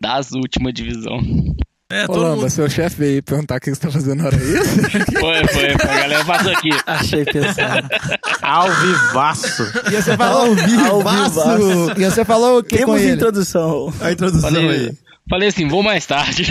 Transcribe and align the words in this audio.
das 0.00 0.32
última 0.32 0.72
divisão. 0.72 1.20
É, 1.90 2.04
Ô, 2.06 2.16
Lamba, 2.16 2.36
mundo. 2.42 2.50
seu 2.50 2.68
chefe 2.68 2.96
veio 2.96 3.22
perguntar 3.22 3.56
o 3.56 3.60
que 3.60 3.74
você 3.74 3.80
tá 3.80 3.90
fazendo 3.90 4.18
na 4.20 4.26
hora 4.26 4.36
isso? 4.36 4.78
Foi, 5.18 5.46
foi, 5.48 5.78
foi. 5.78 5.90
A 5.90 6.00
galera 6.00 6.24
passou 6.24 6.52
aqui. 6.52 6.68
Achei 6.86 7.24
pesado. 7.24 7.88
Ao 8.42 8.70
vivaço. 8.70 9.62
E 9.90 9.96
você 10.02 10.14
falou... 10.14 10.42
Ao 10.48 10.54
vivaço. 10.54 11.92
E 11.96 12.04
você 12.04 12.24
falou 12.26 12.58
o 12.58 12.62
que 12.62 12.76
com 12.78 12.84
Temos 12.84 13.00
ele? 13.00 13.12
introdução. 13.12 13.90
A 14.02 14.12
introdução 14.12 14.50
Falei, 14.50 14.68
aí. 14.70 14.92
falei 15.30 15.48
assim, 15.48 15.66
vou 15.66 15.82
mais 15.82 16.04
tarde. 16.04 16.44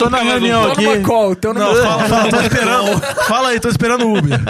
Tô 0.00 0.10
na 0.10 0.18
reunião 0.22 0.64
Tô 0.64 0.72
aqui. 0.72 0.82
numa 0.84 1.00
call, 1.06 1.36
tô 1.36 1.54
numa 1.54 1.66
Não, 1.72 1.74
fala, 1.76 2.08
fala, 2.08 2.30
tô 2.30 2.40
esperando. 2.40 3.00
Fala 3.28 3.48
aí, 3.50 3.60
tô 3.60 3.68
esperando 3.68 4.04
o 4.04 4.18
Uber. 4.18 4.40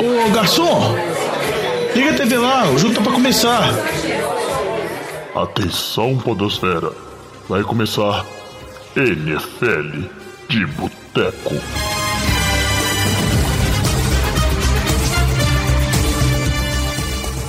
Ô 0.00 0.30
garçom, 0.32 0.96
liga 1.94 2.10
a 2.10 2.14
TV 2.14 2.36
lá, 2.38 2.68
o 2.70 2.76
jogo 2.78 2.94
tá 2.94 3.00
pra 3.02 3.12
começar. 3.12 3.72
Atenção, 5.34 6.16
Podosfera. 6.18 6.92
Vai 7.48 7.62
começar 7.62 8.24
NFL 8.96 10.06
de 10.48 10.66
Boteco. 10.66 11.54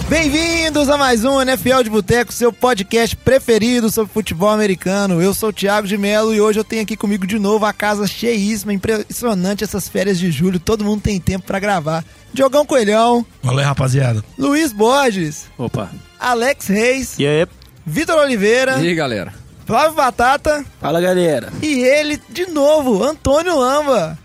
Bem-vindos 0.08 0.88
a 0.88 0.98
mais 0.98 1.26
um 1.26 1.42
NFL 1.42 1.82
de 1.84 1.90
Boteco, 1.90 2.32
seu 2.32 2.54
podcast 2.54 3.16
preferido 3.16 3.90
sobre 3.90 4.14
futebol 4.14 4.50
americano. 4.50 5.20
Eu 5.22 5.34
sou 5.34 5.50
o 5.50 5.54
Thiago 5.54 5.88
de 5.88 5.98
Melo 5.98 6.34
e 6.34 6.40
hoje 6.40 6.60
eu 6.60 6.64
tenho 6.64 6.84
aqui 6.84 6.96
comigo 6.96 7.26
de 7.26 7.40
novo 7.40 7.66
a 7.66 7.74
casa 7.74 8.06
cheíssima, 8.06 8.72
impressionante 8.72 9.64
essas 9.64 9.90
férias 9.90 10.20
de 10.20 10.30
julho, 10.32 10.60
todo 10.60 10.84
mundo 10.86 11.02
tem 11.02 11.20
tempo 11.20 11.46
pra 11.48 11.60
gravar. 11.60 12.06
Diogão 12.32 12.66
Coelhão, 12.66 13.26
Valeu, 13.42 13.66
rapaziada. 13.66 14.24
Luiz 14.38 14.72
Borges, 14.72 15.46
Opa. 15.58 15.90
Alex 16.20 16.68
Reis, 16.68 17.16
E 17.18 17.26
aí? 17.26 17.48
Vitor 17.86 18.18
Oliveira, 18.20 18.78
E 18.80 18.88
aí, 18.88 18.96
galera? 18.96 19.34
Flávio 19.66 19.94
Batata 19.94 20.64
Fala, 20.80 21.02
galera. 21.02 21.50
e 21.62 21.84
ele, 21.84 22.22
de 22.30 22.48
novo, 22.48 23.04
Antônio 23.04 23.58
Lamba. 23.58 24.18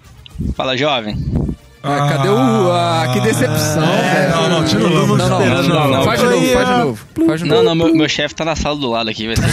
Fala, 0.54 0.76
jovem. 0.76 1.16
Ah, 1.82 2.08
cadê 2.10 2.28
o... 2.28 2.72
Ah, 2.72 3.08
que 3.10 3.20
decepção, 3.20 3.82
É, 3.82 4.26
velho. 4.28 4.36
não, 4.36 4.48
não, 4.50 4.64
tira 4.66 4.84
o 4.84 4.90
Não, 4.90 5.00
Lamba. 5.06 5.16
não, 5.16 5.40
não, 5.40 5.62
não, 5.62 5.88
não. 5.88 6.02
Faz 6.04 6.20
de 6.20 6.26
novo, 6.26 6.46
faz 6.52 6.66
de 6.68 6.74
novo. 6.74 6.98
Faz 7.26 7.40
de 7.40 7.46
Não, 7.48 7.56
novo. 7.62 7.68
não, 7.68 7.74
meu, 7.74 7.94
meu 7.96 8.08
chefe 8.08 8.34
tá 8.34 8.44
na 8.44 8.54
sala 8.54 8.76
do 8.76 8.90
lado 8.90 9.08
aqui. 9.08 9.26
Vai 9.26 9.36
ser... 9.36 9.44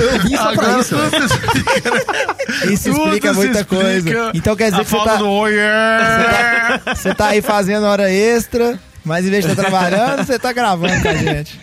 Eu 0.00 0.20
vim 0.20 0.36
só 0.36 0.52
pra 0.54 0.78
isso. 0.78 0.96
velho. 0.96 2.72
Isso 2.72 2.90
explica 2.90 3.32
muita 3.32 3.60
explica. 3.60 3.82
coisa. 3.82 4.30
Então 4.34 4.54
quer 4.56 4.70
dizer 4.70 4.82
A 4.82 4.84
que 4.84 4.90
você 4.90 5.04
tá, 5.04 5.16
do 5.16 5.28
oh, 5.28 5.46
yeah. 5.48 6.80
você 6.94 7.14
tá 7.14 7.26
aí 7.28 7.42
fazendo 7.42 7.84
hora 7.86 8.10
extra, 8.12 8.78
mas 9.04 9.24
em 9.26 9.30
vez 9.30 9.44
de 9.44 9.50
estar 9.50 9.62
trabalhando, 9.62 10.24
você 10.24 10.38
tá 10.38 10.52
gravando 10.52 11.00
com 11.02 11.08
a 11.08 11.14
gente. 11.14 11.58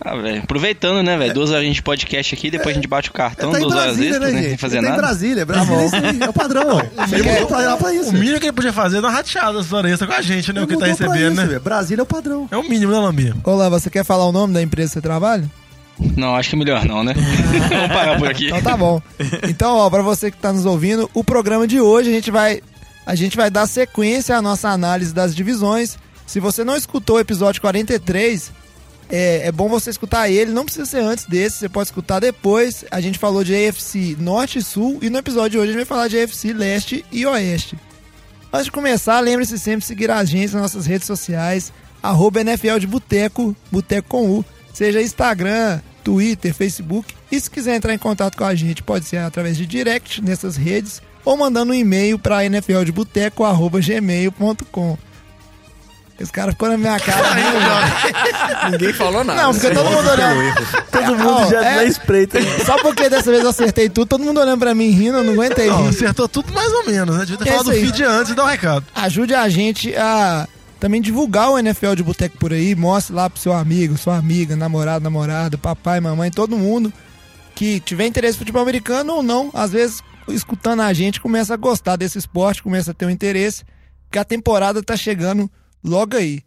Ah, 0.00 0.14
velho. 0.16 0.42
Aproveitando, 0.42 1.02
né, 1.02 1.16
velho? 1.16 1.32
Duas 1.34 1.50
horas 1.50 1.74
de 1.74 1.82
podcast 1.82 2.34
aqui, 2.34 2.50
depois 2.50 2.70
a 2.70 2.74
gente 2.74 2.86
bate 2.86 3.08
o 3.10 3.12
cartão, 3.12 3.50
Tá 3.50 3.58
em 3.58 3.62
duas 3.62 3.74
horas 3.74 3.96
Brasília, 3.96 4.10
extras, 4.10 4.28
né, 4.28 4.36
né? 4.36 4.42
gente? 4.42 4.48
Sem 4.50 4.58
fazer 4.58 4.76
tá 4.76 4.82
em 4.82 4.84
nada. 4.90 4.96
Brasília. 5.02 5.46
Brasília 5.46 5.80
é 5.80 5.86
isso 5.86 5.96
aí, 5.96 6.20
é 6.22 6.28
o 6.28 6.32
padrão. 6.32 6.80
Ele 7.12 7.22
mudou 7.22 7.46
pra 7.46 7.58
lá 7.58 7.76
pra 7.76 7.94
isso. 7.94 8.10
O 8.10 8.12
mínimo 8.12 8.38
que 8.38 8.46
ele 8.46 8.52
podia 8.52 8.72
fazer 8.72 8.98
é 8.98 9.00
dar 9.00 9.08
uma 9.08 9.14
rateada 9.14 9.58
essa 9.60 9.76
hora 9.76 9.90
extra 9.90 10.06
com 10.06 10.12
a 10.12 10.20
gente, 10.22 10.52
né? 10.52 10.60
O 10.60 10.64
Ele 10.64 10.74
que 10.74 10.78
tá 10.78 10.86
recebendo, 10.86 11.32
isso, 11.32 11.40
né? 11.40 11.46
velho. 11.46 11.60
Brasília 11.60 12.02
é 12.02 12.04
o 12.04 12.06
padrão. 12.06 12.48
É 12.50 12.56
o 12.56 12.62
mínimo, 12.68 12.92
né, 12.92 12.98
Lambinha? 12.98 13.36
Olá, 13.42 13.68
você 13.68 13.88
quer 13.90 14.04
falar 14.04 14.26
o 14.26 14.32
nome 14.32 14.52
da 14.52 14.62
empresa 14.62 14.88
que 14.90 14.94
você 14.94 15.00
trabalha? 15.00 15.44
Não, 16.14 16.36
acho 16.36 16.50
que 16.50 16.56
é 16.56 16.58
melhor 16.58 16.84
não, 16.84 17.02
né? 17.02 17.14
Vamos 17.70 17.88
parar 17.88 18.18
por 18.18 18.28
aqui. 18.28 18.46
Então 18.48 18.60
tá 18.62 18.76
bom. 18.76 19.00
Então, 19.48 19.76
ó, 19.76 19.88
pra 19.88 20.02
você 20.02 20.30
que 20.30 20.36
tá 20.36 20.52
nos 20.52 20.66
ouvindo, 20.66 21.10
o 21.14 21.24
programa 21.24 21.66
de 21.66 21.80
hoje 21.80 22.10
a 22.10 22.12
gente 22.12 22.30
vai 22.30 22.60
a 23.06 23.14
gente 23.14 23.36
vai 23.36 23.50
dar 23.50 23.66
sequência 23.66 24.36
à 24.36 24.42
nossa 24.42 24.68
análise 24.68 25.14
das 25.14 25.34
divisões. 25.34 25.96
Se 26.26 26.38
você 26.40 26.64
não 26.64 26.76
escutou 26.76 27.16
o 27.16 27.20
episódio 27.20 27.60
43, 27.62 28.52
é, 29.08 29.46
é 29.46 29.52
bom 29.52 29.68
você 29.68 29.90
escutar 29.90 30.28
ele, 30.28 30.50
não 30.50 30.64
precisa 30.64 30.86
ser 30.86 30.98
antes 30.98 31.26
desse, 31.26 31.58
você 31.58 31.68
pode 31.68 31.88
escutar 31.88 32.18
depois. 32.20 32.84
A 32.90 33.00
gente 33.00 33.18
falou 33.18 33.44
de 33.44 33.54
AFC 33.54 34.16
Norte 34.18 34.58
e 34.58 34.62
Sul 34.62 34.98
e 35.02 35.10
no 35.10 35.18
episódio 35.18 35.50
de 35.50 35.58
hoje 35.58 35.70
a 35.70 35.72
gente 35.72 35.86
vai 35.86 35.86
falar 35.86 36.08
de 36.08 36.18
AFC 36.18 36.52
Leste 36.52 37.04
e 37.12 37.24
Oeste. 37.26 37.78
Antes 38.52 38.66
de 38.66 38.72
começar, 38.72 39.20
lembre-se 39.20 39.58
sempre 39.58 39.80
de 39.80 39.86
seguir 39.86 40.10
a 40.10 40.22
gente 40.24 40.52
nas 40.52 40.62
nossas 40.62 40.86
redes 40.86 41.06
sociais, 41.06 41.72
arroba 42.02 42.40
NFL 42.40 42.78
de 42.78 42.86
Boteco, 42.86 43.54
Boteco 43.70 44.08
com 44.08 44.30
U, 44.30 44.44
seja 44.72 45.02
Instagram, 45.02 45.80
Twitter, 46.02 46.54
Facebook. 46.54 47.14
E 47.30 47.38
se 47.40 47.50
quiser 47.50 47.76
entrar 47.76 47.92
em 47.92 47.98
contato 47.98 48.36
com 48.36 48.44
a 48.44 48.54
gente, 48.54 48.82
pode 48.82 49.04
ser 49.04 49.18
através 49.18 49.54
de 49.56 49.66
direct 49.66 50.22
nessas 50.22 50.56
redes 50.56 51.02
ou 51.24 51.36
mandando 51.36 51.72
um 51.72 51.74
e-mail 51.74 52.18
para 52.18 52.44
nfldeboteco.gmail.com. 52.44 54.98
Esse 56.18 56.32
cara 56.32 56.52
ficou 56.52 56.68
na 56.68 56.78
minha 56.78 56.98
cara. 56.98 57.34
né? 57.34 58.70
Ninguém 58.70 58.92
falou 58.92 59.22
nada. 59.22 59.42
Não, 59.42 59.52
porque 59.52 59.70
todo 59.70 59.90
mundo 59.90 60.08
olhando. 60.08 60.54
Todo 60.90 61.16
mundo 61.16 61.28
Ó, 61.30 61.50
já 61.50 61.62
é- 61.64 61.76
na 61.76 61.84
espreita. 61.84 62.38
Só 62.64 62.78
porque 62.78 63.08
dessa 63.10 63.30
vez 63.30 63.42
eu 63.44 63.50
acertei 63.50 63.88
tudo, 63.88 64.06
todo 64.06 64.24
mundo 64.24 64.40
olhando 64.40 64.58
pra 64.58 64.74
mim 64.74 64.90
rindo, 64.90 65.18
eu 65.18 65.24
não 65.24 65.34
aguentei 65.34 65.68
Não, 65.68 65.82
rir. 65.82 65.88
acertou 65.90 66.26
tudo 66.28 66.52
mais 66.54 66.72
ou 66.72 66.86
menos, 66.86 67.16
né? 67.16 67.24
Devia 67.26 67.36
ter 67.38 67.48
É 67.48 67.52
falado 67.52 67.64
do 67.66 67.72
isso 67.74 67.80
aí. 67.84 67.86
feed 67.92 68.02
antes 68.04 68.32
e 68.32 68.34
dar 68.34 68.44
um 68.44 68.48
recado. 68.48 68.86
ajude 68.94 69.34
a 69.34 69.48
gente 69.48 69.94
a 69.94 70.48
também 70.80 71.00
divulgar 71.00 71.50
o 71.50 71.58
NFL 71.58 71.94
de 71.94 72.02
Boteco 72.02 72.36
por 72.38 72.52
aí, 72.52 72.74
mostre 72.74 73.14
lá 73.14 73.28
pro 73.28 73.40
seu 73.40 73.52
amigo, 73.52 73.96
sua 73.98 74.16
amiga, 74.16 74.56
namorado, 74.56 75.02
namorada, 75.04 75.56
papai, 75.58 76.00
mamãe, 76.00 76.30
todo 76.30 76.56
mundo 76.56 76.92
que 77.54 77.80
tiver 77.80 78.06
interesse 78.06 78.36
em 78.36 78.38
futebol 78.38 78.62
americano 78.62 79.14
ou 79.14 79.22
não, 79.22 79.50
às 79.54 79.70
vezes 79.72 80.02
escutando 80.28 80.80
a 80.82 80.92
gente 80.92 81.20
começa 81.20 81.54
a 81.54 81.56
gostar 81.56 81.96
desse 81.96 82.18
esporte, 82.18 82.62
começa 82.62 82.90
a 82.90 82.94
ter 82.94 83.06
um 83.06 83.10
interesse, 83.10 83.64
que 84.10 84.18
a 84.18 84.24
temporada 84.24 84.82
tá 84.82 84.96
chegando 84.96 85.50
logo 85.82 86.16
aí. 86.16 86.42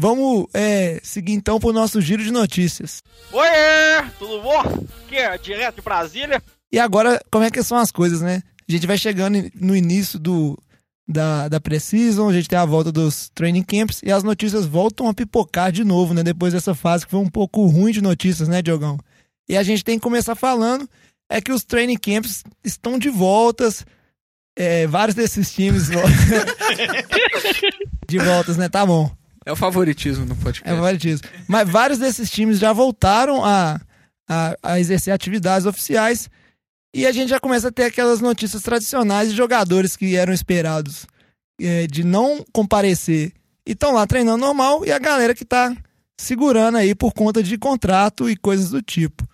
Vamos 0.00 0.46
é, 0.54 1.00
seguir 1.02 1.32
então 1.32 1.58
pro 1.58 1.72
nosso 1.72 2.00
giro 2.00 2.22
de 2.22 2.30
notícias. 2.30 3.02
Oiê, 3.32 4.08
tudo 4.16 4.40
bom? 4.40 4.60
Aqui 5.04 5.16
é 5.16 5.36
direto 5.38 5.76
de 5.76 5.82
Brasília. 5.82 6.40
E 6.70 6.78
agora, 6.78 7.20
como 7.32 7.44
é 7.44 7.50
que 7.50 7.64
são 7.64 7.76
as 7.76 7.90
coisas, 7.90 8.20
né? 8.20 8.44
A 8.68 8.72
gente 8.72 8.86
vai 8.86 8.96
chegando 8.96 9.50
no 9.56 9.74
início 9.74 10.16
do, 10.16 10.56
da, 11.08 11.48
da 11.48 11.58
Precision, 11.58 12.28
a 12.28 12.32
gente 12.32 12.48
tem 12.48 12.58
a 12.58 12.64
volta 12.64 12.92
dos 12.92 13.28
training 13.34 13.64
camps 13.64 14.00
e 14.04 14.12
as 14.12 14.22
notícias 14.22 14.66
voltam 14.66 15.08
a 15.08 15.14
pipocar 15.14 15.72
de 15.72 15.82
novo, 15.82 16.14
né? 16.14 16.22
Depois 16.22 16.52
dessa 16.52 16.76
fase 16.76 17.04
que 17.04 17.10
foi 17.10 17.20
um 17.20 17.28
pouco 17.28 17.66
ruim 17.66 17.90
de 17.90 18.00
notícias, 18.00 18.46
né, 18.46 18.62
Diogão? 18.62 18.98
E 19.48 19.56
a 19.56 19.64
gente 19.64 19.82
tem 19.82 19.98
que 19.98 20.02
começar 20.02 20.36
falando 20.36 20.88
é 21.28 21.40
que 21.40 21.50
os 21.50 21.64
training 21.64 21.98
camps 21.98 22.44
estão 22.64 22.98
de 22.98 23.10
voltas. 23.10 23.84
É, 24.56 24.86
vários 24.86 25.14
desses 25.14 25.52
times 25.52 25.88
de 28.08 28.18
voltas, 28.18 28.56
né? 28.56 28.68
Tá 28.68 28.84
bom. 28.86 29.10
É 29.44 29.52
o 29.52 29.56
favoritismo 29.56 30.24
no 30.24 30.32
É 30.32 30.36
podcast. 30.36 30.76
favoritismo. 30.76 31.28
Mas 31.46 31.68
vários 31.68 31.98
desses 31.98 32.30
times 32.30 32.58
já 32.58 32.72
voltaram 32.72 33.44
a, 33.44 33.80
a, 34.28 34.56
a 34.62 34.80
exercer 34.80 35.12
atividades 35.12 35.66
oficiais 35.66 36.28
e 36.94 37.06
a 37.06 37.12
gente 37.12 37.28
já 37.30 37.40
começa 37.40 37.68
a 37.68 37.72
ter 37.72 37.84
aquelas 37.84 38.20
notícias 38.20 38.62
tradicionais 38.62 39.30
de 39.30 39.36
jogadores 39.36 39.96
que 39.96 40.16
eram 40.16 40.32
esperados 40.32 41.06
é, 41.60 41.86
de 41.86 42.04
não 42.04 42.44
comparecer 42.52 43.32
e 43.66 43.72
estão 43.72 43.92
lá 43.92 44.06
treinando 44.06 44.38
normal 44.44 44.84
e 44.84 44.92
a 44.92 44.98
galera 44.98 45.34
que 45.34 45.44
tá 45.44 45.74
segurando 46.18 46.76
aí 46.78 46.94
por 46.94 47.12
conta 47.12 47.42
de 47.42 47.56
contrato 47.56 48.28
e 48.28 48.36
coisas 48.36 48.70
do 48.70 48.82
tipo. 48.82 49.26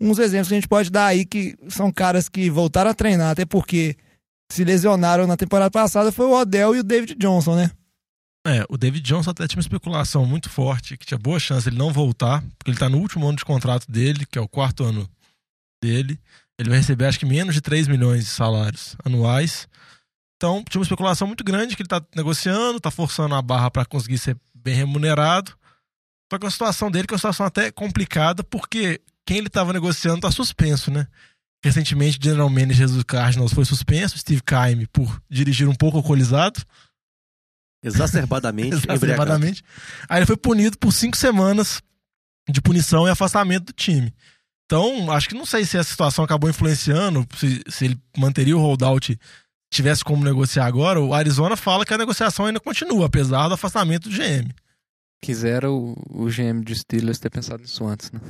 Uns 0.00 0.18
exemplos 0.18 0.48
que 0.48 0.54
a 0.54 0.56
gente 0.56 0.68
pode 0.68 0.90
dar 0.90 1.06
aí 1.06 1.24
que 1.24 1.56
são 1.68 1.92
caras 1.92 2.28
que 2.28 2.50
voltaram 2.50 2.90
a 2.90 2.94
treinar, 2.94 3.30
até 3.30 3.44
porque 3.44 3.96
se 4.50 4.64
lesionaram 4.64 5.26
na 5.26 5.36
temporada 5.36 5.70
passada 5.70 6.10
foi 6.10 6.26
o 6.26 6.32
Odell 6.32 6.74
e 6.74 6.80
o 6.80 6.84
David 6.84 7.14
Johnson, 7.14 7.54
né? 7.56 7.70
É, 8.44 8.64
o 8.68 8.76
David 8.76 9.04
Johnson 9.04 9.30
até 9.30 9.46
tinha 9.46 9.58
uma 9.58 9.62
especulação 9.62 10.26
muito 10.26 10.50
forte, 10.50 10.96
que 10.96 11.06
tinha 11.06 11.18
boa 11.18 11.38
chance 11.38 11.68
ele 11.68 11.78
não 11.78 11.92
voltar, 11.92 12.42
porque 12.58 12.70
ele 12.70 12.78
tá 12.78 12.88
no 12.88 12.98
último 12.98 13.26
ano 13.26 13.38
de 13.38 13.44
contrato 13.44 13.90
dele, 13.90 14.26
que 14.26 14.36
é 14.36 14.40
o 14.40 14.48
quarto 14.48 14.84
ano 14.84 15.08
dele. 15.82 16.18
Ele 16.58 16.68
vai 16.68 16.78
receber 16.78 17.06
acho 17.06 17.18
que 17.18 17.26
menos 17.26 17.54
de 17.54 17.60
3 17.60 17.86
milhões 17.86 18.24
de 18.24 18.30
salários 18.30 18.96
anuais. 19.04 19.68
Então, 20.36 20.64
tinha 20.68 20.80
uma 20.80 20.84
especulação 20.84 21.26
muito 21.26 21.44
grande 21.44 21.76
que 21.76 21.82
ele 21.82 21.88
tá 21.88 22.02
negociando, 22.16 22.80
tá 22.80 22.90
forçando 22.90 23.34
a 23.34 23.42
barra 23.42 23.70
para 23.70 23.84
conseguir 23.84 24.18
ser 24.18 24.36
bem 24.52 24.74
remunerado. 24.74 25.52
Só 26.32 26.38
que 26.38 26.46
a 26.46 26.50
situação 26.50 26.90
dele 26.90 27.06
que 27.06 27.14
é 27.14 27.16
uma 27.16 27.18
situação 27.18 27.46
até 27.46 27.70
complicada, 27.70 28.42
porque 28.42 29.00
quem 29.24 29.38
ele 29.38 29.48
tava 29.48 29.72
negociando 29.72 30.20
tá 30.20 30.32
suspenso, 30.32 30.90
né? 30.90 31.06
Recentemente, 31.64 32.18
o 32.18 32.22
General 32.22 32.50
Manager 32.50 32.88
do 32.88 33.04
Cardinals 33.04 33.52
foi 33.52 33.64
suspenso, 33.64 34.18
Steve 34.18 34.42
Keim, 34.42 34.84
por 34.92 35.22
dirigir 35.30 35.68
um 35.68 35.74
pouco 35.74 35.98
alcoolizado. 35.98 36.60
Exacerbadamente. 37.82 38.76
Exacerbadamente. 38.90 39.64
Aí 40.08 40.18
ele 40.18 40.26
foi 40.26 40.36
punido 40.36 40.78
por 40.78 40.92
cinco 40.92 41.16
semanas 41.16 41.82
de 42.48 42.60
punição 42.60 43.06
e 43.06 43.10
afastamento 43.10 43.66
do 43.66 43.72
time. 43.72 44.12
Então, 44.66 45.10
acho 45.10 45.28
que 45.28 45.34
não 45.34 45.44
sei 45.44 45.64
se 45.64 45.76
essa 45.76 45.90
situação 45.90 46.24
acabou 46.24 46.48
influenciando, 46.48 47.26
se, 47.36 47.62
se 47.68 47.84
ele 47.84 48.00
manteria 48.16 48.56
o 48.56 48.60
holdout, 48.60 49.18
tivesse 49.70 50.04
como 50.04 50.24
negociar 50.24 50.66
agora. 50.66 51.00
O 51.00 51.12
Arizona 51.12 51.56
fala 51.56 51.84
que 51.84 51.92
a 51.92 51.98
negociação 51.98 52.46
ainda 52.46 52.60
continua, 52.60 53.06
apesar 53.06 53.48
do 53.48 53.54
afastamento 53.54 54.08
do 54.08 54.16
GM. 54.16 54.50
Quisera 55.20 55.70
o, 55.70 55.94
o 56.10 56.26
GM 56.26 56.64
de 56.64 56.74
Steelers 56.74 57.18
ter 57.18 57.30
pensado 57.30 57.62
nisso 57.62 57.86
antes, 57.86 58.10
né? 58.10 58.20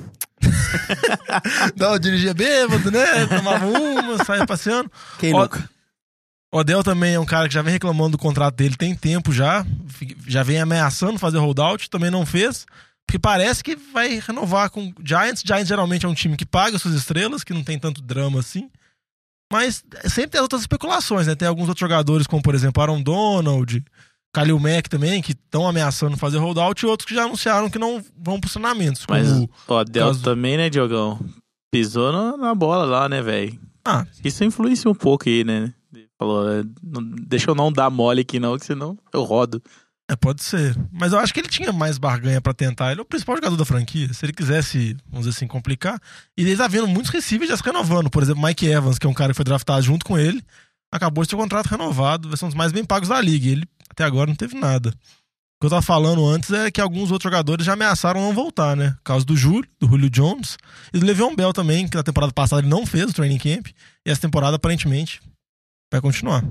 Não, 1.77 1.99
dirigia 1.99 2.35
bêbado, 2.35 2.91
né? 2.91 3.27
Tomava 3.27 3.67
uma, 3.67 4.25
saia 4.25 4.47
passeando. 4.47 4.91
Quem 5.19 5.33
Ó, 5.33 5.43
nunca? 5.43 5.71
Odell 6.53 6.85
também 6.85 7.15
é 7.15 7.21
um 7.21 7.25
cara 7.25 7.49
que 7.49 7.55
já 7.55 7.63
vem 7.63 7.73
reclamando 7.73 8.11
do 8.13 8.19
contrato 8.19 8.55
dele 8.55 8.77
tem 8.77 8.95
tempo 8.95 9.33
já. 9.33 9.65
Já 10.27 10.43
vem 10.43 10.61
ameaçando 10.61 11.19
fazer 11.19 11.39
holdout, 11.39 11.89
também 11.89 12.11
não 12.11 12.27
fez. 12.27 12.67
Porque 13.07 13.19
parece 13.19 13.65
que 13.65 13.75
vai 13.75 14.21
renovar 14.21 14.71
com 14.71 14.89
o 14.89 14.95
Giants. 15.03 15.43
Giants 15.45 15.69
geralmente 15.69 16.05
é 16.05 16.09
um 16.09 16.15
time 16.15 16.37
que 16.37 16.45
paga 16.47 16.79
suas 16.79 16.95
estrelas, 16.95 17.43
que 17.43 17.55
não 17.55 17.65
tem 17.65 17.79
tanto 17.79 18.03
drama 18.03 18.41
assim. 18.41 18.71
Mas 19.51 19.83
sempre 20.05 20.31
tem 20.33 20.41
outras 20.41 20.61
especulações, 20.63 21.27
né? 21.27 21.35
Tem 21.35 21.49
alguns 21.49 21.69
outros 21.69 21.81
jogadores, 21.81 22.27
como 22.27 22.43
por 22.43 22.55
exemplo 22.55 22.83
Aaron 22.83 23.03
Donald, 23.03 23.85
Kalil 24.35 24.59
Mack 24.59 24.89
também, 24.89 25.21
que 25.21 25.33
estão 25.33 25.69
ameaçando 25.69 26.17
fazer 26.17 26.39
holdout, 26.39 26.83
e 26.83 26.89
outros 26.89 27.07
que 27.07 27.15
já 27.15 27.25
anunciaram 27.25 27.69
que 27.69 27.79
não 27.79 28.03
vão 28.17 28.41
para 28.41 28.49
treinamentos. 28.49 29.05
Mas 29.09 29.29
o 29.31 29.75
Adel 29.75 30.07
caso- 30.09 30.23
também, 30.23 30.57
né, 30.57 30.71
Diogão? 30.71 31.19
Pisou 31.71 32.13
na, 32.13 32.37
na 32.37 32.55
bola 32.55 32.85
lá, 32.85 33.09
né, 33.09 33.21
velho? 33.21 33.59
Ah. 33.85 34.07
Isso 34.25 34.45
influencia 34.45 34.91
um 34.91 34.95
pouco 34.95 35.29
aí, 35.29 35.45
né? 35.45 35.73
Falou, 36.23 36.49
é, 36.49 36.63
deixa 37.27 37.51
eu 37.51 37.55
não 37.55 37.73
dar 37.73 37.91
mole 37.91 38.21
aqui 38.21 38.39
não, 38.39 38.57
que 38.57 38.65
senão 38.65 38.97
eu 39.13 39.25
rodo. 39.25 39.61
É, 40.09 40.15
pode 40.15 40.43
ser. 40.45 40.77
Mas 40.93 41.13
eu 41.13 41.19
acho 41.19 41.35
que 41.35 41.41
ele 41.41 41.49
tinha 41.49 41.73
mais 41.73 41.99
barganha 41.99 42.41
pra 42.41 42.55
tentar. 42.55 42.93
Ele 42.93 43.01
é 43.01 43.03
o 43.03 43.07
principal 43.07 43.35
jogador 43.35 43.57
da 43.57 43.65
franquia. 43.65 44.13
Se 44.13 44.25
ele 44.25 44.33
quisesse, 44.33 44.97
vamos 45.09 45.27
dizer 45.27 45.37
assim, 45.37 45.49
complicar. 45.49 46.01
E 46.37 46.43
ele 46.43 46.57
tá 46.57 46.69
vendo 46.69 46.87
muitos 46.87 47.11
receivers 47.11 47.51
já 47.51 47.57
se 47.57 47.63
renovando. 47.65 48.09
Por 48.09 48.23
exemplo, 48.23 48.43
Mike 48.43 48.67
Evans, 48.67 48.99
que 48.99 49.07
é 49.07 49.11
um 49.11 49.15
cara 49.15 49.33
que 49.33 49.37
foi 49.37 49.45
draftado 49.45 49.83
junto 49.83 50.05
com 50.05 50.17
ele, 50.17 50.41
acabou 50.93 51.25
de 51.25 51.31
ter 51.31 51.35
o 51.35 51.39
contrato 51.39 51.67
renovado. 51.67 52.29
Vai 52.29 52.37
ser 52.37 52.45
um 52.45 52.49
dos 52.49 52.57
mais 52.57 52.71
bem 52.71 52.85
pagos 52.85 53.09
da 53.09 53.21
liga. 53.21 53.49
Ele, 53.49 53.67
até 53.91 54.05
agora, 54.05 54.29
não 54.29 54.37
teve 54.37 54.55
nada. 54.55 54.91
O 54.91 55.61
que 55.61 55.67
eu 55.67 55.71
tava 55.71 55.83
falando 55.83 56.27
antes 56.27 56.53
é 56.53 56.71
que 56.71 56.81
alguns 56.81 57.11
outros 57.11 57.25
jogadores 57.25 57.65
já 57.65 57.73
ameaçaram 57.73 58.21
não 58.21 58.35
voltar, 58.35 58.77
né? 58.77 58.91
Por 58.99 59.05
causa 59.05 59.25
do 59.25 59.37
Júlio, 59.37 59.69
do 59.81 59.89
Julio 59.89 60.11
Jones. 60.11 60.59
E 60.93 60.99
do 60.99 61.07
Le'Veon 61.07 61.35
Bell 61.35 61.53
também, 61.53 61.89
que 61.89 61.97
na 61.97 62.03
temporada 62.03 62.33
passada 62.33 62.61
ele 62.61 62.69
não 62.69 62.85
fez 62.85 63.09
o 63.09 63.15
training 63.15 63.39
camp. 63.39 63.69
E 64.05 64.11
essa 64.11 64.21
temporada, 64.21 64.57
aparentemente, 64.57 65.21
vai 65.93 66.01
continuar. 66.01 66.45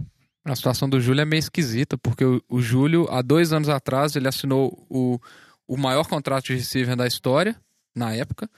A 0.45 0.55
situação 0.55 0.89
do 0.89 0.99
Júlio 1.01 1.21
é 1.21 1.25
meio 1.25 1.39
esquisita, 1.39 1.97
porque 1.97 2.23
o, 2.25 2.41
o 2.49 2.61
Júlio, 2.61 3.07
há 3.11 3.21
dois 3.21 3.51
anos 3.53 3.69
atrás, 3.69 4.15
ele 4.15 4.27
assinou 4.27 4.85
o, 4.89 5.19
o 5.67 5.77
maior 5.77 6.07
contrato 6.07 6.45
de 6.45 6.55
receiver 6.55 6.95
da 6.95 7.05
história, 7.05 7.55
na 7.95 8.13
época, 8.15 8.49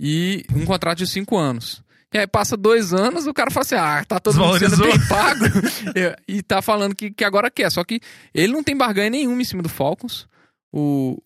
e 0.00 0.44
um 0.54 0.64
contrato 0.64 0.98
de 0.98 1.06
cinco 1.06 1.36
anos. 1.36 1.82
E 2.12 2.18
aí 2.18 2.26
passa 2.26 2.56
dois 2.56 2.92
anos, 2.92 3.26
o 3.26 3.32
cara 3.32 3.50
fala 3.50 3.62
assim, 3.62 3.74
ah, 3.76 4.04
tá 4.04 4.18
todo 4.20 4.36
mundo 4.38 4.58
sendo 4.58 4.76
bem 4.84 5.08
pago, 5.08 5.44
e, 6.28 6.36
e 6.38 6.42
tá 6.42 6.60
falando 6.60 6.94
que, 6.94 7.10
que 7.10 7.24
agora 7.24 7.50
quer. 7.50 7.70
Só 7.70 7.82
que 7.84 8.00
ele 8.34 8.52
não 8.52 8.62
tem 8.62 8.76
barganha 8.76 9.10
nenhuma 9.10 9.40
em 9.40 9.44
cima 9.44 9.62
do 9.62 9.68
Falcons. 9.68 10.26
O, 10.72 11.16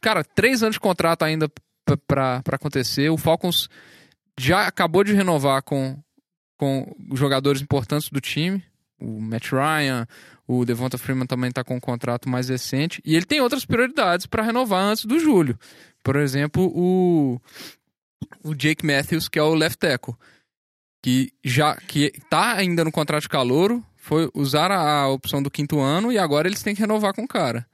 cara, 0.00 0.24
três 0.24 0.62
anos 0.62 0.74
de 0.76 0.80
contrato 0.80 1.22
ainda 1.22 1.48
p- 1.48 1.96
pra 2.06 2.42
pra 2.42 2.56
acontecer. 2.56 3.10
O 3.10 3.16
Falcons 3.16 3.68
já 4.38 4.66
acabou 4.66 5.04
de 5.04 5.12
renovar 5.12 5.62
com, 5.62 5.96
com 6.56 6.94
jogadores 7.14 7.60
importantes 7.60 8.08
do 8.08 8.20
time. 8.20 8.62
O 8.98 9.20
Matt 9.20 9.50
Ryan, 9.50 10.06
o 10.46 10.64
Devonta 10.64 10.96
Freeman 10.96 11.26
também 11.26 11.50
está 11.50 11.64
com 11.64 11.76
um 11.76 11.80
contrato 11.80 12.28
mais 12.28 12.48
recente. 12.48 13.02
E 13.04 13.14
ele 13.14 13.26
tem 13.26 13.40
outras 13.40 13.64
prioridades 13.64 14.26
para 14.26 14.42
renovar 14.42 14.82
antes 14.82 15.04
do 15.04 15.18
julho. 15.18 15.58
Por 16.02 16.16
exemplo, 16.16 16.70
o, 16.74 17.40
o 18.42 18.54
Jake 18.54 18.84
Matthews, 18.84 19.28
que 19.28 19.38
é 19.38 19.42
o 19.42 19.54
left 19.54 19.78
tackle, 19.78 20.14
que 21.02 21.32
já 21.44 21.76
que 21.76 22.12
tá 22.30 22.54
ainda 22.54 22.84
no 22.84 22.92
contrato 22.92 23.22
de 23.22 23.28
calouro, 23.28 23.84
foi 23.96 24.30
usar 24.34 24.70
a, 24.70 25.02
a 25.02 25.08
opção 25.08 25.42
do 25.42 25.50
quinto 25.50 25.80
ano 25.80 26.12
e 26.12 26.18
agora 26.18 26.48
eles 26.48 26.62
têm 26.62 26.74
que 26.74 26.80
renovar 26.80 27.14
com 27.14 27.22
o 27.22 27.28
cara. 27.28 27.66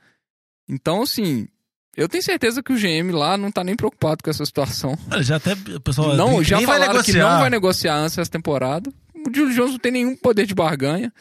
Então, 0.69 1.03
assim, 1.03 1.49
eu 1.97 2.09
tenho 2.09 2.23
certeza 2.23 2.63
que 2.63 2.73
o 2.73 2.77
GM 2.77 3.11
lá 3.13 3.37
não 3.37 3.51
tá 3.51 3.65
nem 3.65 3.77
preocupado 3.77 4.23
com 4.23 4.31
essa 4.31 4.45
situação. 4.45 4.97
Já 5.21 5.37
até 5.37 5.53
o 5.53 5.81
pessoal 5.81 6.17
Não, 6.17 6.43
já 6.43 6.61
falaram 6.61 7.03
que 7.03 7.13
não 7.13 7.41
vai 7.41 7.51
negociar 7.51 7.97
antes 7.97 8.17
dessa 8.17 8.31
temporada. 8.31 8.91
O 9.15 9.35
Julio 9.35 9.55
Jones 9.55 9.73
não 9.73 9.79
tem 9.79 9.93
nenhum 9.93 10.17
poder 10.17 10.47
de 10.47 10.55
barganha. 10.55 11.13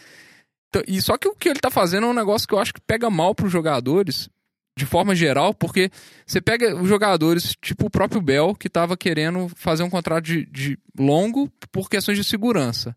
Então, 0.70 0.84
e 0.88 1.02
só 1.02 1.18
que 1.18 1.28
o 1.28 1.36
que 1.36 1.50
ele 1.50 1.60
tá 1.60 1.70
fazendo 1.70 2.06
é 2.06 2.10
um 2.10 2.14
negócio 2.14 2.48
que 2.48 2.54
eu 2.54 2.60
acho 2.60 2.74
que 2.74 2.82
pega 2.82 3.10
mal 3.10 3.34
pros 3.34 3.52
jogadores, 3.52 4.30
de 4.78 4.86
forma 4.86 5.16
geral, 5.16 5.54
porque 5.54 5.92
você 6.26 6.40
pega 6.40 6.76
os 6.76 6.88
jogadores, 6.88 7.56
tipo 7.62 7.88
o 7.88 7.90
próprio 7.90 8.22
Bell, 8.22 8.56
que 8.56 8.70
tava 8.70 8.96
querendo 8.96 9.50
fazer 9.56 9.84
um 9.84 9.90
contrato 9.90 10.24
de, 10.24 10.46
de 10.46 10.80
longo 10.98 11.52
por 11.72 11.90
questões 11.90 12.18
de 12.18 12.24
segurança. 12.24 12.96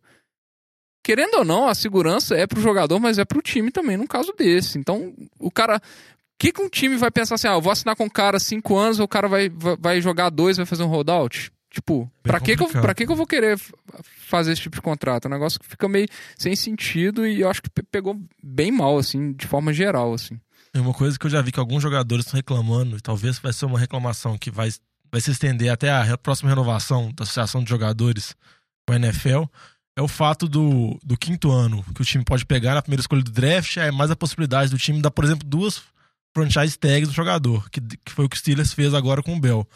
Querendo 1.03 1.39
ou 1.39 1.45
não, 1.45 1.67
a 1.67 1.75
segurança 1.75 2.37
é 2.37 2.47
pro 2.47 2.61
jogador, 2.61 3.01
mas 3.01 3.19
é 3.19 3.25
pro 3.25 3.43
time 3.43 3.73
também, 3.73 3.97
num 3.97 4.07
caso 4.07 4.33
desse. 4.39 4.79
Então, 4.79 5.13
o 5.39 5.51
cara. 5.51 5.81
O 6.35 6.39
que, 6.43 6.53
que 6.53 6.61
um 6.63 6.69
time 6.69 6.97
vai 6.97 7.11
pensar 7.11 7.37
assim, 7.37 7.47
ah, 7.47 7.53
eu 7.55 7.61
vou 7.63 7.71
assinar 7.73 7.95
com 7.95 8.05
o 8.07 8.11
cara 8.11 8.39
cinco 8.41 8.77
anos, 8.77 8.99
o 8.99 9.07
cara 9.07 9.29
vai, 9.29 9.49
vai, 9.79 10.01
jogar 10.01 10.29
dois, 10.31 10.57
vai 10.57 10.67
fazer 10.67 10.83
um 10.83 10.89
holdout? 10.89 11.53
Tipo, 11.71 12.11
pra 12.23 12.39
que, 12.41 12.57
que, 12.57 12.63
eu, 12.63 12.69
pra 12.69 12.95
que, 12.95 13.07
que 13.07 13.13
eu 13.13 13.17
vou 13.17 13.27
querer 13.27 13.59
fazer 14.27 14.53
esse 14.53 14.63
tipo 14.63 14.77
de 14.77 14.83
contrato? 14.83 15.25
É 15.25 15.29
um 15.29 15.33
negócio 15.33 15.59
que 15.59 15.67
fica 15.67 15.89
meio 15.89 16.07
sem 16.37 16.55
sentido 16.55 17.27
e 17.27 17.41
eu 17.41 17.49
acho 17.49 17.63
que 17.63 17.71
pe- 17.71 17.83
pegou 17.83 18.21
bem 18.43 18.71
mal, 18.71 18.99
assim, 18.99 19.33
de 19.33 19.47
forma 19.47 19.73
geral, 19.73 20.13
assim. 20.13 20.39
E 20.75 20.79
uma 20.79 20.93
coisa 20.93 21.19
que 21.19 21.25
eu 21.25 21.31
já 21.31 21.41
vi 21.41 21.53
que 21.53 21.61
alguns 21.61 21.83
jogadores 21.83 22.27
estão 22.27 22.37
reclamando, 22.37 22.97
e 22.97 23.01
talvez 23.01 23.39
vai 23.39 23.53
ser 23.53 23.65
uma 23.67 23.79
reclamação 23.79 24.37
que 24.37 24.51
vai, 24.51 24.71
vai 25.11 25.21
se 25.21 25.31
estender 25.31 25.71
até 25.71 25.91
a 25.91 26.19
próxima 26.19 26.51
renovação 26.51 27.11
da 27.15 27.23
Associação 27.25 27.63
de 27.63 27.71
Jogadores 27.71 28.35
com 28.87 28.95
a 28.95 28.97
NFL, 28.97 29.45
é 29.97 30.03
o 30.03 30.09
fato 30.09 30.49
do, 30.49 30.99
do 31.05 31.17
quinto 31.17 31.51
ano 31.51 31.85
que 31.95 32.03
o 32.03 32.05
time 32.05 32.25
pode 32.25 32.45
pegar 32.45 32.75
na 32.75 32.83
primeira 32.83 33.01
escolha 33.01 33.23
do 33.23 33.31
draft, 33.31 33.77
é 33.77 33.91
mais 33.91 34.11
a 34.11 34.17
possibilidade 34.17 34.71
do 34.71 34.79
time 34.79 35.01
dar, 35.01 35.11
por 35.11 35.25
exemplo, 35.25 35.47
duas 35.47 35.83
franchise 36.35 36.79
tags 36.79 37.09
do 37.09 37.15
jogador, 37.15 37.69
que, 37.71 37.81
que 37.81 38.13
foi 38.13 38.25
o 38.25 38.29
que 38.29 38.37
o 38.37 38.39
Steelers 38.39 38.73
fez 38.73 38.95
agora 38.95 39.23
com 39.23 39.37
o 39.37 39.41
Bell. 39.41 39.67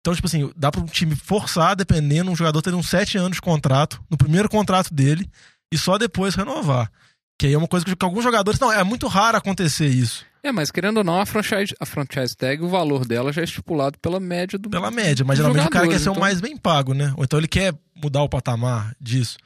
Então, 0.00 0.14
tipo 0.14 0.26
assim, 0.26 0.52
dá 0.54 0.70
para 0.70 0.82
um 0.82 0.86
time 0.86 1.16
forçar, 1.16 1.74
dependendo, 1.74 2.30
um 2.30 2.36
jogador 2.36 2.60
ter 2.60 2.74
uns 2.74 2.88
sete 2.88 3.16
anos 3.16 3.36
de 3.36 3.42
contrato, 3.42 4.02
no 4.10 4.18
primeiro 4.18 4.48
contrato 4.50 4.92
dele, 4.92 5.28
e 5.72 5.78
só 5.78 5.96
depois 5.96 6.34
renovar. 6.34 6.90
Que 7.38 7.46
aí 7.46 7.54
é 7.54 7.58
uma 7.58 7.66
coisa 7.66 7.84
que, 7.84 7.96
que 7.96 8.04
alguns 8.04 8.22
jogadores. 8.22 8.60
Não, 8.60 8.70
é 8.70 8.84
muito 8.84 9.08
raro 9.08 9.36
acontecer 9.38 9.88
isso. 9.88 10.24
É, 10.42 10.52
mas 10.52 10.70
querendo 10.70 10.98
ou 10.98 11.04
não, 11.04 11.20
a 11.20 11.24
franchise, 11.26 11.74
a 11.80 11.86
franchise 11.86 12.36
tag, 12.36 12.62
o 12.62 12.68
valor 12.68 13.06
dela 13.06 13.32
já 13.32 13.40
é 13.40 13.44
estipulado 13.44 13.98
pela 13.98 14.20
média 14.20 14.58
do. 14.58 14.68
Pela 14.68 14.90
média, 14.90 15.24
mas 15.24 15.38
geralmente 15.38 15.66
o 15.66 15.70
cara 15.70 15.88
quer 15.88 15.98
ser 15.98 16.10
o 16.10 16.12
então- 16.12 16.20
mais 16.20 16.40
bem 16.40 16.54
pago, 16.54 16.92
né? 16.92 17.14
Ou 17.16 17.24
então 17.24 17.38
ele 17.38 17.48
quer 17.48 17.74
mudar 17.96 18.22
o 18.22 18.28
patamar 18.28 18.94
disso. 19.00 19.38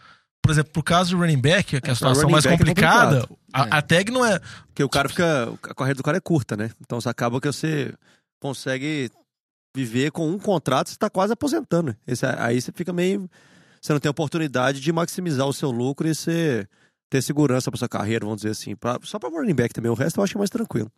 Por 0.42 0.52
exemplo, 0.52 0.72
pro 0.72 0.82
caso 0.82 1.10
do 1.10 1.18
running 1.20 1.40
back, 1.40 1.64
que 1.68 1.76
é 1.76 1.78
a 1.78 1.82
pra 1.82 1.94
situação 1.94 2.30
mais 2.30 2.46
é 2.46 2.50
complicada, 2.56 3.20
complicado. 3.26 3.38
a, 3.52 3.78
a 3.78 3.82
tag 3.82 4.10
não 4.10 4.24
é. 4.24 4.38
Porque 4.68 4.82
o 4.82 4.88
cara 4.88 5.08
fica. 5.08 5.52
A 5.62 5.74
carreira 5.74 5.96
do 5.96 6.02
cara 6.02 6.16
é 6.16 6.20
curta, 6.20 6.56
né? 6.56 6.70
Então 6.80 7.00
você 7.00 7.08
acaba 7.08 7.40
que 7.40 7.46
você 7.46 7.92
consegue 8.40 9.10
viver 9.76 10.10
com 10.10 10.28
um 10.28 10.38
contrato, 10.38 10.88
você 10.90 10.96
tá 10.96 11.10
quase 11.10 11.32
aposentando. 11.32 11.94
Esse, 12.06 12.24
aí 12.26 12.60
você 12.60 12.72
fica 12.72 12.92
meio. 12.92 13.28
Você 13.80 13.92
não 13.92 14.00
tem 14.00 14.10
oportunidade 14.10 14.80
de 14.80 14.92
maximizar 14.92 15.46
o 15.46 15.52
seu 15.52 15.70
lucro 15.70 16.08
e 16.08 16.14
você 16.14 16.66
ter 17.10 17.22
segurança 17.22 17.70
pra 17.70 17.78
sua 17.78 17.88
carreira, 17.88 18.24
vamos 18.24 18.40
dizer 18.42 18.50
assim. 18.52 18.74
Pra- 18.74 18.98
só 19.02 19.18
pra 19.18 19.28
running 19.28 19.54
back 19.54 19.72
também. 19.74 19.90
O 19.90 19.94
resto 19.94 20.18
eu 20.18 20.24
acho 20.24 20.32
que 20.32 20.38
é 20.38 20.40
mais 20.40 20.50
tranquilo. 20.50 20.90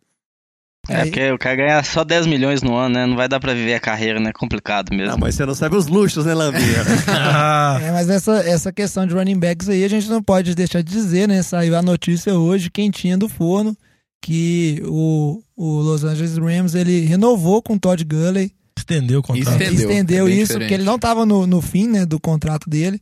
É, 0.89 0.93
É, 1.01 1.05
porque 1.05 1.31
o 1.31 1.37
cara 1.37 1.55
ganha 1.55 1.83
só 1.83 2.03
10 2.03 2.25
milhões 2.25 2.61
no 2.63 2.75
ano, 2.75 2.95
né? 2.95 3.05
Não 3.05 3.15
vai 3.15 3.27
dar 3.29 3.39
pra 3.39 3.53
viver 3.53 3.75
a 3.75 3.79
carreira, 3.79 4.19
né? 4.19 4.31
Complicado 4.33 4.93
mesmo. 4.95 5.13
Ah, 5.13 5.17
mas 5.17 5.35
você 5.35 5.45
não 5.45 5.53
sabe 5.53 5.75
os 5.75 5.87
luxos, 5.87 6.25
né, 6.25 6.33
Lambinha? 6.33 6.83
Ah, 7.07 7.79
É, 7.81 7.91
mas 7.91 8.09
essa, 8.09 8.37
essa 8.37 8.71
questão 8.73 9.05
de 9.05 9.13
running 9.13 9.39
backs 9.39 9.69
aí, 9.69 9.83
a 9.83 9.87
gente 9.87 10.09
não 10.09 10.23
pode 10.23 10.55
deixar 10.55 10.81
de 10.81 10.91
dizer, 10.91 11.27
né? 11.27 11.41
Saiu 11.43 11.75
a 11.77 11.81
notícia 11.81 12.33
hoje, 12.35 12.69
quentinha 12.71 13.17
do 13.17 13.29
forno, 13.29 13.77
que 14.23 14.81
o, 14.85 15.41
o 15.55 15.79
Los 15.81 16.03
Angeles 16.03 16.37
Rams, 16.37 16.73
ele 16.75 17.01
renovou 17.01 17.61
com 17.61 17.73
o 17.73 17.79
Todd 17.79 18.03
Gurley. 18.03 18.51
estendeu 18.77 19.19
o 19.19 19.23
contrato. 19.23 19.61
Estendeu. 19.61 19.89
Estendeu 19.91 20.27
é 20.27 20.31
isso, 20.31 20.39
diferente. 20.47 20.59
porque 20.61 20.73
ele 20.73 20.83
não 20.83 20.95
estava 20.95 21.25
no, 21.25 21.45
no 21.45 21.61
fim, 21.61 21.87
né, 21.87 22.05
do 22.05 22.19
contrato 22.19 22.69
dele. 22.69 22.99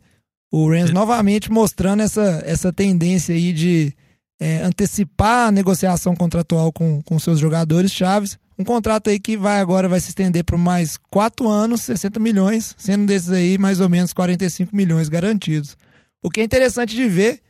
O 0.51 0.68
Rams 0.70 0.86
Ele- 0.89 0.94
novamente 0.94 1.51
mostrando 1.51 2.01
essa, 2.04 2.42
essa 2.46 2.74
tendência 2.74 3.34
aí 3.36 3.54
de 3.54 3.94
é, 4.39 4.62
antecipar 4.63 5.48
a 5.48 5.51
negociação 5.51 6.15
contratual 6.15 6.72
com, 6.72 7.01
com 7.01 7.19
seus 7.19 7.39
jogadores 7.39 7.91
chaves. 7.91 8.38
Um 8.58 8.63
contrato 8.63 9.10
aí 9.10 9.19
que 9.19 9.38
vai 9.38 9.60
agora 9.60 9.88
vai 9.88 10.00
se 10.00 10.10
estender 10.10 10.43
por 10.43 10.58
mais 10.58 10.98
quatro 11.10 11.48
anos, 11.48 11.81
60 11.81 12.19
milhões, 12.19 12.75
sendo 12.77 13.05
desses 13.05 13.31
aí 13.31 13.58
mais 13.58 13.79
ou 13.79 13.89
menos 13.89 14.12
45 14.13 14.75
milhões 14.75 15.08
garantidos. 15.10 15.77
O 16.22 16.29
que 16.29 16.41
é 16.41 16.43
interessante 16.43 16.96
de 16.96 17.08
ver 17.08 17.41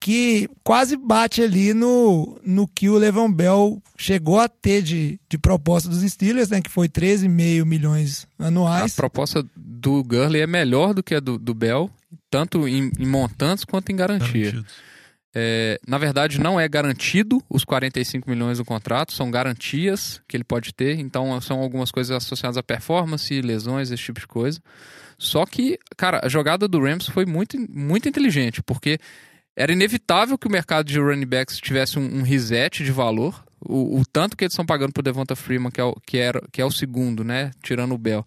que 0.00 0.48
quase 0.62 0.96
bate 0.96 1.42
ali 1.42 1.72
no, 1.72 2.38
no 2.44 2.68
que 2.68 2.88
o 2.88 2.96
Levan 2.98 3.30
Bell 3.32 3.82
chegou 3.96 4.38
a 4.38 4.48
ter 4.48 4.82
de, 4.82 5.18
de 5.28 5.38
proposta 5.38 5.88
dos 5.88 6.00
Steelers, 6.02 6.50
né? 6.50 6.60
Que 6.60 6.70
foi 6.70 6.88
13,5 6.88 7.64
milhões 7.64 8.26
A 8.38 8.46
anuais. 8.46 8.94
proposta 8.94 9.44
do 9.56 10.04
Gurley 10.04 10.42
é 10.42 10.46
melhor 10.46 10.92
do 10.94 11.02
que 11.02 11.14
a 11.14 11.20
do, 11.20 11.38
do 11.38 11.54
Bell, 11.54 11.90
tanto 12.30 12.68
em, 12.68 12.90
em 12.98 13.06
montantes 13.06 13.64
quanto 13.64 13.90
em 13.90 13.96
garantia. 13.96 14.52
Garantido. 14.52 14.66
É, 15.38 15.78
na 15.86 15.98
verdade, 15.98 16.40
não 16.40 16.58
é 16.58 16.66
garantido 16.66 17.42
os 17.50 17.62
45 17.62 18.30
milhões 18.30 18.56
do 18.56 18.64
contrato, 18.64 19.12
são 19.12 19.30
garantias 19.30 20.18
que 20.26 20.34
ele 20.34 20.44
pode 20.44 20.72
ter, 20.72 20.98
então 20.98 21.38
são 21.42 21.60
algumas 21.60 21.90
coisas 21.90 22.16
associadas 22.16 22.56
a 22.56 22.62
performance, 22.62 23.42
lesões, 23.42 23.90
esse 23.90 24.02
tipo 24.02 24.18
de 24.18 24.26
coisa. 24.26 24.58
Só 25.18 25.44
que, 25.44 25.78
cara, 25.94 26.22
a 26.24 26.28
jogada 26.30 26.66
do 26.66 26.80
Rams 26.80 27.10
foi 27.10 27.26
muito, 27.26 27.58
muito 27.68 28.08
inteligente, 28.08 28.62
porque 28.62 28.98
era 29.54 29.70
inevitável 29.70 30.38
que 30.38 30.46
o 30.46 30.50
mercado 30.50 30.86
de 30.86 30.98
running 30.98 31.26
backs 31.26 31.58
tivesse 31.58 31.98
um, 31.98 32.20
um 32.20 32.22
reset 32.22 32.82
de 32.82 32.90
valor. 32.90 33.44
O, 33.60 34.00
o 34.00 34.06
tanto 34.10 34.38
que 34.38 34.44
eles 34.44 34.54
estão 34.54 34.64
pagando 34.64 34.94
pro 34.94 35.02
Devonta 35.02 35.36
Freeman, 35.36 35.70
que 35.70 35.82
é 35.82 35.84
o, 35.84 35.94
que 36.06 36.16
era, 36.16 36.40
que 36.50 36.62
é 36.62 36.64
o 36.64 36.70
segundo, 36.70 37.22
né? 37.22 37.50
Tirando 37.62 37.92
o 37.92 37.98
Bell, 37.98 38.24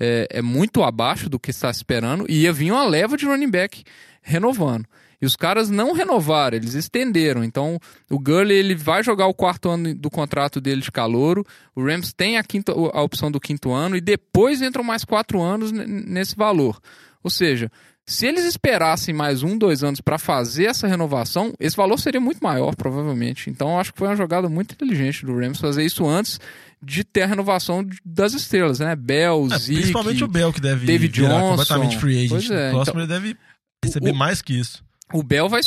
é, 0.00 0.26
é 0.30 0.40
muito 0.40 0.82
abaixo 0.82 1.28
do 1.28 1.38
que 1.38 1.50
está 1.50 1.70
esperando. 1.70 2.24
E 2.30 2.44
ia 2.44 2.52
vir 2.52 2.72
uma 2.72 2.86
leva 2.86 3.14
de 3.14 3.26
running 3.26 3.50
back 3.50 3.84
renovando. 4.22 4.86
E 5.20 5.26
os 5.26 5.34
caras 5.36 5.70
não 5.70 5.92
renovaram, 5.92 6.56
eles 6.56 6.74
estenderam. 6.74 7.42
Então, 7.42 7.78
o 8.10 8.18
Gurley 8.18 8.56
ele 8.58 8.74
vai 8.74 9.02
jogar 9.02 9.26
o 9.26 9.34
quarto 9.34 9.68
ano 9.70 9.94
do 9.94 10.10
contrato 10.10 10.60
dele 10.60 10.80
de 10.82 10.92
calouro. 10.92 11.44
O 11.74 11.82
Rams 11.84 12.12
tem 12.12 12.36
a, 12.36 12.42
quinta, 12.44 12.72
a 12.72 13.02
opção 13.02 13.30
do 13.30 13.40
quinto 13.40 13.72
ano 13.72 13.96
e 13.96 14.00
depois 14.00 14.60
entram 14.62 14.84
mais 14.84 15.04
quatro 15.04 15.40
anos 15.40 15.72
nesse 15.72 16.36
valor. 16.36 16.78
Ou 17.22 17.30
seja, 17.30 17.70
se 18.06 18.26
eles 18.26 18.44
esperassem 18.44 19.12
mais 19.14 19.42
um, 19.42 19.56
dois 19.58 19.82
anos 19.82 20.00
para 20.00 20.18
fazer 20.18 20.66
essa 20.66 20.86
renovação, 20.86 21.52
esse 21.58 21.76
valor 21.76 21.98
seria 21.98 22.20
muito 22.20 22.40
maior, 22.40 22.76
provavelmente. 22.76 23.50
Então, 23.50 23.80
acho 23.80 23.92
que 23.92 23.98
foi 23.98 24.08
uma 24.08 24.16
jogada 24.16 24.48
muito 24.48 24.72
inteligente 24.74 25.26
do 25.26 25.34
Rams 25.36 25.58
fazer 25.58 25.82
isso 25.84 26.06
antes 26.06 26.38
de 26.80 27.02
ter 27.02 27.22
a 27.22 27.26
renovação 27.26 27.84
das 28.04 28.32
estrelas, 28.34 28.78
né? 28.78 28.94
Bell, 28.94 29.48
É, 29.50 29.58
Zeke, 29.58 29.74
principalmente 29.80 30.22
o 30.22 30.28
Bell, 30.28 30.52
que 30.52 30.60
deve 30.60 30.86
David 30.86 31.12
Johnson. 31.20 31.48
completamente 31.56 31.96
free 31.98 32.16
agent. 32.18 32.28
Pois 32.28 32.50
é, 32.50 32.70
próximo 32.70 33.00
então- 33.00 33.00
ele 33.00 33.06
deve 33.08 33.36
receber 33.84 34.10
o- 34.10 34.14
mais 34.14 34.40
que 34.42 34.52
isso. 34.52 34.84
O 35.12 35.22
Bell 35.22 35.48
vai. 35.48 35.60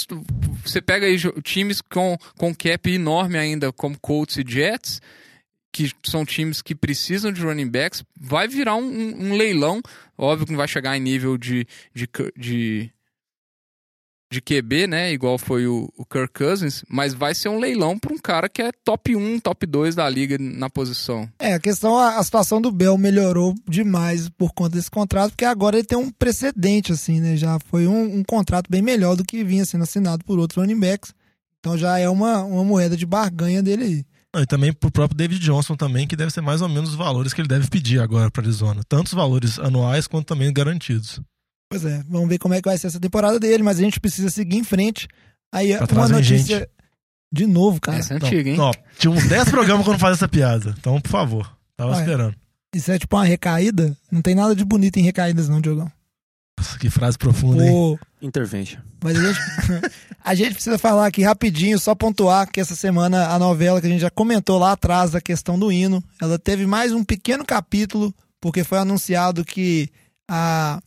Você 0.63 0.81
pega 0.81 1.05
aí 1.05 1.17
times 1.43 1.81
com, 1.81 2.17
com 2.37 2.53
cap 2.53 2.89
enorme 2.91 3.37
ainda, 3.37 3.71
como 3.71 3.97
Colts 3.99 4.37
e 4.37 4.43
Jets, 4.45 5.01
que 5.71 5.91
são 6.03 6.25
times 6.25 6.61
que 6.61 6.75
precisam 6.75 7.31
de 7.31 7.41
running 7.41 7.69
backs, 7.69 8.03
vai 8.19 8.47
virar 8.47 8.75
um, 8.75 8.83
um- 9.31 9.35
leilão. 9.35 9.81
Óbvio 10.17 10.45
que 10.45 10.51
não 10.51 10.57
vai 10.57 10.67
chegar 10.67 10.97
em 10.97 10.99
nível 10.99 11.37
de, 11.37 11.65
de, 11.93 12.09
de, 12.37 12.91
de 14.31 14.41
QB, 14.41 14.87
né? 14.87 15.11
Igual 15.11 15.37
foi 15.37 15.65
o, 15.65 15.91
o 15.97 16.05
Kirk 16.05 16.33
Cousins, 16.33 16.83
mas 16.87 17.13
vai 17.13 17.33
ser 17.33 17.49
um 17.49 17.59
leilão 17.59 17.97
para 17.97 18.13
um 18.13 18.17
cara 18.17 18.47
que 18.47 18.61
é 18.61 18.71
top 18.83 19.15
1, 19.15 19.39
top 19.39 19.65
2 19.65 19.95
da 19.95 20.07
liga 20.07 20.37
na 20.39 20.69
posição. 20.69 21.27
É, 21.39 21.53
a 21.53 21.59
questão, 21.59 21.97
a, 21.97 22.17
a 22.17 22.23
situação 22.23 22.61
do 22.61 22.71
Bell 22.71 22.97
melhorou 22.97 23.55
demais 23.67 24.29
por 24.29 24.53
conta 24.53 24.75
desse 24.75 24.91
contrato, 24.91 25.31
porque 25.31 25.45
agora 25.45 25.77
ele 25.77 25.87
tem 25.87 25.97
um 25.97 26.11
precedente, 26.11 26.91
assim, 26.91 27.19
né? 27.19 27.35
Já 27.35 27.57
foi 27.67 27.87
um, 27.87 28.19
um 28.19 28.23
contrato 28.23 28.69
bem 28.69 28.81
melhor 28.81 29.15
do 29.15 29.23
que 29.23 29.43
vinha 29.43 29.65
sendo 29.65 29.83
assinado 29.83 30.23
por 30.23 30.37
outros 30.37 30.57
running 30.57 30.79
backs. 30.79 31.13
Então 31.59 31.77
já 31.77 31.97
é 31.97 32.07
uma, 32.07 32.43
uma 32.43 32.63
moeda 32.63 32.95
de 32.95 33.05
barganha 33.05 33.63
dele 33.63 33.83
aí. 33.83 34.05
Não, 34.33 34.43
e 34.43 34.45
também 34.45 34.71
pro 34.71 34.91
próprio 34.91 35.17
David 35.17 35.39
Johnson 35.39 35.75
também, 35.75 36.07
que 36.07 36.15
deve 36.15 36.31
ser 36.31 36.41
mais 36.41 36.61
ou 36.61 36.69
menos 36.69 36.91
os 36.91 36.95
valores 36.95 37.33
que 37.33 37.41
ele 37.41 37.47
deve 37.47 37.67
pedir 37.67 37.99
agora 37.99 38.29
para 38.29 38.43
Arizona. 38.43 38.83
Tanto 38.87 39.07
os 39.07 39.13
valores 39.13 39.57
anuais 39.57 40.05
quanto 40.05 40.27
também 40.27 40.53
garantidos. 40.53 41.19
Pois 41.69 41.85
é, 41.85 42.03
vamos 42.09 42.27
ver 42.27 42.39
como 42.39 42.53
é 42.55 42.61
que 42.61 42.67
vai 42.67 42.77
ser 42.77 42.87
essa 42.87 42.99
temporada 42.99 43.39
dele, 43.39 43.61
mas 43.61 43.77
a 43.77 43.81
gente 43.83 43.99
precisa 43.99 44.29
seguir 44.29 44.57
em 44.57 44.63
frente. 44.63 45.07
Aí 45.51 45.77
Tá 45.77 45.85
uma 45.93 46.07
notícia. 46.07 46.59
gente. 46.59 46.69
De 47.31 47.45
novo, 47.45 47.79
cara. 47.79 47.99
Essa 47.99 48.15
é 48.15 48.19
Não, 48.19 48.25
antiga, 48.27 48.49
hein? 48.49 48.57
não, 48.57 48.71
tinha 48.97 49.11
uns 49.11 49.27
10 49.27 49.49
programas 49.49 49.85
quando 49.85 49.99
faz 49.99 50.17
essa 50.17 50.27
piada. 50.27 50.75
Então, 50.79 50.99
por 50.99 51.11
favor. 51.11 51.55
Tava 51.77 51.91
Ué. 51.91 51.99
esperando. 51.99 52.35
Isso 52.73 52.91
é 52.91 52.97
tipo 52.97 53.15
uma 53.15 53.23
recaída? 53.23 53.95
Não 54.11 54.21
tem 54.21 54.33
nada 54.33 54.55
de 54.55 54.65
bonito 54.65 54.97
em 54.97 55.03
recaídas, 55.03 55.47
não, 55.47 55.61
Diogão. 55.61 55.91
Nossa, 56.57 56.77
que 56.77 56.89
frase 56.89 57.17
profunda, 57.17 57.63
hein? 57.63 57.71
Pô, 57.71 57.99
Intervention. 58.21 58.79
Mas 59.03 59.15
a 59.17 59.21
gente, 59.31 59.39
a 60.25 60.35
gente 60.35 60.53
precisa 60.55 60.77
falar 60.79 61.05
aqui 61.05 61.21
rapidinho, 61.21 61.79
só 61.79 61.93
pontuar 61.93 62.49
que 62.51 62.59
essa 62.59 62.75
semana 62.75 63.27
a 63.29 63.39
novela 63.39 63.79
que 63.79 63.87
a 63.87 63.89
gente 63.89 64.01
já 64.01 64.09
comentou 64.09 64.57
lá 64.57 64.71
atrás, 64.73 65.11
da 65.11 65.21
questão 65.21 65.57
do 65.57 65.71
hino, 65.71 66.03
ela 66.19 66.37
teve 66.37 66.65
mais 66.65 66.91
um 66.91 67.03
pequeno 67.03 67.45
capítulo, 67.45 68.13
porque 68.41 68.63
foi 68.63 68.79
anunciado 68.79 69.45
que 69.45 69.87
a 70.27 70.81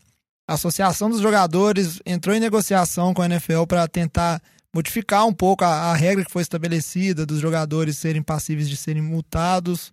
Associação 0.53 1.11
dos 1.11 1.21
Jogadores 1.21 2.01
entrou 2.05 2.35
em 2.35 2.41
negociação 2.41 3.13
com 3.13 3.23
a 3.23 3.27
NFL 3.27 3.65
para 3.67 3.87
tentar 3.89 4.43
modificar 4.75 5.27
um 5.27 5.33
pouco 5.33 5.65
a, 5.65 5.91
a 5.91 5.95
regra 5.95 6.25
que 6.25 6.33
foi 6.33 6.43
estabelecida 6.43 7.27
dos 7.27 7.41
jogadores 7.41 7.99
serem 7.99 8.23
passíveis 8.23 8.69
de 8.69 8.77
serem 8.77 9.03
multados 9.03 9.93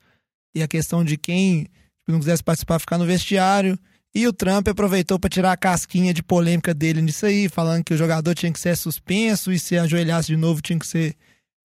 e 0.56 0.64
a 0.64 0.68
questão 0.68 1.04
de 1.04 1.18
quem 1.18 1.68
não 2.08 2.20
quisesse 2.20 2.44
participar 2.44 2.80
ficar 2.80 2.98
no 2.98 3.06
vestiário. 3.06 3.78
E 4.14 4.28
o 4.28 4.34
Trump 4.34 4.68
aproveitou 4.68 5.20
para 5.20 5.30
tirar 5.30 5.52
a 5.52 5.58
casquinha 5.58 6.14
de 6.14 6.24
polêmica 6.24 6.74
dele 6.74 7.02
nisso 7.02 7.26
aí, 7.26 7.48
falando 7.48 7.84
que 7.84 7.94
o 7.94 7.98
jogador 7.98 8.34
tinha 8.34 8.52
que 8.52 8.60
ser 8.60 8.76
suspenso 8.76 9.52
e 9.52 9.60
se 9.60 9.78
ajoelhasse 9.78 10.28
de 10.30 10.38
novo 10.38 10.62
tinha 10.62 10.80
que 10.80 10.88
ser 10.88 11.16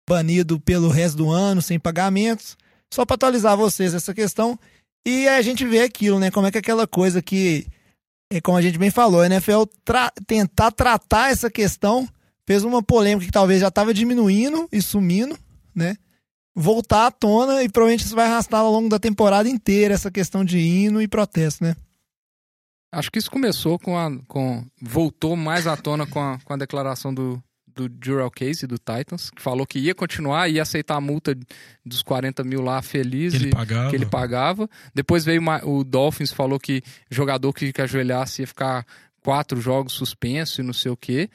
banido 0.09 0.59
pelo 0.59 0.89
resto 0.89 1.17
do 1.17 1.29
ano, 1.29 1.61
sem 1.61 1.79
pagamentos. 1.79 2.57
Só 2.91 3.05
para 3.05 3.15
atualizar 3.15 3.55
vocês 3.55 3.93
essa 3.93 4.13
questão. 4.13 4.59
E 5.05 5.27
a 5.27 5.41
gente 5.41 5.65
vê 5.65 5.81
aquilo, 5.81 6.19
né? 6.19 6.31
Como 6.31 6.47
é 6.47 6.51
que 6.51 6.57
é 6.57 6.59
aquela 6.59 6.87
coisa 6.87 7.21
que, 7.21 7.67
é 8.31 8.39
como 8.39 8.57
a 8.57 8.61
gente 8.61 8.77
bem 8.77 8.89
falou, 8.89 9.21
a 9.21 9.25
NFL 9.25 9.63
tra 9.83 10.11
tentar 10.25 10.71
tratar 10.71 11.31
essa 11.31 11.51
questão 11.51 12.07
fez 12.47 12.63
uma 12.63 12.81
polêmica 12.81 13.25
que 13.25 13.31
talvez 13.31 13.59
já 13.59 13.67
estava 13.67 13.93
diminuindo 13.93 14.67
e 14.71 14.81
sumindo, 14.81 15.37
né? 15.75 15.97
Voltar 16.55 17.07
à 17.07 17.11
tona 17.11 17.61
e 17.63 17.69
provavelmente 17.69 18.05
isso 18.05 18.15
vai 18.15 18.25
arrastar 18.25 18.61
ao 18.61 18.71
longo 18.71 18.89
da 18.89 18.99
temporada 18.99 19.49
inteira 19.49 19.93
essa 19.93 20.09
questão 20.09 20.45
de 20.45 20.59
hino 20.59 21.01
e 21.01 21.07
protesto, 21.07 21.63
né? 21.63 21.75
Acho 22.91 23.11
que 23.11 23.19
isso 23.19 23.31
começou 23.31 23.77
com 23.77 23.97
a. 23.97 24.09
Com, 24.27 24.65
voltou 24.81 25.35
mais 25.35 25.67
à 25.67 25.77
tona 25.77 26.05
com 26.05 26.19
a, 26.19 26.39
com 26.39 26.53
a 26.53 26.57
declaração 26.57 27.13
do, 27.13 27.41
do 27.75 27.89
Jurel 28.03 28.29
Case, 28.31 28.65
do 28.67 28.77
Titans, 28.77 29.29
que 29.29 29.41
falou 29.41 29.65
que 29.65 29.79
ia 29.79 29.93
continuar, 29.95 30.47
ia 30.49 30.61
aceitar 30.61 30.95
a 30.95 31.01
multa 31.01 31.35
dos 31.85 32.01
40 32.01 32.43
mil 32.43 32.61
lá 32.61 32.81
feliz. 32.81 33.31
Que 33.33 33.37
ele 33.39 33.47
e- 33.47 33.51
pagava. 33.51 33.89
que 33.89 33.95
ele 33.95 34.05
pagava. 34.05 34.69
Depois 34.93 35.23
veio 35.25 35.39
uma- 35.41 35.65
o 35.65 35.83
Dolphins, 35.83 36.31
falou 36.31 36.59
que 36.59 36.81
jogador 37.09 37.51
que, 37.53 37.71
que 37.73 37.81
ajoelhasse 37.81 38.41
ia 38.41 38.47
ficar 38.47 38.85
quatro 39.23 39.59
jogos 39.61 39.93
suspenso 39.93 40.61
e 40.61 40.63
não 40.63 40.73
sei 40.73 40.91
o 40.91 40.97
quê. 40.97 41.29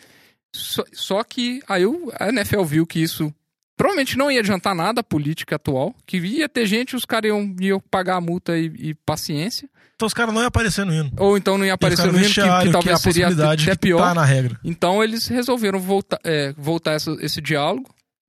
Só, 0.54 0.84
só 0.92 1.22
que 1.24 1.60
aí 1.68 1.84
o- 1.86 2.10
a 2.18 2.28
NFL 2.30 2.62
viu 2.64 2.86
que 2.86 2.98
isso 3.00 3.32
provavelmente 3.76 4.16
não 4.16 4.30
ia 4.30 4.40
adiantar 4.40 4.74
nada 4.74 5.00
a 5.00 5.04
política 5.04 5.56
atual, 5.56 5.94
que 6.06 6.18
ia 6.18 6.48
ter 6.48 6.66
gente, 6.66 6.96
os 6.96 7.04
caras 7.04 7.28
iam, 7.28 7.54
iam 7.60 7.80
pagar 7.90 8.16
a 8.16 8.20
multa 8.20 8.56
e, 8.58 8.66
e 8.78 8.94
paciência. 8.94 9.68
Então 9.94 10.06
os 10.06 10.12
caras 10.14 10.34
não 10.34 10.40
iam 10.42 10.48
aparecer 10.48 10.84
no 10.84 10.92
hino. 10.94 11.10
Ou 11.18 11.36
então 11.36 11.56
não 11.56 11.64
ia 11.64 11.72
aparecer 11.74 12.02
no 12.12 12.18
hino, 12.18 12.28
que, 12.60 12.66
que 12.66 12.72
talvez 12.72 12.96
a 12.96 12.98
seria 12.98 13.26
até 13.28 13.32
que 13.64 13.76
pior. 13.76 13.98
Tá 13.98 14.14
na 14.14 14.24
regra. 14.24 14.58
Então 14.64 15.02
eles 15.02 15.26
resolveram 15.26 15.80
voltar, 15.80 16.18
é, 16.24 16.52
voltar 16.56 16.92
essa- 16.92 17.16
esse 17.20 17.40
diálogo. 17.40 17.88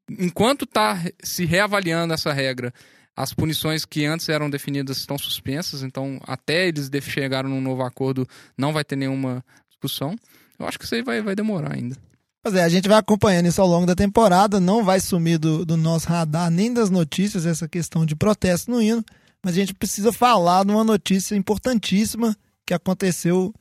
Enquanto 0.10 0.63
está 0.63 0.98
se 1.22 1.44
reavaliando 1.46 2.13
essa 2.13 2.32
regra, 2.32 2.74
as 3.16 3.34
punições 3.34 3.84
que 3.84 4.06
antes 4.06 4.30
eram 4.30 4.50
definidas 4.50 4.98
estão 4.98 5.18
suspensas. 5.18 5.84
Então, 5.84 6.22
até 6.25 6.68
eles 6.68 6.89
chegarem 7.01 7.50
num 7.51 7.60
novo 7.60 7.82
acordo, 7.84 8.25
não 8.58 8.72
vai 8.72 8.86
ter 8.86 8.96
nenhuma 8.96 9.44
discussão. 9.70 10.16
Eu 10.58 10.66
acho 10.68 10.80
que 10.80 10.86
isso 10.86 10.96
aí 10.96 11.01
vai, 11.01 11.22
vai 11.22 11.36
demorar 11.36 11.74
ainda. 11.75 11.98
Pois 12.44 12.56
é, 12.56 12.63
a 12.63 12.70
gente 12.70 12.88
vai 12.88 12.98
acompanhando 12.98 13.48
isso 13.48 13.62
ao 13.62 13.67
longo 13.67 13.86
da 13.86 13.96
temporada, 13.96 14.60
não 14.60 14.84
vai 14.84 15.00
sumir 15.00 15.38
do, 15.38 15.65
do 15.65 15.75
nosso 15.75 16.08
radar 16.08 16.50
nem 16.50 16.74
das 16.74 16.89
notícias 16.89 17.46
essa 17.46 17.67
questão 17.67 18.06
de 18.06 18.15
protesto 18.15 18.72
no 18.72 18.82
hino, 18.82 19.03
mas 19.44 19.53
a 19.53 19.60
gente 19.60 19.74
precisa 19.74 20.13
falar 20.13 20.63
de 20.63 20.72
uma 20.72 20.84
notícia 20.84 21.36
importantíssima 21.36 22.36
que 22.65 22.74
aconteceu 22.74 23.53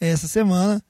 essa 0.00 0.28
semana. 0.28 0.82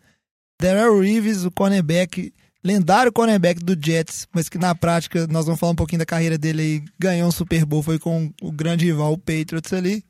Darrell 0.61 1.01
Reeves, 1.01 1.45
o 1.45 1.51
cornerback, 1.51 2.33
lendário 2.63 3.13
cornerback 3.13 3.63
do 3.63 3.77
Jets, 3.81 4.27
mas 4.33 4.49
que 4.49 4.59
na 4.59 4.75
prática, 4.75 5.27
nós 5.29 5.47
vamos 5.47 5.61
falar 5.61 5.73
um 5.73 5.77
pouquinho 5.77 6.01
da 6.01 6.07
carreira 6.07 6.37
dele 6.37 6.63
aí, 6.63 6.85
ganhou 6.99 7.29
um 7.29 7.33
Super 7.33 7.65
Bowl, 7.65 7.83
foi 7.83 7.99
com 7.99 8.33
o 8.43 8.51
grande 8.51 8.85
rival, 8.85 9.13
o 9.13 9.19
Patriots 9.19 9.73
ali. 9.73 10.05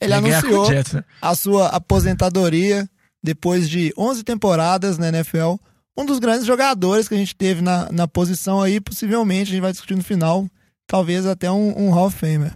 Ele 0.00 0.12
anunciou 0.12 0.66
Jets, 0.66 0.94
né? 0.94 1.04
a 1.22 1.34
sua 1.34 1.68
aposentadoria 1.68 2.88
depois 3.22 3.70
de 3.70 3.92
11 3.96 4.22
temporadas 4.24 4.98
na 4.98 5.08
NFL. 5.08 5.54
Um 5.96 6.04
dos 6.04 6.18
grandes 6.18 6.44
jogadores 6.44 7.08
que 7.08 7.14
a 7.14 7.18
gente 7.18 7.34
teve 7.34 7.62
na, 7.62 7.90
na 7.92 8.08
posição 8.08 8.60
aí, 8.60 8.80
possivelmente, 8.80 9.50
a 9.50 9.52
gente 9.52 9.60
vai 9.60 9.72
discutir 9.72 9.94
no 9.94 10.02
final, 10.02 10.46
talvez 10.86 11.24
até 11.24 11.50
um, 11.50 11.86
um 11.86 11.90
Hall 11.90 12.06
of 12.06 12.16
Famer. 12.16 12.52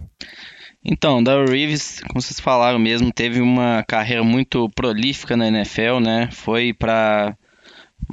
Então, 0.83 1.21
Darrell 1.23 1.49
Reeves, 1.49 2.01
como 2.07 2.21
vocês 2.21 2.39
falaram 2.39 2.79
mesmo, 2.79 3.11
teve 3.11 3.41
uma 3.41 3.83
carreira 3.87 4.23
muito 4.23 4.69
prolífica 4.69 5.35
na 5.35 5.47
NFL, 5.47 5.99
né? 6.01 6.29
Foi 6.31 6.73
para 6.73 7.35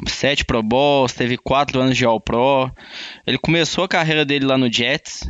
sete 0.09 0.45
Pro 0.45 0.62
Bowls, 0.62 1.12
teve 1.12 1.37
quatro 1.37 1.80
anos 1.80 1.97
de 1.97 2.04
All 2.04 2.21
Pro. 2.21 2.71
Ele 3.26 3.38
começou 3.38 3.85
a 3.85 3.88
carreira 3.88 4.25
dele 4.25 4.45
lá 4.45 4.59
no 4.59 4.73
Jets, 4.73 5.28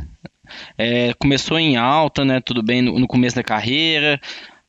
é, 0.77 1.13
começou 1.13 1.59
em 1.59 1.77
alta, 1.77 2.25
né? 2.25 2.39
Tudo 2.39 2.63
bem 2.63 2.81
no, 2.81 2.99
no 2.99 3.07
começo 3.07 3.35
da 3.35 3.43
carreira. 3.43 4.19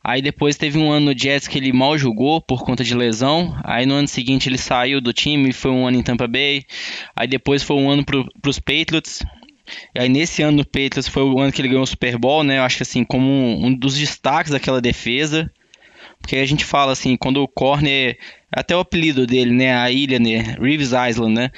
Aí 0.09 0.23
depois 0.23 0.57
teve 0.57 0.79
um 0.79 0.91
ano 0.91 1.13
no 1.13 1.19
Jets 1.19 1.47
que 1.47 1.59
ele 1.59 1.71
mal 1.71 1.99
jogou 1.99 2.41
por 2.41 2.65
conta 2.65 2.83
de 2.83 2.95
lesão. 2.95 3.55
Aí 3.63 3.85
no 3.85 3.93
ano 3.93 4.09
seguinte 4.09 4.49
ele 4.49 4.57
saiu 4.57 5.03
do 5.03 5.13
time, 5.13 5.53
foi 5.53 5.71
um 5.71 5.87
ano 5.87 5.99
em 5.99 6.03
Tampa 6.03 6.27
Bay. 6.27 6.65
Aí 7.15 7.29
depois 7.29 7.63
foi 7.63 7.77
um 7.77 7.91
ano 7.91 8.03
para 8.03 8.49
os 8.49 8.59
Patriots. 8.59 9.23
E 9.95 10.01
aí 10.01 10.09
nesse 10.09 10.41
ano 10.41 10.57
no 10.57 10.65
Patriots 10.65 11.09
foi 11.09 11.23
o 11.25 11.39
ano 11.39 11.53
que 11.53 11.61
ele 11.61 11.69
ganhou 11.69 11.83
o 11.83 11.87
Super 11.87 12.17
Bowl, 12.17 12.43
né? 12.43 12.57
Eu 12.57 12.63
acho 12.63 12.79
que 12.79 12.85
assim, 12.85 13.05
como 13.05 13.31
um, 13.31 13.67
um 13.67 13.75
dos 13.75 13.99
destaques 13.99 14.51
daquela 14.51 14.81
defesa. 14.81 15.53
Porque 16.23 16.37
a 16.37 16.47
gente 16.47 16.65
fala 16.65 16.93
assim, 16.93 17.15
quando 17.15 17.43
o 17.43 17.47
corner, 17.47 18.17
até 18.51 18.75
o 18.75 18.81
apelido 18.81 19.27
dele, 19.27 19.53
né, 19.53 19.77
a 19.77 19.91
ilha, 19.91 20.19
né, 20.19 20.57
Reeves 20.61 20.93
Island, 20.93 21.35
né? 21.35 21.51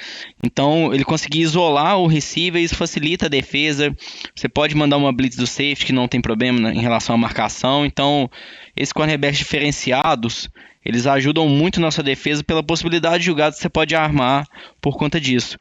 Então, 0.43 0.93
ele 0.93 1.05
conseguia 1.05 1.41
isolar 1.41 1.97
o 1.97 2.07
receiver, 2.07 2.61
isso 2.61 2.75
facilita 2.75 3.27
a 3.27 3.29
defesa. 3.29 3.95
Você 4.35 4.49
pode 4.49 4.75
mandar 4.75 4.97
uma 4.97 5.13
blitz 5.13 5.37
do 5.37 5.47
safety 5.47 5.85
que 5.85 5.93
não 5.93 6.07
tem 6.07 6.21
problema 6.21 6.59
né, 6.59 6.73
em 6.73 6.81
relação 6.81 7.15
à 7.15 7.17
marcação. 7.17 7.85
Então, 7.85 8.29
esses 8.75 8.91
cornerbacks 8.91 9.39
diferenciados, 9.39 10.49
eles 10.83 11.05
ajudam 11.05 11.47
muito 11.47 11.79
nossa 11.79 12.01
defesa 12.01 12.43
pela 12.43 12.63
possibilidade 12.63 13.19
de 13.19 13.25
jogadas 13.25 13.55
que 13.55 13.61
você 13.61 13.69
pode 13.69 13.95
armar 13.95 14.47
por 14.81 14.97
conta 14.97 15.19
disso. 15.19 15.59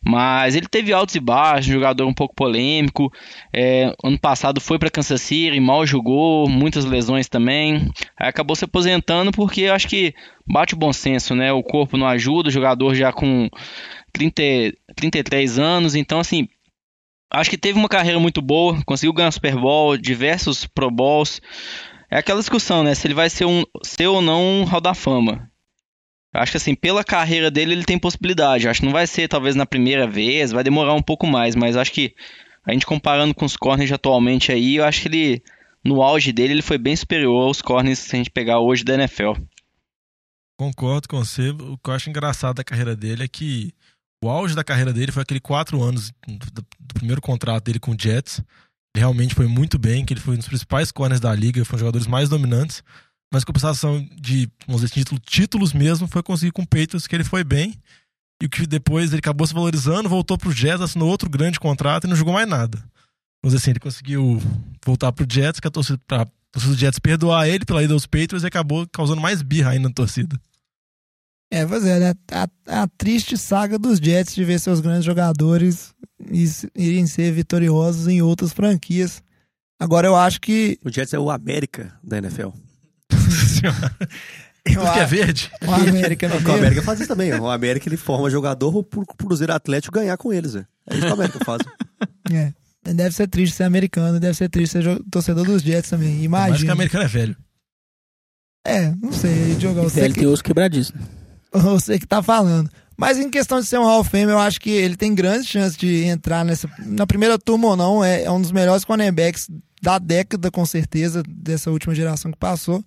Mas 0.00 0.54
ele 0.54 0.66
teve 0.68 0.92
altos 0.92 1.16
e 1.16 1.20
baixos, 1.20 1.66
jogador 1.66 2.06
um 2.06 2.14
pouco 2.14 2.34
polêmico. 2.34 3.12
É, 3.52 3.92
ano 4.02 4.18
passado 4.18 4.60
foi 4.60 4.78
para 4.78 4.90
Kansas 4.90 5.20
City, 5.22 5.58
mal 5.58 5.84
jogou, 5.84 6.48
muitas 6.48 6.84
lesões 6.84 7.28
também. 7.28 7.90
Aí 8.16 8.28
acabou 8.28 8.54
se 8.54 8.64
aposentando 8.64 9.32
porque 9.32 9.66
acho 9.66 9.88
que 9.88 10.14
bate 10.46 10.74
o 10.74 10.78
bom 10.78 10.92
senso, 10.92 11.34
né? 11.34 11.52
O 11.52 11.62
corpo 11.62 11.96
não 11.96 12.06
ajuda, 12.06 12.48
o 12.48 12.52
jogador 12.52 12.94
já 12.94 13.12
com 13.12 13.48
30, 14.12 14.42
33 14.94 15.58
anos, 15.58 15.94
então 15.94 16.20
assim, 16.20 16.48
acho 17.30 17.50
que 17.50 17.58
teve 17.58 17.78
uma 17.78 17.88
carreira 17.88 18.18
muito 18.18 18.40
boa, 18.40 18.80
conseguiu 18.84 19.12
ganhar 19.12 19.30
Super 19.30 19.56
Bowl, 19.56 19.96
diversos 19.96 20.66
Pro 20.66 20.90
Bowls. 20.90 21.40
É 22.10 22.18
aquela 22.18 22.40
discussão, 22.40 22.82
né? 22.82 22.94
Se 22.94 23.06
ele 23.06 23.14
vai 23.14 23.30
ser, 23.30 23.44
um, 23.44 23.62
ser 23.84 24.08
ou 24.08 24.20
não 24.20 24.42
um 24.42 24.64
Hall 24.64 24.80
da 24.80 24.94
Fama. 24.94 25.50
Acho 26.32 26.52
que 26.52 26.56
assim, 26.56 26.74
pela 26.74 27.04
carreira 27.04 27.50
dele, 27.50 27.72
ele 27.72 27.84
tem 27.84 27.98
possibilidade. 27.98 28.68
Acho 28.68 28.80
que 28.80 28.86
não 28.86 28.92
vai 28.92 29.06
ser 29.06 29.28
talvez 29.28 29.54
na 29.54 29.66
primeira 29.66 30.06
vez, 30.06 30.52
vai 30.52 30.64
demorar 30.64 30.94
um 30.94 31.02
pouco 31.02 31.26
mais, 31.26 31.54
mas 31.54 31.76
acho 31.76 31.92
que 31.92 32.14
a 32.64 32.72
gente 32.72 32.86
comparando 32.86 33.34
com 33.34 33.44
os 33.44 33.56
corners 33.56 33.90
atualmente 33.90 34.52
aí, 34.52 34.76
eu 34.76 34.84
acho 34.84 35.02
que 35.02 35.08
ele, 35.08 35.42
no 35.84 36.02
auge 36.02 36.32
dele, 36.32 36.54
ele 36.54 36.62
foi 36.62 36.78
bem 36.78 36.94
superior 36.94 37.46
aos 37.46 37.62
corners 37.62 37.98
se 37.98 38.14
a 38.14 38.18
gente 38.18 38.30
pegar 38.30 38.60
hoje 38.60 38.84
da 38.84 38.94
NFL. 38.94 39.32
Concordo 40.58 41.08
com 41.08 41.24
você. 41.24 41.50
O 41.50 41.78
que 41.78 41.90
eu 41.90 41.94
acho 41.94 42.10
engraçado 42.10 42.56
da 42.56 42.64
carreira 42.64 42.94
dele 42.94 43.24
é 43.24 43.28
que 43.28 43.72
o 44.22 44.28
auge 44.28 44.54
da 44.54 44.62
carreira 44.62 44.92
dele 44.92 45.10
foi 45.10 45.22
aquele 45.22 45.40
quatro 45.40 45.82
anos 45.82 46.12
do 46.28 46.62
primeiro 46.94 47.20
contrato 47.20 47.64
dele 47.64 47.80
com 47.80 47.92
o 47.92 47.96
Jets. 47.98 48.42
Realmente 48.96 49.34
foi 49.34 49.46
muito 49.46 49.78
bem, 49.78 50.04
que 50.04 50.12
ele 50.12 50.20
foi 50.20 50.34
um 50.34 50.38
dos 50.38 50.48
principais 50.48 50.90
corners 50.90 51.20
da 51.20 51.34
liga, 51.34 51.64
foi 51.64 51.74
um 51.74 51.76
dos 51.76 51.80
jogadores 51.80 52.06
mais 52.06 52.28
dominantes. 52.28 52.82
Mas 53.32 53.44
compensação 53.44 54.06
de, 54.20 54.48
vamos 54.66 54.82
dizer, 54.82 54.92
título, 54.92 55.20
títulos 55.20 55.72
mesmo, 55.72 56.08
foi 56.08 56.22
conseguir 56.22 56.50
com 56.50 56.62
o 56.62 56.66
Patriots, 56.66 57.06
que 57.06 57.14
ele 57.14 57.24
foi 57.24 57.44
bem. 57.44 57.74
E 58.42 58.48
que 58.48 58.66
depois 58.66 59.12
ele 59.12 59.18
acabou 59.18 59.46
se 59.46 59.54
valorizando, 59.54 60.08
voltou 60.08 60.36
pro 60.36 60.50
Jets, 60.50 60.80
assinou 60.80 61.08
outro 61.08 61.28
grande 61.28 61.60
contrato 61.60 62.06
e 62.06 62.10
não 62.10 62.16
jogou 62.16 62.32
mais 62.32 62.48
nada. 62.48 62.78
Vamos 63.42 63.54
dizer 63.54 63.58
assim, 63.58 63.70
ele 63.70 63.80
conseguiu 63.80 64.40
voltar 64.84 65.12
pro 65.12 65.26
Jets, 65.30 65.60
que 65.60 65.68
a 65.68 65.70
torcida, 65.70 66.00
pra, 66.06 66.22
a 66.22 66.26
torcida 66.50 66.74
do 66.74 66.78
Jets 66.78 66.98
perdoar 66.98 67.48
ele 67.48 67.64
pela 67.64 67.82
ida 67.82 67.92
aos 67.92 68.06
Patriots 68.06 68.42
e 68.42 68.46
acabou 68.46 68.86
causando 68.90 69.20
mais 69.20 69.42
birra 69.42 69.70
ainda 69.70 69.88
na 69.88 69.94
torcida. 69.94 70.40
É, 71.50 71.66
pois 71.66 71.84
é, 71.84 71.98
né? 71.98 72.14
A, 72.30 72.82
a, 72.82 72.88
triste 72.96 73.36
saga 73.36 73.76
dos 73.76 73.98
Jets 73.98 74.34
de 74.34 74.44
ver 74.44 74.60
seus 74.60 74.80
grandes 74.80 75.04
jogadores 75.04 75.92
irem 76.76 77.06
ser 77.06 77.32
vitoriosos 77.32 78.06
em 78.06 78.22
outras 78.22 78.52
franquias. 78.52 79.22
Agora 79.78 80.06
eu 80.06 80.14
acho 80.14 80.40
que. 80.40 80.78
O 80.84 80.92
Jets 80.92 81.12
é 81.12 81.18
o 81.18 81.30
América 81.30 81.92
da 82.02 82.18
NFL. 82.18 82.50
Eu 84.62 84.74
Tudo 84.74 84.92
que 84.92 84.98
é 84.98 85.06
verde? 85.06 85.50
O 85.66 85.72
América, 85.72 86.28
não, 86.28 86.36
o 86.36 86.54
América 86.54 86.82
faz 86.82 87.00
isso 87.00 87.08
também. 87.08 87.32
O 87.32 87.48
América 87.48 87.88
ele 87.88 87.96
forma 87.96 88.28
jogador 88.28 88.84
pro 88.84 89.06
Cruzeiro 89.06 89.54
Atlético 89.54 89.94
ganhar 89.94 90.16
com 90.18 90.30
eles. 90.32 90.54
É, 90.54 90.66
é 90.90 90.96
isso 90.96 91.06
que 91.06 91.10
o 91.10 91.14
América 91.14 91.44
faz. 91.44 91.62
É. 92.30 92.52
Deve 92.92 93.14
ser 93.14 93.26
triste 93.26 93.56
ser 93.56 93.64
americano, 93.64 94.20
deve 94.20 94.34
ser 94.34 94.50
triste 94.50 94.72
ser 94.72 95.02
torcedor 95.10 95.46
dos 95.46 95.62
Jets 95.62 95.88
também. 95.88 96.22
Imagina. 96.22 96.54
Acho 96.54 96.64
que 96.64 96.70
o 96.70 96.74
americano 96.74 97.04
é 97.04 97.08
velho. 97.08 97.36
É, 98.66 98.94
não 99.00 99.12
sei, 99.12 99.54
Diogo. 99.54 99.88
Velho 99.88 100.14
que... 100.14 100.20
tem 100.20 100.28
osso 100.28 100.44
quebradiço. 100.44 100.92
Você 101.72 101.98
que 101.98 102.06
tá 102.06 102.22
falando. 102.22 102.70
Mas 102.96 103.18
em 103.18 103.30
questão 103.30 103.60
de 103.60 103.66
ser 103.66 103.78
um 103.78 103.84
Hall 103.84 104.00
of 104.00 104.10
Fame, 104.10 104.30
eu 104.30 104.38
acho 104.38 104.60
que 104.60 104.70
ele 104.70 104.94
tem 104.94 105.14
grandes 105.14 105.48
chances 105.48 105.76
de 105.76 106.04
entrar 106.04 106.44
nessa. 106.44 106.70
Na 106.80 107.06
primeira 107.06 107.38
turma 107.38 107.68
ou 107.68 107.76
não, 107.76 108.04
é, 108.04 108.24
é 108.24 108.30
um 108.30 108.40
dos 108.40 108.52
melhores 108.52 108.84
cornerbacks 108.84 109.48
da 109.80 109.98
década, 109.98 110.50
com 110.50 110.66
certeza, 110.66 111.22
dessa 111.26 111.70
última 111.70 111.94
geração 111.94 112.30
que 112.30 112.38
passou. 112.38 112.84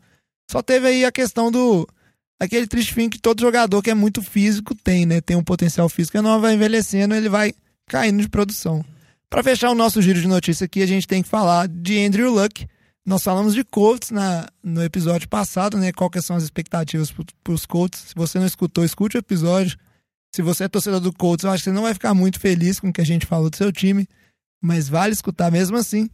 Só 0.50 0.62
teve 0.62 0.88
aí 0.88 1.06
a 1.06 1.12
questão 1.12 1.52
do. 1.52 1.88
Aquele 2.40 2.68
triste 2.68 2.94
fim 2.94 3.10
que 3.10 3.20
todo 3.20 3.42
jogador 3.42 3.82
que 3.82 3.90
é 3.90 3.94
muito 3.96 4.22
físico 4.22 4.76
tem, 4.76 5.06
né? 5.06 5.20
Tem 5.20 5.36
um 5.36 5.44
potencial 5.44 5.90
físico 5.90 6.18
enorme, 6.18 6.42
vai 6.42 6.54
envelhecendo, 6.54 7.16
ele 7.16 7.30
vai 7.30 7.54
caindo 7.88 8.22
de 8.22 8.30
produção. 8.30 8.86
Para 9.30 9.42
fechar 9.42 9.72
o 9.72 9.76
nosso 9.76 10.00
giro 10.00 10.22
de 10.22 10.28
notícia 10.28 10.66
aqui, 10.66 10.84
a 10.84 10.88
gente 10.88 11.08
tem 11.08 11.24
que 11.24 11.30
falar 11.30 11.68
de 11.68 12.06
Andrew 12.06 12.32
Luck. 12.32 12.68
Nós 13.06 13.22
falamos 13.22 13.54
de 13.54 13.64
Colts 13.66 14.12
na, 14.12 14.48
no 14.64 14.82
episódio 14.82 15.28
passado, 15.28 15.78
né? 15.78 15.92
Quais 15.92 16.26
são 16.26 16.38
as 16.38 16.44
expectativas 16.44 17.12
para 17.12 17.54
os 17.54 17.66
Colts. 17.66 18.00
Se 18.08 18.16
você 18.16 18.40
não 18.40 18.46
escutou, 18.46 18.86
escute 18.86 19.18
o 19.18 19.20
episódio. 19.20 19.78
Se 20.34 20.42
você 20.42 20.64
é 20.64 20.68
torcedor 20.68 21.02
do 21.02 21.12
Colts, 21.12 21.44
eu 21.44 21.52
acho 21.52 21.64
que 21.64 21.70
você 21.70 21.76
não 21.76 21.84
vai 21.84 21.94
ficar 21.94 22.14
muito 22.14 22.40
feliz 22.40 22.80
com 22.80 22.90
o 22.90 22.94
que 22.94 23.02
a 23.02 23.06
gente 23.06 23.26
falou 23.26 23.50
do 23.50 23.56
seu 23.56 23.72
time, 23.72 24.08
mas 24.62 24.88
vale 24.88 25.14
escutar 25.14 25.52
mesmo 25.52 25.78
assim. 25.78 26.10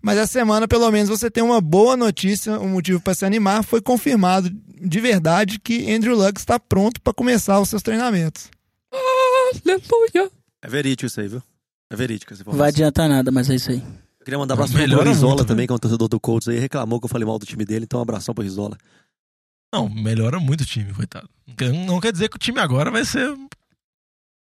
Mas 0.00 0.16
essa 0.16 0.32
semana, 0.32 0.68
pelo 0.68 0.90
menos, 0.92 1.08
você 1.08 1.28
tem 1.28 1.42
uma 1.42 1.60
boa 1.60 1.96
notícia, 1.96 2.58
um 2.60 2.68
motivo 2.68 3.00
para 3.00 3.14
se 3.14 3.26
animar. 3.26 3.64
Foi 3.64 3.82
confirmado 3.82 4.48
de 4.48 5.00
verdade 5.00 5.58
que 5.58 5.92
Andrew 5.92 6.16
Luck 6.16 6.38
está 6.38 6.58
pronto 6.58 7.00
para 7.00 7.12
começar 7.12 7.60
os 7.60 7.68
seus 7.68 7.82
treinamentos. 7.82 8.48
Aleluia! 8.92 10.30
É 10.62 10.68
verídico 10.68 11.06
isso 11.06 11.20
aí, 11.20 11.28
viu? 11.28 11.42
É 11.90 11.96
verídico. 11.96 12.32
Não 12.46 12.54
vai 12.54 12.68
adiantar 12.68 13.08
nada, 13.08 13.30
mas 13.32 13.50
é 13.50 13.56
isso 13.56 13.72
aí. 13.72 13.82
Queria 14.28 14.38
mandar 14.38 14.52
um 14.52 14.62
abraço 14.62 14.74
pro 14.74 15.02
Rizola 15.04 15.42
também, 15.42 15.62
né? 15.62 15.66
que 15.66 15.72
é 15.72 15.74
um 15.74 15.78
torcedor 15.78 16.06
do 16.06 16.20
Colts 16.20 16.48
aí. 16.48 16.58
Reclamou 16.58 17.00
que 17.00 17.06
eu 17.06 17.08
falei 17.08 17.26
mal 17.26 17.38
do 17.38 17.46
time 17.46 17.64
dele, 17.64 17.86
então 17.86 17.98
um 17.98 18.02
abração 18.02 18.34
pro 18.34 18.44
Rizola. 18.44 18.76
Não, 19.72 19.88
melhora 19.88 20.38
muito 20.38 20.60
o 20.60 20.66
time, 20.66 20.92
coitado. 20.92 21.26
Não 21.86 21.98
quer 21.98 22.12
dizer 22.12 22.28
que 22.28 22.36
o 22.36 22.38
time 22.38 22.60
agora 22.60 22.90
vai 22.90 23.06
ser 23.06 23.34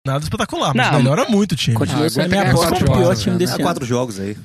nada 0.05 0.21
espetacular, 0.25 0.73
mas 0.75 0.91
não, 0.91 0.97
melhora 0.97 1.29
muito 1.29 1.53
o 1.53 1.55
time. 1.55 1.77
Continua 1.77 2.07
ah, 2.07 2.09
sendo 2.09 2.27
minha 2.27 2.51
aposta 2.51 2.75
o 2.75 2.93
pior 2.97 3.15
time 3.15 3.37
desse 3.37 3.53
ano. 3.53 3.63
quatro 3.63 3.85
jogos 3.85 4.19
aí. 4.19 4.37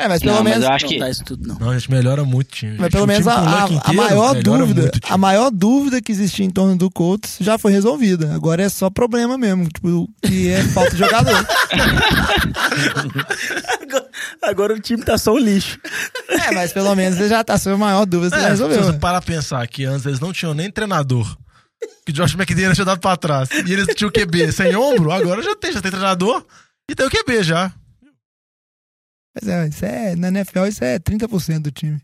É, 0.00 0.08
mas 0.08 0.22
pelo 0.22 0.36
não, 0.36 0.44
menos. 0.44 0.60
Mas 0.60 0.66
eu 0.66 0.74
acho 0.74 0.88
que... 0.88 0.98
não, 0.98 1.12
tudo, 1.26 1.46
não. 1.46 1.56
não, 1.56 1.70
a 1.70 1.78
gente 1.78 1.90
melhora 1.90 2.24
muito 2.24 2.48
o 2.48 2.54
time. 2.54 2.76
Mas 2.78 2.88
pelo 2.88 3.06
menos 3.06 3.28
a, 3.28 3.34
a, 3.34 3.64
a, 3.84 3.92
maior 3.92 4.34
dúvida, 4.42 4.90
a 5.06 5.18
maior 5.18 5.50
dúvida 5.50 6.00
que 6.00 6.10
existia 6.10 6.46
em 6.46 6.48
torno 6.48 6.74
do 6.74 6.90
Colts 6.90 7.36
já 7.38 7.58
foi 7.58 7.70
resolvida. 7.70 8.34
Agora 8.34 8.62
é 8.62 8.68
só 8.70 8.88
problema 8.88 9.36
mesmo, 9.36 9.68
tipo, 9.68 10.08
que 10.22 10.48
é 10.48 10.62
falta 10.62 10.92
de 10.92 10.96
jogador. 10.96 11.46
agora, 13.78 14.08
agora, 14.42 14.74
o 14.74 14.80
time 14.80 15.02
tá 15.02 15.18
só 15.18 15.34
um 15.34 15.38
lixo. 15.38 15.78
É, 16.30 16.50
mas 16.52 16.72
pelo 16.72 16.94
menos 16.94 17.18
já 17.28 17.44
tá 17.44 17.58
sua 17.58 17.76
maior 17.76 18.06
dúvida, 18.06 18.30
você 18.30 18.36
é, 18.36 18.44
já 18.44 18.48
resolveu. 18.48 18.78
Se 18.78 18.92
você 18.92 18.98
parar 18.98 19.20
pensar 19.20 19.68
que 19.68 19.84
antes 19.84 20.06
eles 20.06 20.18
não 20.18 20.32
tinham 20.32 20.54
nem 20.54 20.70
treinador. 20.70 21.36
Que 22.06 22.12
Josh 22.12 22.34
McDaniel 22.34 22.72
tinha 22.72 22.86
dado 22.86 23.00
pra 23.00 23.18
trás. 23.18 23.50
E 23.50 23.70
eles 23.70 23.86
tinham 23.94 24.08
o 24.08 24.12
QB 24.12 24.50
sem 24.52 24.74
ombro, 24.74 25.12
agora 25.12 25.42
já 25.42 25.54
tem, 25.54 25.72
já 25.72 25.82
tem 25.82 25.90
treinador 25.90 26.42
e 26.90 26.94
tem 26.94 27.06
o 27.06 27.10
QB 27.10 27.42
já. 27.42 27.70
Mas 29.34 29.48
é, 29.48 29.68
isso 29.68 29.84
é, 29.84 30.16
na 30.16 30.28
NFL 30.28 30.66
isso 30.66 30.84
é 30.84 30.98
30% 30.98 31.60
do 31.60 31.70
time. 31.70 32.00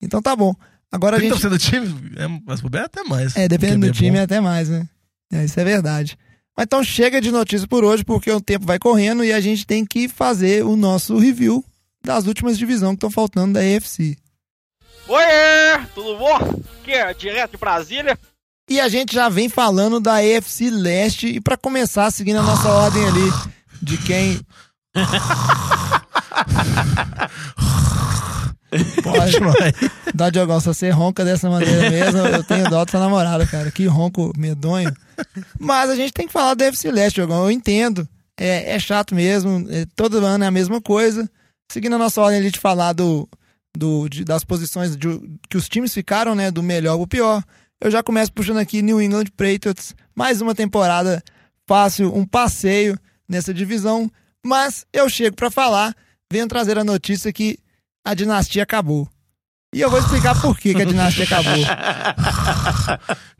Então 0.00 0.22
tá 0.22 0.34
bom. 0.34 0.54
Agora 0.90 1.18
30% 1.18 1.22
a 1.22 1.34
gente... 1.34 1.48
do 1.48 1.58
time, 1.58 2.12
é, 2.16 2.28
mas 2.44 2.60
é 2.60 2.78
até 2.78 3.02
mais. 3.04 3.36
É, 3.36 3.48
dependendo 3.48 3.86
do 3.86 3.90
é 3.90 3.92
time 3.92 4.18
é 4.18 4.22
até 4.22 4.40
mais, 4.40 4.68
né? 4.68 4.88
É, 5.32 5.44
isso 5.44 5.58
é 5.58 5.64
verdade. 5.64 6.18
Mas 6.56 6.64
então 6.64 6.84
chega 6.84 7.20
de 7.20 7.30
notícias 7.30 7.66
por 7.66 7.84
hoje, 7.84 8.04
porque 8.04 8.30
o 8.30 8.40
tempo 8.40 8.66
vai 8.66 8.78
correndo 8.78 9.24
e 9.24 9.32
a 9.32 9.40
gente 9.40 9.66
tem 9.66 9.86
que 9.86 10.08
fazer 10.08 10.64
o 10.64 10.76
nosso 10.76 11.18
review 11.18 11.64
das 12.04 12.26
últimas 12.26 12.58
divisões 12.58 12.92
que 12.92 12.96
estão 12.96 13.10
faltando 13.10 13.54
da 13.54 13.60
AFC. 13.60 14.16
Oi, 15.08 15.24
tudo 15.94 16.18
bom? 16.18 16.36
Aqui 16.80 16.92
é 16.92 17.14
direto 17.14 17.52
de 17.52 17.56
Brasília. 17.56 18.18
E 18.68 18.80
a 18.80 18.88
gente 18.88 19.14
já 19.14 19.28
vem 19.28 19.48
falando 19.48 19.98
da 19.98 20.16
AFC 20.16 20.70
Leste 20.70 21.26
e 21.26 21.40
para 21.40 21.56
começar, 21.56 22.10
seguindo 22.10 22.38
a 22.38 22.42
nossa 22.42 22.68
ordem 22.72 23.04
ali 23.06 23.30
de 23.80 23.98
quem 23.98 24.40
Pode, 29.02 29.36
dá 30.14 30.30
Diogão, 30.30 30.58
se 30.58 30.66
você 30.66 30.88
ronca 30.90 31.24
dessa 31.24 31.50
maneira 31.50 31.90
mesmo, 31.90 32.20
eu 32.20 32.42
tenho 32.42 32.70
dó 32.70 32.84
da 32.84 32.90
sua 32.90 33.00
namorada, 33.00 33.46
cara. 33.46 33.70
Que 33.70 33.86
ronco 33.86 34.32
medonho. 34.36 34.94
Mas 35.58 35.90
a 35.90 35.96
gente 35.96 36.12
tem 36.12 36.26
que 36.26 36.32
falar 36.32 36.54
do 36.54 36.64
FC 36.64 36.90
Leste, 36.90 37.16
Diogão. 37.16 37.44
Eu 37.44 37.50
entendo. 37.50 38.08
É, 38.38 38.74
é 38.74 38.78
chato 38.78 39.14
mesmo. 39.14 39.66
É, 39.70 39.86
todo 39.94 40.24
ano 40.24 40.44
é 40.44 40.46
a 40.46 40.50
mesma 40.50 40.80
coisa. 40.80 41.30
Seguindo 41.70 41.96
a 41.96 41.98
nossa 41.98 42.20
ordem 42.20 42.40
ali 42.40 42.50
de 42.50 42.58
falar 42.58 42.94
do, 42.94 43.28
do, 43.76 44.08
de, 44.08 44.24
das 44.24 44.42
posições 44.44 44.96
de, 44.96 45.20
que 45.50 45.56
os 45.56 45.68
times 45.68 45.92
ficaram, 45.92 46.34
né? 46.34 46.50
Do 46.50 46.62
melhor 46.62 46.96
pro 46.96 47.06
pior. 47.06 47.44
Eu 47.80 47.90
já 47.90 48.02
começo 48.02 48.32
puxando 48.32 48.58
aqui 48.58 48.80
New 48.80 49.02
England 49.02 49.26
Patriots. 49.36 49.94
Mais 50.14 50.40
uma 50.40 50.54
temporada 50.54 51.22
fácil, 51.66 52.14
um 52.16 52.24
passeio 52.24 52.98
nessa 53.28 53.52
divisão. 53.52 54.10
Mas 54.44 54.86
eu 54.92 55.08
chego 55.08 55.36
para 55.36 55.50
falar, 55.50 55.94
venho 56.32 56.48
trazer 56.48 56.78
a 56.78 56.84
notícia 56.84 57.32
que 57.32 57.58
a 58.04 58.14
dinastia 58.14 58.64
acabou. 58.64 59.08
E 59.74 59.80
eu 59.80 59.88
vou 59.88 60.00
explicar 60.00 60.38
por 60.40 60.58
que, 60.58 60.74
que 60.74 60.82
a 60.82 60.84
dinastia 60.84 61.24
acabou. 61.24 61.54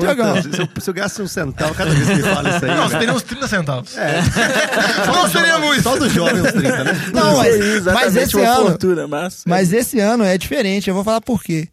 Tiagão. 0.00 0.42
Se, 0.42 0.48
eu, 0.48 0.68
se 0.80 0.90
eu 0.90 0.94
gasto 0.94 1.22
um 1.22 1.28
centavo 1.28 1.72
cada 1.74 1.90
vez 1.94 2.08
que 2.08 2.16
me 2.16 2.22
fala 2.22 2.50
isso 2.50 2.64
aí. 2.64 2.70
Não, 2.74 2.88
você 2.88 2.98
teria 2.98 3.14
uns 3.14 3.22
30 3.22 3.48
centavos. 3.48 3.96
É. 3.96 4.20
Não 5.06 5.28
seria 5.28 5.58
muito. 5.60 5.82
Só 5.82 5.96
do 5.96 6.10
jovem 6.10 6.42
uns 6.42 6.50
30, 6.52 6.84
né? 6.84 6.92
Não, 7.12 7.36
mas, 7.36 7.84
mas 7.84 8.16
esse 8.16 8.40
ano. 8.40 8.66
Fortuna, 8.70 9.06
mas... 9.06 9.44
mas 9.46 9.72
esse 9.72 10.00
ano 10.00 10.24
é 10.24 10.36
diferente. 10.36 10.88
Eu 10.88 10.94
vou 10.94 11.04
falar 11.04 11.20
por 11.20 11.42
quê. 11.42 11.68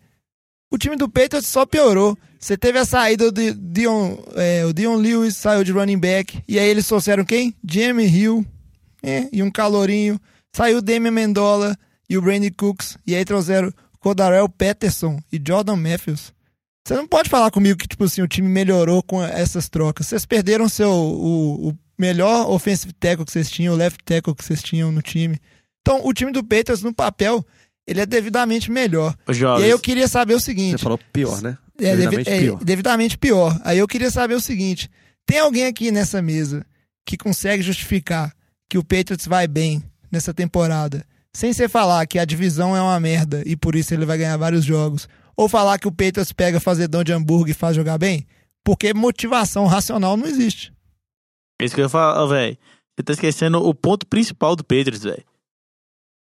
O 0.71 0.77
time 0.77 0.95
do 0.95 1.09
Patriots 1.09 1.47
só 1.47 1.65
piorou. 1.65 2.15
Você 2.39 2.55
teve 2.55 2.77
a 2.77 2.85
saída 2.85 3.31
do 3.31 3.53
Dion, 3.53 4.17
é, 4.35 4.65
o 4.65 4.73
Dion 4.73 4.95
Lewis 4.95 5.35
saiu 5.35 5.63
de 5.63 5.71
running 5.71 5.99
back. 5.99 6.43
E 6.47 6.59
aí 6.59 6.69
eles 6.69 6.87
trouxeram 6.87 7.25
quem? 7.25 7.55
Jamie 7.67 8.07
Hill 8.07 8.45
é, 9.03 9.27
e 9.31 9.41
um 9.43 9.51
calorinho. 9.51 10.19
Saiu 10.55 10.79
o 10.79 10.81
Damian 10.81 11.11
Mendola 11.11 11.77
e 12.09 12.17
o 12.17 12.21
Brandy 12.21 12.51
Cooks. 12.51 12.97
E 13.05 13.15
aí 13.15 13.23
trouxeram 13.25 13.71
Codarel 13.99 14.47
Peterson 14.49 15.19
e 15.31 15.41
Jordan 15.45 15.75
Matthews. 15.75 16.33
Você 16.85 16.95
não 16.95 17.07
pode 17.07 17.29
falar 17.29 17.51
comigo 17.51 17.77
que, 17.77 17.87
tipo 17.87 18.03
assim, 18.03 18.21
o 18.21 18.27
time 18.27 18.47
melhorou 18.47 19.03
com 19.03 19.23
essas 19.23 19.69
trocas. 19.69 20.07
Vocês 20.07 20.25
perderam 20.25 20.67
seu, 20.67 20.89
o, 20.91 21.69
o 21.69 21.77
melhor 21.97 22.49
offensive 22.49 22.91
tackle 22.93 23.23
que 23.25 23.31
vocês 23.31 23.49
tinham, 23.51 23.73
o 23.73 23.77
left 23.77 24.03
tackle 24.03 24.33
que 24.35 24.43
vocês 24.43 24.61
tinham 24.63 24.91
no 24.91 25.01
time. 25.01 25.37
Então, 25.81 26.01
o 26.05 26.11
time 26.13 26.31
do 26.31 26.43
Patriots, 26.43 26.81
no 26.81 26.93
papel, 26.93 27.45
ele 27.87 28.01
é 28.01 28.05
devidamente 28.05 28.71
melhor. 28.71 29.15
Ô, 29.27 29.31
E 29.31 29.35
Jovens, 29.35 29.63
aí 29.65 29.69
eu 29.69 29.79
queria 29.79 30.07
saber 30.07 30.33
o 30.33 30.39
seguinte. 30.39 30.71
Você 30.71 30.77
falou 30.83 30.99
pior, 31.13 31.39
né? 31.41 31.57
É, 31.79 31.95
devi- 31.95 31.97
Devidamente 32.17 32.29
é, 32.29 32.39
pior. 32.39 32.63
devidamente 32.63 33.17
pior. 33.17 33.61
Aí 33.63 33.77
eu 33.77 33.87
queria 33.87 34.09
saber 34.11 34.33
o 34.35 34.41
seguinte: 34.41 34.89
tem 35.25 35.39
alguém 35.39 35.65
aqui 35.65 35.91
nessa 35.91 36.21
mesa 36.21 36.65
que 37.05 37.15
consegue 37.17 37.61
justificar 37.63 38.31
que 38.71 38.77
o 38.77 38.83
Patriots 38.85 39.27
vai 39.27 39.49
bem 39.49 39.83
nessa 40.09 40.33
temporada, 40.33 41.05
sem 41.35 41.51
você 41.51 41.67
falar 41.67 42.07
que 42.07 42.17
a 42.17 42.23
divisão 42.23 42.73
é 42.73 42.81
uma 42.81 42.97
merda 43.01 43.43
e 43.45 43.53
por 43.53 43.75
isso 43.75 43.93
ele 43.93 44.05
vai 44.05 44.17
ganhar 44.17 44.37
vários 44.37 44.63
jogos, 44.63 45.09
ou 45.35 45.49
falar 45.49 45.77
que 45.77 45.89
o 45.89 45.91
Patriots 45.91 46.31
pega 46.31 46.57
fazedão 46.57 47.03
de 47.03 47.11
hambúrguer 47.11 47.51
e 47.51 47.53
faz 47.53 47.75
jogar 47.75 47.97
bem? 47.97 48.25
Porque 48.63 48.93
motivação 48.93 49.65
racional 49.65 50.15
não 50.15 50.25
existe. 50.25 50.73
É 51.59 51.65
isso 51.65 51.75
que 51.75 51.81
eu 51.81 51.85
ia 51.85 51.89
falar, 51.89 52.25
velho. 52.27 52.57
Você 52.95 53.03
tá 53.03 53.11
esquecendo 53.11 53.57
o 53.57 53.75
ponto 53.75 54.07
principal 54.07 54.55
do 54.55 54.63
Patriots, 54.63 55.03
velho. 55.03 55.25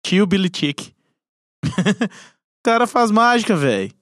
Tio 0.03 0.27
Billy 0.27 0.51
Chick. 0.51 0.95
o 1.69 2.63
cara 2.65 2.87
faz 2.87 3.11
mágica, 3.11 3.55
velho. 3.55 3.93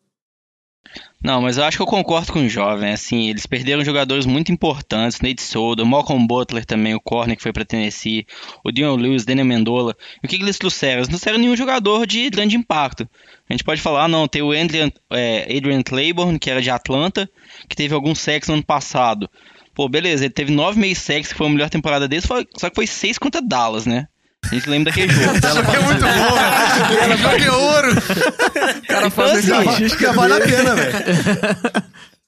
Não, 1.23 1.43
mas 1.43 1.59
eu 1.59 1.65
acho 1.65 1.77
que 1.77 1.83
eu 1.83 1.87
concordo 1.87 2.33
com 2.33 2.39
o 2.41 2.49
jovem. 2.49 2.93
Assim, 2.93 3.29
eles 3.29 3.45
perderam 3.45 3.85
jogadores 3.85 4.25
muito 4.25 4.53
importantes, 4.53 5.21
Nate 5.21 5.43
Solda, 5.43 5.85
Malcolm 5.85 6.25
Butler 6.27 6.65
também, 6.65 6.95
o 6.95 7.01
corner 7.01 7.37
que 7.37 7.43
foi 7.43 7.53
pra 7.53 7.65
Tennessee, 7.65 8.25
o 8.65 8.71
Dion 8.71 8.95
Lewis, 8.95 9.25
Daniel 9.25 9.47
Mendola. 9.47 9.97
E 10.23 10.27
o 10.27 10.29
que, 10.29 10.39
que 10.39 10.45
eles 10.45 10.59
trouxeram? 10.59 10.99
Eles 10.99 11.09
não 11.09 11.19
trouxeram 11.19 11.39
nenhum 11.39 11.57
jogador 11.57 12.07
de 12.07 12.31
grande 12.31 12.57
impacto. 12.57 13.09
A 13.49 13.53
gente 13.53 13.65
pode 13.65 13.81
falar, 13.81 14.07
não, 14.07 14.29
tem 14.29 14.43
o 14.43 14.53
Adrian, 14.53 14.91
é, 15.11 15.43
Adrian 15.57 15.83
Claiborne, 15.83 16.39
que 16.39 16.51
era 16.51 16.63
de 16.63 16.71
Atlanta, 16.71 17.29
que 17.69 17.75
teve 17.75 17.95
alguns 17.95 18.21
sacks 18.21 18.49
no 18.49 18.55
ano 18.55 18.65
passado. 18.65 19.29
Pô, 19.75 19.89
beleza, 19.89 20.25
ele 20.25 20.35
teve 20.35 20.53
nove 20.53 20.79
meio 20.79 20.95
sacks, 20.95 21.33
que 21.33 21.39
foi 21.39 21.49
a 21.49 21.51
melhor 21.51 21.71
temporada 21.71 22.07
dele, 22.07 22.23
só 22.23 22.43
que 22.43 22.75
foi 22.75 22.87
seis 22.87 23.19
contra 23.19 23.43
Dallas, 23.43 23.87
né? 23.87 24.07
A 24.45 24.55
gente 24.55 24.69
lembra 24.71 24.93
daquele 24.93 25.13
jogo. 25.13 25.37
Isso 25.37 25.47
aqui 25.59 25.77
é 25.77 25.81
muito 25.81 26.01
bom, 26.01 26.35
velho. 26.35 27.01
Ela 27.03 27.17
joga 27.17 27.57
ouro. 27.57 27.93
O 27.93 28.87
cara 28.87 29.07
Então, 29.07 29.11
faz 29.11 29.33
assim, 29.39 29.59
Estatística 29.59 30.13
vale 30.13 30.33
a 30.35 30.41
pena, 30.41 30.75
velho. 30.75 30.95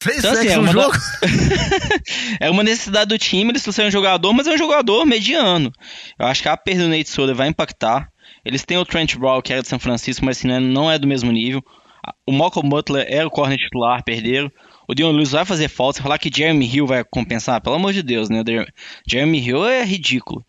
Fez 0.03 0.19
Então, 0.19 0.33
assim, 0.33 0.49
é 0.49 0.57
no 0.57 0.63
uma 0.63 0.73
jogo? 0.73 0.97
é 2.41 2.51
uma 2.51 2.63
necessidade 2.63 3.09
do 3.09 3.19
time, 3.19 3.51
eles 3.53 3.63
trouxeram 3.63 3.89
um 3.89 3.93
jogador, 3.93 4.33
mas 4.33 4.47
é 4.47 4.53
um 4.53 4.59
jogador 4.59 5.05
mediano. 5.07 5.71
Eu 6.19 6.27
acho 6.27 6.43
que 6.43 6.49
a 6.49 6.57
perda 6.57 6.85
do 6.85 6.89
Nate 6.89 7.09
Solder 7.11 7.35
vai 7.35 7.49
impactar. 7.49 8.09
Eles 8.45 8.65
têm 8.65 8.79
o 8.79 8.85
Trent 8.85 9.17
Brown, 9.17 9.41
que 9.43 9.53
era 9.53 9.63
de 9.63 9.69
São 9.69 9.79
Francisco, 9.79 10.25
mas 10.25 10.39
assim, 10.39 10.49
não 10.49 10.57
é- 10.57 10.61
não 10.61 10.91
é 10.91 10.99
do 10.99 11.07
mesmo 11.07 11.31
nível. 11.31 11.63
O 12.27 12.33
Malcolm 12.33 12.69
Butler 12.69 13.07
era 13.09 13.27
o 13.27 13.31
corner 13.31 13.59
titular, 13.59 14.03
perderam. 14.03 14.51
O 14.89 14.95
Dion 14.95 15.13
Lewis 15.13 15.33
vai 15.33 15.45
fazer 15.45 15.69
falta. 15.69 15.99
Você 15.99 16.03
falar 16.03 16.19
que 16.19 16.31
Jeremy 16.35 16.67
Hill 16.67 16.87
vai 16.87 17.05
compensar, 17.05 17.61
pelo 17.61 17.77
amor 17.77 17.93
de 17.93 18.03
Deus, 18.03 18.31
né? 18.31 18.43
Jeremy 19.07 19.39
Hill 19.39 19.67
é 19.69 19.85
ridículo. 19.85 20.43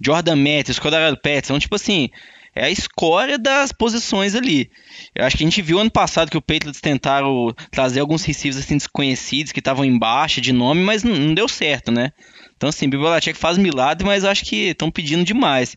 Jordan 0.00 0.36
Matthews, 0.36 0.78
Cordero 0.78 1.16
Patterson, 1.16 1.58
tipo 1.58 1.74
assim, 1.76 2.08
é 2.54 2.66
a 2.66 2.70
escória 2.70 3.36
das 3.38 3.72
posições 3.72 4.34
ali. 4.34 4.70
Eu 5.14 5.24
acho 5.24 5.36
que 5.36 5.42
a 5.42 5.46
gente 5.46 5.60
viu 5.60 5.78
ano 5.78 5.90
passado 5.90 6.30
que 6.30 6.36
o 6.36 6.42
Patriots 6.42 6.80
tentaram 6.80 7.52
trazer 7.70 8.00
alguns 8.00 8.24
receivers 8.24 8.64
assim 8.64 8.76
desconhecidos 8.76 9.52
que 9.52 9.58
estavam 9.58 9.84
embaixo 9.84 10.40
de 10.40 10.52
nome, 10.52 10.82
mas 10.82 11.02
não, 11.02 11.34
deu 11.34 11.48
certo, 11.48 11.90
né? 11.90 12.12
Então 12.56 12.68
assim, 12.68 12.88
Bill 12.88 13.02
Belichick 13.02 13.38
faz 13.38 13.58
milagre, 13.58 14.06
mas 14.06 14.24
acho 14.24 14.44
que 14.44 14.68
estão 14.68 14.90
pedindo 14.90 15.24
demais. 15.24 15.76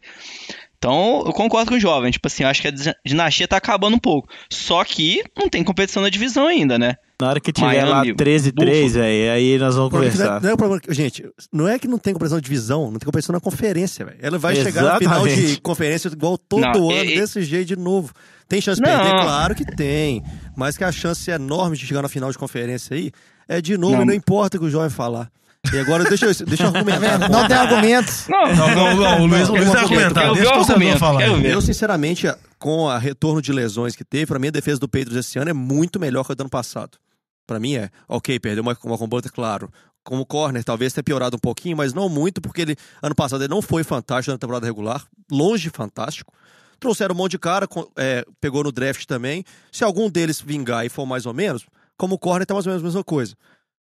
Então, 0.77 1.23
eu 1.25 1.33
concordo 1.33 1.71
com 1.71 1.77
o 1.77 1.79
jovem, 1.79 2.11
tipo 2.11 2.27
assim, 2.27 2.43
eu 2.43 2.49
acho 2.49 2.61
que 2.61 2.67
a 2.67 2.71
dina- 2.71 2.95
dinastia 3.03 3.47
tá 3.47 3.57
acabando 3.57 3.95
um 3.95 3.99
pouco. 3.99 4.29
Só 4.47 4.83
que 4.83 5.23
não 5.35 5.49
tem 5.49 5.63
competição 5.63 6.03
na 6.03 6.09
divisão 6.09 6.45
ainda, 6.45 6.77
né? 6.77 6.95
Na 7.19 7.29
hora 7.29 7.39
que 7.39 7.51
tiver 7.51 7.65
Miami, 7.83 7.89
lá 8.11 8.15
13-3, 8.15 8.89
velho, 8.93 9.31
aí 9.33 9.57
nós 9.57 9.75
vamos 9.75 9.89
Porque 9.89 10.05
não 10.05 10.11
é- 10.13 10.17
conversar. 10.27 10.41
não 10.41 10.49
é 10.51 10.53
o 10.89 10.93
gente, 10.93 11.25
não 11.51 11.67
é 11.67 11.79
que 11.79 11.87
não 11.87 11.97
tem 11.97 12.13
competição 12.13 12.37
de 12.39 12.43
divisão, 12.43 12.91
não 12.91 12.99
tem 12.99 13.05
competição 13.07 13.33
na 13.33 13.39
conferência, 13.39 14.05
velho. 14.05 14.17
Ela 14.21 14.37
vai 14.37 14.55
chegar 14.55 14.93
no 14.93 14.99
final 14.99 15.23
de 15.23 15.29
Exatamente. 15.33 15.61
conferência 15.61 16.07
igual 16.09 16.37
todo 16.37 16.61
Não, 16.61 16.91
ano, 16.91 17.03
e- 17.09 17.15
desse 17.19 17.41
jeito 17.41 17.67
de 17.69 17.75
novo. 17.75 18.13
Tem 18.47 18.61
chance 18.61 18.79
de 18.79 18.87
Não. 18.87 18.95
perder? 18.99 19.19
Claro 19.23 19.55
que 19.55 19.65
tem. 19.65 20.23
Mas 20.55 20.77
que 20.77 20.83
a 20.83 20.91
chance 20.91 21.29
é 21.31 21.33
enorme 21.35 21.75
de 21.75 21.87
chegar 21.87 22.03
na 22.03 22.07
final 22.07 22.31
de 22.31 22.37
conferência 22.37 22.95
aí, 22.95 23.11
é 23.49 23.59
de 23.61 23.75
novo, 23.79 23.95
Não. 23.95 24.03
e 24.03 24.05
não 24.05 24.13
importa 24.13 24.57
o 24.57 24.59
que 24.59 24.65
o 24.67 24.69
jovem 24.69 24.89
falar. 24.91 25.27
E 25.73 25.79
agora 25.79 26.03
deixa 26.05 26.27
eu, 26.27 26.33
deixa 26.45 26.63
eu 26.63 26.67
argumentar. 26.67 27.17
vendo? 27.17 27.29
Não 27.31 27.47
tem 27.47 27.57
argumentos. 27.57 28.27
Não, 28.29 28.55
Não, 28.55 28.75
não, 28.75 28.95
não, 28.95 29.21
o 29.23 29.25
Luiz, 29.25 29.49
o 29.49 29.53
Luiz 29.53 29.65
vai 29.65 29.81
argumentar. 29.81 30.31
Deixa 30.33 30.49
o 30.49 30.51
o 30.51 30.53
torcedor 30.53 30.71
argumento, 30.75 30.99
falar. 30.99 31.23
Eu, 31.43 31.61
sinceramente, 31.61 32.27
com 32.59 32.87
a 32.87 32.97
retorno 32.99 33.41
de 33.41 33.51
lesões 33.51 33.95
que 33.95 34.05
teve, 34.05 34.27
pra 34.27 34.37
mim 34.39 34.47
a 34.49 34.51
defesa 34.51 34.79
do 34.79 34.87
Patriots 34.87 35.17
esse 35.17 35.39
ano 35.39 35.49
é 35.49 35.53
muito 35.53 35.99
melhor 35.99 36.23
que 36.23 36.31
a 36.31 36.35
do 36.35 36.41
ano 36.41 36.49
passado. 36.49 36.97
Pra 37.47 37.59
mim 37.59 37.75
é, 37.75 37.89
ok, 38.07 38.37
perdeu 38.39 38.61
uma, 38.61 38.77
uma 38.83 38.97
combuster, 38.97 39.31
claro. 39.31 39.71
Como 40.03 40.25
corner, 40.25 40.63
talvez 40.63 40.93
tenha 40.93 41.03
piorado 41.03 41.37
um 41.37 41.39
pouquinho, 41.39 41.75
mas 41.77 41.93
não 41.93 42.07
muito, 42.09 42.41
porque 42.41 42.61
ele, 42.61 42.75
ano 43.01 43.15
passado, 43.15 43.41
ele 43.41 43.49
não 43.49 43.61
foi 43.61 43.83
fantástico 43.83 44.31
na 44.31 44.37
temporada 44.37 44.65
regular, 44.65 45.05
longe 45.31 45.69
fantástico. 45.69 46.33
Trouxeram 46.79 47.15
um 47.15 47.17
monte 47.17 47.31
de 47.31 47.39
cara, 47.39 47.67
é, 47.95 48.23
pegou 48.39 48.63
no 48.63 48.71
draft 48.71 49.05
também. 49.05 49.43
Se 49.71 49.83
algum 49.83 50.09
deles 50.09 50.39
vingar 50.39 50.85
e 50.85 50.89
for 50.89 51.05
mais 51.05 51.25
ou 51.25 51.33
menos, 51.33 51.65
como 51.97 52.19
corner 52.19 52.45
tá 52.45 52.53
mais 52.53 52.67
ou 52.67 52.71
menos 52.71 52.83
a 52.83 52.87
mesma 52.87 53.03
coisa. 53.03 53.35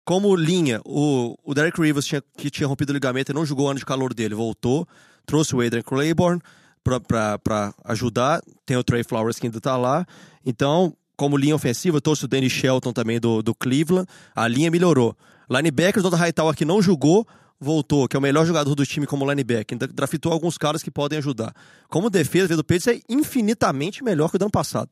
Como 0.06 0.34
linha, 0.36 0.80
o, 0.86 1.36
o 1.44 1.54
Derek 1.54 1.82
Rivers, 1.82 2.06
tinha, 2.06 2.24
que 2.38 2.50
tinha 2.50 2.66
rompido 2.66 2.94
o 2.94 2.96
ligamento 2.96 3.32
e 3.32 3.36
não 3.36 3.46
jogou 3.46 3.66
o 3.66 3.70
ano 3.70 3.80
de 3.80 3.86
calor 3.86 4.14
dele, 4.14 4.34
voltou. 4.34 4.88
Trouxe 5.26 5.54
o 5.54 5.60
Adrian 5.60 5.82
Claiborne 5.82 6.42
pra 6.82 7.74
ajudar. 7.84 8.42
Tem 8.66 8.78
o 8.78 8.84
Trey 8.84 9.04
Flowers 9.04 9.38
que 9.38 9.48
ainda 9.48 9.60
tá 9.60 9.76
lá. 9.76 10.06
Então, 10.46 10.96
como 11.18 11.36
linha 11.36 11.56
ofensiva, 11.56 12.00
trouxe 12.00 12.26
o 12.26 12.28
Danny 12.28 12.50
Shelton 12.50 12.94
também 12.94 13.20
do, 13.20 13.42
do 13.42 13.54
Cleveland. 13.56 14.08
A 14.36 14.48
linha 14.48 14.72
melhorou. 14.72 15.16
Linebacker, 15.50 16.06
o 16.06 16.10
Dr. 16.10 16.16
Hightower 16.18 16.56
que 16.56 16.64
não 16.64 16.82
jogou, 16.82 17.28
voltou, 17.60 18.08
que 18.08 18.16
é 18.16 18.20
o 18.20 18.22
melhor 18.22 18.46
jogador 18.46 18.76
do 18.76 18.86
time 18.86 19.08
como 19.08 19.28
linebacker. 19.30 19.76
Ainda 19.76 19.88
draftou 19.88 20.32
alguns 20.32 20.58
caras 20.58 20.84
que 20.84 20.92
podem 20.92 21.18
ajudar. 21.18 21.54
Como 21.90 22.10
defesa, 22.10 22.56
do 22.56 22.64
Patriots 22.64 22.88
é 22.88 23.00
infinitamente 23.10 24.04
melhor 24.04 24.30
que 24.30 24.36
o 24.36 24.40
do 24.40 24.44
ano 24.44 24.52
passado. 24.52 24.90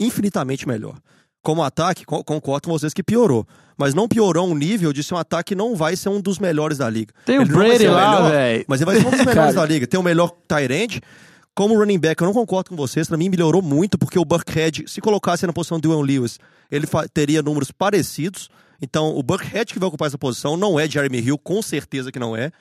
Infinitamente 0.00 0.66
melhor. 0.66 0.96
Como 1.42 1.62
ataque, 1.62 2.04
co- 2.04 2.24
concordo 2.24 2.68
com 2.68 2.72
vocês 2.78 2.92
que 2.92 3.02
piorou. 3.02 3.46
Mas 3.76 3.94
não 3.94 4.08
piorou 4.08 4.48
um 4.48 4.54
nível 4.56 4.92
de 4.92 5.02
ser 5.04 5.14
um 5.14 5.18
ataque 5.18 5.50
que 5.50 5.54
não 5.54 5.76
vai 5.76 5.94
ser 5.94 6.08
um 6.08 6.20
dos 6.20 6.38
melhores 6.38 6.78
da 6.78 6.90
liga. 6.90 7.14
Tem 7.24 7.38
o 7.38 7.42
Ele 7.42 7.52
Brady 7.52 7.86
lá, 7.86 8.28
velho. 8.28 8.64
Mas 8.66 8.80
ele 8.80 8.90
vai 8.90 9.00
ser 9.00 9.06
um 9.06 9.10
dos 9.10 9.20
melhores 9.24 9.54
da 9.54 9.64
liga. 9.64 9.86
Tem 9.86 10.00
o 10.00 10.02
melhor 10.02 10.32
end. 10.70 11.00
Como 11.58 11.76
running 11.76 11.98
back, 11.98 12.22
eu 12.22 12.26
não 12.26 12.32
concordo 12.32 12.70
com 12.70 12.76
vocês. 12.76 13.08
Pra 13.08 13.16
mim, 13.16 13.28
melhorou 13.28 13.60
muito, 13.60 13.98
porque 13.98 14.16
o 14.16 14.24
Buckhead, 14.24 14.84
se 14.86 15.00
colocasse 15.00 15.44
na 15.44 15.52
posição 15.52 15.80
do 15.80 15.90
Will 15.90 16.02
Lewis, 16.02 16.38
ele 16.70 16.86
teria 17.12 17.42
números 17.42 17.72
parecidos. 17.72 18.48
Então, 18.80 19.08
o 19.08 19.24
Buckhead 19.24 19.72
que 19.72 19.80
vai 19.80 19.88
ocupar 19.88 20.06
essa 20.06 20.16
posição 20.16 20.56
não 20.56 20.78
é 20.78 20.88
Jeremy 20.88 21.18
Hill, 21.18 21.36
com 21.36 21.60
certeza 21.60 22.12
que 22.12 22.18
não 22.20 22.36
é. 22.36 22.52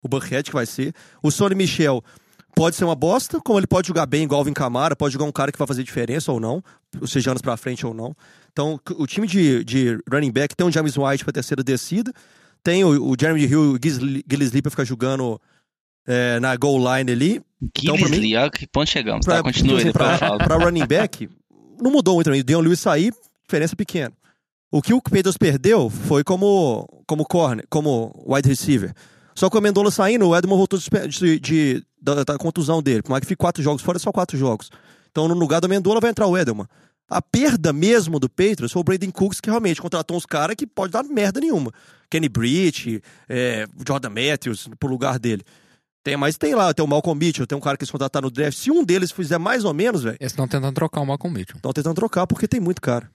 O 0.00 0.06
Buckhead 0.06 0.44
que 0.44 0.54
vai 0.54 0.66
ser. 0.66 0.94
O 1.20 1.32
Sonny 1.32 1.56
Michel 1.56 2.00
pode 2.54 2.76
ser 2.76 2.84
uma 2.84 2.94
bosta, 2.94 3.40
como 3.40 3.58
ele 3.58 3.66
pode 3.66 3.88
jogar 3.88 4.06
bem 4.06 4.22
igual 4.22 4.38
o 4.38 4.42
Alvin 4.42 4.52
Kamara, 4.52 4.94
pode 4.94 5.14
jogar 5.14 5.24
um 5.24 5.32
cara 5.32 5.50
que 5.50 5.58
vai 5.58 5.66
fazer 5.66 5.82
diferença 5.82 6.30
ou 6.30 6.38
não, 6.38 6.62
seja 7.08 7.32
anos 7.32 7.42
pra 7.42 7.56
frente 7.56 7.84
ou 7.84 7.92
não. 7.92 8.14
Então, 8.52 8.78
o 8.96 9.04
time 9.04 9.26
de, 9.26 9.64
de 9.64 9.98
running 10.08 10.30
back 10.30 10.54
tem 10.54 10.64
o 10.64 10.70
James 10.70 10.96
White 10.96 11.24
pra 11.24 11.32
terceira 11.32 11.64
descida, 11.64 12.12
tem 12.62 12.84
o, 12.84 13.04
o 13.04 13.16
Jeremy 13.20 13.46
Hill 13.46 13.76
e 13.82 13.90
o 13.90 14.38
Lee 14.38 14.62
pra 14.62 14.70
ficar 14.70 14.84
jogando 14.84 15.40
é, 16.06 16.38
na 16.38 16.54
goal 16.56 16.78
line 16.78 17.10
ali. 17.10 17.42
Então, 17.76 17.96
pra 17.98 18.08
Lee, 18.08 18.36
olha 18.36 18.50
que 18.50 18.66
ponto 18.66 18.88
chegamos, 18.88 19.24
Pra, 19.24 19.36
tá? 19.36 19.42
Continua 19.42 19.78
tipo 19.78 19.92
depois 19.92 20.06
eu 20.08 20.10
assim, 20.14 20.18
falo. 20.18 20.38
pra, 20.38 20.46
pra 20.56 20.64
running 20.64 20.86
back, 20.86 21.28
não 21.80 21.90
mudou 21.90 22.14
muito 22.14 22.26
também. 22.26 22.40
O 22.40 22.44
Deion 22.44 22.60
Lewis 22.60 22.80
sair, 22.80 23.12
diferença 23.44 23.74
pequena. 23.76 24.12
O 24.70 24.82
que 24.82 24.92
o 24.92 25.00
Pedros 25.00 25.36
perdeu 25.36 25.88
foi 25.88 26.24
como, 26.24 26.88
como 27.06 27.24
corner, 27.24 27.64
como 27.70 28.12
wide 28.26 28.48
receiver. 28.48 28.92
Só 29.34 29.48
que 29.48 29.56
o 29.56 29.58
Amendola 29.58 29.90
saindo, 29.90 30.28
o 30.28 30.36
Edmond 30.36 30.58
voltou 30.58 30.78
de, 30.78 30.88
de- 31.08 31.40
de- 31.40 31.82
da, 32.00 32.22
da 32.24 32.36
contusão 32.38 32.82
dele. 32.82 33.02
Por 33.02 33.10
mais 33.10 33.20
que 33.20 33.26
fique 33.28 33.38
quatro 33.38 33.62
jogos 33.62 33.82
fora, 33.82 33.98
é 33.98 34.00
só 34.00 34.10
quatro 34.12 34.36
jogos. 34.36 34.70
Então, 35.10 35.26
no 35.28 35.34
lugar 35.34 35.60
do 35.60 35.64
Amendola 35.66 36.00
vai 36.00 36.10
entrar 36.10 36.26
o 36.26 36.36
Edelman. 36.36 36.66
A 37.08 37.20
perda 37.22 37.72
mesmo 37.72 38.18
do 38.18 38.28
Patriots 38.28 38.72
foi 38.72 38.80
o 38.80 38.84
Braden 38.84 39.10
Cooks, 39.10 39.40
que 39.40 39.50
realmente 39.50 39.80
contratou 39.80 40.16
uns 40.16 40.24
caras 40.26 40.56
que 40.56 40.66
pode 40.66 40.92
dar 40.92 41.02
merda 41.04 41.38
nenhuma. 41.40 41.70
Kenny 42.10 42.28
Britt, 42.28 43.00
é, 43.28 43.66
Jordan 43.86 44.10
Matthews, 44.10 44.68
pro 44.78 44.88
lugar 44.88 45.18
dele. 45.18 45.42
Tem, 46.04 46.16
mas 46.18 46.36
tem 46.36 46.54
lá, 46.54 46.72
tem 46.74 46.84
o 46.84 46.88
Malcolm 46.88 47.18
Mitchell, 47.18 47.46
tem 47.46 47.56
um 47.56 47.60
cara 47.60 47.76
que 47.78 47.82
eles 47.84 47.90
contrataram 47.90 48.26
no 48.26 48.30
draft. 48.30 48.58
Se 48.58 48.70
um 48.70 48.84
deles 48.84 49.10
fizer 49.10 49.38
mais 49.38 49.64
ou 49.64 49.72
menos, 49.72 50.02
velho, 50.04 50.16
Eles 50.20 50.32
estão 50.32 50.46
tentando 50.46 50.74
trocar 50.74 51.00
o 51.00 51.06
Malcolm 51.06 51.34
Mitchell. 51.36 51.56
estão 51.56 51.72
tentando 51.72 51.94
trocar 51.94 52.26
porque 52.26 52.46
tem 52.46 52.60
muito 52.60 52.80
cara. 52.82 53.08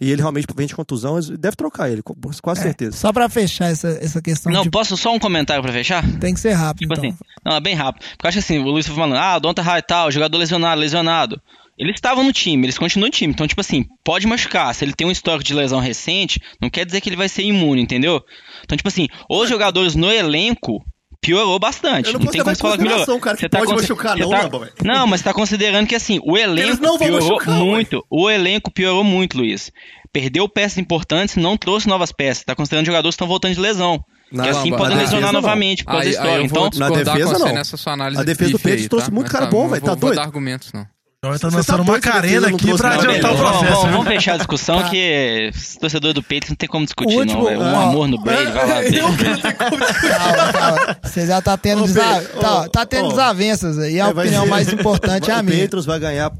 E 0.00 0.10
ele 0.12 0.20
realmente 0.20 0.46
vem 0.54 0.66
de 0.66 0.76
contusão, 0.76 1.18
deve 1.38 1.56
trocar 1.56 1.90
ele, 1.90 2.02
com 2.02 2.14
quase 2.42 2.60
É, 2.60 2.62
certeza. 2.64 2.96
só 2.98 3.12
pra 3.12 3.28
fechar 3.30 3.70
essa, 3.70 3.88
essa 4.00 4.20
questão 4.22 4.52
Não, 4.52 4.62
de... 4.62 4.70
posso 4.70 4.94
só 4.96 5.12
um 5.14 5.18
comentário 5.18 5.62
pra 5.62 5.72
fechar? 5.72 6.04
Tem 6.20 6.34
que 6.34 6.38
ser 6.40 6.52
rápido, 6.52 6.80
Tipo 6.88 6.92
então. 6.94 7.04
assim, 7.10 7.18
não, 7.44 7.56
é 7.56 7.60
bem 7.60 7.74
rápido. 7.74 8.02
Porque 8.10 8.26
eu 8.26 8.28
acho 8.28 8.38
assim, 8.38 8.58
o 8.58 8.62
Luiz 8.70 8.86
foi 8.86 8.94
falando, 8.94 9.16
ah, 9.16 9.38
Donta 9.38 9.62
High 9.62 9.82
tal, 9.82 10.10
jogador 10.12 10.36
lesionado, 10.38 10.80
lesionado. 10.80 11.40
Eles 11.78 11.94
estavam 11.96 12.22
no 12.24 12.32
time, 12.32 12.64
eles 12.66 12.78
continuam 12.78 13.06
no 13.08 13.10
time. 13.12 13.32
Então, 13.32 13.46
tipo 13.48 13.60
assim, 13.60 13.86
pode 14.04 14.26
machucar. 14.26 14.74
Se 14.74 14.84
ele 14.84 14.92
tem 14.92 15.06
um 15.06 15.10
histórico 15.10 15.44
de 15.44 15.52
lesão 15.54 15.80
recente, 15.80 16.40
não 16.60 16.70
quer 16.70 16.84
dizer 16.86 17.00
que 17.00 17.08
ele 17.08 17.16
vai 17.16 17.28
ser 17.28 17.42
imune, 17.42 17.82
entendeu? 17.82 18.22
Então, 18.64 18.76
tipo 18.76 18.88
assim, 18.88 19.08
os 19.30 19.48
jogadores 19.48 19.94
no 19.94 20.10
elenco 20.12 20.84
piorou 21.20 21.58
bastante. 21.58 22.06
Eu 22.06 22.12
não 22.14 22.20
Não, 22.20 22.30
tem 22.30 22.42
como 22.42 22.56
falar 22.56 22.76
que 22.76 22.82
melhorou. 22.84 23.20
cara, 23.20 23.36
que 23.36 23.40
Você 23.42 23.48
tá 23.48 23.58
pode 23.58 23.72
machucar, 23.74 24.16
você 24.16 24.22
não, 24.22 24.30
tá-. 24.30 24.68
Não, 24.84 25.06
mas 25.06 25.20
você 25.20 25.24
tá 25.24 25.34
considerando 25.34 25.86
que 25.86 25.94
assim, 25.94 26.20
o 26.24 26.36
elenco 26.36 26.82
não 26.82 26.98
piorou 26.98 27.20
machucar, 27.30 27.54
ué. 27.58 27.64
muito. 27.64 28.04
O 28.10 28.30
elenco 28.30 28.70
piorou 28.70 29.02
muito, 29.04 29.36
Luiz. 29.38 29.70
Perdeu 30.12 30.48
peças 30.48 30.78
importantes, 30.78 31.36
não 31.36 31.56
trouxe 31.56 31.86
novas 31.88 32.10
peças. 32.12 32.44
Tá 32.44 32.54
considerando 32.54 32.86
jogadores 32.86 33.14
que 33.14 33.16
estão 33.16 33.28
voltando 33.28 33.54
de 33.54 33.60
lesão. 33.60 34.02
Na- 34.32 34.42
que 34.44 34.48
assim 34.48 34.70
na 34.70 34.76
podem 34.76 34.96
lesionar 34.96 35.32
não. 35.32 35.40
novamente 35.40 35.84
por 35.84 35.92
causa 35.92 36.04
da 36.04 36.10
história. 36.10 36.42
Então, 36.42 36.70
Na 36.74 36.88
defesa, 36.90 37.38
não. 37.38 37.52
nessa 37.54 37.76
sua 37.76 37.92
análise 37.92 38.20
A 38.20 38.24
defesa 38.24 38.50
do 38.50 38.56
aí, 38.56 38.62
Patriots 38.62 38.88
trouxe 38.88 39.06
tá? 39.06 39.12
muito 39.12 39.26
Mas 39.26 39.32
cara 39.32 39.44
tá, 39.46 39.50
bom, 39.52 39.62
não 39.64 39.68
velho, 39.70 39.82
tá 39.82 39.86
vou 39.92 39.96
doido? 40.00 40.16
dar 40.16 40.22
argumentos, 40.22 40.72
não. 40.72 40.86
Ele 41.24 41.38
tá 41.38 41.48
lançando 41.48 41.76
tá 41.78 41.82
uma 41.82 41.94
que 41.94 42.08
carena 42.08 42.48
aqui 42.48 42.76
pra 42.76 42.94
adiantar 42.94 43.32
o 43.34 43.36
processo. 43.36 43.64
vamos, 43.74 43.90
vamos 43.90 44.06
fechar 44.06 44.34
a 44.34 44.36
discussão 44.36 44.88
que 44.88 44.96
esse 45.52 45.78
torcedor 45.78 46.12
do 46.12 46.22
Peito 46.22 46.48
não 46.50 46.56
tem 46.56 46.68
como 46.68 46.84
discutir, 46.84 47.16
O 47.16 47.18
último- 47.18 47.42
não. 47.44 47.50
É 47.50 47.58
um 47.58 47.74
ó, 47.74 47.82
amor 47.90 48.06
no 48.08 48.22
Brady, 48.22 48.52
vai 48.52 48.68
lá. 48.68 48.80
ver. 48.82 49.54
Calma, 49.56 50.52
calma. 50.52 50.96
Você 51.02 51.26
já 51.26 51.40
tá 51.42 51.56
tendo, 51.56 51.82
Ô, 51.82 51.86
desa- 51.86 52.04
Pedro, 52.20 52.40
tá, 52.40 52.68
tá 52.68 52.86
tendo 52.86 53.06
ô. 53.06 53.10
desavenças 53.10 53.78
aí. 53.78 54.00
A 54.00 54.06
É, 54.06 54.10
opinião 54.10 54.44
ser- 54.44 54.50
mais 54.50 54.72
importante 54.72 55.30
é 55.30 55.34
a 55.34 55.40
o 55.40 55.44
minha. 55.44 55.62
Patriots 55.62 55.86
vai 55.86 55.98
ganhar 55.98 56.32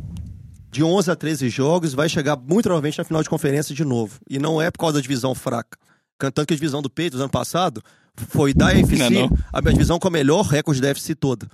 de 0.70 0.84
11 0.84 1.10
a 1.10 1.16
13 1.16 1.48
jogos, 1.48 1.92
vai 1.94 2.08
chegar 2.08 2.36
muito 2.36 2.64
provavelmente 2.64 2.98
na 2.98 3.04
final 3.04 3.22
de 3.22 3.28
conferência 3.30 3.74
de 3.74 3.84
novo. 3.84 4.20
E 4.28 4.38
não 4.38 4.60
é 4.62 4.70
por 4.70 4.78
causa 4.78 4.96
da 4.96 5.00
divisão 5.00 5.34
fraca. 5.34 5.76
Tanto 6.18 6.46
que 6.46 6.52
a 6.54 6.56
divisão 6.56 6.80
do 6.80 6.88
Patriots 6.90 7.18
ano 7.20 7.30
passado 7.30 7.82
foi 8.28 8.54
da 8.54 8.66
Não 8.66 8.70
é 8.72 9.10
não. 9.10 9.30
a 9.52 9.60
minha 9.60 9.72
divisão 9.72 9.98
com 9.98 10.06
o 10.08 10.12
melhor 10.12 10.42
recorde 10.44 10.80
da 10.80 10.90
AFC 10.90 11.14
toda. 11.14 11.48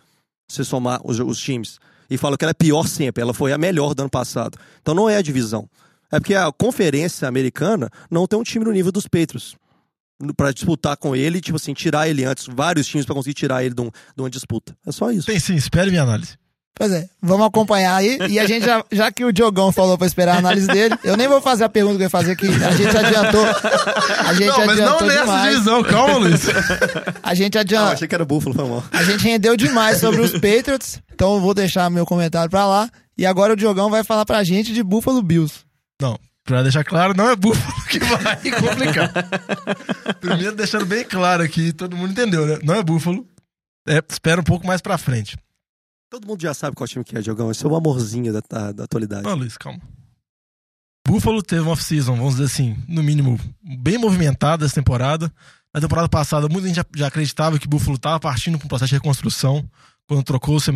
Se 0.51 0.63
somar 0.65 1.01
os, 1.05 1.19
os 1.19 1.39
times. 1.41 1.79
E 2.11 2.17
fala 2.19 2.37
que 2.37 2.45
ela 2.45 2.51
é 2.51 2.55
pior 2.55 2.87
sempre, 2.87 3.23
ela 3.23 3.33
foi 3.35 3.53
a 3.53 3.59
melhor 3.59 3.95
do 3.95 4.01
ano 4.01 4.11
passado. 4.11 4.59
Então 4.81 4.95
não 4.95 5.09
é 5.09 5.17
a 5.17 5.23
divisão. 5.23 5.69
É 6.11 6.21
porque 6.21 6.35
a 6.35 6.51
conferência 6.53 7.27
americana 7.27 7.91
não 8.11 8.27
tem 8.27 8.39
um 8.39 8.43
time 8.43 8.65
no 8.65 8.73
nível 8.73 8.93
dos 8.93 9.07
Patriots. 9.09 9.55
Pra 10.37 10.53
disputar 10.53 10.97
com 10.97 11.17
ele, 11.17 11.41
tipo 11.41 11.57
assim, 11.57 11.75
tirar 11.75 12.09
ele 12.09 12.25
antes, 12.25 12.47
vários 12.47 12.87
times 12.87 13.05
pra 13.05 13.15
conseguir 13.15 13.35
tirar 13.35 13.65
ele 13.65 13.75
de, 13.75 13.81
um- 13.81 13.91
de 13.91 14.23
uma 14.23 14.31
disputa. 14.31 14.77
É 14.87 14.93
só 14.93 15.11
isso. 15.11 15.27
Tem 15.27 15.41
sim, 15.41 15.55
espere 15.57 15.91
minha 15.91 16.03
análise. 16.03 16.37
Pois 16.75 16.91
é, 16.91 17.07
vamos 17.21 17.47
acompanhar 17.47 17.95
aí. 17.97 18.19
E 18.31 18.39
a 18.41 18.47
gente, 18.47 18.65
já, 18.65 18.83
já 18.91 19.13
que 19.13 19.25
o 19.25 19.33
Diogão 19.33 19.71
falou 19.71 19.97
pra 19.99 20.07
esperar 20.07 20.37
a 20.37 20.39
análise 20.39 20.67
dele, 20.67 20.97
eu 21.05 21.17
nem 21.17 21.29
vou 21.29 21.41
fazer 21.41 21.65
a 21.65 21.69
pergunta 21.69 21.97
que 21.97 22.03
eu 22.03 22.07
ia 22.07 22.11
fazer 22.11 22.33
aqui. 22.33 22.47
A 22.49 22.71
gente 22.73 22.97
adiantou. 22.97 23.47
A 24.27 24.33
gente 24.35 24.47
Não, 24.49 24.67
mas 24.67 24.81
adiantou 24.81 25.01
não 25.01 25.07
nessa 25.07 25.21
demais. 25.23 25.51
divisão, 25.53 25.83
calma, 25.85 26.17
Luiz. 26.17 26.41
A 27.23 27.35
gente 27.35 27.59
Ah, 27.59 27.61
adiantou. 27.61 27.93
achei 27.93 28.09
que 28.09 28.15
era 28.15 28.25
Buffalo, 28.25 28.55
foi 28.55 28.67
mal. 28.69 28.83
A 28.91 29.03
gente 29.05 29.23
rendeu 29.23 29.57
demais 29.57 29.99
sobre 29.99 30.23
os 30.23 30.33
Patriots, 30.33 31.01
então 31.13 31.35
eu 31.35 31.41
vou 31.41 31.53
deixar 31.55 31.91
meu 31.91 32.07
comentário 32.07 32.51
pra 32.51 32.67
lá. 32.67 32.89
E 33.19 33.27
agora 33.27 33.53
o 33.53 33.57
Diogão 33.57 33.91
vai 33.91 34.03
falar 34.03 34.25
pra 34.25 34.43
gente 34.43 34.73
de 34.73 34.83
Buffalo 34.83 35.23
Bills. 35.23 35.61
Não, 36.01 36.19
pra 36.43 36.63
deixar 36.63 36.83
claro, 36.83 37.13
não 37.15 37.29
é 37.29 37.37
Búfalo 37.37 37.85
que 37.89 37.99
vai 38.01 38.37
complicar. 38.59 39.13
Primeiro 40.21 40.57
deixando 40.57 40.87
bem 40.87 41.05
claro 41.05 41.43
aqui, 41.43 41.73
todo 41.73 41.97
mundo 41.97 42.13
entendeu, 42.13 42.47
né? 42.47 42.59
Não 42.65 42.75
é 42.75 42.83
Búfalo. 42.83 43.27
É, 43.87 44.03
espera 44.09 44.41
um 44.41 44.45
pouco 44.45 44.67
mais 44.67 44.81
pra 44.81 44.97
frente. 44.97 45.37
Todo 46.13 46.29
mundo 46.29 46.43
já 46.43 46.53
sabe 46.53 46.77
qual 46.77 46.87
time 46.87 47.03
que 47.03 47.17
é, 47.17 47.23
Diogão. 47.23 47.51
Esse 47.51 47.65
é 47.65 47.69
o 47.71 47.75
amorzinho 47.75 48.35
da, 48.35 48.43
da, 48.47 48.71
da 48.71 48.85
atualidade. 48.85 49.23
Não, 49.23 49.35
Luiz, 49.35 49.57
calma. 49.57 49.81
Buffalo 51.09 51.43
teve 51.43 51.63
uma 51.63 51.71
off-season, 51.71 52.15
vamos 52.17 52.35
dizer 52.35 52.45
assim, 52.45 52.77
no 52.87 53.03
mínimo, 53.03 53.41
bem 53.63 53.97
movimentada 53.97 54.67
essa 54.67 54.75
temporada. 54.75 55.33
Na 55.73 55.81
temporada 55.81 56.11
passada, 56.11 56.51
muita 56.51 56.69
gente 56.69 56.77
já, 56.77 56.85
já 56.95 57.07
acreditava 57.07 57.59
que 57.59 57.67
Buffalo 57.67 57.97
estava 57.97 58.21
partindo 58.21 58.59
para 58.59 58.67
um 58.67 58.69
processo 58.69 58.91
de 58.91 58.97
reconstrução, 58.97 59.67
quando 60.07 60.23
trocou 60.23 60.57
o 60.57 60.61
Sam 60.61 60.75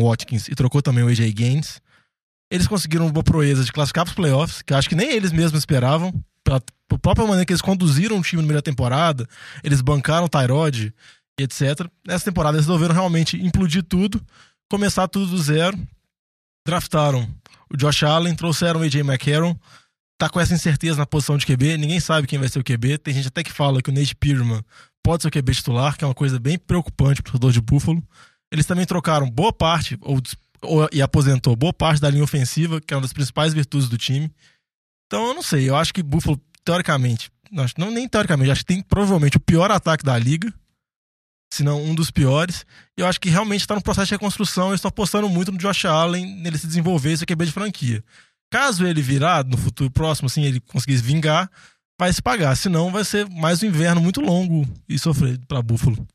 Watkins, 0.00 0.46
e 0.46 0.54
trocou 0.54 0.80
também 0.80 1.02
o 1.02 1.08
AJ 1.08 1.32
Gaines. 1.32 1.82
Eles 2.48 2.68
conseguiram 2.68 3.08
uma 3.08 3.24
proeza 3.24 3.64
de 3.64 3.72
classificar 3.72 4.04
para 4.04 4.12
os 4.12 4.14
playoffs, 4.14 4.62
que 4.62 4.72
acho 4.72 4.88
que 4.88 4.94
nem 4.94 5.10
eles 5.10 5.32
mesmos 5.32 5.62
esperavam, 5.62 6.14
pela, 6.44 6.62
pela 6.86 7.00
própria 7.00 7.26
maneira 7.26 7.44
que 7.44 7.52
eles 7.52 7.60
conduziram 7.60 8.20
o 8.20 8.22
time 8.22 8.40
no 8.40 8.46
meio 8.46 8.58
da 8.58 8.62
temporada, 8.62 9.26
eles 9.64 9.80
bancaram 9.80 10.26
o 10.26 10.28
Tyrod 10.28 10.94
e 11.38 11.42
etc. 11.44 11.88
Nessa 12.06 12.24
temporada 12.26 12.56
eles 12.56 12.66
resolveram 12.66 12.94
realmente 12.94 13.36
implodir 13.42 13.82
tudo, 13.82 14.20
começar 14.70 15.08
tudo 15.08 15.26
do 15.26 15.38
zero. 15.42 15.78
Draftaram 16.66 17.28
o 17.72 17.76
Josh 17.76 18.02
Allen, 18.04 18.34
trouxeram 18.34 18.80
o 18.80 18.82
AJ 18.82 18.96
McCarron. 18.96 19.56
Tá 20.18 20.28
com 20.28 20.38
essa 20.40 20.54
incerteza 20.54 20.96
na 20.98 21.06
posição 21.06 21.36
de 21.36 21.44
QB, 21.44 21.76
ninguém 21.76 21.98
sabe 22.00 22.26
quem 22.26 22.38
vai 22.38 22.48
ser 22.48 22.60
o 22.60 22.64
QB. 22.64 22.98
Tem 22.98 23.12
gente 23.12 23.28
até 23.28 23.42
que 23.42 23.52
fala 23.52 23.82
que 23.82 23.90
o 23.90 23.92
Nate 23.92 24.14
Pearman 24.14 24.62
pode 25.02 25.22
ser 25.22 25.28
o 25.28 25.30
QB 25.30 25.54
titular, 25.54 25.96
que 25.98 26.04
é 26.04 26.06
uma 26.06 26.14
coisa 26.14 26.38
bem 26.38 26.56
preocupante 26.56 27.20
pro 27.20 27.32
torcedor 27.32 27.52
de 27.52 27.60
Buffalo. 27.60 28.02
Eles 28.52 28.64
também 28.64 28.86
trocaram 28.86 29.28
boa 29.28 29.52
parte, 29.52 29.98
ou, 30.00 30.20
ou- 30.62 30.88
e 30.92 31.02
aposentou 31.02 31.56
boa 31.56 31.72
parte 31.72 32.00
da 32.00 32.08
linha 32.08 32.22
ofensiva, 32.22 32.80
que 32.80 32.94
é 32.94 32.96
uma 32.96 33.02
das 33.02 33.12
principais 33.12 33.52
virtudes 33.52 33.88
do 33.88 33.98
time. 33.98 34.30
Então 35.06 35.26
eu 35.28 35.34
não 35.34 35.42
sei, 35.42 35.68
eu 35.68 35.76
acho 35.76 35.92
que 35.92 36.02
Buffalo, 36.02 36.40
teoricamente, 36.64 37.28
não, 37.76 37.90
nem 37.90 38.08
teoricamente, 38.08 38.50
acho 38.52 38.60
que 38.60 38.72
tem 38.72 38.82
provavelmente 38.82 39.36
o 39.36 39.40
pior 39.40 39.70
ataque 39.70 40.04
da 40.04 40.16
liga, 40.16 40.52
se 41.54 41.62
não 41.62 41.82
um 41.82 41.94
dos 41.94 42.10
piores. 42.10 42.66
E 42.96 43.00
eu 43.00 43.06
acho 43.06 43.20
que 43.20 43.28
realmente 43.28 43.60
está 43.60 43.74
no 43.74 43.82
processo 43.82 44.08
de 44.08 44.14
reconstrução. 44.14 44.68
Eles 44.68 44.78
estão 44.78 44.88
apostando 44.88 45.28
muito 45.28 45.52
no 45.52 45.58
Josh 45.58 45.84
Allen, 45.84 46.36
nele 46.36 46.58
se 46.58 46.66
desenvolver 46.66 47.12
esse 47.12 47.24
QB 47.24 47.46
de 47.46 47.52
franquia. 47.52 48.04
Caso 48.50 48.86
ele 48.86 49.02
virar 49.02 49.44
no 49.44 49.56
futuro 49.56 49.90
próximo, 49.90 50.26
assim, 50.26 50.44
ele 50.44 50.60
conseguir 50.60 50.96
vingar, 50.96 51.50
vai 51.98 52.12
se 52.12 52.20
pagar. 52.20 52.56
Senão 52.56 52.90
vai 52.90 53.04
ser 53.04 53.28
mais 53.28 53.62
um 53.62 53.66
inverno 53.66 54.00
muito 54.00 54.20
longo 54.20 54.66
e 54.88 54.98
sofrido 54.98 55.46
para 55.46 55.62
Buffalo. 55.62 56.06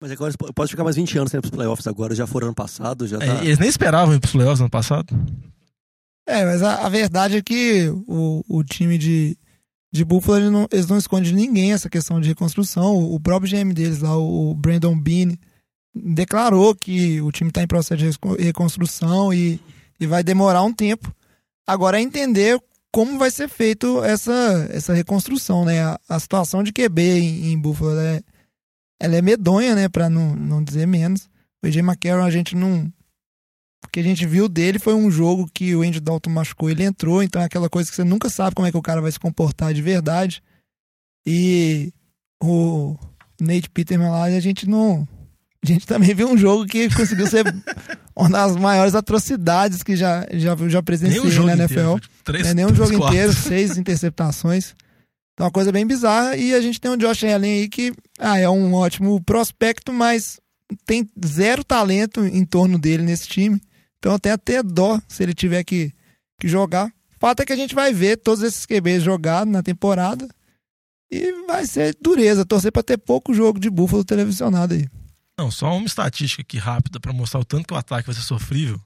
Mas 0.00 0.10
agora 0.10 0.32
pode 0.54 0.70
ficar 0.70 0.84
mais 0.84 0.96
20 0.96 1.18
anos 1.18 1.30
sem 1.30 1.38
ir 1.38 1.40
pros 1.40 1.50
playoffs 1.50 1.86
agora. 1.86 2.14
Já 2.14 2.26
foram 2.26 2.48
ano 2.48 2.54
passado, 2.54 3.06
já 3.06 3.18
tá. 3.18 3.24
É, 3.24 3.44
eles 3.44 3.58
nem 3.58 3.68
esperavam 3.68 4.14
ir 4.14 4.20
pros 4.20 4.32
playoffs 4.32 4.60
no 4.60 4.64
ano 4.64 4.70
passado. 4.70 5.06
É, 6.28 6.44
mas 6.44 6.62
a, 6.62 6.86
a 6.86 6.88
verdade 6.88 7.36
é 7.36 7.42
que 7.42 7.88
o, 8.06 8.44
o 8.48 8.64
time 8.64 8.98
de, 8.98 9.38
de 9.92 10.04
Buffalo, 10.04 10.38
ele 10.38 10.50
não- 10.50 10.68
eles 10.70 10.86
não 10.86 10.98
escondem 10.98 11.30
de 11.30 11.34
ninguém 11.34 11.72
essa 11.72 11.88
questão 11.88 12.20
de 12.20 12.28
reconstrução. 12.28 12.96
O, 12.96 13.18
próprio 13.20 13.50
GM 13.50 13.72
deles 13.72 14.00
lá, 14.00 14.16
o, 14.16 14.54
Brandon 14.54 14.98
Bean, 14.98 15.36
declarou 15.94 16.74
que 16.74 17.20
o 17.20 17.32
time 17.32 17.48
está 17.50 17.62
em 17.62 17.66
processo 17.66 18.02
de 18.02 18.42
reconstrução 18.42 19.32
e, 19.32 19.60
e 19.98 20.06
vai 20.06 20.22
demorar 20.22 20.62
um 20.62 20.72
tempo. 20.72 21.14
Agora 21.66 21.98
é 21.98 22.02
entender 22.02 22.60
como 22.92 23.18
vai 23.18 23.30
ser 23.30 23.48
feito 23.48 24.02
essa, 24.04 24.68
essa 24.70 24.94
reconstrução, 24.94 25.64
né? 25.64 25.82
A, 25.82 26.00
a 26.08 26.20
situação 26.20 26.62
de 26.62 26.72
QB 26.72 27.02
em, 27.02 27.52
em 27.52 27.58
Buffalo 27.58 27.98
é, 27.98 28.22
ela 29.00 29.16
é 29.16 29.22
medonha, 29.22 29.74
né? 29.74 29.88
Para 29.88 30.08
não, 30.08 30.34
não 30.34 30.62
dizer 30.62 30.86
menos. 30.86 31.28
O 31.62 31.66
AJ 31.66 31.78
McCarron 31.78 32.24
a 32.24 32.30
gente 32.30 32.54
não, 32.54 32.90
que 33.90 34.00
a 34.00 34.02
gente 34.02 34.26
viu 34.26 34.48
dele 34.48 34.78
foi 34.78 34.94
um 34.94 35.10
jogo 35.10 35.48
que 35.52 35.74
o 35.74 35.82
Andy 35.82 36.00
Dalton 36.00 36.30
machucou, 36.30 36.70
ele 36.70 36.84
entrou, 36.84 37.22
então 37.22 37.40
é 37.40 37.44
aquela 37.44 37.68
coisa 37.68 37.88
que 37.90 37.96
você 37.96 38.04
nunca 38.04 38.28
sabe 38.28 38.54
como 38.54 38.66
é 38.66 38.70
que 38.70 38.76
o 38.76 38.82
cara 38.82 39.00
vai 39.00 39.10
se 39.12 39.18
comportar 39.20 39.72
de 39.74 39.82
verdade. 39.82 40.42
E 41.26 41.92
o 42.42 42.96
Nate 43.40 43.68
Peterman 43.70 44.10
lá, 44.10 44.24
a 44.24 44.40
gente 44.40 44.68
não. 44.68 45.06
A 45.64 45.66
gente 45.66 45.86
também 45.86 46.14
viu 46.14 46.28
um 46.28 46.36
jogo 46.38 46.64
que 46.66 46.88
conseguiu 46.94 47.26
ser 47.26 47.44
uma 48.14 48.28
das 48.30 48.56
maiores 48.56 48.94
atrocidades 48.94 49.82
que 49.82 49.96
já, 49.96 50.26
já, 50.32 50.54
já 50.68 50.82
presenciei 50.82 51.20
Nem 51.20 51.28
o 51.28 51.32
jogo 51.32 51.48
na 51.48 51.54
NFL. 51.56 51.96
três- 52.22 52.46
é 52.46 52.54
nem 52.54 52.64
um 52.64 52.68
três 52.72 52.88
jogo 52.88 52.98
quartos. 52.98 53.16
inteiro, 53.16 53.32
seis 53.32 53.76
interceptações. 53.78 54.74
Então, 55.34 55.46
uma 55.46 55.50
coisa 55.50 55.72
bem 55.72 55.86
bizarra. 55.86 56.36
E 56.36 56.54
a 56.54 56.60
gente 56.60 56.80
tem 56.80 56.90
o 56.90 56.96
Josh 56.96 57.24
Allen 57.24 57.60
aí 57.62 57.68
que 57.68 57.92
ah, 58.18 58.38
é 58.38 58.48
um 58.48 58.72
ótimo 58.74 59.20
prospecto, 59.22 59.92
mas 59.92 60.38
tem 60.86 61.08
zero 61.26 61.64
talento 61.64 62.24
em 62.24 62.44
torno 62.44 62.78
dele 62.78 63.02
nesse 63.02 63.26
time. 63.28 63.60
Então, 63.98 64.18
tenho 64.18 64.34
até 64.34 64.62
dó 64.62 65.00
se 65.08 65.22
ele 65.22 65.34
tiver 65.34 65.64
que, 65.64 65.92
que 66.40 66.48
jogar. 66.48 66.92
Fato 67.18 67.40
é 67.40 67.46
que 67.46 67.52
a 67.52 67.56
gente 67.56 67.74
vai 67.74 67.92
ver 67.92 68.18
todos 68.18 68.42
esses 68.42 68.66
QBs 68.66 69.02
jogados 69.02 69.52
na 69.52 69.62
temporada. 69.62 70.28
E 71.10 71.46
vai 71.46 71.66
ser 71.66 71.96
dureza, 72.00 72.44
torcer 72.44 72.72
pra 72.72 72.82
ter 72.82 72.98
pouco 72.98 73.32
jogo 73.32 73.58
de 73.58 73.70
Buffalo 73.70 74.04
televisionado 74.04 74.74
aí. 74.74 74.88
Não, 75.38 75.50
só 75.50 75.76
uma 75.76 75.86
estatística 75.86 76.42
aqui 76.42 76.58
rápida 76.58 76.98
para 76.98 77.12
mostrar 77.12 77.40
o 77.40 77.44
tanto 77.44 77.66
que 77.66 77.74
o 77.74 77.76
ataque 77.76 78.06
vai 78.06 78.14
ser 78.14 78.22
sofrível. 78.22 78.80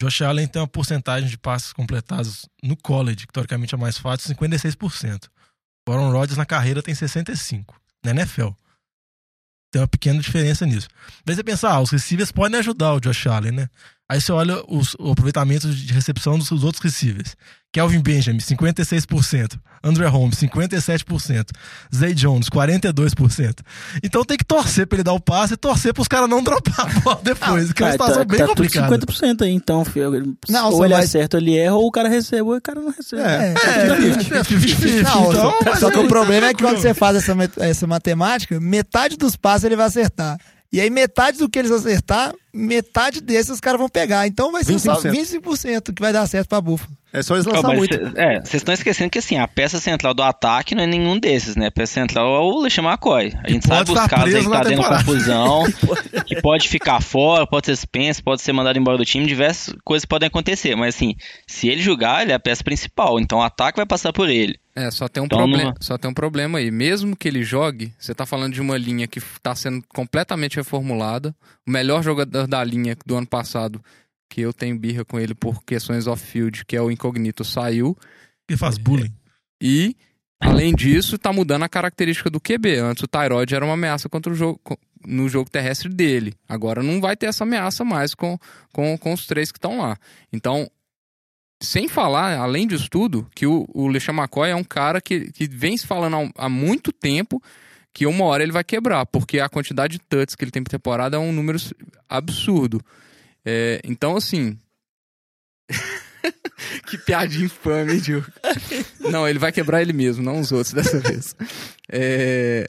Josh 0.00 0.22
Allen 0.22 0.46
tem 0.46 0.60
uma 0.60 0.68
porcentagem 0.68 1.28
de 1.28 1.38
passes 1.38 1.72
completados 1.72 2.46
no 2.62 2.76
college, 2.76 3.26
que 3.26 3.32
teoricamente 3.32 3.74
é 3.74 3.78
mais 3.78 3.96
fácil, 3.96 4.34
56%. 4.34 5.28
O 5.88 5.92
Aaron 5.92 6.10
Rodgers 6.10 6.36
na 6.36 6.44
carreira 6.44 6.82
tem 6.82 6.94
65%, 6.94 7.64
na 8.04 8.10
NFL. 8.10 8.48
Tem 9.72 9.80
uma 9.80 9.88
pequena 9.88 10.20
diferença 10.20 10.66
nisso. 10.66 10.88
Daí 11.24 11.34
você 11.34 11.42
pensa, 11.42 11.70
ah, 11.70 11.80
os 11.80 11.90
receivers 11.90 12.32
podem 12.32 12.58
ajudar 12.58 12.94
o 12.94 13.00
Josh 13.00 13.26
Allen, 13.26 13.52
né? 13.52 13.70
Aí 14.08 14.20
você 14.20 14.30
olha 14.30 14.62
os, 14.68 14.94
o 15.00 15.10
aproveitamento 15.10 15.68
de 15.68 15.92
recepção 15.92 16.38
dos 16.38 16.50
outros 16.62 16.80
receivers. 16.82 17.34
Kelvin 17.72 18.00
Benjamin, 18.00 18.38
56%. 18.38 19.58
André 19.82 20.06
Holmes, 20.06 20.38
57%. 20.40 21.48
Zay 21.94 22.14
Jones, 22.14 22.48
42%. 22.48 23.58
Então 24.02 24.24
tem 24.24 24.36
que 24.36 24.44
torcer 24.44 24.86
pra 24.86 24.96
ele 24.96 25.02
dar 25.02 25.12
o 25.12 25.20
passe 25.20 25.54
e 25.54 25.56
torcer 25.56 25.92
pros 25.92 26.08
caras 26.08 26.28
não 26.28 26.42
dropar 26.42 26.86
a 26.86 27.00
bola 27.00 27.20
depois, 27.22 27.72
que 27.72 27.82
é 27.82 27.86
uma 27.86 27.92
situação 27.92 28.18
tá, 28.18 28.24
bem 28.24 28.38
tá 28.38 28.46
tudo 28.46 28.56
complicada. 28.56 28.98
50% 28.98 29.42
aí, 29.42 29.50
então, 29.52 29.84
filho. 29.84 30.36
Não, 30.48 30.70
ou 30.72 30.84
ele 30.84 30.94
vai- 30.94 31.04
acerta, 31.04 31.36
ou 31.36 31.42
ele 31.42 31.58
erra, 31.58 31.74
ou 31.74 31.86
o 31.86 31.90
cara 31.90 32.08
recebe, 32.08 32.42
ou 32.42 32.56
o 32.56 32.60
cara 32.60 32.80
não 32.80 32.90
recebe. 32.90 33.22
É. 33.22 33.54
É, 33.54 33.88
50-50. 33.88 35.02
Não, 35.02 35.32
então, 35.32 35.32
só, 35.32 35.76
só 35.76 35.90
que 35.90 35.98
é 35.98 36.00
o 36.00 36.08
problema 36.08 36.46
é 36.46 36.54
que 36.54 36.62
quando 36.62 36.78
você 36.78 36.94
faz 36.94 37.16
essa, 37.16 37.34
essa 37.58 37.86
matemática, 37.86 38.58
metade 38.60 39.16
dos 39.16 39.36
passes 39.36 39.64
ele 39.64 39.76
vai 39.76 39.86
acertar. 39.86 40.38
E 40.72 40.80
aí 40.80 40.90
metade 40.90 41.38
do 41.38 41.48
que 41.48 41.58
eles 41.58 41.70
acertar, 41.70 42.34
metade 42.56 43.20
desses 43.20 43.50
os 43.50 43.60
caras 43.60 43.78
vão 43.78 43.88
pegar. 43.88 44.26
Então 44.26 44.50
vai 44.50 44.64
ser 44.64 44.78
só 44.78 44.94
25%. 45.00 45.12
25% 45.40 45.94
que 45.94 46.02
vai 46.02 46.12
dar 46.12 46.26
certo 46.26 46.48
pra 46.48 46.60
Buffalo. 46.60 46.96
É 47.12 47.22
só 47.22 47.34
eles 47.34 47.46
lançar 47.46 47.68
mas 47.68 47.78
muito. 47.78 47.94
cê- 47.94 48.12
é, 48.16 48.40
vocês 48.40 48.54
estão 48.56 48.74
esquecendo 48.74 49.08
que 49.08 49.18
assim, 49.18 49.38
a 49.38 49.48
peça 49.48 49.80
central 49.80 50.12
do 50.12 50.22
ataque 50.22 50.74
não 50.74 50.82
é 50.82 50.86
nenhum 50.86 51.18
desses, 51.18 51.56
né? 51.56 51.68
A 51.68 51.70
peça 51.70 51.94
central 51.94 52.26
é 52.34 52.40
o 52.40 52.60
LeSean 52.60 52.84
McCoy. 52.84 53.32
A 53.42 53.50
gente 53.50 53.66
sabe 53.66 53.90
os 53.90 53.98
casos 54.06 54.34
aí 54.34 54.44
que 54.44 54.76
tá 54.82 54.98
confusão, 54.98 55.64
que 56.26 56.40
pode 56.42 56.68
ficar 56.68 57.00
fora, 57.00 57.46
pode 57.46 57.66
ser 57.66 57.76
suspenso, 57.76 58.22
pode 58.22 58.42
ser 58.42 58.52
mandado 58.52 58.78
embora 58.78 58.98
do 58.98 59.04
time, 59.04 59.24
diversas 59.26 59.74
coisas 59.82 60.04
podem 60.04 60.26
acontecer. 60.26 60.74
Mas 60.76 60.94
assim, 60.94 61.14
se 61.46 61.68
ele 61.68 61.80
jogar, 61.80 62.22
ele 62.22 62.32
é 62.32 62.34
a 62.34 62.40
peça 62.40 62.62
principal, 62.62 63.18
então 63.18 63.38
o 63.38 63.42
ataque 63.42 63.76
vai 63.78 63.86
passar 63.86 64.12
por 64.12 64.28
ele. 64.28 64.58
É, 64.74 64.90
só 64.90 65.08
tem 65.08 65.22
um, 65.22 65.26
Então, 65.26 65.38
problema, 65.38 65.64
não- 65.70 65.74
só 65.80 65.96
tem 65.96 66.10
um 66.10 66.14
problema 66.14 66.58
aí. 66.58 66.70
Mesmo 66.70 67.16
que 67.16 67.26
ele 67.26 67.42
jogue, 67.42 67.94
você 67.98 68.14
tá 68.14 68.26
falando 68.26 68.52
de 68.52 68.60
uma 68.60 68.76
linha 68.76 69.06
que 69.06 69.22
tá 69.42 69.54
sendo 69.54 69.82
completamente 69.88 70.56
reformulada. 70.56 71.34
O 71.66 71.70
melhor 71.70 72.02
jogador 72.02 72.45
da 72.46 72.62
linha 72.62 72.96
do 73.04 73.16
ano 73.16 73.26
passado, 73.26 73.82
que 74.28 74.40
eu 74.40 74.52
tenho 74.52 74.78
birra 74.78 75.04
com 75.04 75.18
ele 75.18 75.34
por 75.34 75.62
questões 75.64 76.06
off-field, 76.06 76.64
que 76.64 76.76
é 76.76 76.82
o 76.82 76.90
Incognito, 76.90 77.44
saiu. 77.44 77.96
Ele 78.48 78.58
faz 78.58 78.78
bullying. 78.78 79.12
E, 79.60 79.96
além 80.40 80.74
disso, 80.74 81.18
tá 81.18 81.32
mudando 81.32 81.62
a 81.62 81.68
característica 81.68 82.30
do 82.30 82.40
QB. 82.40 82.78
Antes 82.78 83.02
o 83.02 83.08
Tyrod 83.08 83.54
era 83.54 83.64
uma 83.64 83.74
ameaça 83.74 84.08
contra 84.08 84.32
o 84.32 84.36
jogo, 84.36 84.60
no 85.06 85.28
jogo 85.28 85.50
terrestre 85.50 85.88
dele. 85.88 86.34
Agora 86.48 86.82
não 86.82 87.00
vai 87.00 87.16
ter 87.16 87.26
essa 87.26 87.44
ameaça 87.44 87.84
mais 87.84 88.14
com, 88.14 88.38
com, 88.72 88.96
com 88.98 89.12
os 89.12 89.26
três 89.26 89.50
que 89.50 89.58
estão 89.58 89.78
lá. 89.78 89.96
Então, 90.32 90.70
sem 91.62 91.88
falar, 91.88 92.36
além 92.36 92.66
disso 92.66 92.88
tudo, 92.90 93.26
que 93.34 93.46
o, 93.46 93.66
o 93.72 93.88
LeSean 93.88 94.14
McCoy 94.14 94.50
é 94.50 94.56
um 94.56 94.64
cara 94.64 95.00
que, 95.00 95.32
que 95.32 95.48
vem 95.48 95.76
se 95.76 95.86
falando 95.86 96.16
há, 96.36 96.46
há 96.46 96.48
muito 96.48 96.92
tempo 96.92 97.42
que 97.96 98.04
uma 98.04 98.26
hora 98.26 98.42
ele 98.42 98.52
vai 98.52 98.62
quebrar, 98.62 99.06
porque 99.06 99.40
a 99.40 99.48
quantidade 99.48 99.94
de 99.94 100.00
touches 100.00 100.34
que 100.34 100.44
ele 100.44 100.50
tem 100.50 100.62
por 100.62 100.68
temporada 100.68 101.16
é 101.16 101.18
um 101.18 101.32
número 101.32 101.58
absurdo. 102.06 102.78
É, 103.42 103.80
então, 103.82 104.14
assim. 104.14 104.58
que 106.86 106.98
piadinha 106.98 107.46
infame, 107.46 107.98
Diogo? 107.98 108.26
Não, 109.00 109.26
ele 109.26 109.38
vai 109.38 109.50
quebrar 109.50 109.80
ele 109.80 109.94
mesmo, 109.94 110.22
não 110.22 110.40
os 110.40 110.52
outros 110.52 110.74
dessa 110.74 111.00
vez. 111.00 111.34
É, 111.90 112.68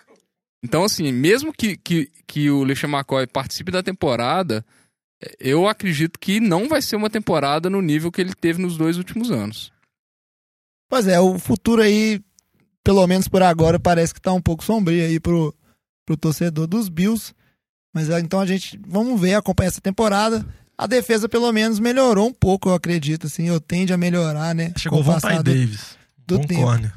Então, 0.63 0.85
assim, 0.85 1.11
mesmo 1.11 1.51
que, 1.51 1.75
que, 1.75 2.09
que 2.25 2.49
o 2.49 2.63
LeSean 2.63 2.89
McCoy 2.89 3.27
participe 3.27 3.69
da 3.69 3.83
temporada, 3.83 4.65
eu 5.41 5.67
acredito 5.67 6.17
que 6.17 6.39
não 6.39 6.69
vai 6.69 6.81
ser 6.81 6.95
uma 6.95 7.09
temporada 7.09 7.69
no 7.69 7.81
nível 7.81 8.13
que 8.13 8.21
ele 8.21 8.33
teve 8.33 8.61
nos 8.61 8.77
dois 8.77 8.97
últimos 8.97 9.29
anos. 9.29 9.73
Pois 10.89 11.05
é, 11.05 11.19
o 11.19 11.37
futuro 11.37 11.81
aí, 11.81 12.21
pelo 12.87 13.05
menos 13.05 13.27
por 13.27 13.43
agora, 13.43 13.77
parece 13.77 14.13
que 14.13 14.21
tá 14.21 14.31
um 14.31 14.41
pouco 14.41 14.63
sombrio 14.63 15.03
aí 15.05 15.19
pro, 15.19 15.53
pro 16.05 16.15
torcedor 16.15 16.65
dos 16.67 16.87
Bills. 16.87 17.33
Mas 17.93 18.09
é, 18.09 18.17
então 18.21 18.39
a 18.39 18.45
gente, 18.45 18.79
vamos 18.87 19.19
ver, 19.19 19.33
acompanhar 19.33 19.67
essa 19.67 19.81
temporada. 19.81 20.45
A 20.77 20.87
defesa 20.87 21.27
pelo 21.27 21.51
menos 21.51 21.79
melhorou 21.79 22.27
um 22.27 22.33
pouco, 22.33 22.69
eu 22.69 22.73
acredito, 22.73 23.27
assim, 23.27 23.49
eu 23.49 23.59
tende 23.59 23.91
a 23.91 23.97
melhorar, 23.97 24.55
né? 24.55 24.71
Chegou 24.77 24.99
o 25.01 25.03
com 25.03 25.09
o 25.09 25.13
Von 25.13 25.19
passar 25.19 25.43
do- 25.43 25.51
Davis. 25.51 25.97
do 26.25 26.37
Bom 26.39 26.45
tempo. 26.45 26.61
corner. 26.61 26.93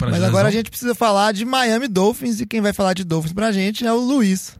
Mas 0.00 0.22
agora 0.22 0.48
a 0.48 0.50
gente 0.50 0.70
precisa 0.70 0.94
falar 0.94 1.32
de 1.32 1.44
Miami 1.44 1.86
Dolphins 1.86 2.40
e 2.40 2.46
quem 2.46 2.62
vai 2.62 2.72
falar 2.72 2.94
de 2.94 3.04
Dolphins 3.04 3.34
pra 3.34 3.52
gente 3.52 3.86
é 3.86 3.92
o 3.92 3.98
Luiz. 4.00 4.56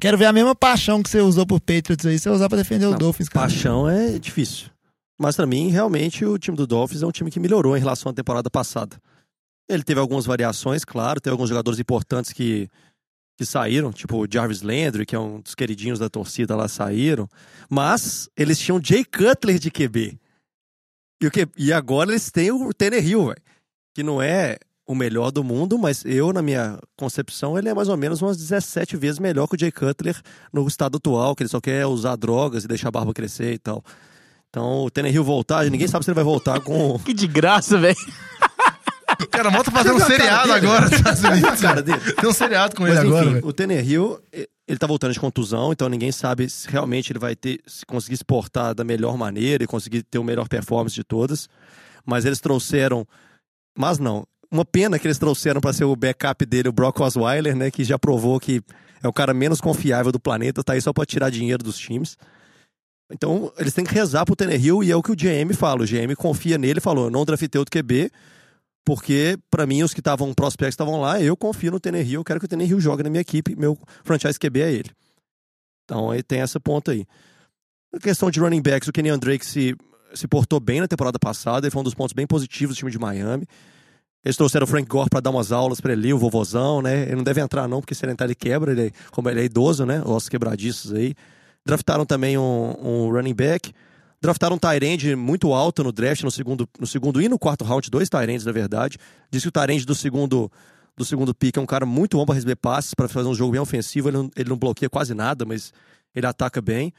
Quero 0.00 0.16
ver 0.16 0.24
a 0.24 0.32
mesma 0.32 0.54
paixão 0.54 1.02
que 1.02 1.10
você 1.10 1.20
usou 1.20 1.46
pro 1.46 1.60
Patriots 1.60 2.06
aí, 2.06 2.18
você 2.18 2.30
usar 2.30 2.48
pra 2.48 2.56
defender 2.56 2.86
o 2.86 2.92
Não, 2.92 2.98
Dolphins, 2.98 3.28
cara. 3.28 3.46
Paixão 3.46 3.86
é 3.88 4.18
difícil. 4.18 4.68
Mas 5.20 5.36
pra 5.36 5.44
mim, 5.46 5.68
realmente, 5.68 6.24
o 6.24 6.38
time 6.38 6.56
do 6.56 6.66
Dolphins 6.66 7.02
é 7.02 7.06
um 7.06 7.10
time 7.10 7.30
que 7.30 7.38
melhorou 7.38 7.76
em 7.76 7.80
relação 7.80 8.10
à 8.10 8.14
temporada 8.14 8.48
passada. 8.48 8.96
Ele 9.68 9.82
teve 9.82 10.00
algumas 10.00 10.24
variações, 10.24 10.84
claro, 10.84 11.20
teve 11.20 11.32
alguns 11.32 11.48
jogadores 11.48 11.78
importantes 11.78 12.32
que, 12.32 12.68
que 13.36 13.44
saíram, 13.44 13.92
tipo 13.92 14.16
o 14.16 14.26
Jarvis 14.30 14.62
Landry, 14.62 15.04
que 15.04 15.14
é 15.14 15.18
um 15.18 15.40
dos 15.40 15.54
queridinhos 15.54 15.98
da 15.98 16.08
torcida 16.08 16.56
lá, 16.56 16.68
saíram. 16.68 17.28
Mas 17.68 18.28
eles 18.36 18.58
tinham 18.58 18.80
Jay 18.82 19.04
Cutler 19.04 19.58
de 19.58 19.70
QB. 19.70 20.18
E, 21.20 21.26
o 21.26 21.30
que, 21.30 21.48
e 21.56 21.72
agora 21.72 22.10
eles 22.10 22.30
têm 22.30 22.50
o 22.50 22.72
Tannehill, 22.72 23.26
velho. 23.26 23.42
Que 23.94 24.02
não 24.02 24.22
é 24.22 24.58
o 24.88 24.94
melhor 24.94 25.30
do 25.30 25.44
mundo, 25.44 25.76
mas 25.76 26.02
eu, 26.06 26.32
na 26.32 26.40
minha 26.40 26.78
concepção, 26.96 27.58
ele 27.58 27.68
é 27.68 27.74
mais 27.74 27.88
ou 27.88 27.96
menos 27.96 28.22
umas 28.22 28.38
17 28.38 28.96
vezes 28.96 29.18
melhor 29.18 29.46
que 29.46 29.54
o 29.54 29.58
Jay 29.58 29.70
Cutler 29.70 30.16
no 30.50 30.66
estado 30.66 30.96
atual, 30.96 31.36
que 31.36 31.42
ele 31.42 31.50
só 31.50 31.60
quer 31.60 31.84
usar 31.84 32.16
drogas 32.16 32.64
e 32.64 32.68
deixar 32.68 32.88
a 32.88 32.92
barba 32.92 33.12
crescer 33.12 33.52
e 33.52 33.58
tal. 33.58 33.84
Então, 34.48 34.84
o 34.84 34.90
Tannehill 34.90 35.22
voltar, 35.22 35.66
ninguém 35.66 35.86
sabe 35.86 36.06
se 36.06 36.10
ele 36.10 36.14
vai 36.14 36.24
voltar 36.24 36.60
com... 36.60 36.98
Que 37.04 37.12
de 37.12 37.26
graça, 37.26 37.76
velho. 37.76 37.96
O 39.20 39.26
cara 39.26 39.50
volta 39.50 39.70
fazendo 39.70 39.96
um 39.96 40.00
seriado 40.00 40.52
agora. 40.52 40.86
cara 41.60 41.82
dele. 41.82 42.00
Tem 42.00 42.28
um 42.28 42.32
seriado 42.32 42.74
com 42.76 42.82
Mas 42.82 42.92
ele 42.98 43.00
enfim, 43.00 43.08
agora, 43.16 43.30
velho. 43.32 43.46
o 43.46 43.52
Tannehill, 43.52 44.20
e- 44.32 44.48
ele 44.66 44.78
tá 44.78 44.86
voltando 44.86 45.12
de 45.12 45.20
contusão, 45.20 45.72
então 45.72 45.88
ninguém 45.88 46.12
sabe 46.12 46.48
se 46.48 46.68
realmente 46.68 47.10
ele 47.10 47.18
vai 47.18 47.34
ter, 47.34 47.58
se 47.66 47.84
conseguir 47.86 48.16
se 48.18 48.24
portar 48.24 48.74
da 48.74 48.84
melhor 48.84 49.16
maneira 49.16 49.64
e 49.64 49.66
conseguir 49.66 50.02
ter 50.02 50.18
o 50.18 50.24
melhor 50.24 50.46
performance 50.48 50.94
de 50.94 51.02
todas. 51.02 51.48
Mas 52.04 52.24
eles 52.24 52.38
trouxeram, 52.40 53.06
mas 53.76 53.98
não, 53.98 54.26
uma 54.50 54.64
pena 54.64 54.98
que 54.98 55.06
eles 55.06 55.18
trouxeram 55.18 55.60
para 55.60 55.72
ser 55.72 55.84
o 55.84 55.96
backup 55.96 56.44
dele, 56.46 56.68
o 56.68 56.72
Brock 56.72 57.00
Osweiler, 57.00 57.56
né, 57.56 57.70
que 57.70 57.82
já 57.82 57.98
provou 57.98 58.38
que 58.38 58.62
é 59.02 59.08
o 59.08 59.12
cara 59.12 59.32
menos 59.32 59.60
confiável 59.60 60.12
do 60.12 60.20
planeta, 60.20 60.62
tá 60.62 60.74
aí 60.74 60.80
só 60.80 60.92
para 60.92 61.06
tirar 61.06 61.30
dinheiro 61.30 61.62
dos 61.62 61.78
times. 61.78 62.16
Então, 63.10 63.50
eles 63.58 63.72
têm 63.72 63.84
que 63.84 63.94
rezar 63.94 64.24
pro 64.26 64.36
Tannehill 64.36 64.82
e 64.84 64.90
é 64.92 64.96
o 64.96 65.02
que 65.02 65.10
o 65.10 65.16
GM 65.16 65.54
fala. 65.54 65.82
O 65.82 65.86
GM 65.86 66.14
confia 66.14 66.58
nele 66.58 66.78
e 66.78 66.82
falou: 66.82 67.04
eu 67.06 67.10
não 67.10 67.24
draftei 67.24 67.48
outro 67.58 67.70
QB, 67.72 68.10
porque 68.88 69.38
pra 69.50 69.66
mim 69.66 69.82
os 69.82 69.92
que 69.92 70.00
estavam 70.00 70.32
prospects 70.32 70.72
estavam 70.72 70.98
lá, 70.98 71.20
eu 71.20 71.36
confio 71.36 71.70
no 71.70 71.78
Tannehill, 71.78 72.20
eu 72.20 72.24
quero 72.24 72.40
que 72.40 72.46
o 72.46 72.48
Tannehill 72.48 72.80
jogue 72.80 73.02
na 73.02 73.10
minha 73.10 73.20
equipe, 73.20 73.54
meu 73.54 73.78
franchise 74.02 74.38
QB 74.38 74.62
é 74.62 74.72
ele. 74.72 74.90
Então, 75.84 76.10
aí 76.10 76.22
tem 76.22 76.40
essa 76.40 76.58
ponta 76.58 76.92
aí. 76.92 77.04
A 77.94 77.98
questão 77.98 78.30
de 78.30 78.40
running 78.40 78.62
backs, 78.62 78.88
o 78.88 78.92
Kenny 78.92 79.14
Drake 79.18 79.44
se, 79.44 79.76
se 80.14 80.26
portou 80.26 80.58
bem 80.58 80.80
na 80.80 80.88
temporada 80.88 81.18
passada, 81.18 81.66
ele 81.66 81.70
foi 81.70 81.80
um 81.80 81.84
dos 81.84 81.92
pontos 81.92 82.14
bem 82.14 82.26
positivos 82.26 82.76
do 82.76 82.78
time 82.78 82.90
de 82.90 82.98
Miami. 82.98 83.46
Eles 84.24 84.38
trouxeram 84.38 84.64
o 84.64 84.66
Frank 84.66 84.88
Gore 84.88 85.10
pra 85.10 85.20
dar 85.20 85.32
umas 85.32 85.52
aulas 85.52 85.82
pra 85.82 85.92
ele, 85.92 86.14
o 86.14 86.18
vovozão, 86.18 86.80
né? 86.80 87.02
Ele 87.02 87.16
não 87.16 87.24
deve 87.24 87.42
entrar 87.42 87.68
não, 87.68 87.82
porque 87.82 87.94
se 87.94 88.06
ele 88.06 88.12
entrar 88.12 88.24
ele 88.24 88.34
quebra, 88.34 88.72
ele, 88.72 88.90
como 89.10 89.28
ele 89.28 89.42
é 89.42 89.44
idoso, 89.44 89.84
né? 89.84 90.00
Ossos 90.02 90.30
quebradiços 90.30 90.94
aí. 90.94 91.14
Draftaram 91.62 92.06
também 92.06 92.38
um, 92.38 92.74
um 92.80 93.12
running 93.12 93.34
back. 93.34 93.70
Draftaram 94.20 94.56
um 94.56 94.58
Tyrande 94.58 95.14
muito 95.14 95.52
alto 95.52 95.84
no 95.84 95.92
draft, 95.92 96.22
no 96.22 96.30
segundo, 96.30 96.68
no 96.78 96.86
segundo 96.86 97.22
e 97.22 97.28
no 97.28 97.38
quarto 97.38 97.64
round, 97.64 97.88
dois 97.88 98.08
Tyrands, 98.08 98.44
na 98.44 98.52
verdade. 98.52 98.98
Diz 99.30 99.42
que 99.42 99.48
o 99.48 99.52
Tyrande 99.52 99.86
do 99.86 99.94
segundo, 99.94 100.50
do 100.96 101.04
segundo 101.04 101.32
pick 101.34 101.56
é 101.56 101.60
um 101.60 101.66
cara 101.66 101.86
muito 101.86 102.16
bom 102.16 102.26
para 102.26 102.34
receber 102.34 102.56
passes, 102.56 102.94
para 102.94 103.08
fazer 103.08 103.28
um 103.28 103.34
jogo 103.34 103.52
bem 103.52 103.60
ofensivo. 103.60 104.08
Ele 104.08 104.16
não, 104.16 104.30
ele 104.36 104.48
não 104.48 104.56
bloqueia 104.56 104.90
quase 104.90 105.14
nada, 105.14 105.44
mas 105.44 105.72
ele 106.14 106.26
ataca 106.26 106.60
bem. 106.60 106.92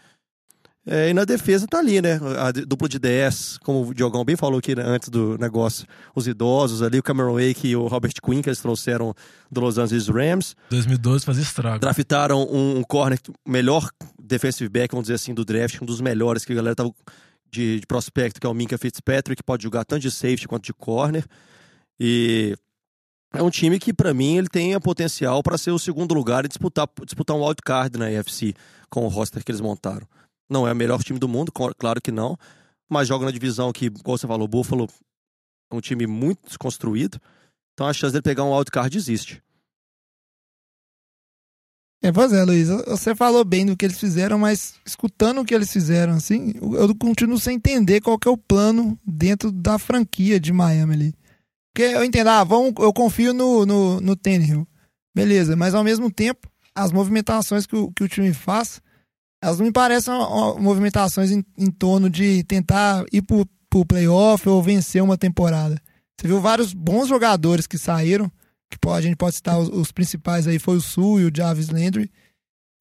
É, 0.85 1.09
e 1.09 1.13
na 1.13 1.25
defesa 1.25 1.67
tá 1.67 1.77
ali, 1.77 2.01
né? 2.01 2.19
A 2.39 2.51
dupla 2.51 2.87
de 2.87 2.97
10, 2.97 3.59
como 3.59 3.87
o 3.87 3.93
Diogão 3.93 4.23
bem 4.23 4.35
falou 4.35 4.57
aqui 4.57 4.73
né, 4.73 4.81
antes 4.83 5.09
do 5.09 5.37
negócio, 5.37 5.85
os 6.15 6.25
idosos 6.25 6.81
ali, 6.81 6.97
o 6.97 7.03
Cameron 7.03 7.33
Wake 7.33 7.67
e 7.67 7.75
o 7.75 7.85
Robert 7.85 8.13
Quinn, 8.23 8.41
que 8.41 8.49
eles 8.49 8.59
trouxeram 8.59 9.13
do 9.51 9.61
Los 9.61 9.77
Angeles 9.77 10.07
Rams. 10.07 10.55
2012 10.69 11.25
fazia 11.25 11.43
estrago. 11.43 11.79
Draftaram 11.79 12.41
um, 12.43 12.77
um 12.77 12.83
corner, 12.83 13.19
melhor 13.47 13.89
defensive 14.29 14.69
back, 14.69 14.93
vamos 14.93 15.05
dizer 15.05 15.15
assim, 15.15 15.33
do 15.33 15.43
draft, 15.43 15.81
um 15.81 15.85
dos 15.85 16.01
melhores 16.01 16.45
que 16.45 16.53
a 16.53 16.55
galera 16.55 16.75
tava 16.75 16.93
de, 17.51 17.79
de 17.79 17.87
prospecto, 17.87 18.39
que 18.39 18.47
é 18.47 18.49
o 18.49 18.53
Minka 18.53 18.77
Fitzpatrick, 18.77 19.37
que 19.37 19.45
pode 19.45 19.63
jogar 19.63 19.83
tanto 19.83 20.01
de 20.01 20.11
safety 20.11 20.47
quanto 20.47 20.65
de 20.65 20.73
corner. 20.73 21.25
E 21.99 22.55
é 23.33 23.43
um 23.43 23.49
time 23.49 23.79
que, 23.79 23.93
pra 23.93 24.13
mim, 24.13 24.37
ele 24.37 24.47
tem 24.47 24.73
a 24.73 24.79
potencial 24.79 25.43
para 25.43 25.57
ser 25.57 25.71
o 25.71 25.79
segundo 25.79 26.13
lugar 26.13 26.45
e 26.45 26.47
disputar, 26.47 26.87
disputar 27.05 27.35
um 27.35 27.43
wildcard 27.43 27.97
na 27.97 28.07
AFC 28.07 28.53
com 28.89 29.05
o 29.05 29.07
roster 29.07 29.43
que 29.43 29.51
eles 29.51 29.61
montaram. 29.61 30.07
Não 30.49 30.67
é 30.67 30.71
o 30.71 30.75
melhor 30.75 31.03
time 31.03 31.19
do 31.19 31.27
mundo, 31.27 31.51
claro 31.51 32.01
que 32.01 32.11
não, 32.11 32.37
mas 32.89 33.07
joga 33.07 33.25
na 33.25 33.31
divisão 33.31 33.71
que, 33.71 33.89
como 33.89 34.17
você 34.17 34.25
falou, 34.25 34.45
o 34.45 34.47
Buffalo 34.47 34.87
é 35.71 35.75
um 35.75 35.81
time 35.81 36.07
muito 36.07 36.47
desconstruído. 36.47 37.19
Então 37.73 37.87
a 37.87 37.93
chance 37.93 38.11
dele 38.11 38.23
pegar 38.23 38.43
um 38.43 38.53
wildcard 38.55 38.97
existe. 38.97 39.43
É, 42.01 42.13
pois 42.13 42.31
é, 42.31 42.43
Luiz, 42.45 42.69
você 42.87 43.13
falou 43.13 43.43
bem 43.43 43.65
do 43.65 43.75
que 43.75 43.85
eles 43.85 43.99
fizeram, 43.99 44.39
mas 44.39 44.75
escutando 44.85 45.41
o 45.41 45.45
que 45.45 45.53
eles 45.53 45.71
fizeram, 45.71 46.13
assim, 46.13 46.53
eu 46.55 46.95
continuo 46.95 47.37
sem 47.37 47.57
entender 47.57 47.99
qual 47.99 48.17
que 48.17 48.27
é 48.27 48.31
o 48.31 48.37
plano 48.37 48.97
dentro 49.05 49.51
da 49.51 49.77
franquia 49.77 50.39
de 50.39 50.53
Miami 50.53 50.93
ali. 50.93 51.13
Porque 51.73 51.83
eu 51.83 52.03
entendo, 52.03 52.29
ah, 52.29 52.43
vamos, 52.43 52.73
eu 52.79 52.93
confio 52.93 53.33
no, 53.33 53.65
no, 53.65 53.99
no 53.99 54.15
Tannehill. 54.15 54.65
Beleza, 55.13 55.57
mas 55.57 55.75
ao 55.75 55.83
mesmo 55.83 56.09
tempo, 56.09 56.49
as 56.73 56.93
movimentações 56.93 57.65
que 57.65 57.75
o, 57.75 57.91
que 57.91 58.03
o 58.03 58.07
time 58.07 58.33
faz, 58.33 58.81
elas 59.43 59.59
não 59.59 59.65
me 59.65 59.71
parecem 59.71 60.13
movimentações 60.57 61.31
em, 61.31 61.43
em 61.57 61.69
torno 61.69 62.09
de 62.09 62.43
tentar 62.45 63.03
ir 63.11 63.21
pro, 63.21 63.45
pro 63.69 63.85
playoff 63.85 64.47
ou 64.47 64.63
vencer 64.63 65.03
uma 65.03 65.17
temporada. 65.17 65.81
Você 66.17 66.27
viu 66.27 66.39
vários 66.39 66.73
bons 66.73 67.09
jogadores 67.09 67.67
que 67.67 67.77
saíram, 67.77 68.31
que 68.69 68.77
pô, 68.77 68.93
a 68.93 69.01
gente 69.01 69.15
pode 69.15 69.35
citar 69.35 69.59
os, 69.59 69.69
os 69.69 69.91
principais 69.91 70.47
aí, 70.47 70.59
foi 70.59 70.77
o 70.77 70.81
Sul 70.81 71.19
e 71.19 71.25
o 71.25 71.31
Jarvis 71.35 71.69
Landry, 71.69 72.11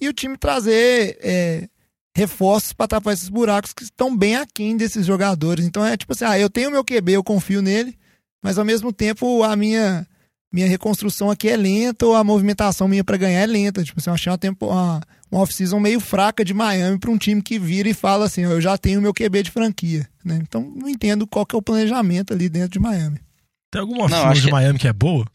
e 0.00 0.08
o 0.08 0.12
time 0.12 0.36
trazer 0.36 1.18
é, 1.20 1.68
reforços 2.14 2.72
para 2.72 2.88
tapar 2.88 3.14
esses 3.14 3.28
buracos 3.28 3.72
que 3.72 3.84
estão 3.84 4.16
bem 4.16 4.36
aquém 4.36 4.76
desses 4.76 5.06
jogadores. 5.06 5.64
Então 5.64 5.84
é 5.84 5.96
tipo 5.96 6.12
assim, 6.12 6.24
ah, 6.24 6.38
eu 6.38 6.50
tenho 6.50 6.70
meu 6.70 6.84
QB, 6.84 7.12
eu 7.12 7.24
confio 7.24 7.62
nele, 7.62 7.96
mas 8.42 8.58
ao 8.58 8.64
mesmo 8.64 8.92
tempo 8.92 9.42
a 9.42 9.56
minha 9.56 10.06
minha 10.52 10.66
reconstrução 10.66 11.30
aqui 11.30 11.48
é 11.48 11.56
lenta 11.56 12.06
ou 12.06 12.16
a 12.16 12.24
movimentação 12.24 12.88
minha 12.88 13.04
pra 13.04 13.16
ganhar 13.16 13.40
é 13.40 13.46
lenta. 13.46 13.84
Tipo 13.84 14.00
assim, 14.00 14.10
eu 14.10 14.14
achei 14.14 14.30
uma, 14.30 14.38
tempo, 14.38 14.66
uma, 14.66 15.00
uma 15.30 15.42
off-season 15.42 15.78
meio 15.78 16.00
fraca 16.00 16.44
de 16.44 16.54
Miami 16.54 16.98
pra 16.98 17.10
um 17.10 17.18
time 17.18 17.42
que 17.42 17.58
vira 17.58 17.88
e 17.88 17.94
fala 17.94 18.24
assim, 18.24 18.46
ó, 18.46 18.52
eu 18.52 18.60
já 18.60 18.76
tenho 18.78 19.02
meu 19.02 19.12
QB 19.12 19.42
de 19.42 19.50
franquia, 19.50 20.08
né? 20.24 20.38
Então 20.42 20.72
não 20.74 20.88
entendo 20.88 21.26
qual 21.26 21.44
que 21.44 21.54
é 21.54 21.58
o 21.58 21.62
planejamento 21.62 22.32
ali 22.32 22.48
dentro 22.48 22.70
de 22.70 22.78
Miami. 22.78 23.20
Tem 23.70 23.80
alguma 23.80 24.06
oficina 24.06 24.28
acho 24.28 24.40
de 24.40 24.50
Miami 24.50 24.78
que 24.78 24.88
é 24.88 24.92
boa? 24.92 25.26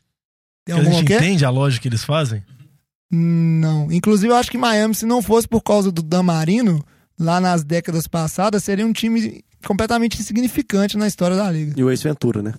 Tem 0.65 0.73
que 0.75 0.79
a 0.81 0.83
alguma 0.83 0.99
gente 0.99 1.07
quê? 1.07 1.15
entende 1.15 1.45
a 1.45 1.49
lógica 1.49 1.81
que 1.83 1.87
eles 1.89 2.03
fazem? 2.03 2.43
Não. 3.11 3.91
Inclusive, 3.91 4.31
eu 4.31 4.35
acho 4.35 4.49
que 4.49 4.57
Miami, 4.57 4.95
se 4.95 5.05
não 5.05 5.21
fosse 5.21 5.47
por 5.47 5.61
causa 5.61 5.91
do 5.91 6.01
Dan 6.01 6.23
Marino, 6.23 6.83
lá 7.19 7.39
nas 7.39 7.63
décadas 7.63 8.07
passadas, 8.07 8.63
seria 8.63 8.85
um 8.85 8.93
time 8.93 9.43
completamente 9.65 10.19
insignificante 10.19 10.97
na 10.97 11.07
história 11.07 11.37
da 11.37 11.49
liga. 11.51 11.73
E 11.77 11.83
o 11.83 11.91
Ace 11.91 12.03
Ventura, 12.03 12.41
né? 12.41 12.53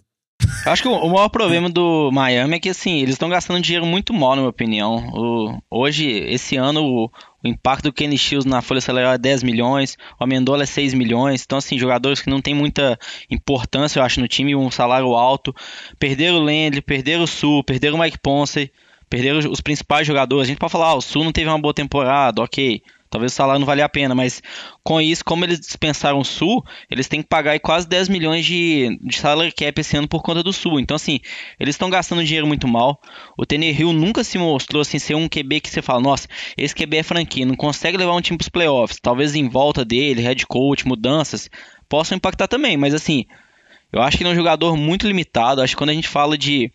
Eu 0.66 0.72
Acho 0.72 0.82
que 0.82 0.88
o 0.88 1.08
maior 1.08 1.28
problema 1.28 1.68
do 1.68 2.10
Miami 2.12 2.56
é 2.56 2.60
que, 2.60 2.68
assim, 2.70 2.98
eles 3.00 3.14
estão 3.14 3.28
gastando 3.28 3.60
dinheiro 3.60 3.84
muito 3.84 4.12
mal, 4.14 4.30
na 4.30 4.36
minha 4.42 4.48
opinião. 4.48 5.08
O- 5.12 5.58
hoje, 5.70 6.06
esse 6.08 6.56
ano, 6.56 6.82
o, 6.84 7.04
o 7.42 7.48
impacto 7.48 7.84
do 7.84 7.92
Kenny 7.92 8.16
Shields 8.16 8.46
na 8.46 8.62
folha 8.62 8.80
salarial 8.80 9.12
é 9.12 9.18
10 9.18 9.42
milhões, 9.42 9.96
o 10.18 10.24
Amendola 10.24 10.62
é 10.62 10.66
6 10.66 10.94
milhões. 10.94 11.42
Então, 11.44 11.58
assim, 11.58 11.78
jogadores 11.78 12.20
que 12.22 12.30
não 12.30 12.40
tem 12.40 12.54
muita 12.54 12.98
importância, 13.30 13.98
eu 13.98 14.04
acho, 14.04 14.20
no 14.20 14.28
time, 14.28 14.54
um 14.56 14.70
salário 14.70 15.14
alto. 15.14 15.54
Perderam 15.98 16.36
o 16.38 16.44
Landry, 16.44 16.80
perderam 16.80 17.24
o 17.24 17.28
Sul, 17.28 17.62
perderam 17.62 17.96
o 17.96 18.00
Mike 18.00 18.18
Ponce, 18.22 18.72
perderam 19.10 19.38
os 19.50 19.60
principais 19.60 20.06
jogadores. 20.06 20.44
A 20.46 20.48
gente 20.48 20.58
pode 20.58 20.72
falar, 20.72 20.88
ah, 20.88 20.94
o 20.94 21.00
Sul 21.02 21.24
não 21.24 21.32
teve 21.32 21.48
uma 21.48 21.60
boa 21.60 21.74
temporada, 21.74 22.42
ok. 22.42 22.80
Talvez 23.14 23.30
o 23.30 23.36
salário 23.36 23.60
não 23.60 23.66
valha 23.66 23.84
a 23.84 23.88
pena, 23.88 24.12
mas 24.12 24.42
com 24.82 25.00
isso, 25.00 25.24
como 25.24 25.44
eles 25.44 25.60
dispensaram 25.60 26.18
o 26.18 26.24
Sul, 26.24 26.64
eles 26.90 27.06
têm 27.06 27.22
que 27.22 27.28
pagar 27.28 27.60
quase 27.60 27.88
10 27.88 28.08
milhões 28.08 28.44
de, 28.44 28.98
de 29.00 29.16
salary 29.16 29.52
cap 29.52 29.80
esse 29.80 29.96
ano 29.96 30.08
por 30.08 30.20
conta 30.20 30.42
do 30.42 30.52
Sul. 30.52 30.80
Então, 30.80 30.96
assim, 30.96 31.20
eles 31.60 31.76
estão 31.76 31.88
gastando 31.88 32.24
dinheiro 32.24 32.44
muito 32.44 32.66
mal. 32.66 33.00
O 33.38 33.44
Hill 33.48 33.92
nunca 33.92 34.24
se 34.24 34.36
mostrou 34.36 34.82
assim, 34.82 34.98
ser 34.98 35.14
um 35.14 35.28
QB 35.28 35.60
que 35.60 35.70
você 35.70 35.80
fala, 35.80 36.00
nossa, 36.00 36.26
esse 36.56 36.74
QB 36.74 36.96
é 36.96 37.02
franquia, 37.04 37.46
não 37.46 37.54
consegue 37.54 37.96
levar 37.96 38.14
um 38.14 38.20
time 38.20 38.36
para 38.36 38.46
os 38.46 38.48
playoffs. 38.48 38.98
Talvez 39.00 39.36
em 39.36 39.48
volta 39.48 39.84
dele, 39.84 40.20
head 40.20 40.44
coach, 40.48 40.84
mudanças, 40.84 41.48
possam 41.88 42.16
impactar 42.16 42.48
também, 42.48 42.76
mas 42.76 42.94
assim, 42.94 43.26
eu 43.92 44.02
acho 44.02 44.16
que 44.16 44.24
ele 44.24 44.30
é 44.30 44.32
um 44.32 44.36
jogador 44.36 44.76
muito 44.76 45.06
limitado. 45.06 45.62
Acho 45.62 45.74
que 45.74 45.78
quando 45.78 45.90
a 45.90 45.94
gente 45.94 46.08
fala 46.08 46.36
de. 46.36 46.72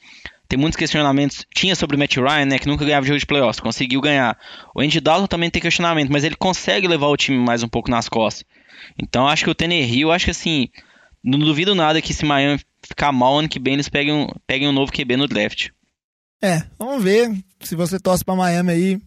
Tem 0.49 0.57
muitos 0.57 0.75
questionamentos. 0.77 1.45
Tinha 1.53 1.75
sobre 1.75 1.95
o 1.95 1.99
Matt 1.99 2.17
Ryan, 2.17 2.45
né? 2.45 2.57
Que 2.57 2.67
nunca 2.67 2.83
ganhava 2.83 3.05
jogo 3.05 3.19
de 3.19 3.25
playoffs. 3.25 3.59
Conseguiu 3.59 4.01
ganhar. 4.01 4.35
O 4.75 4.81
Andy 4.81 4.99
Dalton 4.99 5.27
também 5.27 5.49
tem 5.49 5.61
questionamento, 5.61 6.11
mas 6.11 6.23
ele 6.23 6.35
consegue 6.35 6.87
levar 6.87 7.07
o 7.07 7.15
time 7.15 7.37
mais 7.37 7.61
um 7.61 7.67
pouco 7.67 7.91
nas 7.91 8.09
costas. 8.09 8.43
Então 8.97 9.27
acho 9.27 9.45
que 9.45 9.51
o 9.51 9.71
Hill, 9.71 10.11
acho 10.11 10.25
que 10.25 10.31
assim. 10.31 10.67
Não 11.23 11.37
duvido 11.37 11.75
nada 11.75 12.01
que 12.01 12.13
se 12.13 12.25
Miami 12.25 12.59
ficar 12.81 13.11
mal 13.11 13.37
ano 13.37 13.49
que 13.49 13.59
vem, 13.59 13.73
eles 13.73 13.89
peguem 13.89 14.13
um, 14.13 14.27
peguem 14.47 14.69
um 14.69 14.71
novo 14.71 14.91
QB 14.91 15.17
no 15.17 15.27
draft. 15.27 15.67
É, 16.41 16.63
vamos 16.79 17.03
ver 17.03 17.37
se 17.59 17.75
você 17.75 17.99
torce 17.99 18.23
pra 18.23 18.35
Miami 18.35 18.71
aí. 18.71 19.01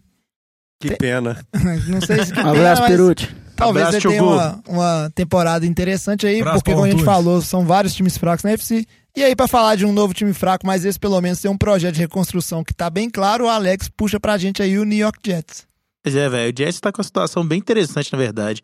Que 0.79 0.95
pena. 0.95 1.43
Não 1.87 1.99
sei 1.99 2.23
se 2.23 2.31
que 2.31 2.39
Um 2.39 2.43
pena, 2.43 2.51
abraço, 2.51 2.81
mas 2.83 2.91
Perucci. 2.91 3.27
Talvez 3.55 3.87
Abraço, 3.87 4.01
você 4.01 4.09
tenha 4.09 4.23
uma, 4.23 4.63
uma 4.67 5.11
temporada 5.13 5.65
interessante 5.65 6.25
aí, 6.25 6.39
Abraço, 6.39 6.59
porque 6.59 6.71
como 6.71 6.85
a 6.85 6.89
gente 6.89 7.03
falou, 7.03 7.41
são 7.41 7.65
vários 7.65 7.93
times 7.93 8.17
fracos 8.17 8.43
na 8.43 8.51
FC. 8.51 8.85
E 9.15 9.23
aí, 9.23 9.35
pra 9.35 9.47
falar 9.47 9.75
de 9.75 9.85
um 9.85 9.93
novo 9.93 10.13
time 10.13 10.33
fraco, 10.33 10.65
mas 10.65 10.83
esse 10.85 10.99
pelo 10.99 11.21
menos 11.21 11.39
tem 11.39 11.49
um 11.49 11.57
projeto 11.57 11.93
de 11.93 12.01
reconstrução 12.01 12.63
que 12.63 12.73
tá 12.73 12.89
bem 12.89 13.09
claro, 13.09 13.45
o 13.45 13.47
Alex 13.47 13.87
puxa 13.87 14.19
pra 14.19 14.37
gente 14.39 14.63
aí 14.63 14.79
o 14.79 14.83
New 14.83 14.97
York 14.97 15.19
Jets. 15.23 15.67
Pois 16.03 16.15
é, 16.15 16.27
velho. 16.27 16.51
O 16.51 16.57
Jets 16.57 16.79
tá 16.79 16.91
com 16.91 16.97
uma 16.97 17.03
situação 17.03 17.45
bem 17.45 17.59
interessante, 17.59 18.11
na 18.11 18.17
verdade. 18.17 18.63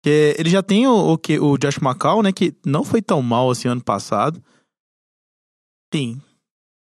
Porque 0.00 0.34
ele 0.38 0.48
já 0.48 0.62
tem 0.62 0.86
o, 0.86 1.12
o, 1.12 1.18
que, 1.18 1.38
o 1.38 1.58
Josh 1.58 1.78
McCown, 1.78 2.22
né? 2.22 2.32
Que 2.32 2.54
não 2.64 2.84
foi 2.84 3.02
tão 3.02 3.20
mal 3.20 3.50
assim 3.50 3.68
ano 3.68 3.82
passado. 3.82 4.42
Sim. 5.92 6.22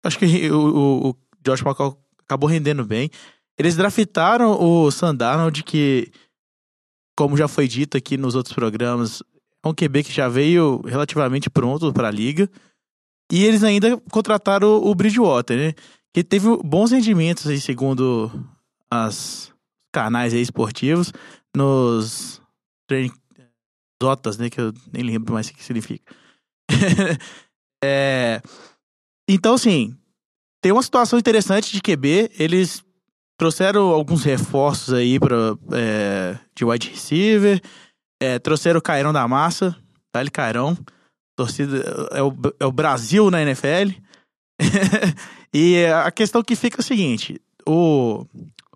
Acho 0.04 0.18
que 0.18 0.50
o, 0.50 1.10
o, 1.10 1.16
Josh 1.44 1.60
McCown 1.60 1.96
acabou 2.20 2.48
rendendo 2.48 2.84
bem. 2.84 3.10
Eles 3.58 3.76
draftaram 3.76 4.58
o 4.58 4.90
Sandarnold, 4.90 5.62
que, 5.64 6.10
como 7.16 7.36
já 7.36 7.48
foi 7.48 7.68
dito 7.68 7.96
aqui 7.96 8.16
nos 8.16 8.34
outros 8.34 8.54
programas, 8.54 9.22
é 9.62 9.68
um 9.68 9.74
QB 9.74 10.04
que 10.04 10.12
já 10.12 10.28
veio 10.28 10.80
relativamente 10.86 11.50
pronto 11.50 11.92
pra 11.92 12.10
liga. 12.10 12.48
E 13.32 13.46
eles 13.46 13.64
ainda 13.64 13.96
contrataram 14.10 14.68
o, 14.84 14.94
Bridgewater, 14.94 15.56
né? 15.56 15.74
Que 16.12 16.22
teve 16.22 16.46
bons 16.62 16.90
rendimentos 16.90 17.46
aí, 17.46 17.58
segundo 17.58 18.30
as 18.90 19.50
canais 19.90 20.34
aí 20.34 20.42
esportivos, 20.42 21.14
nos 21.56 22.42
training 22.86 23.10
Zotas, 24.02 24.36
né? 24.36 24.50
Que 24.50 24.60
eu 24.60 24.74
nem 24.92 25.02
lembro 25.02 25.32
mais 25.32 25.48
o 25.48 25.54
que 25.54 25.64
significa. 25.64 26.14
É, 27.84 28.40
Então, 29.28 29.54
assim, 29.54 29.96
tem 30.62 30.70
uma 30.70 30.84
situação 30.84 31.18
interessante 31.18 31.72
de 31.72 31.82
QB. 31.82 32.30
Eles 32.38 32.84
trouxeram 33.36 33.88
alguns 33.88 34.22
reforços 34.22 34.94
aí 34.94 35.18
pra, 35.18 35.56
é, 35.72 36.38
de 36.54 36.64
wide 36.64 36.90
receiver. 36.90 37.60
É, 38.22 38.38
trouxeram 38.38 38.78
o 38.78 38.82
Cairão 38.82 39.12
da 39.12 39.26
Massa. 39.26 39.76
Dá-lhe 40.14 40.30
Cairão. 40.30 40.78
Torcida 41.36 42.08
é 42.12 42.22
o, 42.22 42.34
é 42.60 42.66
o 42.66 42.72
Brasil 42.72 43.30
na 43.30 43.42
NFL. 43.42 43.94
e 45.52 45.84
a 45.86 46.10
questão 46.10 46.42
que 46.42 46.56
fica 46.56 46.78
é 46.78 46.82
o 46.82 46.84
seguinte: 46.84 47.40
o, 47.66 48.26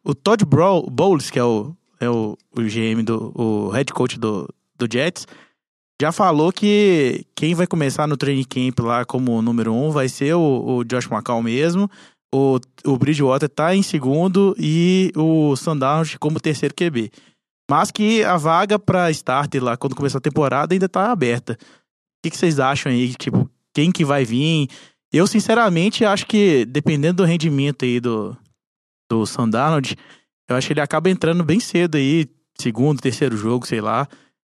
o 0.02 0.14
Todd 0.14 0.44
Bowles, 0.44 1.30
que 1.30 1.38
é 1.38 1.44
o, 1.44 1.74
é 2.00 2.08
o, 2.08 2.36
o 2.52 2.62
GM, 2.62 3.02
do, 3.04 3.32
o 3.34 3.68
head 3.70 3.92
coach 3.92 4.18
do, 4.18 4.48
do 4.78 4.88
Jets, 4.90 5.26
já 6.00 6.12
falou 6.12 6.52
que 6.52 7.24
quem 7.34 7.54
vai 7.54 7.66
começar 7.66 8.06
no 8.06 8.16
training 8.16 8.44
camp 8.44 8.80
lá 8.80 9.04
como 9.04 9.40
número 9.40 9.72
um 9.72 9.90
vai 9.90 10.08
ser 10.08 10.34
o, 10.34 10.78
o 10.78 10.84
Josh 10.84 11.10
McCown 11.10 11.42
mesmo. 11.42 11.90
O, 12.34 12.58
o 12.84 12.98
Bridgewater 12.98 13.48
tá 13.48 13.74
em 13.74 13.82
segundo 13.82 14.54
e 14.58 15.10
o 15.16 15.56
Sanders 15.56 16.16
como 16.18 16.40
terceiro 16.40 16.74
QB. 16.74 17.10
Mas 17.70 17.90
que 17.90 18.22
a 18.22 18.36
vaga 18.36 18.78
pra 18.78 19.10
starter 19.10 19.62
lá, 19.62 19.76
quando 19.76 19.96
começar 19.96 20.18
a 20.18 20.20
temporada, 20.20 20.74
ainda 20.74 20.88
tá 20.88 21.10
aberta. 21.10 21.58
O 22.18 22.22
que, 22.22 22.30
que 22.30 22.36
vocês 22.36 22.58
acham 22.58 22.90
aí? 22.90 23.14
Tipo, 23.14 23.50
quem 23.74 23.92
que 23.92 24.04
vai 24.04 24.24
vir? 24.24 24.68
Eu, 25.12 25.26
sinceramente, 25.26 26.04
acho 26.04 26.26
que, 26.26 26.64
dependendo 26.64 27.18
do 27.22 27.24
rendimento 27.24 27.84
aí 27.84 28.00
do, 28.00 28.36
do 29.10 29.26
Sandarnold, 29.26 29.96
eu 30.48 30.56
acho 30.56 30.66
que 30.66 30.72
ele 30.72 30.80
acaba 30.80 31.10
entrando 31.10 31.44
bem 31.44 31.60
cedo 31.60 31.96
aí, 31.96 32.26
segundo, 32.58 33.00
terceiro 33.00 33.36
jogo, 33.36 33.66
sei 33.66 33.80
lá, 33.80 34.08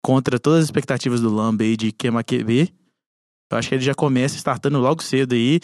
contra 0.03 0.39
todas 0.39 0.61
as 0.61 0.65
expectativas 0.67 1.21
do 1.21 1.33
Lamba 1.33 1.65
aí 1.65 1.77
de 1.77 1.93
queimar 1.93 2.25
QB. 2.25 2.73
Eu 3.51 3.59
acho 3.59 3.69
que 3.69 3.75
ele 3.75 3.85
já 3.85 3.95
começa 3.95 4.37
startando 4.37 4.79
logo 4.79 5.03
cedo 5.03 5.35
aí. 5.35 5.61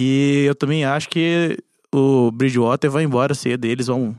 E 0.00 0.44
eu 0.46 0.54
também 0.54 0.84
acho 0.84 1.08
que 1.08 1.56
o 1.94 2.30
Bridgewater 2.30 2.90
vai 2.90 3.04
embora 3.04 3.34
cedo. 3.34 3.64
Eles 3.66 3.86
vão 3.86 4.16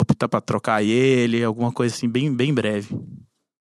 optar 0.00 0.28
pra 0.28 0.40
trocar 0.40 0.82
ele, 0.82 1.42
alguma 1.42 1.72
coisa 1.72 1.94
assim, 1.94 2.08
bem, 2.08 2.32
bem 2.32 2.54
breve. 2.54 2.96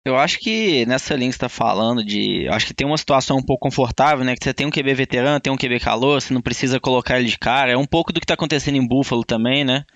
Eu 0.05 0.19
acho 0.19 0.39
que 0.39 0.85
nessa 0.85 1.15
linha 1.15 1.31
que 1.31 1.37
você 1.37 1.41
tá 1.41 1.49
falando 1.49 2.05
de. 2.05 2.47
Acho 2.51 2.67
que 2.67 2.75
tem 2.75 2.87
uma 2.87 2.99
situação 2.99 3.39
um 3.39 3.43
pouco 3.43 3.63
confortável, 3.63 4.23
né? 4.23 4.37
Que 4.37 4.45
você 4.45 4.53
tem 4.53 4.67
um 4.67 4.71
QB 4.71 4.93
veterano, 4.93 5.41
tem 5.41 5.51
um 5.51 5.57
QB 5.57 5.81
calor, 5.81 6.21
você 6.21 6.35
não 6.35 6.43
precisa 6.43 6.79
colocar 6.79 7.19
ele 7.19 7.29
de 7.29 7.39
cara. 7.39 7.73
É 7.73 7.77
um 7.77 7.87
pouco 7.87 8.13
do 8.13 8.21
que 8.21 8.27
tá 8.27 8.35
acontecendo 8.35 8.77
em 8.77 8.87
Buffalo 8.87 9.25
também, 9.25 9.65
né? 9.65 9.87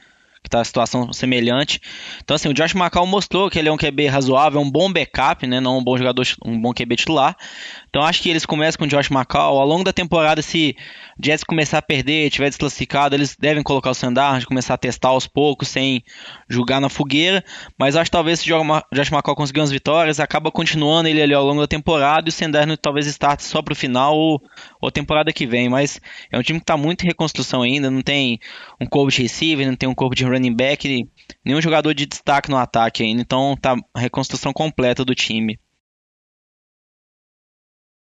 Que 0.43 0.49
tá 0.49 0.63
a 0.63 0.65
situação 0.65 1.13
semelhante. 1.13 1.79
Então, 2.23 2.35
assim, 2.35 2.49
o 2.49 2.55
Josh 2.55 2.75
McCown 2.75 3.05
mostrou 3.05 3.51
que 3.51 3.59
ele 3.59 3.69
é 3.69 3.73
um 3.73 3.77
QB 3.77 4.07
razoável, 4.07 4.59
é 4.59 4.65
um 4.65 4.71
bom 4.71 4.91
backup, 4.91 5.47
né? 5.47 5.61
Não 5.61 5.77
um 5.77 5.85
bom 5.85 5.99
jogador, 5.99 6.27
um 6.43 6.59
bom 6.59 6.73
QB 6.73 6.97
titular. 6.97 7.37
Então, 7.99 8.07
acho 8.07 8.23
que 8.23 8.31
eles 8.31 8.47
começam 8.47 8.79
com 8.79 8.85
o 8.85 8.89
Josh 8.89 9.11
McCown. 9.11 9.59
Ao 9.59 9.67
longo 9.67 9.83
da 9.83 9.93
temporada, 9.93 10.41
se 10.41 10.77
o 11.19 11.27
Jets 11.27 11.43
começar 11.43 11.79
a 11.79 11.83
perder, 11.83 12.31
tiver 12.31 12.49
desclassificado, 12.49 13.13
eles 13.13 13.35
devem 13.37 13.61
colocar 13.61 13.91
o 13.91 13.95
Sandar, 13.95 14.47
começar 14.47 14.75
a 14.75 14.79
testar 14.79 15.09
aos 15.09 15.27
poucos, 15.27 15.67
sem 15.67 16.05
julgar 16.49 16.81
na 16.81 16.89
fogueira. 16.89 17.45
Mas 17.77 17.97
acho 17.97 18.05
que 18.05 18.13
talvez 18.13 18.39
se 18.39 18.53
o 18.53 18.83
Josh 18.95 19.11
McCown 19.11 19.35
conseguir 19.35 19.59
umas 19.59 19.73
vitórias, 19.73 20.21
acaba 20.21 20.53
continuando 20.53 21.09
ele 21.09 21.21
ali 21.21 21.35
ao 21.35 21.45
longo 21.45 21.61
da 21.61 21.67
temporada 21.67 22.29
e 22.29 22.31
o 22.31 22.33
Sandar 22.33 22.69
talvez 22.77 23.09
starte 23.09 23.43
só 23.43 23.61
pro 23.63 23.75
final 23.75 24.17
ou, 24.17 24.41
ou 24.81 24.93
temporada 24.93 25.33
que 25.33 25.45
vem. 25.45 25.69
Mas 25.69 26.01
é 26.31 26.39
um 26.39 26.43
time 26.43 26.61
que 26.61 26.67
tá 26.67 26.77
muito 26.77 27.03
em 27.03 27.09
reconstrução 27.09 27.63
ainda, 27.63 27.91
não 27.91 28.01
tem 28.01 28.39
um 28.81 28.87
corpo 28.87 29.11
de 29.11 29.23
receiver, 29.23 29.67
não 29.67 29.75
tem 29.75 29.89
um 29.89 29.95
corpo 29.95 30.15
de 30.15 30.25
running 30.25 30.55
back, 30.55 31.05
nenhum 31.45 31.61
jogador 31.61 31.93
de 31.95 32.07
destaque 32.07 32.49
no 32.49 32.59
ataque 32.59 33.03
ainda. 33.03 33.21
Então 33.21 33.57
tá 33.61 33.75
a 33.93 33.99
reconstrução 33.99 34.53
completa 34.53 35.05
do 35.05 35.17
time. 35.17 35.59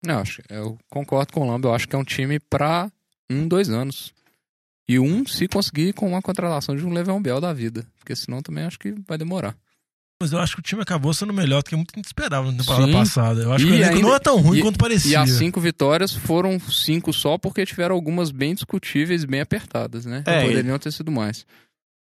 Não, 0.04 0.20
acho, 0.20 0.42
eu 0.48 0.78
concordo 0.88 1.32
com 1.32 1.40
o 1.40 1.50
Lamba. 1.50 1.68
Eu 1.68 1.74
acho 1.74 1.88
que 1.88 1.94
é 1.96 1.98
um 1.98 2.04
time 2.04 2.38
pra 2.38 2.90
um, 3.30 3.46
dois 3.48 3.68
anos. 3.68 4.12
E 4.88 4.98
um, 4.98 5.26
se 5.26 5.46
conseguir 5.48 5.92
com 5.92 6.08
uma 6.08 6.22
contratação 6.22 6.74
de 6.76 6.84
um 6.86 6.92
Le'Veon 6.92 7.20
Bell 7.20 7.40
da 7.40 7.52
vida. 7.52 7.84
Porque 7.98 8.16
senão 8.16 8.40
também 8.40 8.64
acho 8.64 8.78
que 8.78 8.92
vai 9.06 9.18
demorar. 9.18 9.54
Mas 10.20 10.32
eu 10.32 10.38
acho 10.40 10.54
que 10.54 10.60
o 10.60 10.62
time 10.62 10.82
acabou 10.82 11.12
sendo 11.14 11.32
melhor 11.32 11.62
do 11.62 11.68
que 11.68 11.76
muito 11.76 11.94
esperava 12.04 12.50
na 12.50 12.58
temporada 12.58 12.86
Sim. 12.86 12.92
passada. 12.92 13.42
Eu 13.42 13.52
acho 13.52 13.64
E 13.64 13.68
que 13.68 13.72
o 13.72 13.76
elenco 13.76 13.94
ainda- 13.96 14.08
não 14.08 14.14
é 14.14 14.18
tão 14.18 14.40
ruim 14.40 14.58
e- 14.58 14.62
quanto 14.62 14.78
parecia. 14.78 15.12
E 15.12 15.16
as 15.16 15.30
cinco 15.30 15.60
vitórias 15.60 16.12
foram 16.12 16.58
cinco 16.58 17.12
só 17.12 17.36
porque 17.38 17.64
tiveram 17.66 17.94
algumas 17.94 18.30
bem 18.30 18.54
discutíveis, 18.54 19.24
bem 19.24 19.40
apertadas, 19.40 20.06
né? 20.06 20.24
É, 20.26 20.44
Poderiam 20.46 20.78
ter 20.78 20.90
sido 20.92 21.12
mais. 21.12 21.46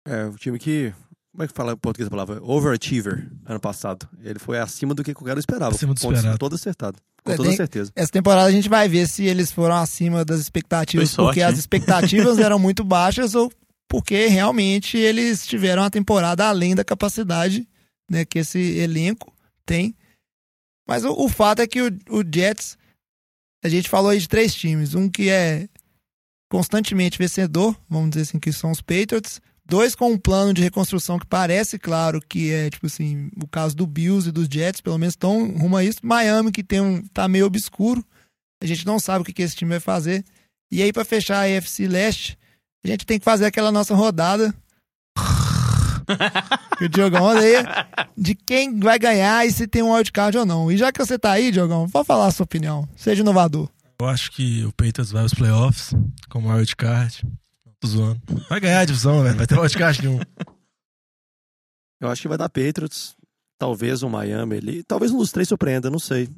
É, 0.06 0.26
o 0.26 0.36
time 0.36 0.58
que 0.60 0.94
Como 1.32 1.44
é 1.44 1.48
que 1.48 1.54
fala 1.54 1.74
em 1.74 1.78
português 1.78 2.08
a 2.08 2.10
palavra? 2.10 2.44
Overachiever, 2.44 3.32
ano 3.46 3.60
passado. 3.60 4.08
Ele 4.22 4.38
foi 4.38 4.60
acima 4.60 4.94
do 4.94 5.04
que 5.04 5.14
qualquer 5.14 5.36
um 5.36 5.40
esperava. 5.40 5.74
Acima 5.74 5.94
do 5.94 5.98
esperado. 5.98 6.38
Todo 6.38 6.56
acertado. 6.56 7.00
Com 7.24 7.32
É, 7.32 7.36
toda 7.38 7.48
tem- 7.50 7.58
certeza. 7.58 7.92
Essa 7.96 8.12
temporada 8.12 8.48
a 8.50 8.52
gente 8.52 8.68
vai 8.68 8.90
ver 8.90 9.08
se 9.08 9.24
eles 9.24 9.52
foram 9.52 9.76
acima 9.76 10.26
das 10.26 10.40
expectativas 10.42 11.10
sorte, 11.12 11.28
porque 11.28 11.42
as 11.42 11.54
né? 11.54 11.60
expectativas 11.60 12.38
eram 12.40 12.60
muito 12.60 12.84
baixas 12.84 13.34
ou 13.36 13.52
porque 13.90 14.28
realmente 14.28 14.98
eles 14.98 15.46
tiveram 15.46 15.84
uma 15.84 15.92
temporada 15.92 16.48
além 16.48 16.76
da 16.76 16.84
capacidade 16.84 17.68
né, 18.10 18.26
que 18.26 18.40
esse 18.40 18.60
elenco 18.78 19.34
tem. 19.66 19.96
Mas 20.88 21.06
o, 21.06 21.12
o 21.14 21.30
fato 21.30 21.62
é 21.62 21.68
que 21.68 21.82
o, 21.82 21.88
o 22.10 22.24
Jets, 22.24 22.78
a 23.64 23.70
gente 23.70 23.88
falou 23.90 24.10
aí 24.12 24.20
de 24.20 24.28
três 24.28 24.54
times. 24.54 24.96
Um 24.96 25.10
que 25.10 25.30
é 25.30 25.70
constantemente 26.52 27.18
vencedor, 27.18 27.78
vamos 27.90 28.10
dizer 28.12 28.24
assim, 28.24 28.40
que 28.40 28.52
são 28.52 28.72
os 28.72 28.82
Patriots. 28.82 29.40
Dois 29.72 29.96
com 29.96 30.12
um 30.12 30.18
plano 30.18 30.54
de 30.54 30.62
reconstrução 30.62 31.18
que 31.18 31.26
parece 31.26 31.80
claro 31.80 32.20
que 32.20 32.52
é, 32.52 32.70
tipo 32.70 32.88
assim, 32.88 33.32
o 33.42 33.48
caso 33.48 33.74
do 33.74 33.88
Bills 33.88 34.28
e 34.28 34.32
dos 34.34 34.50
Jets, 34.52 34.82
pelo 34.82 34.98
menos 34.98 35.14
estão 35.14 35.50
rumo 35.58 35.78
a 35.78 35.84
isso. 35.86 36.00
Miami, 36.04 36.52
que 36.52 36.62
tem 36.62 36.82
um, 36.82 37.02
tá 37.14 37.26
meio 37.26 37.46
obscuro. 37.46 38.04
A 38.62 38.66
gente 38.66 38.86
não 38.86 39.00
sabe 39.00 39.22
o 39.22 39.24
que, 39.24 39.32
que 39.32 39.42
esse 39.42 39.56
time 39.56 39.70
vai 39.70 39.80
fazer. 39.80 40.26
E 40.70 40.84
aí, 40.84 40.92
pra 40.92 41.06
fechar 41.06 41.38
a 41.38 41.58
AFC 41.58 41.88
Leste, 41.88 42.38
a 42.84 42.90
gente 42.90 43.06
tem 43.06 43.18
que 43.18 43.24
fazer 43.24 43.46
aquela 43.46 43.72
nossa 43.72 43.96
rodada. 43.96 44.54
que 46.78 46.84
o 46.84 46.90
Diogão 46.90 47.24
odeia. 47.24 47.64
De 48.18 48.36
quem 48.36 48.78
vai 48.78 49.00
ganhar 49.00 49.48
e 49.48 49.54
se 49.54 49.68
tem 49.68 49.82
um 49.82 49.94
wildcard 49.94 50.38
ou 50.38 50.46
não. 50.46 50.70
E 50.70 50.76
já 50.76 50.92
que 50.92 51.00
você 51.00 51.18
tá 51.18 51.32
aí, 51.32 51.50
Diogão, 51.50 51.90
pode 51.90 52.06
falar 52.06 52.28
a 52.28 52.32
sua 52.32 52.44
opinião. 52.44 52.86
Seja 52.94 53.22
inovador. 53.22 53.70
Eu 54.02 54.08
acho 54.10 54.34
que 54.34 54.66
o 54.66 54.74
Patriots 54.74 55.14
vai 55.14 55.22
aos 55.22 55.34
playoffs 55.34 55.96
com 56.28 56.40
o 56.40 56.52
wildcard. 56.52 57.24
Tô 57.82 57.88
zoando. 57.88 58.22
Vai 58.48 58.60
ganhar 58.60 58.80
a 58.82 58.86
divisão, 58.86 59.24
velho. 59.24 59.36
Vai 59.36 59.48
ter 59.48 59.58
wildcard 59.60 60.02
nenhum. 60.06 60.20
Eu 62.00 62.10
acho 62.10 62.22
que 62.22 62.28
vai 62.28 62.38
dar 62.38 62.48
Patriots, 62.50 63.16
talvez 63.60 64.02
o 64.04 64.10
Miami 64.10 64.56
ali. 64.58 64.84
Talvez 64.84 65.12
um 65.12 65.18
dos 65.18 65.32
três 65.32 65.48
surpreenda, 65.48 65.90
não 65.90 66.00
sei. 66.00 66.30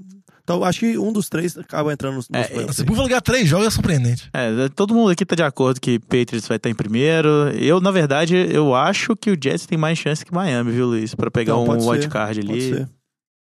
Então, 0.44 0.62
acho 0.64 0.82
que 0.82 0.98
um 0.98 1.14
dos 1.14 1.30
três 1.30 1.58
acaba 1.58 1.94
entrando 1.94 2.16
nos, 2.16 2.28
nos 2.28 2.42
É, 2.42 2.48
playoffs 2.50 2.76
Se 2.76 2.84
Buffalo 2.84 3.08
ganhar 3.08 3.22
três 3.22 3.48
jogos 3.48 3.68
é 3.68 3.70
surpreendente. 3.70 4.30
É, 4.34 4.68
todo 4.70 4.94
mundo 4.94 5.10
aqui 5.12 5.26
tá 5.26 5.36
de 5.36 5.44
acordo 5.44 5.80
que 5.80 6.00
Patriots 6.00 6.48
vai 6.48 6.58
estar 6.58 6.70
em 6.70 6.76
primeiro. 6.76 7.30
Eu, 7.58 7.80
na 7.80 7.92
verdade, 7.92 8.36
eu 8.36 8.76
acho 8.76 9.16
que 9.16 9.32
o 9.32 9.38
Jets 9.42 9.66
tem 9.66 9.78
mais 9.78 9.98
chance 9.98 10.26
que 10.26 10.34
Miami, 10.34 10.72
viu, 10.72 10.88
Luiz? 10.88 11.16
Pra 11.16 11.32
pegar 11.32 11.54
Não, 11.54 11.64
um 11.64 11.66
pode 11.68 11.86
wildcard 11.88 12.42
Pode 12.42 12.52
ali. 12.52 12.70
ser. 12.76 12.90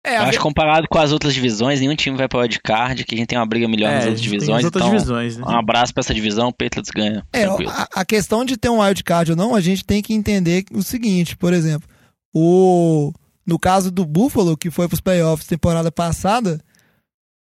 É, 0.05 0.17
Eu 0.17 0.21
a 0.21 0.23
acho 0.25 0.39
que 0.39 0.43
comparado 0.43 0.87
com 0.89 0.99
as 0.99 1.13
outras 1.13 1.35
divisões, 1.35 1.79
nenhum 1.81 1.95
time 1.95 2.17
vai 2.17 2.27
pra 2.27 2.41
wildcard, 2.41 3.05
que 3.05 3.15
a 3.15 3.19
gente 3.19 3.29
tem 3.29 3.39
uma 3.39 3.45
briga 3.47 3.69
melhor 3.69 3.91
É, 3.91 3.95
nas 3.97 4.05
a 4.05 4.07
outras 4.09 4.23
divisões. 4.23 4.59
as 4.59 4.65
outras 4.65 4.85
então, 4.85 4.95
divisões, 4.97 5.37
né? 5.37 5.45
um 5.47 5.57
abraço 5.59 5.93
pra 5.93 6.01
essa 6.01 6.15
divisão, 6.15 6.49
o 6.49 6.53
Patriots 6.53 6.91
ganha. 6.91 7.23
É, 7.33 7.45
a, 7.45 7.89
a 7.97 8.05
questão 8.05 8.45
de 8.45 8.57
ter 8.57 8.71
um 8.71 8.81
wildcard 8.81 9.33
ou 9.33 9.37
não, 9.37 9.55
a 9.55 9.61
gente 9.61 9.85
tem 9.85 10.01
que 10.03 10.15
entender 10.15 10.65
o 10.73 10.83
seguinte, 10.83 11.37
por 11.37 11.53
exemplo, 11.53 11.87
o 12.35 13.13
no 13.47 13.59
caso 13.59 13.91
do 13.91 14.07
Buffalo, 14.07 14.57
que 14.57 14.71
foi 14.71 14.87
pros 14.89 15.01
playoffs 15.01 15.47
temporada 15.49 15.91
passada, 15.91 16.61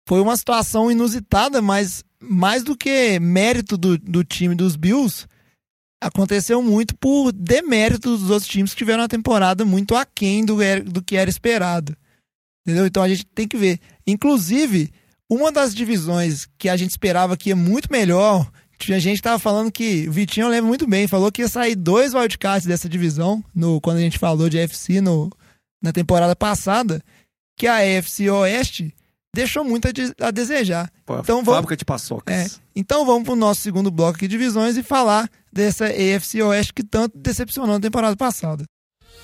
foi 0.06 0.20
uma 0.20 0.36
situação 0.36 0.90
inusitada, 0.90 1.62
mas 1.62 2.04
mais 2.20 2.62
do 2.62 2.76
que 2.76 3.18
mérito 3.18 3.76
do, 3.78 3.96
do 3.98 4.22
time 4.22 4.54
dos 4.54 4.76
Bills, 4.76 5.26
aconteceu 6.02 6.62
muito 6.62 6.94
por 6.96 7.32
demérito 7.32 8.16
dos 8.18 8.28
outros 8.30 8.48
times 8.48 8.72
que 8.72 8.78
tiveram 8.78 9.02
uma 9.02 9.08
temporada 9.08 9.64
muito 9.64 9.96
aquém 9.96 10.44
do, 10.44 10.62
er- 10.62 10.82
do 10.84 11.02
que 11.02 11.16
era 11.16 11.30
esperado. 11.30 11.96
Entendeu? 12.66 12.86
Então 12.86 13.02
a 13.02 13.08
gente 13.08 13.26
tem 13.26 13.46
que 13.46 13.56
ver. 13.56 13.78
Inclusive, 14.06 14.90
uma 15.30 15.50
das 15.52 15.74
divisões 15.74 16.46
que 16.58 16.68
a 16.68 16.76
gente 16.76 16.90
esperava 16.90 17.36
que 17.36 17.50
ia 17.50 17.56
muito 17.56 17.90
melhor, 17.90 18.50
tinha 18.78 18.98
gente 19.00 19.16
que 19.16 19.22
tava 19.22 19.38
falando 19.38 19.70
que 19.72 20.08
o 20.08 20.12
Vitinho 20.12 20.48
lembra 20.48 20.68
muito 20.68 20.86
bem, 20.86 21.06
falou 21.08 21.30
que 21.30 21.42
ia 21.42 21.48
sair 21.48 21.74
dois 21.74 22.14
wildcards 22.14 22.66
dessa 22.66 22.88
divisão 22.88 23.42
no 23.54 23.80
quando 23.80 23.98
a 23.98 24.00
gente 24.00 24.18
falou 24.18 24.48
de 24.48 24.58
AFC 24.60 25.00
no, 25.00 25.30
na 25.82 25.92
temporada 25.92 26.34
passada, 26.34 27.02
que 27.56 27.66
a 27.66 27.76
AFC 27.76 28.28
Oeste 28.30 28.94
deixou 29.34 29.64
muito 29.64 29.88
a, 29.88 29.92
de- 29.92 30.14
a 30.20 30.30
desejar. 30.30 30.90
Pô, 31.04 31.18
Então 31.18 31.42
vamos- 31.42 31.54
Fábrica 31.58 31.76
de 31.76 31.84
paçocas. 31.84 32.34
É. 32.56 32.60
Então 32.76 33.04
vamos 33.04 33.24
pro 33.24 33.36
nosso 33.36 33.60
segundo 33.60 33.90
bloco 33.90 34.16
aqui 34.16 34.26
de 34.28 34.36
divisões 34.38 34.76
e 34.76 34.82
falar 34.82 35.28
dessa 35.52 35.86
AFC 35.86 36.40
Oeste 36.42 36.72
que 36.72 36.82
tanto 36.82 37.18
decepcionou 37.18 37.74
na 37.74 37.80
temporada 37.80 38.16
passada. 38.16 38.64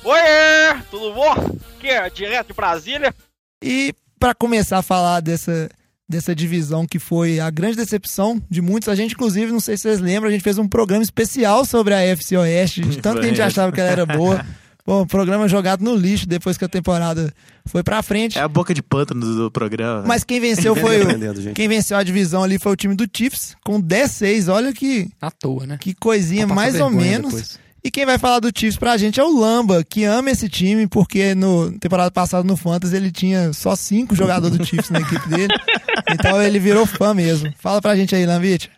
Oiê, 0.05 0.81
tudo 0.91 1.13
bom? 1.15 1.33
Aqui 1.77 1.89
é 1.89 2.09
direto 2.11 2.49
de 2.49 2.53
Brasília. 2.55 3.15
E 3.63 3.95
para 4.19 4.35
começar 4.35 4.79
a 4.79 4.83
falar 4.83 5.21
dessa, 5.21 5.69
dessa 6.09 6.35
divisão 6.35 6.87
que 6.87 6.99
foi 6.99 7.41
a 7.41 7.51
grande 7.51 7.77
decepção 7.77 8.41
de 8.49 8.61
muitos, 8.61 8.89
a 8.89 8.95
gente, 8.95 9.15
inclusive, 9.15 9.53
não 9.53 9.61
sei 9.61 9.77
se 9.77 9.83
vocês 9.83 10.01
lembram, 10.01 10.29
a 10.29 10.33
gente 10.33 10.43
fez 10.43 10.59
um 10.59 10.69
programa 10.69 11.03
especial 11.03 11.65
sobre 11.65 11.95
a 11.95 12.13
AFC 12.13 12.37
Oeste, 12.37 12.81
de 12.83 12.99
tanto 13.03 13.21
que 13.21 13.27
a 13.27 13.29
gente 13.29 13.43
achava 13.43 13.73
que 13.73 13.81
ela 13.81 13.91
era 13.91 14.07
boa. 14.07 14.45
Um 14.87 15.07
programa 15.07 15.47
jogado 15.47 15.85
no 15.85 15.95
lixo 15.95 16.27
depois 16.27 16.59
que 16.59 16.65
a 16.65 16.69
temporada 16.69 17.33
foi 17.67 17.83
pra 17.83 18.03
frente. 18.03 18.37
É 18.37 18.43
a 18.43 18.49
boca 18.49 18.75
de 18.75 18.83
pântano 18.83 19.37
do, 19.37 19.51
programa. 19.51 20.03
Mas 20.05 20.25
quem 20.25 20.41
venceu 20.41 20.75
foi 20.75 21.03
o, 21.03 21.55
quem 21.55 21.69
venceu 21.69 21.97
a 21.97 22.03
divisão 22.03 22.43
ali 22.43 22.59
foi 22.59 22.73
o 22.73 22.77
time 22.77 22.97
do 22.97 23.07
Chiefs 23.13 23.55
com 23.63 23.81
10-6. 23.81 24.53
Olha 24.53 24.73
que, 24.73 25.09
À 25.21 25.31
toa, 25.31 25.65
né? 25.65 25.79
que 25.79 25.95
coisinha 25.95 26.47
mais 26.47 26.81
ou 26.81 26.91
menos. 26.91 27.33
depois. 27.33 27.59
E 27.83 27.91
quem 27.91 28.05
vai 28.05 28.19
falar 28.19 28.41
do 28.41 28.51
Chiefs 28.55 28.77
pra 28.79 28.97
gente 28.99 29.19
é 29.19 29.25
o 29.25 29.39
Lamba, 29.39 29.83
que 29.83 30.05
ama 30.05 30.31
esse 30.31 30.49
time, 30.49 30.87
porque 30.87 31.35
no 31.35 31.73
temporada 31.79 32.11
passada 32.11 32.45
no 32.45 32.57
Fantasy 32.57 32.95
ele 32.95 33.11
tinha 33.11 33.53
só 33.53 33.75
cinco 33.75 34.15
jogadores 34.15 34.57
do 34.59 34.65
Chiefs 34.65 34.91
na 34.91 35.01
equipe 35.01 35.29
dele. 35.29 35.53
Então 36.13 36.43
ele 36.43 36.59
virou 36.59 36.87
fã 36.87 37.15
mesmo. 37.15 37.53
Fala 37.59 37.81
pra 37.81 37.95
gente 37.95 38.15
aí, 38.15 38.27
Lambit. 38.27 38.71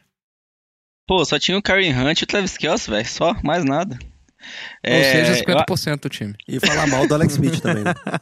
Pô, 1.08 1.24
só 1.24 1.38
tinha 1.38 1.56
o 1.56 1.62
Karen 1.62 1.92
Hunt 1.92 2.20
e 2.20 2.24
o 2.24 2.26
Travis 2.26 2.56
Kelce, 2.58 2.90
velho. 2.90 3.06
Só, 3.08 3.34
mais 3.42 3.64
nada. 3.64 3.98
Ou 4.84 4.92
É, 4.92 5.12
seja, 5.26 5.32
eu- 5.32 5.56
50% 5.56 6.00
do 6.02 6.08
time. 6.10 6.34
E 6.48 6.60
falar 6.60 6.86
mal 6.88 7.06
do 7.06 7.14
Alex 7.14 7.34
Smith 7.34 7.60
também, 7.60 7.84
né? 7.84 7.94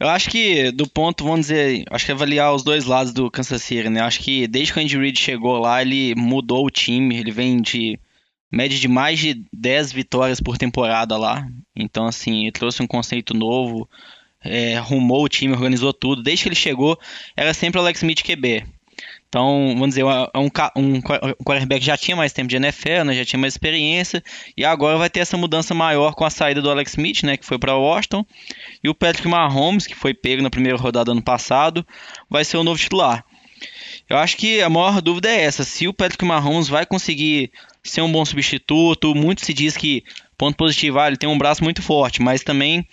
Eu 0.00 0.08
acho 0.08 0.28
que, 0.30 0.72
do 0.72 0.88
ponto, 0.88 1.22
vamos 1.24 1.42
dizer, 1.46 1.84
acho 1.90 2.04
que 2.06 2.12
avaliar 2.12 2.52
os 2.52 2.64
dois 2.64 2.84
lados 2.84 3.12
do 3.12 3.30
Kansas 3.30 3.62
City, 3.62 3.88
né? 3.88 4.00
Acho 4.00 4.18
que 4.20 4.48
desde 4.48 4.72
que 4.72 4.80
o 4.80 4.82
Andy 4.82 4.98
Reid 4.98 5.18
chegou 5.18 5.58
lá, 5.58 5.80
ele 5.80 6.14
mudou 6.16 6.66
o 6.66 6.70
time. 6.70 7.16
Ele 7.16 7.30
vem 7.30 7.62
de 7.62 7.98
média 8.54 8.78
de 8.78 8.88
mais 8.88 9.18
de 9.18 9.42
10 9.52 9.92
vitórias 9.92 10.40
por 10.40 10.56
temporada 10.56 11.16
lá. 11.16 11.46
Então, 11.74 12.06
assim, 12.06 12.42
ele 12.42 12.52
trouxe 12.52 12.82
um 12.82 12.86
conceito 12.86 13.34
novo, 13.34 13.88
é, 14.42 14.76
arrumou 14.76 15.24
o 15.24 15.28
time, 15.28 15.52
organizou 15.52 15.92
tudo. 15.92 16.22
Desde 16.22 16.44
que 16.44 16.48
ele 16.48 16.56
chegou, 16.56 16.98
era 17.36 17.52
sempre 17.52 17.78
o 17.78 17.82
Alex 17.82 17.98
Smith 18.00 18.22
QB. 18.22 18.64
Então, 19.28 19.70
vamos 19.74 19.88
dizer, 19.88 20.02
é 20.02 20.38
um, 20.38 20.44
um 20.76 20.94
um 20.94 21.44
quarterback 21.44 21.84
já 21.84 21.96
tinha 21.96 22.16
mais 22.16 22.32
tempo 22.32 22.48
de 22.48 22.54
NFL, 22.54 23.02
né, 23.04 23.14
já 23.14 23.24
tinha 23.24 23.40
mais 23.40 23.54
experiência, 23.54 24.22
e 24.56 24.64
agora 24.64 24.96
vai 24.96 25.10
ter 25.10 25.18
essa 25.18 25.36
mudança 25.36 25.74
maior 25.74 26.14
com 26.14 26.24
a 26.24 26.30
saída 26.30 26.62
do 26.62 26.70
Alex 26.70 26.92
Smith, 26.92 27.24
né, 27.24 27.36
que 27.36 27.44
foi 27.44 27.58
para 27.58 27.74
Washington, 27.74 28.24
e 28.82 28.88
o 28.88 28.94
Patrick 28.94 29.26
Mahomes, 29.26 29.88
que 29.88 29.94
foi 29.96 30.14
pego 30.14 30.40
na 30.40 30.50
primeira 30.50 30.78
rodada 30.78 31.10
ano 31.10 31.20
passado, 31.20 31.84
vai 32.30 32.44
ser 32.44 32.58
o 32.58 32.62
novo 32.62 32.78
titular. 32.78 33.24
Eu 34.08 34.18
acho 34.18 34.36
que 34.36 34.60
a 34.60 34.68
maior 34.68 35.00
dúvida 35.00 35.30
é 35.30 35.42
essa, 35.42 35.64
se 35.64 35.88
o 35.88 35.94
Patrick 35.94 36.24
Mahomes 36.24 36.68
vai 36.68 36.84
conseguir 36.84 37.50
ser 37.82 38.02
um 38.02 38.12
bom 38.12 38.24
substituto, 38.24 39.14
muito 39.14 39.44
se 39.44 39.52
diz 39.54 39.76
que, 39.76 40.02
ponto 40.36 40.56
positivo, 40.56 40.98
ah, 40.98 41.08
ele 41.08 41.16
tem 41.16 41.28
um 41.28 41.38
braço 41.38 41.64
muito 41.64 41.82
forte, 41.82 42.20
mas 42.20 42.42
também 42.42 42.86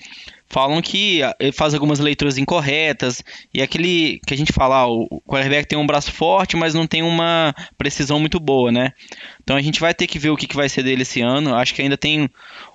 falam 0.52 0.82
que 0.82 1.24
ah, 1.24 1.36
ele 1.40 1.52
faz 1.52 1.74
algumas 1.74 2.00
leituras 2.00 2.38
incorretas 2.38 3.24
e 3.54 3.62
aquele 3.62 4.20
que 4.28 4.34
a 4.34 4.38
gente 4.38 4.54
fala, 4.54 4.82
ah, 4.82 4.88
o 4.88 5.22
quarterback 5.26 5.68
tem 5.68 5.80
um 5.80 5.88
braço 5.88 6.12
forte, 6.12 6.56
mas 6.56 6.74
não 6.74 6.86
tem 6.86 7.02
uma 7.02 7.54
precisão 7.78 8.20
muito 8.20 8.40
boa, 8.40 8.72
né? 8.72 8.92
Então 9.44 9.56
a 9.56 9.62
gente 9.62 9.80
vai 9.80 9.94
ter 9.94 10.08
que 10.08 10.20
ver 10.20 10.30
o 10.30 10.38
que, 10.38 10.48
que 10.48 10.56
vai 10.56 10.70
ser 10.70 10.84
dele 10.84 11.02
esse 11.04 11.22
ano. 11.22 11.56
Acho 11.56 11.74
que 11.74 11.82
ainda 11.82 11.98
tem 11.98 12.30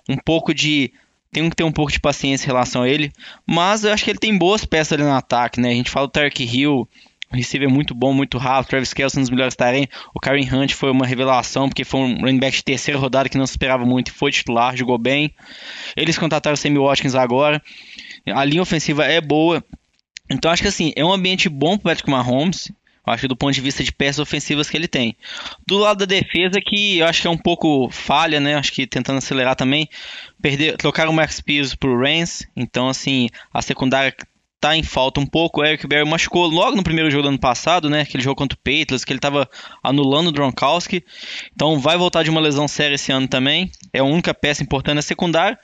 um 0.08 0.16
pouco 0.16 0.54
de 0.54 0.92
tem 1.30 1.50
que 1.50 1.56
ter 1.56 1.64
um 1.64 1.72
pouco 1.72 1.92
de 1.92 2.00
paciência 2.00 2.46
em 2.46 2.46
relação 2.46 2.82
a 2.82 2.88
ele, 2.88 3.12
mas 3.46 3.84
eu 3.84 3.92
acho 3.92 4.02
que 4.02 4.10
ele 4.10 4.18
tem 4.18 4.38
boas 4.38 4.64
peças 4.64 4.94
ali 4.94 5.02
no 5.02 5.12
ataque, 5.12 5.60
né? 5.60 5.68
A 5.68 5.74
gente 5.74 5.90
fala 5.90 6.06
do 6.06 6.10
Tarek 6.10 6.42
Hill, 6.44 6.88
receiver 7.30 7.68
muito 7.68 7.94
bom, 7.94 8.12
muito 8.12 8.38
rápido, 8.38 8.70
Travis 8.70 8.94
Kelce 8.94 9.18
um 9.18 9.22
dos 9.22 9.30
melhores 9.30 9.54
tarem. 9.54 9.88
O 10.14 10.20
Karen 10.20 10.48
Hunt 10.52 10.72
foi 10.72 10.90
uma 10.90 11.06
revelação, 11.06 11.68
porque 11.68 11.84
foi 11.84 12.00
um 12.00 12.20
running 12.20 12.38
back 12.38 12.56
de 12.56 12.64
terceira 12.64 12.98
rodada 12.98 13.28
que 13.28 13.38
não 13.38 13.46
se 13.46 13.52
esperava 13.52 13.84
muito 13.84 14.08
e 14.08 14.12
foi 14.12 14.30
titular, 14.30 14.76
jogou 14.76 14.98
bem. 14.98 15.34
Eles 15.96 16.18
contrataram 16.18 16.54
o 16.54 16.56
Sammy 16.56 16.78
Watkins 16.78 17.14
agora. 17.14 17.62
A 18.26 18.44
linha 18.44 18.62
ofensiva 18.62 19.04
é 19.04 19.20
boa. 19.20 19.64
Então 20.30 20.50
acho 20.50 20.62
que 20.62 20.68
assim, 20.68 20.92
é 20.96 21.04
um 21.04 21.12
ambiente 21.12 21.48
bom 21.48 21.76
para 21.76 21.92
Patrick 21.92 22.10
Mahomes. 22.10 22.70
Acho 23.06 23.20
que 23.20 23.28
do 23.28 23.36
ponto 23.36 23.54
de 23.54 23.60
vista 23.60 23.84
de 23.84 23.92
peças 23.92 24.18
ofensivas 24.18 24.68
que 24.68 24.76
ele 24.76 24.88
tem. 24.88 25.16
Do 25.64 25.78
lado 25.78 25.98
da 25.98 26.06
defesa, 26.06 26.60
que 26.60 26.98
eu 26.98 27.06
acho 27.06 27.22
que 27.22 27.28
é 27.28 27.30
um 27.30 27.38
pouco 27.38 27.88
falha, 27.88 28.40
né? 28.40 28.56
Acho 28.56 28.72
que 28.72 28.84
tentando 28.84 29.18
acelerar 29.18 29.54
também. 29.54 29.88
Perder, 30.42 30.76
trocaram 30.76 31.12
o 31.12 31.14
Max 31.14 31.40
Pierce 31.40 31.76
pro 31.76 31.96
Reigns. 31.96 32.48
Então, 32.56 32.88
assim, 32.88 33.28
a 33.54 33.62
secundária 33.62 34.12
tá 34.66 34.76
em 34.76 34.82
falta 34.82 35.20
um 35.20 35.26
pouco. 35.26 35.60
O 35.60 35.64
Eric 35.64 35.86
Berry 35.86 36.08
machucou 36.08 36.46
logo 36.46 36.76
no 36.76 36.82
primeiro 36.82 37.08
jogo 37.08 37.22
do 37.22 37.28
ano 37.28 37.38
passado, 37.38 37.88
né? 37.88 38.00
Aquele 38.00 38.22
jogo 38.22 38.34
contra 38.34 38.56
o 38.56 38.58
Patriots, 38.58 39.04
que 39.04 39.12
ele 39.12 39.20
tava 39.20 39.48
anulando 39.82 40.28
o 40.28 40.32
Gronkowski. 40.32 41.04
Então 41.54 41.78
vai 41.78 41.96
voltar 41.96 42.24
de 42.24 42.30
uma 42.30 42.40
lesão 42.40 42.66
séria 42.66 42.96
esse 42.96 43.12
ano 43.12 43.28
também. 43.28 43.70
É 43.92 44.00
a 44.00 44.04
única 44.04 44.34
peça 44.34 44.64
importante 44.64 44.96
na 44.96 45.02
secundária. 45.02 45.56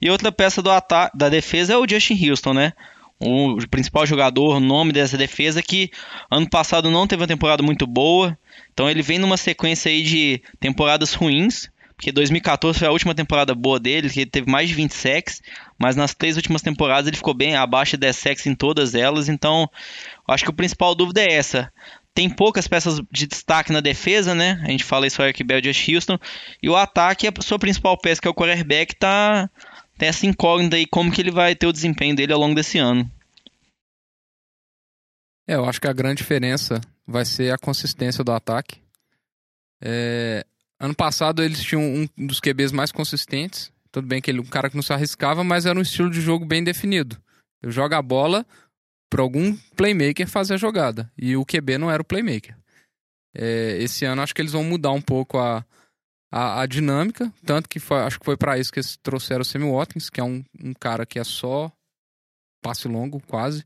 E 0.00 0.10
outra 0.10 0.30
peça 0.30 0.60
do 0.60 0.70
ataque, 0.70 1.16
da 1.16 1.30
defesa 1.30 1.72
é 1.72 1.76
o 1.76 1.88
Justin 1.88 2.28
Houston, 2.28 2.52
né? 2.52 2.72
O 3.18 3.56
principal 3.70 4.06
jogador, 4.06 4.56
o 4.56 4.60
nome 4.60 4.92
dessa 4.92 5.16
defesa 5.16 5.62
que 5.62 5.90
ano 6.30 6.48
passado 6.48 6.90
não 6.90 7.06
teve 7.06 7.22
uma 7.22 7.28
temporada 7.28 7.62
muito 7.62 7.86
boa. 7.86 8.36
Então 8.72 8.90
ele 8.90 9.02
vem 9.02 9.18
numa 9.18 9.36
sequência 9.36 9.90
aí 9.90 10.02
de 10.02 10.42
temporadas 10.58 11.14
ruins. 11.14 11.70
Porque 11.96 12.12
2014 12.12 12.78
foi 12.78 12.88
a 12.88 12.92
última 12.92 13.14
temporada 13.14 13.54
boa 13.54 13.78
dele, 13.78 14.08
que 14.08 14.20
ele 14.20 14.30
teve 14.30 14.50
mais 14.50 14.70
de 14.70 14.74
20 14.74 14.90
sacks, 14.94 15.42
mas 15.80 15.96
nas 15.96 16.14
três 16.14 16.36
últimas 16.36 16.60
temporadas 16.60 17.08
ele 17.08 17.16
ficou 17.16 17.32
bem 17.32 17.56
abaixo 17.56 17.92
de 17.92 18.02
10 18.02 18.16
sacks 18.16 18.46
em 18.46 18.54
todas 18.54 18.94
elas, 18.94 19.30
então 19.30 19.68
acho 20.28 20.44
que 20.44 20.50
a 20.50 20.54
principal 20.54 20.94
dúvida 20.94 21.22
é 21.22 21.32
essa. 21.32 21.72
Tem 22.12 22.28
poucas 22.28 22.68
peças 22.68 23.00
de 23.10 23.26
destaque 23.26 23.72
na 23.72 23.80
defesa, 23.80 24.34
né? 24.34 24.60
A 24.62 24.70
gente 24.70 24.84
fala 24.84 25.06
isso 25.06 25.22
Eric 25.22 25.42
Bell 25.42 25.60
de 25.60 25.70
Houston. 25.70 26.18
E 26.62 26.68
o 26.68 26.76
ataque, 26.76 27.26
a 27.26 27.32
sua 27.42 27.58
principal 27.58 27.96
peça, 27.96 28.20
que 28.20 28.28
é 28.28 28.30
o 28.30 28.34
quarterback, 28.34 28.94
tá 28.96 29.48
tem 29.96 30.08
essa 30.08 30.26
incógnita 30.26 30.76
aí, 30.76 30.86
como 30.86 31.12
que 31.12 31.20
ele 31.20 31.30
vai 31.30 31.54
ter 31.54 31.66
o 31.66 31.72
desempenho 31.72 32.16
dele 32.16 32.32
ao 32.32 32.40
longo 32.40 32.54
desse 32.54 32.78
ano. 32.78 33.10
É, 35.46 35.54
eu 35.54 35.64
acho 35.64 35.80
que 35.80 35.86
a 35.86 35.92
grande 35.92 36.16
diferença 36.16 36.80
vai 37.06 37.24
ser 37.24 37.52
a 37.52 37.58
consistência 37.58 38.24
do 38.24 38.32
ataque. 38.32 38.80
É, 39.80 40.44
ano 40.78 40.94
passado 40.94 41.42
eles 41.42 41.62
tinham 41.62 41.82
um 41.82 42.26
dos 42.26 42.40
QBs 42.40 42.72
mais 42.72 42.92
consistentes. 42.92 43.72
Tudo 43.92 44.06
bem 44.06 44.20
que 44.20 44.30
ele 44.30 44.38
é 44.38 44.42
um 44.42 44.46
cara 44.46 44.70
que 44.70 44.76
não 44.76 44.82
se 44.82 44.92
arriscava, 44.92 45.42
mas 45.42 45.66
era 45.66 45.78
um 45.78 45.82
estilo 45.82 46.10
de 46.10 46.20
jogo 46.20 46.44
bem 46.44 46.62
definido. 46.62 47.20
Eu 47.62 47.70
jogo 47.70 47.94
a 47.94 48.02
bola 48.02 48.46
para 49.10 49.22
algum 49.22 49.56
playmaker 49.76 50.28
fazer 50.28 50.54
a 50.54 50.56
jogada. 50.56 51.10
E 51.18 51.36
o 51.36 51.44
QB 51.44 51.78
não 51.78 51.90
era 51.90 52.00
o 52.00 52.04
playmaker. 52.04 52.56
É, 53.34 53.76
esse 53.80 54.04
ano 54.04 54.22
acho 54.22 54.34
que 54.34 54.40
eles 54.40 54.52
vão 54.52 54.64
mudar 54.64 54.92
um 54.92 55.00
pouco 55.00 55.38
a, 55.38 55.64
a, 56.30 56.62
a 56.62 56.66
dinâmica. 56.66 57.32
Tanto 57.44 57.68
que 57.68 57.80
foi, 57.80 57.98
acho 57.98 58.18
que 58.20 58.24
foi 58.24 58.36
para 58.36 58.58
isso 58.58 58.72
que 58.72 58.78
eles 58.78 58.96
trouxeram 58.96 59.42
o 59.42 59.44
Sammy 59.44 59.70
Watkins, 59.70 60.08
que 60.08 60.20
é 60.20 60.24
um, 60.24 60.44
um 60.62 60.72
cara 60.72 61.04
que 61.04 61.18
é 61.18 61.24
só 61.24 61.70
passe 62.62 62.86
longo, 62.86 63.20
quase. 63.26 63.64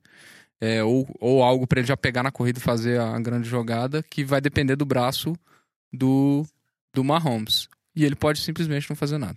É, 0.60 0.82
ou, 0.82 1.06
ou 1.20 1.42
algo 1.42 1.66
para 1.66 1.80
ele 1.80 1.88
já 1.88 1.96
pegar 1.96 2.22
na 2.22 2.30
corrida 2.30 2.58
e 2.58 2.62
fazer 2.62 2.98
a 2.98 3.18
grande 3.20 3.48
jogada, 3.48 4.02
que 4.02 4.24
vai 4.24 4.40
depender 4.40 4.76
do 4.76 4.86
braço 4.86 5.36
do, 5.92 6.46
do 6.94 7.04
Mahomes. 7.04 7.68
E 7.94 8.04
ele 8.04 8.16
pode 8.16 8.40
simplesmente 8.40 8.88
não 8.88 8.96
fazer 8.96 9.18
nada. 9.18 9.36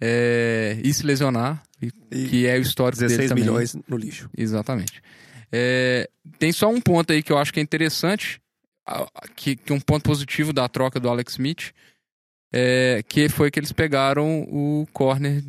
É, 0.00 0.80
e 0.82 0.92
se 0.94 1.04
lesionar, 1.04 1.62
e, 1.82 1.90
E 2.10 2.28
que 2.28 2.46
é 2.46 2.56
o 2.56 2.60
histórico 2.60 3.00
16 3.00 3.18
dele 3.18 3.28
também. 3.28 3.44
milhões 3.44 3.76
no 3.88 3.96
lixo. 3.96 4.30
Exatamente. 4.36 5.02
É, 5.50 6.08
tem 6.38 6.52
só 6.52 6.68
um 6.68 6.80
ponto 6.80 7.12
aí 7.12 7.22
que 7.22 7.32
eu 7.32 7.38
acho 7.38 7.52
que 7.52 7.60
é 7.60 7.62
interessante, 7.62 8.40
que, 9.34 9.56
que 9.56 9.72
um 9.72 9.80
ponto 9.80 10.02
positivo 10.02 10.52
da 10.52 10.68
troca 10.68 11.00
do 11.00 11.08
Alex 11.08 11.32
Smith, 11.32 11.72
é, 12.52 13.02
que 13.08 13.28
foi 13.28 13.50
que 13.50 13.58
eles 13.58 13.72
pegaram 13.72 14.42
o 14.42 14.86
corner, 14.92 15.42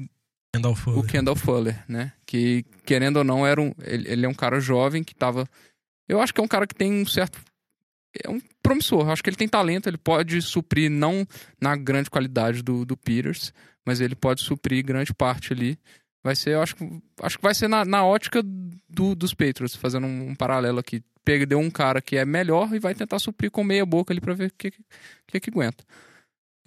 Kendall 0.54 0.76
Fuller. 0.76 1.00
o 1.00 1.04
Kendall 1.04 1.36
Fuller, 1.36 1.84
né? 1.88 2.12
Que, 2.26 2.66
querendo 2.86 3.18
ou 3.18 3.24
não, 3.24 3.46
era 3.46 3.62
um, 3.62 3.72
ele, 3.84 4.10
ele 4.10 4.26
é 4.26 4.30
um 4.30 4.34
cara 4.34 4.60
jovem 4.60 5.04
que 5.04 5.14
tava... 5.14 5.48
Eu 6.08 6.20
acho 6.20 6.34
que 6.34 6.42
é 6.42 6.44
um 6.44 6.48
cara 6.48 6.66
que 6.66 6.74
tem 6.76 6.92
um 6.92 7.06
certo... 7.06 7.40
É 8.24 8.28
um 8.30 8.42
promissor. 8.64 9.06
Eu 9.06 9.12
acho 9.12 9.24
que 9.24 9.30
ele 9.30 9.38
tem 9.38 9.48
talento, 9.48 9.88
ele 9.88 9.98
pode 9.98 10.42
suprir, 10.42 10.90
não 10.90 11.28
na 11.62 11.76
grande 11.76 12.10
qualidade 12.10 12.64
do, 12.64 12.84
do 12.84 12.98
Peters, 12.98 13.54
mas 13.88 14.02
ele 14.02 14.16
pode 14.16 14.42
suprir 14.42 14.84
grande 14.86 15.14
parte 15.14 15.54
ali. 15.54 15.78
Vai 16.24 16.36
ser, 16.36 16.52
eu 16.52 16.62
acho, 16.62 16.76
que- 16.76 17.02
acho 17.22 17.38
que 17.38 17.44
vai 17.44 17.56
ser 17.56 17.68
na, 17.68 17.86
na 17.86 18.04
ótica 18.04 18.42
do- 18.44 19.16
dos 19.16 19.34
Patriots, 19.34 19.76
fazendo 19.76 20.06
um, 20.06 20.30
um 20.30 20.36
paralelo 20.36 20.80
aqui. 20.80 21.02
Perdeu 21.24 21.60
um 21.60 21.70
cara 21.70 22.02
que 22.02 22.18
é 22.18 22.26
melhor 22.26 22.74
e 22.74 22.80
vai 22.80 22.94
tentar 22.96 23.20
suprir 23.20 23.52
com 23.52 23.64
meia 23.64 23.86
boca 23.86 24.12
ali 24.12 24.20
pra 24.20 24.34
ver 24.34 24.48
o 24.50 24.54
que, 24.54 24.72
que, 25.28 25.40
que 25.40 25.50
aguenta. 25.50 25.84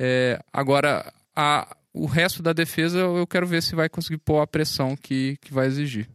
É, 0.01 0.39
agora, 0.53 1.13
a, 1.37 1.77
o 1.93 2.07
resto 2.07 2.43
da 2.43 2.53
defesa 2.53 2.99
eu 2.99 3.27
quero 3.27 3.47
ver 3.47 3.63
se 3.63 3.75
vai 3.75 3.89
conseguir 3.89 4.19
pôr 4.19 4.41
a 4.41 4.47
pressão 4.47 4.97
que, 4.97 5.37
que 5.39 5.53
vai 5.53 5.67
exigir. 5.67 6.09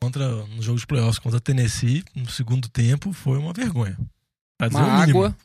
Contra, 0.00 0.46
no 0.46 0.62
jogo 0.62 0.78
de 0.78 0.86
playoffs 0.86 1.18
contra 1.18 1.40
Tennessee, 1.40 2.02
no 2.14 2.28
segundo 2.30 2.68
tempo, 2.68 3.12
foi 3.12 3.38
uma 3.38 3.52
vergonha. 3.52 3.98
Pra 4.58 4.68
dizer 4.68 4.80
Uma 4.80 4.88
o 4.88 5.02
água, 5.02 5.36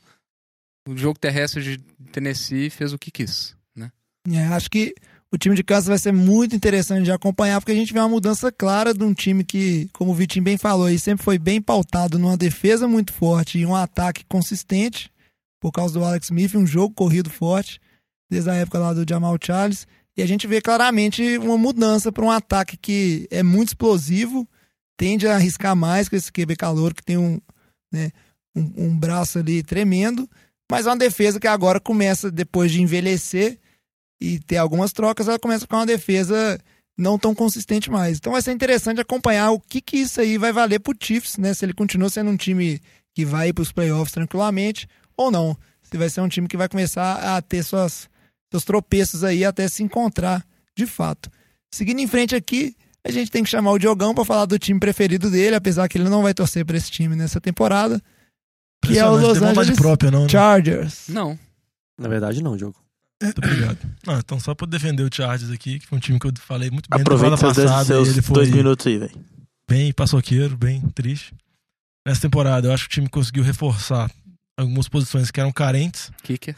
o 0.87 0.95
jogo 0.97 1.19
terrestre 1.19 1.61
de 1.61 1.77
Tennessee 2.11 2.69
fez 2.69 2.93
o 2.93 2.97
que 2.97 3.11
quis? 3.11 3.55
É, 4.31 4.47
acho 4.47 4.69
que 4.69 4.93
o 5.31 5.37
time 5.37 5.55
de 5.55 5.63
Kansas 5.63 5.87
vai 5.87 5.97
ser 5.97 6.13
muito 6.13 6.55
interessante 6.55 7.03
de 7.03 7.11
acompanhar, 7.11 7.59
porque 7.59 7.71
a 7.71 7.75
gente 7.75 7.93
vê 7.93 7.99
uma 7.99 8.09
mudança 8.09 8.51
clara 8.51 8.93
de 8.93 9.03
um 9.03 9.13
time 9.13 9.43
que, 9.43 9.89
como 9.91 10.11
o 10.11 10.13
Vitinho 10.15 10.45
bem 10.45 10.57
falou, 10.57 10.85
aí, 10.85 10.97
sempre 10.97 11.23
foi 11.23 11.37
bem 11.37 11.61
pautado 11.61 12.17
numa 12.17 12.37
defesa 12.37 12.87
muito 12.87 13.11
forte 13.11 13.59
e 13.59 13.65
um 13.65 13.75
ataque 13.75 14.23
consistente, 14.29 15.11
por 15.59 15.71
causa 15.71 15.93
do 15.93 16.05
Alex 16.05 16.27
Smith, 16.27 16.55
um 16.55 16.65
jogo 16.65 16.93
corrido 16.93 17.29
forte, 17.29 17.79
desde 18.29 18.49
a 18.49 18.55
época 18.55 18.79
lá 18.79 18.93
do 18.93 19.05
Jamal 19.07 19.37
Charles. 19.41 19.87
E 20.17 20.21
a 20.21 20.25
gente 20.25 20.47
vê 20.47 20.61
claramente 20.61 21.37
uma 21.37 21.57
mudança 21.57 22.11
para 22.11 22.23
um 22.23 22.31
ataque 22.31 22.77
que 22.77 23.27
é 23.29 23.43
muito 23.43 23.69
explosivo, 23.69 24.47
tende 24.97 25.27
a 25.27 25.35
arriscar 25.35 25.75
mais 25.75 26.07
com 26.07 26.15
esse 26.15 26.31
QB 26.31 26.55
calor, 26.55 26.93
que 26.93 27.03
tem 27.03 27.17
um, 27.17 27.41
né, 27.91 28.11
um, 28.55 28.85
um 28.85 28.97
braço 28.97 29.39
ali 29.39 29.61
tremendo, 29.61 30.29
mas 30.71 30.85
é 30.85 30.89
uma 30.89 30.97
defesa 30.97 31.39
que 31.39 31.47
agora 31.47 31.79
começa, 31.79 32.31
depois 32.31 32.71
de 32.71 32.81
envelhecer, 32.81 33.59
e 34.25 34.39
ter 34.39 34.57
algumas 34.57 34.91
trocas, 34.91 35.27
ela 35.27 35.37
começa 35.37 35.63
a 35.63 35.67
ficar 35.67 35.77
uma 35.77 35.85
defesa 35.85 36.59
não 36.97 37.19
tão 37.19 37.35
consistente 37.35 37.91
mais. 37.91 38.17
Então 38.17 38.33
vai 38.33 38.41
ser 38.41 38.51
interessante 38.51 39.01
acompanhar 39.01 39.51
o 39.51 39.59
que, 39.59 39.81
que 39.81 39.97
isso 39.97 40.19
aí 40.19 40.37
vai 40.37 40.51
valer 40.51 40.79
pro 40.79 40.95
Chiefs, 40.99 41.37
né? 41.37 41.53
Se 41.53 41.65
ele 41.65 41.73
continua 41.73 42.09
sendo 42.09 42.31
um 42.31 42.37
time 42.37 42.81
que 43.13 43.25
vai 43.25 43.53
para 43.53 43.61
os 43.61 43.71
playoffs 43.71 44.13
tranquilamente 44.13 44.87
ou 45.15 45.29
não. 45.29 45.57
Se 45.83 45.97
vai 45.97 46.09
ser 46.09 46.21
um 46.21 46.27
time 46.27 46.47
que 46.47 46.57
vai 46.57 46.67
começar 46.67 47.35
a 47.35 47.41
ter 47.41 47.63
suas, 47.63 48.09
seus 48.51 48.63
tropeços 48.63 49.23
aí 49.23 49.45
até 49.45 49.67
se 49.67 49.83
encontrar 49.83 50.45
de 50.75 50.85
fato. 50.85 51.29
Seguindo 51.73 51.99
em 51.99 52.07
frente 52.07 52.35
aqui, 52.35 52.75
a 53.05 53.11
gente 53.11 53.29
tem 53.29 53.43
que 53.43 53.49
chamar 53.49 53.71
o 53.71 53.77
Diogão 53.77 54.15
para 54.15 54.25
falar 54.25 54.45
do 54.45 54.57
time 54.57 54.79
preferido 54.79 55.29
dele, 55.29 55.55
apesar 55.55 55.87
que 55.87 55.97
ele 55.97 56.09
não 56.09 56.23
vai 56.23 56.33
torcer 56.33 56.65
para 56.65 56.77
esse 56.77 56.89
time 56.89 57.15
nessa 57.15 57.39
temporada, 57.39 58.01
que 58.83 58.97
é 58.97 59.05
o 59.05 59.15
Los 59.15 59.41
Angeles 59.41 59.77
própria, 59.77 60.09
não, 60.09 60.23
né? 60.23 60.29
Chargers. 60.29 61.07
Não. 61.09 61.37
Na 61.99 62.07
verdade, 62.07 62.41
não, 62.41 62.57
Diogo. 62.57 62.84
Muito 63.23 63.37
obrigado. 63.37 63.77
Não, 64.05 64.19
então, 64.19 64.39
só 64.39 64.53
pra 64.53 64.67
defender 64.67 65.03
o 65.03 65.09
Chargers 65.13 65.51
aqui, 65.51 65.79
que 65.79 65.87
foi 65.87 65.97
um 65.97 66.01
time 66.01 66.19
que 66.19 66.27
eu 66.27 66.33
falei 66.39 66.69
muito 66.69 66.89
bem 66.89 67.01
Aproveita 67.01 67.37
seus, 67.37 67.55
passada. 67.57 67.83
e 67.83 67.85
seus 67.87 68.09
ele 68.09 68.21
foi 68.21 68.33
dois 68.35 68.49
minutos 68.49 68.85
aí, 68.87 68.97
velho. 68.97 69.11
bem 69.69 69.93
paçoqueiro, 69.93 70.57
bem 70.57 70.81
triste. 70.93 71.33
Nessa 72.05 72.21
temporada, 72.21 72.67
eu 72.67 72.73
acho 72.73 72.83
que 72.87 72.89
o 72.89 72.93
time 72.95 73.09
conseguiu 73.09 73.43
reforçar 73.43 74.11
algumas 74.57 74.87
posições 74.87 75.31
que 75.31 75.39
eram 75.39 75.51
carentes. 75.51 76.11
Kicker. 76.23 76.55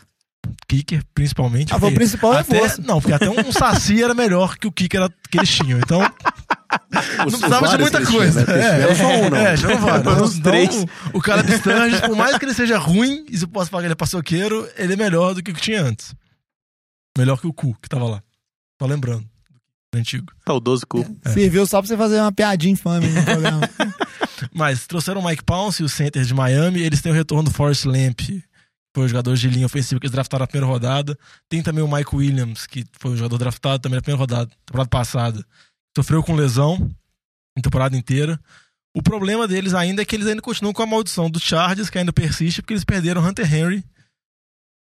Kicker, 0.67 1.03
principalmente. 1.13 1.73
Ah, 1.73 1.79
foi 1.79 1.91
o 1.91 1.95
principal 1.95 2.31
até, 2.33 2.53
reforço. 2.53 2.81
Não, 2.81 2.99
porque 2.99 3.13
até 3.13 3.29
um 3.29 3.51
Saci 3.51 4.01
era 4.03 4.13
melhor 4.13 4.57
que 4.57 4.65
o 4.67 4.71
Kicker 4.71 5.01
era- 5.01 5.13
que 5.29 5.37
eles 5.37 5.49
tinham. 5.49 5.77
Então, 5.79 5.99
não 7.19 7.25
precisava 7.25 7.67
de 7.69 7.77
muita 7.77 8.05
coisa. 8.05 8.41
É, 8.51 8.81
Era 8.81 8.95
só 8.95 9.07
um, 9.07 9.29
não. 9.29 9.37
é, 9.37 9.55
já 9.57 9.67
não 9.69 9.77
vale. 9.79 10.03
Foram 10.05 10.23
os 10.23 10.35
Então, 10.37 10.51
três. 10.51 10.85
o 11.13 11.21
cara 11.21 11.43
do 11.43 11.51
Sturges, 11.53 12.01
por 12.01 12.15
mais 12.15 12.37
que 12.37 12.45
ele 12.45 12.53
seja 12.53 12.77
ruim, 12.77 13.25
e 13.29 13.37
se 13.37 13.43
eu 13.43 13.47
posso 13.47 13.69
falar 13.69 13.83
que 13.83 13.87
ele 13.87 13.93
é 13.93 13.95
paçoqueiro, 13.95 14.67
ele 14.77 14.93
é 14.93 14.95
melhor 14.95 15.33
do 15.33 15.43
que 15.43 15.51
o 15.51 15.53
que 15.53 15.61
tinha 15.61 15.81
antes. 15.83 16.13
Melhor 17.17 17.39
que 17.39 17.47
o 17.47 17.53
Cu, 17.53 17.75
que 17.81 17.89
tava 17.89 18.05
lá. 18.05 18.23
Só 18.79 18.87
lembrando. 18.87 19.27
Do 19.91 19.97
antigo. 19.97 20.31
Saudoso 20.45 20.85
cu. 20.85 21.05
Serviu 21.33 21.65
só 21.65 21.79
pra 21.79 21.87
você 21.87 21.97
fazer 21.97 22.19
uma 22.19 22.31
piadinha 22.31 22.73
infame 22.73 23.07
no 23.07 23.23
programa. 23.23 23.61
Mas 24.53 24.85
trouxeram 24.85 25.21
o 25.21 25.25
Mike 25.25 25.43
Pounce, 25.43 25.83
o 25.83 25.89
center 25.89 26.23
de 26.23 26.33
Miami. 26.33 26.81
Eles 26.81 27.01
têm 27.01 27.11
o 27.11 27.15
retorno 27.15 27.49
do 27.49 27.51
Forrest 27.51 27.85
Lamp, 27.85 28.19
que 28.19 28.43
foi 28.93 29.05
o 29.05 29.07
jogador 29.07 29.35
de 29.35 29.49
linha 29.49 29.65
ofensiva 29.65 29.99
que 29.99 30.05
eles 30.05 30.11
draftaram 30.11 30.43
na 30.43 30.47
primeira 30.47 30.71
rodada. 30.71 31.17
Tem 31.49 31.63
também 31.63 31.83
o 31.83 31.87
Mike 31.87 32.15
Williams, 32.15 32.67
que 32.67 32.85
foi 32.99 33.11
o 33.11 33.17
jogador 33.17 33.37
draftado 33.37 33.79
também 33.81 33.97
na 33.97 34.01
primeira 34.01 34.19
rodada, 34.19 34.51
temporada 34.65 34.89
passada. 34.89 35.45
Sofreu 35.95 36.21
com 36.21 36.35
lesão 36.35 36.91
em 37.57 37.61
temporada 37.61 37.97
inteira. 37.97 38.39
O 38.93 39.01
problema 39.01 39.47
deles 39.47 39.73
ainda 39.73 40.01
é 40.01 40.05
que 40.05 40.15
eles 40.15 40.27
ainda 40.27 40.41
continuam 40.41 40.73
com 40.73 40.83
a 40.83 40.87
maldição 40.87 41.29
dos 41.29 41.43
Chargers, 41.43 41.89
que 41.89 41.97
ainda 41.97 42.11
persiste, 42.11 42.61
porque 42.61 42.73
eles 42.73 42.83
perderam 42.83 43.23
Hunter 43.25 43.51
Henry 43.51 43.83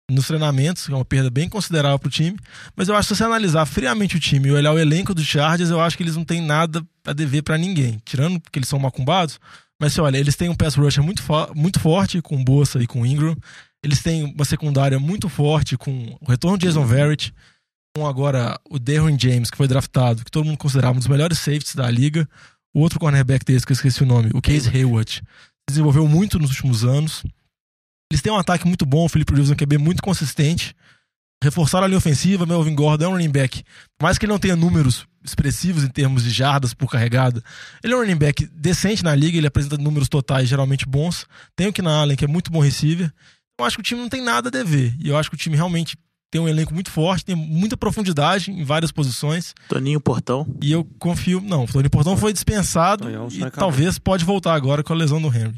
nos 0.10 0.28
treinamentos, 0.28 0.86
que 0.86 0.92
é 0.92 0.96
uma 0.96 1.06
perda 1.06 1.30
bem 1.30 1.48
considerável 1.48 1.98
pro 2.00 2.10
time. 2.10 2.38
Mas 2.76 2.88
eu 2.90 2.96
acho 2.96 3.08
que 3.08 3.14
se 3.16 3.18
você 3.20 3.24
analisar 3.24 3.66
friamente 3.66 4.18
o 4.18 4.20
time 4.20 4.50
e 4.50 4.52
olhar 4.52 4.72
o 4.74 4.80
elenco 4.80 5.14
dos 5.14 5.26
Chargers, 5.26 5.70
eu 5.70 5.80
acho 5.80 5.96
que 5.98 6.04
eles 6.04 6.16
não 6.16 6.26
têm 6.26 6.42
nada 6.42 6.84
a 7.06 7.14
dever 7.14 7.42
pra 7.44 7.58
ninguém. 7.58 8.02
Tirando 8.06 8.40
porque 8.40 8.60
eles 8.60 8.68
são 8.70 8.80
macumbados. 8.80 9.40
Mas 9.80 9.94
se 9.94 10.02
olha, 10.02 10.18
eles 10.18 10.36
têm 10.36 10.50
um 10.50 10.56
pass 10.56 10.76
rusher 10.76 11.04
muito, 11.04 11.24
fo- 11.24 11.52
muito 11.56 11.80
forte 11.80 12.22
com 12.22 12.44
Bossa 12.44 12.82
e 12.82 12.88
com 12.88 13.06
Ingram. 13.06 13.36
Eles 13.84 14.02
têm 14.04 14.26
uma 14.36 14.46
secundária 14.46 15.00
muito 15.00 15.28
forte 15.28 15.76
com 15.78 16.16
o 16.22 16.30
retorno 16.30 16.58
de 16.58 16.68
Jason 16.68 16.86
Verrett. 16.86 17.34
Com 17.96 18.06
agora 18.08 18.60
o 18.70 18.78
Derwin 18.78 19.18
James, 19.20 19.50
que 19.50 19.58
foi 19.58 19.68
draftado, 19.68 20.24
que 20.24 20.32
todo 20.32 20.46
mundo 20.46 20.58
considerava 20.58 20.96
um 20.96 21.00
dos 21.00 21.08
melhores 21.08 21.40
safeties 21.40 21.76
da 21.76 21.90
liga. 21.90 22.28
O 22.74 22.80
outro 22.80 23.00
cornerback 23.00 23.44
deles, 23.44 23.66
que 23.66 23.72
eu 23.72 23.76
esqueci 23.76 24.04
o 24.04 24.06
nome, 24.06 24.30
o 24.34 24.42
Case 24.42 24.70
Hayward. 24.70 25.22
Desenvolveu 25.70 26.08
muito 26.08 26.38
nos 26.40 26.52
últimos 26.52 26.84
anos. 26.86 27.24
Eles 28.12 28.22
têm 28.22 28.32
um 28.32 28.38
ataque 28.38 28.68
muito 28.68 28.86
bom, 28.86 29.06
o 29.06 29.10
Felipe 29.10 29.32
Rivers 29.32 29.52
é 29.52 29.54
um 29.54 29.56
QB 29.56 29.78
muito 29.78 30.04
consistente. 30.04 30.76
Reforçaram 31.42 31.86
a 31.86 31.88
linha 31.88 31.98
ofensiva, 31.98 32.46
Melvin 32.46 32.76
Gordon 32.76 33.06
é 33.06 33.08
um 33.08 33.12
running 33.14 33.32
back. 33.32 33.64
Por 33.98 34.04
mais 34.04 34.18
que 34.18 34.26
ele 34.26 34.34
não 34.34 34.38
tenha 34.38 34.56
números 34.56 35.08
expressivos 35.24 35.86
em 35.86 35.88
termos 35.88 36.24
de 36.24 36.30
jardas 36.30 36.74
por 36.74 36.92
carregada, 36.92 37.42
ele 37.82 37.94
é 37.94 37.96
um 37.96 38.02
running 38.02 38.18
back 38.18 38.46
decente 38.48 39.02
na 39.02 39.16
liga, 39.16 39.38
ele 39.38 39.48
apresenta 39.48 39.78
números 39.78 40.10
totais 40.10 40.50
geralmente 40.50 40.86
bons. 40.86 41.26
Tem 41.56 41.68
o 41.68 41.74
Keenan 41.74 42.02
Allen, 42.02 42.18
que 42.18 42.26
é 42.26 42.28
muito 42.28 42.52
bom 42.52 42.60
receiver. 42.60 43.12
Eu 43.58 43.66
acho 43.66 43.78
que 43.78 43.82
o 43.82 43.84
time 43.84 44.02
não 44.02 44.10
tem 44.10 44.22
nada 44.22 44.50
a 44.50 44.52
dever. 44.52 44.94
E 45.00 45.08
eu 45.08 45.18
acho 45.18 45.30
que 45.30 45.36
o 45.36 45.40
time 45.40 45.56
realmente 45.56 45.98
tem 46.30 46.42
um 46.42 46.50
elenco 46.50 46.74
muito 46.74 46.92
forte, 46.92 47.26
tem 47.26 47.36
muita 47.36 47.78
profundidade 47.78 48.52
em 48.52 48.64
várias 48.64 48.92
posições. 48.92 49.56
Toninho 49.70 50.02
Portão. 50.02 50.46
E 50.62 50.72
eu 50.72 50.84
confio. 51.00 51.40
Não, 51.40 51.64
o 51.64 51.68
Tony 51.68 51.88
Portão 51.88 52.18
foi 52.18 52.34
dispensado 52.34 53.06
e 53.32 53.52
talvez 53.52 53.98
pode 53.98 54.26
voltar 54.26 54.54
agora 54.54 54.84
com 54.84 54.92
a 54.92 54.96
lesão 54.96 55.22
do 55.22 55.28
Henry. 55.28 55.56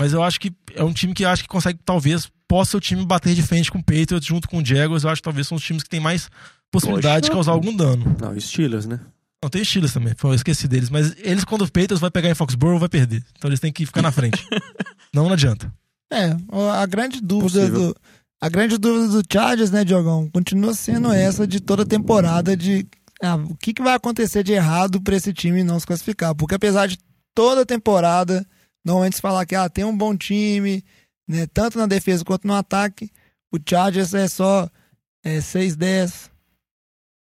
Mas 0.00 0.14
eu 0.14 0.22
acho 0.22 0.40
que 0.40 0.50
é 0.74 0.82
um 0.82 0.94
time 0.94 1.12
que 1.12 1.26
acho 1.26 1.42
que 1.42 1.48
consegue, 1.48 1.78
talvez, 1.84 2.26
possa 2.48 2.74
o 2.74 2.80
time 2.80 3.04
bater 3.04 3.34
de 3.34 3.42
frente 3.42 3.70
com 3.70 3.80
o 3.80 3.84
Patriots 3.84 4.24
junto 4.24 4.48
com 4.48 4.62
o 4.62 4.64
Jaguars. 4.64 5.04
Eu 5.04 5.10
acho 5.10 5.20
que 5.20 5.24
talvez 5.24 5.46
são 5.46 5.58
os 5.58 5.62
times 5.62 5.82
que 5.82 5.90
têm 5.90 6.00
mais 6.00 6.30
possibilidade 6.70 7.26
de 7.26 7.30
causar 7.30 7.52
algum 7.52 7.76
dano. 7.76 8.16
Não, 8.18 8.40
Steelers, 8.40 8.86
né? 8.86 8.98
Não, 9.42 9.50
tem 9.50 9.62
Steelers 9.62 9.92
também, 9.92 10.14
eu 10.24 10.34
esqueci 10.34 10.66
deles. 10.66 10.88
Mas 10.88 11.14
eles, 11.18 11.44
quando 11.44 11.62
o 11.62 11.66
Patriots 11.66 12.00
vai 12.00 12.10
pegar 12.10 12.30
em 12.30 12.34
Foxborough, 12.34 12.78
vai 12.78 12.88
perder. 12.88 13.22
Então 13.36 13.50
eles 13.50 13.60
têm 13.60 13.70
que 13.70 13.84
ficar 13.84 14.00
na 14.00 14.10
frente. 14.10 14.42
não, 15.12 15.24
não 15.24 15.34
adianta. 15.34 15.70
É, 16.10 16.34
a 16.72 16.86
grande 16.86 17.20
dúvida 17.20 17.60
Possível. 17.60 17.88
do. 17.90 17.96
A 18.40 18.48
grande 18.48 18.78
dúvida 18.78 19.20
do 19.20 19.22
Chargers, 19.30 19.70
né, 19.70 19.84
Diogão? 19.84 20.30
Continua 20.30 20.72
sendo 20.72 21.12
essa 21.12 21.46
de 21.46 21.60
toda 21.60 21.82
a 21.82 21.86
temporada 21.86 22.56
de 22.56 22.86
ah, 23.22 23.36
o 23.36 23.54
que, 23.54 23.74
que 23.74 23.82
vai 23.82 23.92
acontecer 23.92 24.42
de 24.42 24.54
errado 24.54 24.98
pra 25.02 25.14
esse 25.14 25.30
time 25.34 25.62
não 25.62 25.78
se 25.78 25.86
classificar. 25.86 26.34
Porque 26.34 26.54
apesar 26.54 26.86
de 26.86 26.98
toda 27.34 27.60
a 27.60 27.66
temporada, 27.66 28.46
normalmente 28.84 29.16
se 29.16 29.22
falar 29.22 29.44
que 29.46 29.54
ah, 29.54 29.68
tem 29.68 29.84
um 29.84 29.96
bom 29.96 30.16
time, 30.16 30.84
né, 31.28 31.46
tanto 31.52 31.78
na 31.78 31.86
defesa 31.86 32.24
quanto 32.24 32.46
no 32.46 32.54
ataque, 32.54 33.10
o 33.52 33.58
Chargers 33.64 34.14
é 34.14 34.26
só 34.28 34.68
é, 35.24 35.38
6-10, 35.38 36.30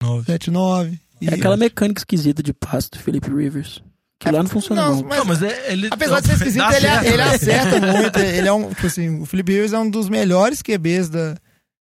Nove. 0.03 0.32
7-9. 0.32 0.98
e- 1.20 1.28
É 1.28 1.34
aquela 1.34 1.57
mecânica 1.57 2.00
esquisita 2.00 2.42
de 2.42 2.53
passe 2.53 2.90
do 2.90 2.98
Felipe 2.98 3.28
Rivers. 3.30 3.82
Que 4.18 4.30
lá 4.30 4.42
não 4.42 4.48
funciona 4.50 4.82
Não, 4.82 4.96
não. 4.96 5.03
mas- 5.09 5.18
Não, 5.18 5.24
mas 5.24 5.42
é, 5.42 5.72
ele. 5.72 5.88
Apesar 5.90 6.20
de 6.20 6.28
ser 6.28 6.34
esquisito, 6.38 6.62
ele, 6.72 6.80
certo, 6.80 7.05
ele 7.07 7.16
né? 7.16 7.24
acerta 7.34 7.80
muito. 7.80 8.18
Ele 8.20 8.48
é 8.48 8.53
um, 8.53 8.68
tipo 8.72 8.86
assim, 8.86 9.20
o 9.20 9.26
Felipe 9.26 9.53
Rivers 9.53 9.72
é 9.72 9.78
um 9.80 9.90
dos 9.90 10.09
melhores 10.09 10.62
QBs 10.62 11.09
da. 11.09 11.36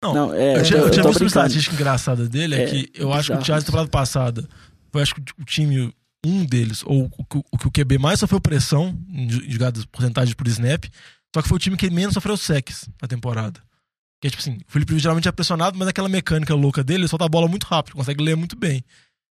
Não, 0.03 0.15
Não, 0.15 0.35
é, 0.35 0.59
eu 0.59 0.63
tinha, 0.65 0.79
eu 0.81 0.85
eu 0.87 0.91
tinha 0.91 1.05
visto 1.05 1.21
uma 1.23 1.27
estatística 1.29 1.75
engraçada 1.75 2.29
dele, 2.29 2.57
é, 2.57 2.65
É, 2.65 2.67
que 2.67 2.91
eu 2.95 3.13
acho 3.13 3.29
que 3.29 3.33
o 3.33 3.39
bizarro 3.39 3.45
Chargers, 3.45 3.65
temporada 3.65 3.89
passada, 3.89 4.49
foi 4.93 5.01
acho 5.03 5.15
que 5.15 5.23
o 5.41 5.45
time, 5.45 5.95
um 6.29 6.45
deles, 6.45 6.83
ou 6.85 7.11
o, 7.19 7.25
que 7.25 7.39
o- 7.67 7.71
QB 7.71 7.99
mais 7.99 8.21
sofreu 8.21 8.41
pressão, 8.41 8.99
em 9.09 9.29
ju- 9.29 9.43
jogadas, 9.51 9.85
porcentagem 9.85 10.35
por 10.35 10.47
snap, 10.49 10.85
só 11.35 11.43
que 11.43 11.49
foi 11.49 11.57
o 11.57 11.59
time 11.59 11.77
que 11.77 11.91
menos 11.91 12.15
sofreu 12.15 12.37
sacks 12.37 12.89
na 13.03 13.09
temporada. 13.09 13.61
Que 14.21 14.29
é 14.29 14.31
tipo 14.31 14.41
assim, 14.41 14.59
o 14.67 14.73
Felipe 14.73 14.91
Rivers 14.91 15.03
geralmente 15.03 15.29
é 15.29 15.33
pressionado, 15.33 15.79
mas 15.79 15.89
aquela 15.89 16.09
mecânica 16.09 16.55
louca 16.55 16.83
dele, 16.85 17.03
ele 17.03 17.09
solta 17.09 17.25
a 17.25 17.29
bola 17.29 17.49
muito 17.49 17.65
rápido, 17.65 17.95
consegue 17.97 18.23
ler 18.23 18.37
muito 18.37 18.57
bem. 18.57 18.85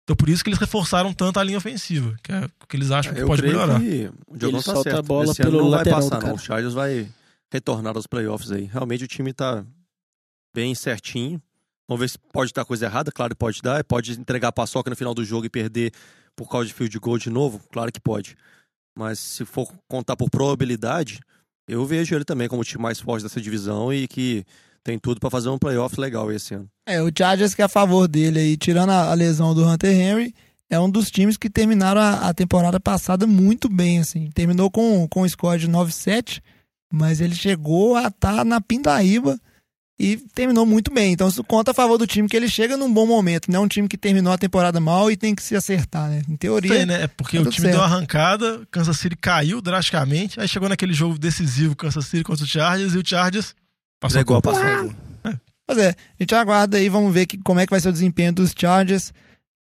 Então 0.03 0.15
por 0.15 0.27
isso 0.29 0.43
que 0.43 0.49
eles 0.49 0.59
reforçaram 0.59 1.13
tanto 1.13 1.39
a 1.39 1.43
linha 1.43 1.57
ofensiva, 1.59 2.15
que 2.23 2.31
é 2.31 2.45
o 2.45 2.67
que 2.67 2.75
eles 2.75 2.89
acham 2.89 3.13
que 3.13 3.19
Eu 3.21 3.27
pode 3.27 3.41
melhorar. 3.43 3.79
que 3.79 4.09
o 4.27 4.37
Diogão 4.37 4.57
Ele 4.59 4.65
tá 4.65 4.73
solta 4.73 4.83
certo. 4.89 4.97
a 4.99 5.01
bola 5.03 5.31
Esse 5.31 5.41
ano 5.43 5.51
pelo 5.51 5.63
não 5.63 5.69
vai 5.69 5.77
lateral 5.79 6.01
do 6.01 6.09
passar, 6.09 6.27
não. 6.27 6.33
O 6.35 6.39
Chargers 6.39 6.73
vai 6.73 7.07
retornar 7.53 7.95
aos 7.95 8.07
playoffs 8.07 8.51
aí. 8.51 8.63
Realmente 8.65 9.03
o 9.03 9.07
time 9.07 9.31
tá 9.33 9.63
bem 10.55 10.73
certinho. 10.73 11.39
Vamos 11.87 11.99
ver 12.01 12.09
se 12.09 12.17
pode 12.31 12.51
dar 12.53 12.65
coisa 12.65 12.85
errada. 12.85 13.11
Claro 13.11 13.35
que 13.35 13.39
pode 13.39 13.61
dar. 13.61 13.83
Pode 13.83 14.13
entregar 14.19 14.47
a 14.47 14.51
paçoca 14.51 14.89
no 14.89 14.95
final 14.95 15.13
do 15.13 15.23
jogo 15.23 15.45
e 15.45 15.49
perder 15.49 15.91
por 16.39 16.49
causa 16.49 16.67
de 16.67 16.73
field 16.73 16.97
goal 16.99 17.17
de 17.17 17.29
novo. 17.29 17.59
Claro 17.69 17.91
que 17.91 17.99
pode. 17.99 18.37
Mas 18.97 19.19
se 19.19 19.43
for 19.43 19.69
contar 19.89 20.15
por 20.15 20.29
probabilidade, 20.29 21.19
eu 21.67 21.85
vejo 21.85 22.15
ele 22.15 22.23
também 22.23 22.47
como 22.47 22.61
o 22.61 22.65
time 22.65 22.81
mais 22.81 22.97
forte 22.97 23.23
dessa 23.23 23.41
divisão 23.41 23.93
e 23.93 24.07
que 24.07 24.45
tem 24.81 24.97
tudo 24.97 25.19
pra 25.19 25.29
fazer 25.29 25.49
um 25.49 25.59
playoff 25.59 25.99
legal 25.99 26.31
esse 26.31 26.53
ano. 26.53 26.69
É, 26.87 27.01
o 27.01 27.11
Chargers 27.15 27.53
que 27.53 27.61
é 27.61 27.65
a 27.65 27.69
favor 27.69 28.07
dele 28.07 28.39
aí, 28.39 28.55
tirando 28.55 28.91
a, 28.91 29.13
lesão 29.13 29.53
do 29.53 29.67
Hunter 29.67 29.91
Henry, 29.91 30.33
é 30.69 30.79
um 30.79 30.89
dos 30.89 31.11
times 31.11 31.35
que 31.35 31.49
terminaram 31.49 31.99
a, 31.99 32.29
a 32.29 32.33
temporada 32.33 32.79
passada 32.79 33.27
muito 33.27 33.67
bem, 33.67 33.99
assim. 33.99 34.29
Terminou 34.33 34.71
com, 34.71 35.05
com 35.09 35.23
o 35.23 35.29
score 35.29 35.59
de 35.59 35.67
9-7, 35.67 36.41
mas 36.91 37.19
ele 37.19 37.35
chegou 37.35 37.97
a 37.97 38.07
estar 38.07 38.45
na 38.45 38.61
pindaíba 38.61 39.37
e 39.99 40.15
terminou 40.33 40.65
muito 40.65 40.91
bem. 40.93 41.11
Então 41.11 41.27
isso 41.27 41.43
conta 41.43 41.71
a 41.71 41.73
favor 41.73 41.97
do 41.97 42.07
time 42.07 42.29
que 42.29 42.37
ele 42.37 42.47
chega 42.47 42.77
num 42.77 42.91
bom 42.91 43.05
momento, 43.05 43.51
não 43.51 43.61
é 43.61 43.63
um 43.63 43.67
time 43.67 43.87
que 43.87 43.97
terminou 43.97 44.31
a 44.31 44.37
temporada 44.37 44.79
mal 44.79 45.11
e 45.11 45.17
tem 45.17 45.35
que 45.35 45.43
se 45.43 45.55
acertar, 45.55 46.09
né? 46.09 46.21
Em 46.29 46.37
teoria. 46.37 46.71
Tem, 46.71 46.85
né? 46.85 47.03
É 47.03 47.07
porque 47.07 47.37
tá 47.37 47.49
o 47.49 47.51
time 47.51 47.67
deu 47.67 47.77
certo. 47.77 47.85
uma 47.85 47.95
arrancada, 47.95 48.61
Kansas 48.71 48.97
City 48.97 49.17
caiu 49.17 49.61
drasticamente, 49.61 50.39
aí 50.39 50.47
chegou 50.47 50.69
naquele 50.69 50.93
jogo 50.93 51.19
decisivo 51.19 51.75
Kansas 51.75 52.05
City 52.05 52.23
contra 52.23 52.45
o 52.45 52.47
Chargers 52.47 52.93
e 52.93 52.97
o 52.97 53.03
Chargers 53.05 53.53
passou 53.99 54.21
a 54.21 54.23
Copa. 54.23 54.53
paçoca. 54.53 54.95
Pois 55.67 55.77
é, 55.77 55.89
a 55.89 56.23
gente 56.23 56.33
aguarda 56.33 56.77
aí, 56.77 56.89
vamos 56.89 57.13
ver 57.13 57.27
que, 57.27 57.37
como 57.37 57.59
é 57.59 57.65
que 57.65 57.69
vai 57.69 57.79
ser 57.79 57.89
o 57.89 57.93
desempenho 57.93 58.33
dos 58.33 58.53
Chargers. 58.57 59.13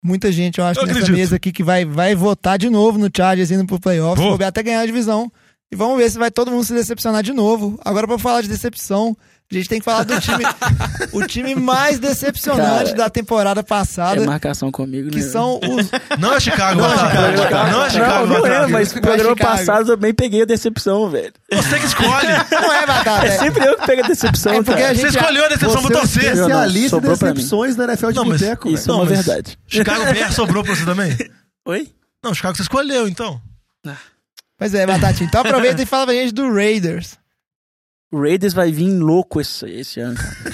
Muita 0.02 0.30
gente, 0.30 0.58
eu 0.58 0.64
acho, 0.64 0.80
Eu 0.80 0.86
nessa 0.86 1.00
acredito. 1.00 1.18
mesa 1.18 1.36
aqui 1.36 1.52
que 1.52 1.62
vai, 1.62 1.84
vai 1.84 2.14
votar 2.14 2.56
de 2.56 2.70
novo 2.70 2.98
no 2.98 3.10
Chargers 3.14 3.50
indo 3.50 3.66
pro 3.66 3.78
vou 4.16 4.38
até 4.46 4.62
ganhar 4.62 4.80
a 4.80 4.86
divisão. 4.86 5.30
E 5.70 5.76
vamos 5.76 5.98
ver 5.98 6.10
se 6.10 6.16
vai 6.16 6.30
todo 6.30 6.50
mundo 6.50 6.64
se 6.64 6.72
decepcionar 6.72 7.22
de 7.22 7.32
novo. 7.32 7.78
Agora, 7.84 8.06
pra 8.06 8.18
falar 8.18 8.40
de 8.40 8.48
decepção, 8.48 9.14
a 9.50 9.54
gente 9.54 9.68
tem 9.68 9.78
que 9.78 9.84
falar 9.84 10.04
do 10.04 10.20
time, 10.20 10.44
o 11.12 11.26
time 11.26 11.54
mais 11.54 11.98
decepcionante 11.98 12.84
Cara, 12.90 12.94
da 12.94 13.08
temporada 13.10 13.62
passada, 13.62 14.22
É 14.22 14.26
marcação 14.26 14.70
comigo, 14.70 15.08
que 15.10 15.20
né? 15.20 15.22
são 15.22 15.58
os. 15.58 15.88
Não 16.20 16.34
é 16.34 16.40
Chicago, 16.40 16.80
Não 16.80 16.92
é 16.92 16.96
Batata. 16.96 17.36
Chicago. 17.42 17.70
Não 17.70 17.84
é 17.84 17.90
Chicago, 17.90 18.26
Não, 18.26 18.38
não 18.40 18.46
é, 18.46 18.66
mas 18.66 18.92
Vai 18.92 19.00
programa 19.02 19.30
Chicago. 19.36 19.56
passado 19.56 19.90
eu 19.92 19.96
também 19.96 20.12
peguei 20.12 20.42
a 20.42 20.44
decepção, 20.44 21.08
velho. 21.08 21.32
Você 21.52 21.78
que 21.78 21.86
escolhe. 21.86 22.28
Não 22.52 22.72
é, 22.72 22.86
Batata. 22.86 23.26
É 23.26 23.28
É, 23.28 23.38
sempre 23.38 23.64
eu 23.66 23.76
que 23.78 23.86
pego 23.86 24.04
a 24.04 24.08
decepção, 24.08 24.52
É 24.52 24.62
porque 24.62 24.82
a 24.82 24.92
gente- 24.92 25.10
Você 25.10 25.18
escolheu 25.18 25.44
a 25.44 25.48
decepção 25.48 25.80
Você 25.82 25.86
é 25.86 25.96
o 25.96 26.00
torcer. 26.00 26.24
especialista 26.24 26.86
em 26.86 26.88
sobrou 26.90 27.16
pra 27.18 27.28
mim. 27.28 27.34
decepções 27.34 27.76
da 27.76 27.84
NFL 27.84 28.08
de 28.10 28.14
Não, 28.16 28.24
mas 28.26 28.40
boteco, 28.42 28.68
Isso 28.70 28.84
é 28.84 28.92
Não, 28.92 29.00
uma 29.00 29.04
mas- 29.06 29.24
verdade. 29.26 29.58
Chicago 29.66 30.04
Bears 30.12 30.34
sobrou 30.34 30.62
pra 30.64 30.74
você 30.74 30.84
também? 30.84 31.16
Oi? 31.66 31.88
Não, 32.22 32.34
Chicago 32.34 32.54
você 32.56 32.62
escolheu, 32.62 33.08
então. 33.08 33.40
Pois 34.58 34.74
é, 34.74 34.86
Batatinha. 34.86 35.26
Então 35.26 35.40
aproveita 35.40 35.80
e 35.82 35.86
fala 35.86 36.06
pra 36.06 36.14
gente 36.14 36.32
do 36.34 36.52
Raiders. 36.52 37.16
O 38.10 38.22
Raiders 38.22 38.54
vai 38.54 38.72
vir 38.72 38.88
louco 38.98 39.38
esse, 39.40 39.66
esse 39.66 40.00
ano. 40.00 40.16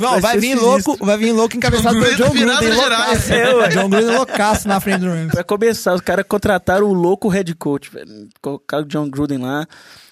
Não, 0.00 0.10
Vai 0.10 0.20
vai, 0.20 0.32
ser 0.34 0.40
vir 0.40 0.58
sinistro. 0.58 0.66
louco, 0.90 1.06
vai 1.06 1.16
vir 1.16 1.32
louco 1.32 1.56
encabeçado 1.56 1.94
John 1.96 2.02
pelo 2.04 2.16
John 2.16 2.30
Gruden 2.34 2.74
loucaço. 2.74 3.32
É. 3.32 3.68
John 3.68 3.88
Gruden 3.88 4.16
loucaço 4.16 4.68
na 4.68 4.80
frente 4.80 5.00
do 5.00 5.06
Rams. 5.06 5.30
Pra 5.30 5.44
começar, 5.44 5.94
os 5.94 6.00
caras 6.00 6.24
contrataram 6.28 6.86
o 6.86 6.92
louco 6.92 7.28
head 7.28 7.54
coach, 7.54 7.90
velho. 7.90 8.28
Colocaram 8.42 8.84
o 8.84 8.88
John 8.88 9.08
Gruden 9.08 9.38
lá. 9.38 9.66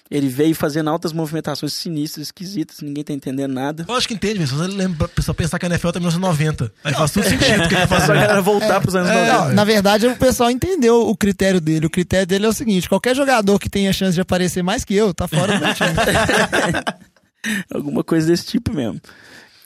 Ele 0.09 0.29
veio 0.29 0.53
fazendo 0.53 0.87
altas 0.89 1.11
movimentações 1.11 1.73
sinistras, 1.73 2.27
esquisitas, 2.27 2.81
ninguém 2.81 3.03
tá 3.03 3.11
entendendo 3.11 3.51
nada. 3.51 3.85
Eu 3.87 3.95
acho 3.95 4.07
que 4.07 4.13
entende. 4.13 4.45
Se 4.45 4.53
você 4.53 4.67
lembra, 4.67 5.05
a 5.05 5.09
pessoa 5.09 5.33
pensar 5.33 5.57
que 5.57 5.65
a 5.65 5.69
NFL 5.69 5.89
tá 5.89 5.97
em 5.97 6.03
1990. 6.03 6.71
Aí 6.83 6.93
faz 6.93 7.11
tudo 7.11 7.23
sentido 7.23 7.63
o 7.63 7.67
que 7.67 7.75
ele 7.75 7.87
tá 7.87 7.99
Só 8.05 8.11
a 8.11 8.15
galera 8.15 8.41
voltar 8.41 8.79
pros 8.81 8.93
anos 8.93 9.09
É, 9.09 9.31
90. 9.31 9.47
Não, 9.47 9.55
na 9.55 9.63
verdade, 9.63 10.05
o 10.05 10.15
pessoal 10.15 10.51
entendeu 10.51 11.07
o 11.07 11.17
critério 11.17 11.59
dele. 11.59 11.87
O 11.87 11.89
critério 11.89 12.27
dele 12.27 12.45
é 12.45 12.49
o 12.49 12.53
seguinte: 12.53 12.87
qualquer 12.87 13.15
jogador 13.15 13.57
que 13.57 13.67
tenha 13.67 13.91
chance 13.91 14.13
de 14.13 14.21
aparecer 14.21 14.61
mais 14.61 14.85
que 14.85 14.93
eu, 14.93 15.11
tá 15.11 15.27
fora 15.27 15.57
do 15.57 15.65
meu 15.65 15.73
time. 15.73 15.89
Alguma 17.73 18.03
coisa 18.03 18.27
desse 18.27 18.45
tipo 18.45 18.71
mesmo. 18.73 19.01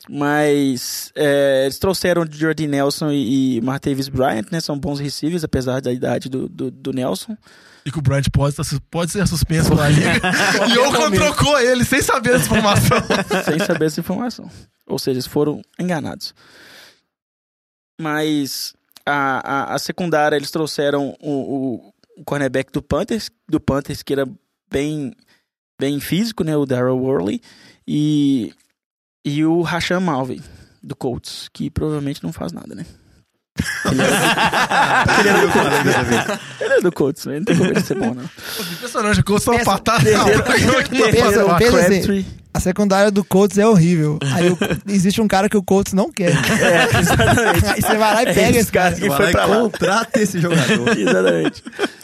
Mas 0.10 1.12
é, 1.16 1.64
eles 1.66 1.78
trouxeram 1.78 2.24
o 2.24 2.28
Jordi 2.32 2.66
Nelson 2.66 3.12
e, 3.12 3.58
e 3.58 3.62
Martavis 3.62 4.08
Bryant, 4.08 4.46
né? 4.52 4.60
São 4.60 4.80
bons 4.80 5.00
receivers, 5.00 5.44
apesar 5.44 5.82
da 5.82 5.92
idade 5.92 6.30
do, 6.30 6.48
do, 6.48 6.72
do 6.72 6.94
Nelson. 6.94 7.38
E 7.86 7.92
que 7.92 8.00
o 8.00 8.02
Bryant 8.02 8.26
pode, 8.32 8.56
tá- 8.56 8.64
pode 8.92 9.12
ser 9.12 9.28
suspenso 9.28 9.70
pela 9.70 9.88
liga. 9.90 10.22
e 10.68 10.78
Ocon 10.78 11.12
trocou 11.12 11.60
ele 11.60 11.86
sem 11.86 12.02
saber 12.02 12.34
dessa 12.34 12.46
informação. 12.46 12.98
sem 13.46 13.60
saber 13.66 13.86
essa 13.86 14.00
informação. 14.00 14.50
Ou 14.86 15.00
seja, 15.00 15.16
eles 15.16 15.28
foram 15.28 15.62
enganados. 15.80 16.34
Mas 18.00 18.74
a, 19.06 19.72
a, 19.72 19.76
a 19.76 19.80
secundária, 19.80 20.36
eles 20.36 20.52
trouxeram 20.52 21.16
o, 21.22 21.92
o, 22.18 22.24
cornerback 22.26 22.72
do 22.72 22.82
Panthers, 22.82 23.30
do 23.48 23.60
Panthers 23.60 24.04
que 24.04 24.14
era 24.14 24.28
bem, 24.72 25.14
bem 25.80 26.00
físico, 26.00 26.44
né? 26.44 26.56
O 26.56 26.66
Darrell 26.66 26.98
Worley. 26.98 27.42
E, 27.88 28.54
e 29.26 29.44
o 29.46 29.62
Rasham 29.62 30.02
Malvey, 30.02 30.42
do 30.82 30.96
Colts, 30.96 31.50
que 31.52 31.70
provavelmente 31.70 32.24
não 32.24 32.32
faz 32.32 32.52
nada, 32.52 32.76
né? 32.76 32.86
Ele 35.20 35.30
era 35.30 35.42
do 35.42 35.52
Colts. 35.52 36.62
Ele 36.62 36.74
é 36.74 36.82
do 36.82 36.92
Colts, 36.92 37.26
né? 37.26 37.38
Não 37.40 37.46
tem 37.46 37.58
como 37.58 37.70
ele 37.72 37.82
ser 37.82 37.96
bom, 37.96 38.14
não. 38.14 38.24
Impressionante, 38.74 39.20
o 39.20 39.24
Colts 39.24 39.44
só 39.44 39.52
uma 39.52 39.58
Pensa- 39.60 39.72
patada. 39.72 40.04
Perderam- 40.04 41.48
o 41.48 41.52
assim, 41.52 41.70
Crabtree. 41.72 42.26
A 42.52 42.60
secundária 42.60 43.12
do 43.12 43.24
Colts 43.24 43.58
é 43.58 43.68
horrível. 43.68 44.18
Aí 44.34 44.50
o- 44.50 44.58
existe 44.88 45.22
um 45.22 45.28
cara 45.28 45.48
que 45.48 45.56
o 45.58 45.64
Colts 45.64 45.94
não 45.94 46.12
quer. 46.12 46.32
É, 46.60 47.00
exatamente. 47.00 47.66
Aí 47.68 47.82
você 47.82 47.98
vai 47.98 48.14
lá 48.16 48.24
e 48.24 48.26
É 48.28 48.34
pega 48.34 48.50
esse 48.50 48.60
esse 48.60 48.72
cara. 48.72 48.96
que 48.96 49.08
foi 49.10 49.32
pra 49.32 49.46
lá. 49.46 49.58
contrata 49.62 50.20
esse 50.20 50.40
jogador. 50.40 50.90
Exatamente. 50.98 51.64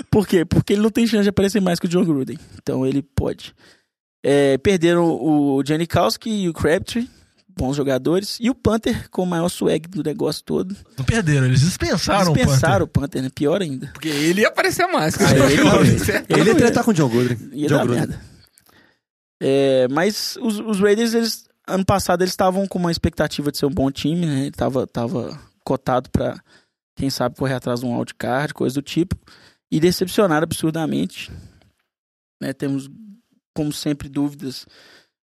Por 0.09 0.27
quê? 0.27 0.45
Porque 0.45 0.73
ele 0.73 0.81
não 0.81 0.89
tem 0.91 1.07
chance 1.07 1.23
de 1.23 1.29
aparecer 1.29 1.61
mais 1.61 1.79
que 1.79 1.87
o 1.87 1.89
John 1.89 2.05
Gruden. 2.05 2.37
Então 2.61 2.85
ele 2.85 3.01
pode. 3.01 3.53
É, 4.23 4.57
perderam 4.57 5.05
o 5.05 5.61
Janikowski 5.65 6.29
e 6.43 6.49
o 6.49 6.53
Crabtree, 6.53 7.09
bons 7.57 7.75
jogadores. 7.75 8.37
E 8.39 8.49
o 8.49 8.55
Panther 8.55 9.09
com 9.09 9.23
o 9.23 9.25
maior 9.25 9.49
swag 9.49 9.87
do 9.87 10.03
negócio 10.03 10.43
todo. 10.43 10.75
Não 10.97 11.05
perderam, 11.05 11.45
eles 11.45 11.61
dispensaram, 11.61 12.33
Dispensaram 12.33 12.81
o 12.83 12.85
o 12.85 12.87
Panther, 12.87 13.21
né? 13.21 13.29
Pior 13.33 13.61
ainda. 13.61 13.87
Porque 13.93 14.09
ele 14.09 14.41
ia 14.41 14.47
aparecer 14.49 14.85
mais. 14.87 15.15
Ah, 15.19 15.31
ele- 15.35 15.55
Gruden. 15.63 15.95
Ele 16.29 16.49
ia 16.49 16.55
tretar 16.55 16.83
com 16.83 16.91
o 16.91 16.93
John 16.93 17.09
Gruden. 17.09 17.37
Ia 17.53 17.67
John 17.67 17.75
dar 17.77 17.83
Gruden. 17.85 18.07
merda. 18.07 18.21
É, 19.41 19.87
mas 19.89 20.37
os, 20.41 20.59
os 20.59 20.79
Raiders, 20.79 21.13
eles, 21.13 21.47
ano 21.67 21.85
passado, 21.85 22.21
eles 22.21 22.31
estavam 22.31 22.67
com 22.67 22.79
uma 22.79 22.91
expectativa 22.91 23.51
de 23.51 23.57
ser 23.57 23.65
um 23.65 23.71
bom 23.71 23.91
time, 23.91 24.25
né? 24.25 24.41
Ele 24.43 24.51
tava, 24.51 24.87
tava 24.87 25.39
cotado 25.63 26.09
pra, 26.09 26.39
quem 26.95 27.09
sabe, 27.09 27.35
correr 27.35 27.53
atrás 27.55 27.81
de 27.81 27.85
um 27.85 27.95
wildcard, 27.97 28.53
coisa 28.53 28.75
do 28.75 28.81
tipo. 28.81 29.15
E 29.71 29.79
decepcionaram 29.79 30.43
absurdamente. 30.43 31.31
Né? 32.41 32.53
Temos, 32.53 32.89
como 33.53 33.73
sempre, 33.73 34.07
dúvidas 34.07 34.65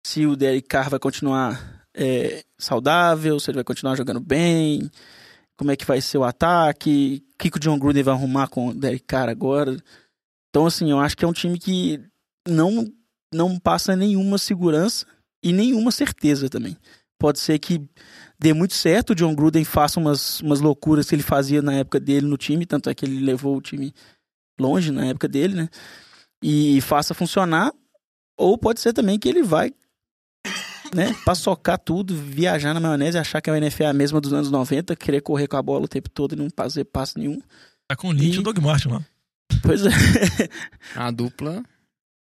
se 0.05 0.27
o 0.27 0.35
Derek 0.35 0.67
Carr 0.67 0.91
vai 0.91 0.99
continuar 0.99 1.82
é, 1.95 2.43
saudável, 2.59 3.39
se 3.39 3.51
ele 3.51 3.57
vai 3.57 3.65
continuar 3.65 3.97
jogando 3.97 4.21
bem, 4.21 4.91
como 5.57 5.71
é 5.71 5.77
que 5.77 5.85
vai 5.85 6.01
ser 6.01 6.19
o 6.19 6.25
ataque, 6.25 7.23
o 7.35 7.39
que, 7.39 7.51
que 7.51 7.57
o 7.57 7.61
John 7.61 7.79
Gruden 7.79 8.03
vai 8.03 8.15
arrumar 8.15 8.49
com 8.49 8.69
o 8.69 8.75
Derek 8.75 9.05
Carr 9.05 9.29
agora. 9.29 9.77
Então, 10.51 10.67
assim, 10.67 10.91
eu 10.91 10.99
acho 10.99 11.17
que 11.17 11.25
é 11.25 11.29
um 11.29 11.33
time 11.33 11.59
que 11.59 12.01
não, 12.49 12.87
não 13.33 13.59
passa 13.59 13.95
nenhuma 13.97 14.39
segurança 14.39 15.07
e 15.43 15.53
nenhuma 15.53 15.91
certeza 15.91 16.49
também. 16.49 16.77
Pode 17.19 17.39
ser 17.39 17.59
que 17.59 17.81
dê 18.39 18.53
muito 18.53 18.75
certo, 18.75 19.11
o 19.11 19.15
John 19.15 19.35
Gruden 19.35 19.65
faça 19.65 20.01
umas, 20.01 20.41
umas 20.41 20.61
loucuras 20.61 21.09
que 21.09 21.15
ele 21.15 21.23
fazia 21.23 21.63
na 21.63 21.75
época 21.75 22.01
dele 22.01 22.27
no 22.27 22.37
time, 22.37 22.67
tanto 22.67 22.91
é 22.91 22.95
que 22.95 23.05
ele 23.05 23.25
levou 23.25 23.57
o 23.57 23.63
time 23.63 23.95
longe 24.61 24.91
na 24.91 25.07
época 25.07 25.29
dele, 25.29 25.55
né? 25.55 25.69
E 26.43 26.81
faça 26.81 27.15
funcionar, 27.15 27.73
ou 28.37 28.59
pode 28.59 28.81
ser 28.81 28.93
também 28.93 29.19
que 29.19 29.29
ele 29.29 29.43
vai, 29.43 29.73
né, 30.95 31.15
paçocar 31.25 31.79
tudo, 31.79 32.15
viajar 32.17 32.75
na 32.75 32.81
maionese, 32.81 33.17
achar 33.19 33.41
que 33.41 33.51
a 33.51 33.57
NFL 33.57 33.85
é 33.85 33.87
a 33.87 33.93
mesma 33.93 34.21
dos 34.21 34.33
anos 34.33 34.51
90, 34.51 34.95
querer 34.97 35.21
correr 35.21 35.47
com 35.49 35.57
a 35.57 35.63
bola 35.63 35.85
o 35.85 35.89
tempo 35.89 36.09
todo 36.11 36.35
e 36.35 36.37
não 36.37 36.49
fazer 36.55 36.85
passe 36.85 37.19
nenhum. 37.19 37.41
Tá 37.89 37.97
com 37.97 38.09
o 38.09 38.13
Lynch 38.13 38.37
e 38.37 38.39
o 38.39 38.43
Doug 38.43 38.59
Martin 38.59 38.89
lá. 38.89 39.03
Pois 39.63 39.85
é. 39.85 39.91
A 40.97 41.11
dupla 41.11 41.63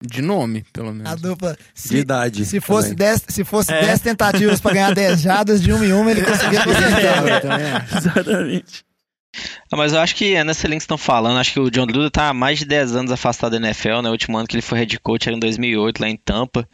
de 0.05 0.21
nome, 0.21 0.63
pelo 0.73 0.91
menos. 0.93 1.11
A 1.11 1.15
dupla. 1.15 1.53
De 1.53 1.59
Se, 1.73 1.97
idade. 1.97 2.45
se 2.45 2.59
fosse 2.59 2.89
também. 2.89 3.07
10 3.07 3.25
se 3.29 3.43
fosse 3.43 3.71
É. 3.73 3.81
10 3.81 3.99
tentativas 4.01 4.59
pra 4.61 4.73
ganhar 4.73 4.93
10 4.93 5.21
jadas 5.21 5.61
de 5.61 5.71
uma 5.71 5.85
em 5.85 5.93
uma, 5.93 6.11
ele 6.11 6.21
conseguia 6.25 6.63
consertar. 6.63 7.41
também 7.41 7.65
acho. 7.71 7.97
Exatamente. 7.97 8.85
Ah, 9.71 9.75
Mas 9.77 9.93
eu 9.93 9.99
acho 9.99 10.15
que 10.15 10.35
é 10.35 10.43
nessa 10.43 10.67
linha 10.67 10.77
que 10.77 10.83
estão 10.83 10.97
falando, 10.97 11.37
acho 11.39 11.53
que 11.53 11.59
o 11.59 11.71
John 11.71 11.85
Gruden 11.87 12.09
tá 12.09 12.29
há 12.29 12.33
mais 12.33 12.59
de 12.59 12.65
10 12.65 12.95
anos 12.95 13.11
afastado 13.11 13.51
da 13.51 13.57
NFL, 13.57 14.01
né? 14.01 14.09
O 14.09 14.11
último 14.11 14.37
ano 14.37 14.47
que 14.47 14.55
ele 14.55 14.61
foi 14.61 14.77
head 14.79 14.99
coach 14.99 15.27
era 15.27 15.35
em 15.35 15.39
2008, 15.39 15.99
lá 15.99 16.09
em 16.09 16.17
Tampa. 16.17 16.67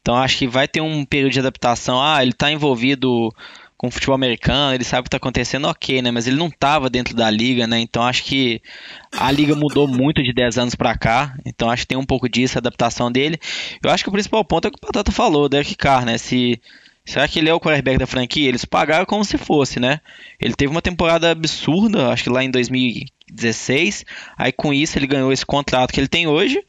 Então 0.00 0.16
acho 0.16 0.38
que 0.38 0.46
vai 0.46 0.66
ter 0.66 0.80
um 0.80 1.04
período 1.04 1.32
de 1.32 1.40
adaptação. 1.40 2.02
Ah, 2.02 2.22
ele 2.22 2.32
tá 2.32 2.50
envolvido 2.50 3.30
com 3.76 3.88
o 3.88 3.90
futebol 3.90 4.14
americano, 4.14 4.74
ele 4.74 4.84
sabe 4.84 5.00
o 5.00 5.04
que 5.04 5.10
tá 5.10 5.16
acontecendo, 5.16 5.66
ok, 5.66 6.02
né? 6.02 6.10
Mas 6.10 6.26
ele 6.26 6.36
não 6.36 6.50
tava 6.50 6.90
dentro 6.90 7.14
da 7.14 7.30
liga, 7.30 7.66
né? 7.66 7.80
Então 7.80 8.02
acho 8.02 8.24
que 8.24 8.60
a 9.10 9.32
liga 9.32 9.54
mudou 9.54 9.88
muito 9.88 10.22
de 10.22 10.34
10 10.34 10.58
anos 10.58 10.74
pra 10.74 10.98
cá. 10.98 11.34
Então 11.46 11.70
acho 11.70 11.82
que 11.82 11.88
tem 11.88 11.98
um 11.98 12.04
pouco 12.04 12.28
disso, 12.28 12.58
a 12.58 12.60
adaptação 12.60 13.10
dele. 13.10 13.38
Eu 13.82 13.90
acho 13.90 14.04
que 14.04 14.10
o 14.10 14.12
principal 14.12 14.44
ponto 14.44 14.66
é 14.66 14.68
o 14.68 14.70
que 14.70 14.78
o 14.78 14.86
Patata 14.86 15.10
falou, 15.10 15.48
Derek 15.48 15.74
Carr, 15.76 16.04
né? 16.04 16.18
Se 16.18 16.60
Será 17.04 17.26
que 17.26 17.38
ele 17.38 17.48
é 17.48 17.54
o 17.54 17.58
quarterback 17.58 17.98
da 17.98 18.06
franquia? 18.06 18.48
Eles 18.48 18.64
pagaram 18.64 19.04
como 19.04 19.24
se 19.24 19.36
fosse, 19.36 19.80
né? 19.80 20.00
Ele 20.38 20.54
teve 20.54 20.70
uma 20.70 20.82
temporada 20.82 21.30
absurda, 21.30 22.08
acho 22.08 22.24
que 22.24 22.30
lá 22.30 22.44
em 22.44 22.50
2016. 22.50 24.04
Aí 24.36 24.52
com 24.52 24.72
isso 24.72 24.98
ele 24.98 25.06
ganhou 25.06 25.32
esse 25.32 25.44
contrato 25.44 25.92
que 25.92 25.98
ele 25.98 26.08
tem 26.08 26.26
hoje. 26.26 26.62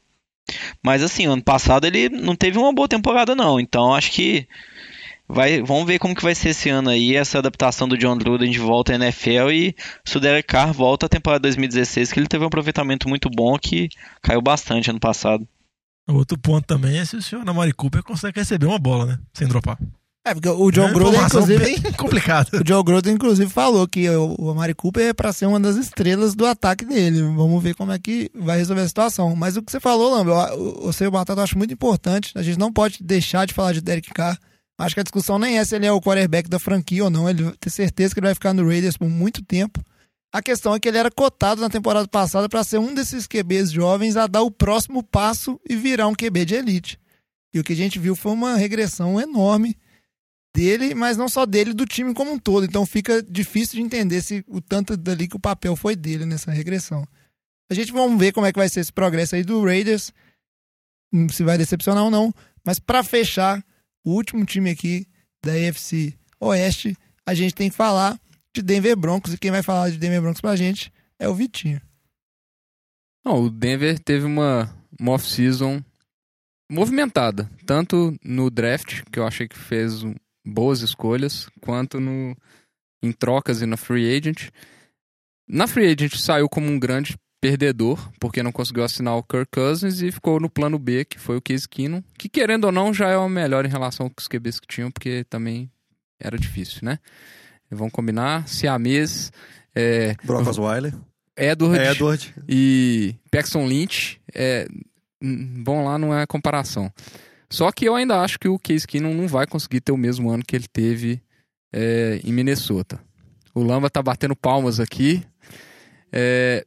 Mas 0.82 1.02
assim, 1.02 1.26
ano 1.26 1.42
passado 1.42 1.86
ele 1.86 2.08
não 2.08 2.34
teve 2.34 2.58
uma 2.58 2.72
boa 2.72 2.88
temporada 2.88 3.34
não. 3.34 3.60
Então 3.60 3.94
acho 3.94 4.10
que 4.12 4.46
vai, 5.28 5.62
vamos 5.62 5.86
ver 5.86 5.98
como 5.98 6.14
que 6.14 6.22
vai 6.22 6.34
ser 6.34 6.50
esse 6.50 6.68
ano 6.68 6.90
aí 6.90 7.16
essa 7.16 7.38
adaptação 7.38 7.88
do 7.88 7.96
John 7.96 8.16
Gruden 8.16 8.50
de 8.50 8.58
volta 8.58 8.92
à 8.92 8.96
NFL 8.96 9.50
e 9.50 9.76
se 10.04 10.16
o 10.16 10.20
Derek 10.20 10.48
Carr 10.48 10.72
volta 10.72 11.06
à 11.06 11.08
temporada 11.08 11.42
2016 11.42 12.12
que 12.12 12.18
ele 12.18 12.26
teve 12.26 12.44
um 12.44 12.48
aproveitamento 12.48 13.08
muito 13.08 13.30
bom 13.30 13.56
que 13.58 13.88
caiu 14.20 14.42
bastante 14.42 14.90
ano 14.90 15.00
passado. 15.00 15.46
Outro 16.08 16.36
ponto 16.36 16.66
também 16.66 16.98
é 16.98 17.04
se 17.04 17.16
o 17.16 17.22
senhor 17.22 17.48
Amari 17.48 17.72
Cooper 17.72 18.02
consegue 18.02 18.40
receber 18.40 18.66
uma 18.66 18.78
bola, 18.78 19.06
né? 19.06 19.18
Sem 19.32 19.46
dropar. 19.46 19.78
É, 20.24 20.34
porque 20.34 20.48
o 20.48 20.70
John 20.70 20.86
É 20.86 21.24
inclusive, 21.26 21.64
bem 21.64 21.82
complicada. 21.98 22.48
o 22.56 22.62
John 22.62 22.82
Gruden, 22.84 23.14
inclusive, 23.14 23.50
falou 23.50 23.88
que 23.88 24.08
o, 24.08 24.50
Amari 24.50 24.72
Cooper 24.72 25.08
é 25.08 25.12
pra 25.12 25.32
ser 25.32 25.46
uma 25.46 25.58
das 25.58 25.74
estrelas 25.74 26.34
do 26.36 26.46
ataque 26.46 26.84
dele. 26.84 27.22
Vamos 27.22 27.60
ver 27.60 27.74
como 27.74 27.90
é 27.90 27.98
que 27.98 28.30
vai 28.32 28.56
resolver 28.56 28.82
a 28.82 28.88
situação. 28.88 29.34
Mas 29.34 29.56
o 29.56 29.62
que 29.62 29.72
você 29.72 29.80
falou, 29.80 30.24
você 30.82 31.04
e 31.04 31.06
o 31.08 31.10
Batata 31.10 31.40
eu 31.40 31.44
acho 31.44 31.58
muito 31.58 31.74
importante. 31.74 32.32
A 32.36 32.42
gente 32.42 32.56
não 32.56 32.72
pode 32.72 33.02
deixar 33.02 33.46
de 33.46 33.52
falar 33.52 33.72
de 33.72 33.80
Derek 33.80 34.10
Carr. 34.14 34.38
Acho 34.78 34.94
que 34.94 35.00
a 35.00 35.04
discussão 35.04 35.40
nem 35.40 35.58
é 35.58 35.64
se 35.64 35.74
ele 35.74 35.86
é 35.86 35.92
o 35.92 36.00
quarterback 36.00 36.48
da 36.48 36.60
franquia 36.60 37.02
ou 37.02 37.10
não. 37.10 37.28
Ele 37.28 37.50
tem 37.58 37.70
certeza 37.70 38.14
que 38.14 38.20
ele 38.20 38.28
vai 38.28 38.34
ficar 38.34 38.54
no 38.54 38.66
Raiders 38.66 38.96
por 38.96 39.08
muito 39.08 39.42
tempo. 39.44 39.82
A 40.32 40.40
questão 40.40 40.74
é 40.74 40.80
que 40.80 40.88
ele 40.88 40.98
era 40.98 41.10
cotado 41.10 41.60
na 41.60 41.68
temporada 41.68 42.06
passada 42.06 42.48
para 42.48 42.62
ser 42.64 42.78
um 42.78 42.94
desses 42.94 43.26
QBs 43.26 43.72
jovens 43.72 44.16
a 44.16 44.28
dar 44.28 44.42
o 44.42 44.50
próximo 44.50 45.02
passo 45.02 45.60
e 45.68 45.74
virar 45.74 46.06
um 46.06 46.14
QB 46.14 46.44
de 46.44 46.54
elite. 46.54 46.98
E 47.52 47.58
o 47.58 47.64
que 47.64 47.72
a 47.72 47.76
gente 47.76 47.98
viu 47.98 48.14
foi 48.14 48.32
uma 48.32 48.56
regressão 48.56 49.20
enorme 49.20 49.76
dele, 50.54 50.94
mas 50.94 51.16
não 51.16 51.28
só 51.28 51.46
dele, 51.46 51.72
do 51.72 51.86
time 51.86 52.12
como 52.14 52.32
um 52.32 52.38
todo. 52.38 52.64
Então 52.64 52.84
fica 52.84 53.22
difícil 53.22 53.76
de 53.76 53.82
entender 53.82 54.20
se 54.22 54.44
o 54.48 54.60
tanto 54.60 54.96
dali 54.96 55.26
que 55.28 55.36
o 55.36 55.40
papel 55.40 55.74
foi 55.76 55.96
dele 55.96 56.26
nessa 56.26 56.50
regressão. 56.50 57.06
A 57.70 57.74
gente 57.74 57.92
vamos 57.92 58.18
ver 58.18 58.32
como 58.32 58.46
é 58.46 58.52
que 58.52 58.58
vai 58.58 58.68
ser 58.68 58.80
esse 58.80 58.92
progresso 58.92 59.34
aí 59.34 59.42
do 59.42 59.64
Raiders, 59.64 60.12
hum, 61.12 61.28
se 61.28 61.42
vai 61.42 61.56
decepcionar 61.56 62.04
ou 62.04 62.10
não. 62.10 62.32
Mas 62.64 62.78
para 62.78 63.02
fechar, 63.02 63.64
o 64.04 64.12
último 64.12 64.44
time 64.44 64.70
aqui 64.70 65.06
da 65.44 65.52
AFC 65.52 66.14
Oeste, 66.38 66.96
a 67.26 67.34
gente 67.34 67.54
tem 67.54 67.70
que 67.70 67.76
falar 67.76 68.20
de 68.54 68.60
Denver 68.62 68.96
Broncos. 68.96 69.32
E 69.32 69.38
quem 69.38 69.50
vai 69.50 69.62
falar 69.62 69.90
de 69.90 69.96
Denver 69.96 70.20
Broncos 70.20 70.40
pra 70.40 70.54
gente 70.56 70.92
é 71.18 71.28
o 71.28 71.34
Vitinho. 71.34 71.80
Não, 73.24 73.44
o 73.44 73.50
Denver 73.50 73.98
teve 74.00 74.26
uma, 74.26 74.68
uma 75.00 75.12
off-season 75.12 75.82
movimentada, 76.70 77.50
tanto 77.66 78.16
no 78.24 78.50
draft, 78.50 79.02
que 79.10 79.18
eu 79.18 79.26
achei 79.26 79.46
que 79.46 79.56
fez 79.58 80.02
um- 80.02 80.14
boas 80.44 80.80
escolhas, 80.80 81.48
quanto 81.60 82.00
no 82.00 82.36
em 83.02 83.12
trocas 83.12 83.60
e 83.62 83.66
na 83.66 83.76
free 83.76 84.16
agent. 84.16 84.48
Na 85.48 85.66
free 85.66 85.86
agent 85.86 86.14
saiu 86.16 86.48
como 86.48 86.68
um 86.68 86.78
grande 86.78 87.16
perdedor, 87.40 88.08
porque 88.20 88.42
não 88.42 88.52
conseguiu 88.52 88.84
assinar 88.84 89.16
o 89.16 89.22
Kirk 89.24 89.50
Cousins 89.50 90.00
e 90.00 90.12
ficou 90.12 90.38
no 90.38 90.48
plano 90.48 90.78
B, 90.78 91.04
que 91.04 91.18
foi 91.18 91.36
o 91.36 91.42
Case 91.42 91.68
Keenum, 91.68 92.00
que 92.16 92.28
querendo 92.28 92.64
ou 92.66 92.72
não 92.72 92.94
já 92.94 93.08
é 93.08 93.16
o 93.16 93.28
melhor 93.28 93.66
em 93.66 93.68
relação 93.68 94.06
aos 94.16 94.28
QBs 94.28 94.60
que 94.60 94.66
tinham, 94.68 94.90
porque 94.92 95.24
também 95.24 95.68
era 96.20 96.38
difícil, 96.38 96.78
né? 96.82 97.00
Vamos 97.68 97.92
combinar, 97.92 98.46
Siamês, 98.46 99.32
é, 99.74 100.14
Brock 100.22 100.46
Osweiler. 100.46 100.94
Edward, 101.36 101.78
É, 101.82 101.90
Edward. 101.90 102.34
e 102.48 103.16
Paxton 103.30 103.66
Lynch, 103.66 104.20
é, 104.32 104.68
bom 105.20 105.84
lá 105.84 105.98
não 105.98 106.16
é 106.16 106.24
comparação. 106.26 106.92
Só 107.52 107.70
que 107.70 107.84
eu 107.84 107.94
ainda 107.94 108.18
acho 108.22 108.38
que 108.38 108.48
o 108.48 108.58
Case 108.58 108.86
Keenum 108.86 109.12
não 109.12 109.28
vai 109.28 109.46
conseguir 109.46 109.82
ter 109.82 109.92
o 109.92 109.96
mesmo 109.96 110.30
ano 110.30 110.42
que 110.42 110.56
ele 110.56 110.66
teve 110.66 111.20
é, 111.70 112.18
em 112.24 112.32
Minnesota. 112.32 112.98
O 113.54 113.62
Lamba 113.62 113.90
tá 113.90 114.02
batendo 114.02 114.34
palmas 114.34 114.80
aqui. 114.80 115.22
É, 116.10 116.64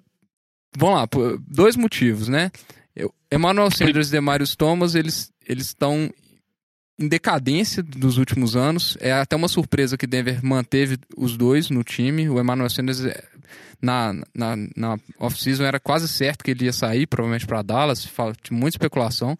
vamos 0.77 0.95
lá, 0.95 1.07
dois 1.47 1.75
motivos, 1.75 2.27
né? 2.27 2.51
Eu, 2.95 3.11
Emmanuel 3.33 3.71
Sanders 3.71 4.09
e 4.09 4.11
Demarius 4.11 4.55
Thomas, 4.55 4.93
eles 4.93 5.31
estão 5.47 6.07
em 6.99 7.07
decadência 7.07 7.81
dos 7.81 8.19
últimos 8.19 8.55
anos. 8.55 8.95
É 9.01 9.11
até 9.11 9.36
uma 9.36 9.47
surpresa 9.47 9.97
que 9.97 10.05
Denver 10.05 10.45
manteve 10.45 10.99
os 11.17 11.36
dois 11.36 11.71
no 11.71 11.83
time. 11.83 12.29
O 12.29 12.39
Emmanuel 12.39 12.69
Sanders 12.69 13.03
é, 13.03 13.23
na, 13.81 14.13
na, 14.36 14.55
na 14.77 14.99
off-season 15.17 15.63
era 15.63 15.79
quase 15.79 16.07
certo 16.07 16.43
que 16.43 16.51
ele 16.51 16.65
ia 16.65 16.73
sair, 16.73 17.07
provavelmente 17.07 17.47
para 17.47 17.63
Dallas, 17.63 18.07
tinha 18.43 18.59
muita 18.59 18.75
especulação. 18.75 19.36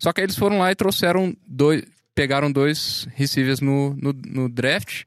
Só 0.00 0.12
que 0.12 0.20
aí 0.20 0.24
eles 0.24 0.36
foram 0.36 0.58
lá 0.58 0.72
e 0.72 0.74
trouxeram 0.74 1.36
dois, 1.46 1.84
pegaram 2.14 2.50
dois 2.50 3.06
receivers 3.14 3.60
no, 3.60 3.94
no, 3.94 4.12
no 4.12 4.48
draft, 4.48 5.04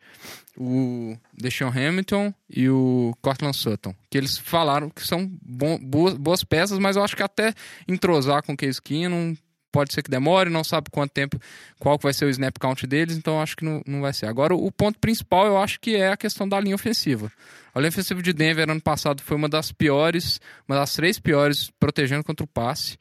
o 0.56 1.18
Deshaun 1.34 1.70
Hamilton 1.70 2.34
e 2.50 2.70
o 2.70 3.14
Cortland 3.22 3.58
Sutton, 3.58 3.94
que 4.10 4.18
eles 4.18 4.38
falaram 4.38 4.90
que 4.90 5.06
são 5.06 5.30
bom- 5.42 5.80
boas, 5.80 6.14
boas 6.14 6.44
peças, 6.44 6.78
mas 6.78 6.96
eu 6.96 7.04
acho 7.04 7.16
que 7.16 7.24
até 7.24 7.54
entrosar 7.88 8.44
com 8.44 8.54
o 8.54 8.58
Case 8.58 8.82
Keenum 8.82 9.36
pode 9.72 9.92
ser 9.92 10.04
que 10.04 10.12
demore, 10.12 10.52
não 10.52 10.64
sabe 10.64 10.92
quanto 10.92 11.12
tempo, 11.12 11.40
qual 11.80 11.98
vai 11.98 12.14
ser 12.14 12.26
o 12.26 12.30
snap 12.30 12.56
count 12.60 12.86
deles, 12.86 13.18
então 13.18 13.42
acho 13.42 13.58
que 13.58 13.66
não, 13.66 13.82
não 13.88 14.02
vai 14.02 14.14
ser. 14.14 14.28
Agora, 14.28 14.54
o 14.54 14.72
ponto 14.72 15.00
principal 15.00 15.48
eu 15.48 15.58
acho 15.58 15.80
que 15.80 15.96
é 15.96 16.10
a 16.12 16.18
questão 16.18 16.48
da 16.48 16.60
linha 16.60 16.76
ofensiva. 16.76 17.32
A 17.74 17.80
linha 17.80 17.90
ofensiva 17.90 18.22
de 18.22 18.32
Denver 18.32 18.70
ano 18.70 18.80
passado 18.80 19.24
foi 19.24 19.36
uma 19.36 19.50
das 19.50 19.72
piores, 19.72 20.40
uma 20.70 20.78
das 20.78 20.94
três 20.94 21.18
piores 21.20 21.72
protegendo 21.80 22.24
contra 22.24 22.44
o 22.44 22.48
passe. 22.48 23.00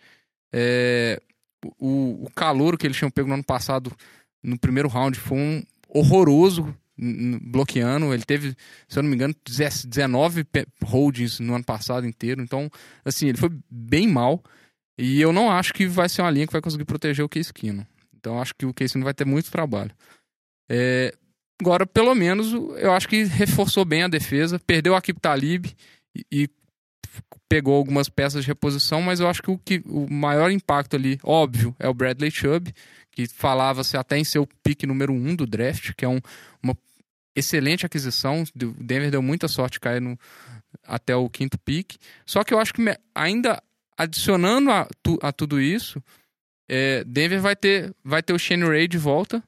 É, 0.50 1.20
o, 1.78 2.24
o 2.24 2.30
calor 2.34 2.76
que 2.76 2.86
eles 2.86 2.96
tinham 2.96 3.10
pego 3.10 3.28
no 3.28 3.34
ano 3.34 3.44
passado 3.44 3.92
no 4.42 4.58
primeiro 4.58 4.88
round 4.88 5.18
foi 5.18 5.38
um 5.38 5.62
horroroso 5.88 6.74
bloqueando. 7.42 8.12
Ele 8.12 8.22
teve, 8.24 8.56
se 8.88 8.98
eu 8.98 9.02
não 9.02 9.10
me 9.10 9.16
engano, 9.16 9.34
19 9.86 10.44
pe- 10.44 10.66
holdings 10.84 11.40
no 11.40 11.54
ano 11.54 11.64
passado 11.64 12.06
inteiro. 12.06 12.42
Então, 12.42 12.70
assim, 13.04 13.28
ele 13.28 13.38
foi 13.38 13.50
bem 13.70 14.06
mal. 14.08 14.42
E 14.98 15.20
eu 15.20 15.32
não 15.32 15.50
acho 15.50 15.72
que 15.72 15.86
vai 15.86 16.08
ser 16.08 16.22
uma 16.22 16.30
linha 16.30 16.46
que 16.46 16.52
vai 16.52 16.62
conseguir 16.62 16.84
proteger 16.84 17.24
o 17.24 17.28
Case. 17.28 17.50
Então, 18.16 18.40
acho 18.40 18.54
que 18.54 18.66
o 18.66 18.74
Case 18.74 18.98
vai 19.00 19.14
ter 19.14 19.24
muito 19.24 19.50
trabalho. 19.50 19.90
É, 20.70 21.14
agora, 21.60 21.86
pelo 21.86 22.14
menos, 22.14 22.52
o- 22.52 22.76
eu 22.76 22.92
acho 22.92 23.08
que 23.08 23.24
reforçou 23.24 23.84
bem 23.84 24.02
a 24.02 24.08
defesa. 24.08 24.58
Perdeu 24.60 24.94
a 24.94 24.98
Akib 24.98 25.18
Talib 25.20 25.66
e, 26.14 26.24
e 26.30 26.48
pegou 27.52 27.74
algumas 27.76 28.08
peças 28.08 28.42
de 28.44 28.48
reposição, 28.48 29.02
mas 29.02 29.20
eu 29.20 29.28
acho 29.28 29.42
que 29.42 29.50
o, 29.50 29.58
que 29.58 29.82
o 29.84 30.10
maior 30.10 30.50
impacto 30.50 30.96
ali, 30.96 31.20
óbvio, 31.22 31.76
é 31.78 31.86
o 31.86 31.92
Bradley 31.92 32.30
Chubb, 32.30 32.72
que 33.10 33.26
falava-se 33.26 33.94
até 33.94 34.16
em 34.16 34.24
ser 34.24 34.38
o 34.38 34.48
pique 34.62 34.86
número 34.86 35.12
um 35.12 35.36
do 35.36 35.46
draft, 35.46 35.92
que 35.94 36.02
é 36.02 36.08
um- 36.08 36.20
uma 36.62 36.74
excelente 37.36 37.84
aquisição. 37.84 38.42
O 38.42 38.82
Denver 38.82 39.10
deu 39.10 39.20
muita 39.20 39.48
sorte 39.48 39.78
cair 39.78 40.00
no, 40.00 40.18
até 40.82 41.14
o 41.14 41.28
quinto 41.28 41.58
pique. 41.58 41.98
Só 42.24 42.42
que 42.42 42.54
eu 42.54 42.58
acho 42.58 42.72
que 42.72 42.80
ainda 43.14 43.62
adicionando 43.98 44.70
a, 44.70 44.88
tu- 45.02 45.18
a 45.20 45.30
tudo 45.30 45.60
isso, 45.60 46.02
é, 46.70 47.04
Denver 47.04 47.42
vai 47.42 47.54
ter, 47.54 47.94
vai 48.02 48.22
ter 48.22 48.32
o 48.32 48.38
Shane 48.38 48.64
Ray 48.64 48.88
de 48.88 48.96
volta 48.96 49.42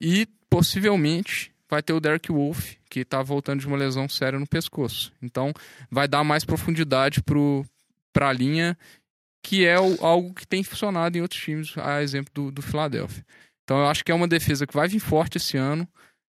e 0.00 0.26
possivelmente 0.50 1.52
vai 1.68 1.82
ter 1.82 1.92
o 1.92 2.00
Derek 2.00 2.30
Wolf, 2.32 2.74
que 2.90 3.04
tá 3.04 3.22
voltando 3.22 3.60
de 3.60 3.66
uma 3.66 3.76
lesão 3.76 4.08
séria 4.08 4.38
no 4.38 4.46
pescoço. 4.46 5.12
Então 5.22 5.52
vai 5.90 6.08
dar 6.08 6.24
mais 6.24 6.44
profundidade 6.44 7.22
pro, 7.22 7.64
pra 8.12 8.32
linha 8.32 8.76
que 9.42 9.64
é 9.64 9.78
o- 9.80 10.04
algo 10.04 10.34
que 10.34 10.46
tem 10.46 10.62
funcionado 10.62 11.16
em 11.16 11.20
outros 11.20 11.40
times, 11.40 11.72
a 11.78 12.02
exemplo 12.02 12.32
do, 12.34 12.50
do 12.50 12.60
Philadelphia. 12.62 13.24
Então 13.64 13.78
eu 13.78 13.86
acho 13.86 14.04
que 14.04 14.10
é 14.10 14.14
uma 14.14 14.26
defesa 14.28 14.66
que 14.66 14.74
vai 14.74 14.88
vir 14.88 14.98
forte 14.98 15.36
esse 15.38 15.56
ano. 15.56 15.86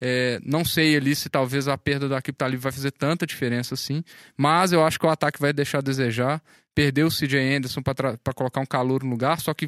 É, 0.03 0.41
não 0.45 0.65
sei 0.65 0.97
ali 0.97 1.15
se 1.15 1.29
talvez 1.29 1.69
a 1.69 1.77
perda 1.77 2.09
da 2.09 2.19
Akip 2.19 2.37
Talib 2.37 2.59
vai 2.61 2.73
fazer 2.73 2.91
tanta 2.91 3.27
diferença 3.27 3.75
assim, 3.75 4.03
mas 4.37 4.73
eu 4.73 4.85
acho 4.85 4.99
que 4.99 5.05
o 5.07 5.11
ataque 5.11 5.41
vai 5.41 5.53
deixar 5.53 5.79
a 5.79 5.83
desejar. 5.83 6.43
Perdeu 6.75 7.09
o 7.09 7.11
CJ 7.11 7.57
Anderson 7.57 7.83
para 7.83 8.35
colocar 8.35 8.61
um 8.61 8.67
calor 8.67 9.03
no 9.03 9.11
lugar, 9.11 9.41
só 9.41 9.53
que 9.53 9.67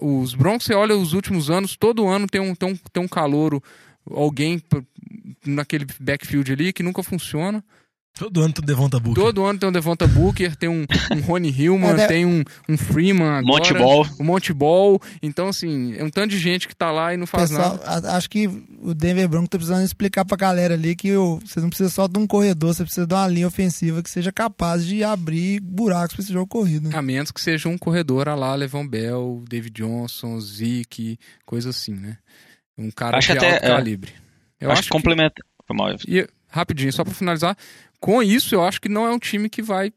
os 0.00 0.34
Broncos, 0.34 0.66
você 0.66 0.74
olha 0.74 0.96
os 0.96 1.12
últimos 1.12 1.50
anos, 1.50 1.76
todo 1.76 2.06
ano 2.08 2.26
tem 2.26 2.40
um, 2.40 2.54
tem 2.54 2.72
um, 2.72 2.76
tem 2.76 3.02
um 3.02 3.08
calouro, 3.08 3.62
alguém 4.10 4.62
naquele 5.44 5.86
backfield 6.00 6.52
ali 6.52 6.72
que 6.72 6.82
nunca 6.82 7.02
funciona. 7.02 7.62
Todo 8.18 8.40
ano 8.42 8.52
tu 8.54 8.62
Devonta 8.62 8.98
Booker. 8.98 9.22
Todo 9.22 9.44
ano 9.44 9.58
tem 9.58 9.68
um 9.68 9.72
Devonta 9.72 10.06
Booker, 10.06 10.56
tem 10.56 10.68
um, 10.70 10.86
um 11.14 11.20
Rony 11.20 11.50
Hillman, 11.50 11.90
É, 11.90 11.94
né? 11.94 12.06
tem 12.06 12.24
um, 12.24 12.42
um 12.68 12.76
Freeman 12.78 13.28
agora. 13.28 13.42
Monte 13.42 13.74
Ball. 13.74 14.06
O 14.18 14.24
Monte 14.24 14.52
Ball. 14.54 15.00
Então, 15.22 15.48
assim, 15.48 15.94
é 15.98 16.02
um 16.02 16.08
tanto 16.08 16.30
de 16.30 16.38
gente 16.38 16.66
que 16.66 16.74
tá 16.74 16.90
lá 16.90 17.12
e 17.12 17.18
não 17.18 17.26
faz 17.26 17.50
Pessoal, 17.50 17.76
nada. 17.84 18.08
a- 18.10 18.16
acho 18.16 18.30
que 18.30 18.46
o 18.80 18.94
Denver 18.94 19.28
Broncos 19.28 19.50
tá 19.50 19.58
precisando 19.58 19.84
explicar 19.84 20.24
pra 20.24 20.36
galera 20.36 20.72
ali 20.74 20.96
que 20.96 21.14
o, 21.14 21.38
vocês 21.44 21.62
não 21.62 21.68
precisam 21.68 21.90
só 21.90 22.08
de 22.08 22.18
um 22.18 22.26
corredor, 22.26 22.74
você 22.74 22.84
precisa 22.84 23.06
de 23.06 23.12
uma 23.14 23.28
linha 23.28 23.46
ofensiva 23.46 24.02
que 24.02 24.08
seja 24.08 24.32
capaz 24.32 24.86
de 24.86 25.04
abrir 25.04 25.60
buracos 25.60 26.14
pra 26.16 26.22
esse 26.22 26.32
jogo 26.32 26.46
corrido. 26.46 26.88
né? 26.88 26.96
A 26.96 27.02
menos 27.02 27.30
que 27.30 27.40
seja 27.40 27.68
um 27.68 27.76
corredor 27.76 28.28
a 28.30 28.34
lá, 28.34 28.54
Levon 28.54 28.86
Bell, 28.88 29.44
David 29.46 29.74
Johnson, 29.82 30.40
Zeke, 30.40 31.18
coisa 31.44 31.68
assim, 31.68 31.92
né? 31.94 32.16
Um 32.78 32.90
cara 32.90 33.18
Acho 33.18 33.32
de 33.34 33.38
que 33.38 33.44
até, 33.44 33.54
alto 33.56 33.64
é. 33.66 33.68
calibre. 33.68 34.12
Eu 34.58 34.70
acho, 34.70 34.84
que 34.84 34.88
complementa. 34.88 35.42
E, 36.08 36.26
rapidinho, 36.48 36.92
só 36.92 37.04
pra 37.04 37.12
finalizar, 37.12 37.56
com 38.00 38.22
isso 38.22 38.54
eu 38.54 38.64
acho 38.64 38.80
que 38.80 38.88
não 38.88 39.06
é 39.06 39.10
um 39.12 39.18
time 39.18 39.48
que 39.48 39.62
vai 39.62 39.92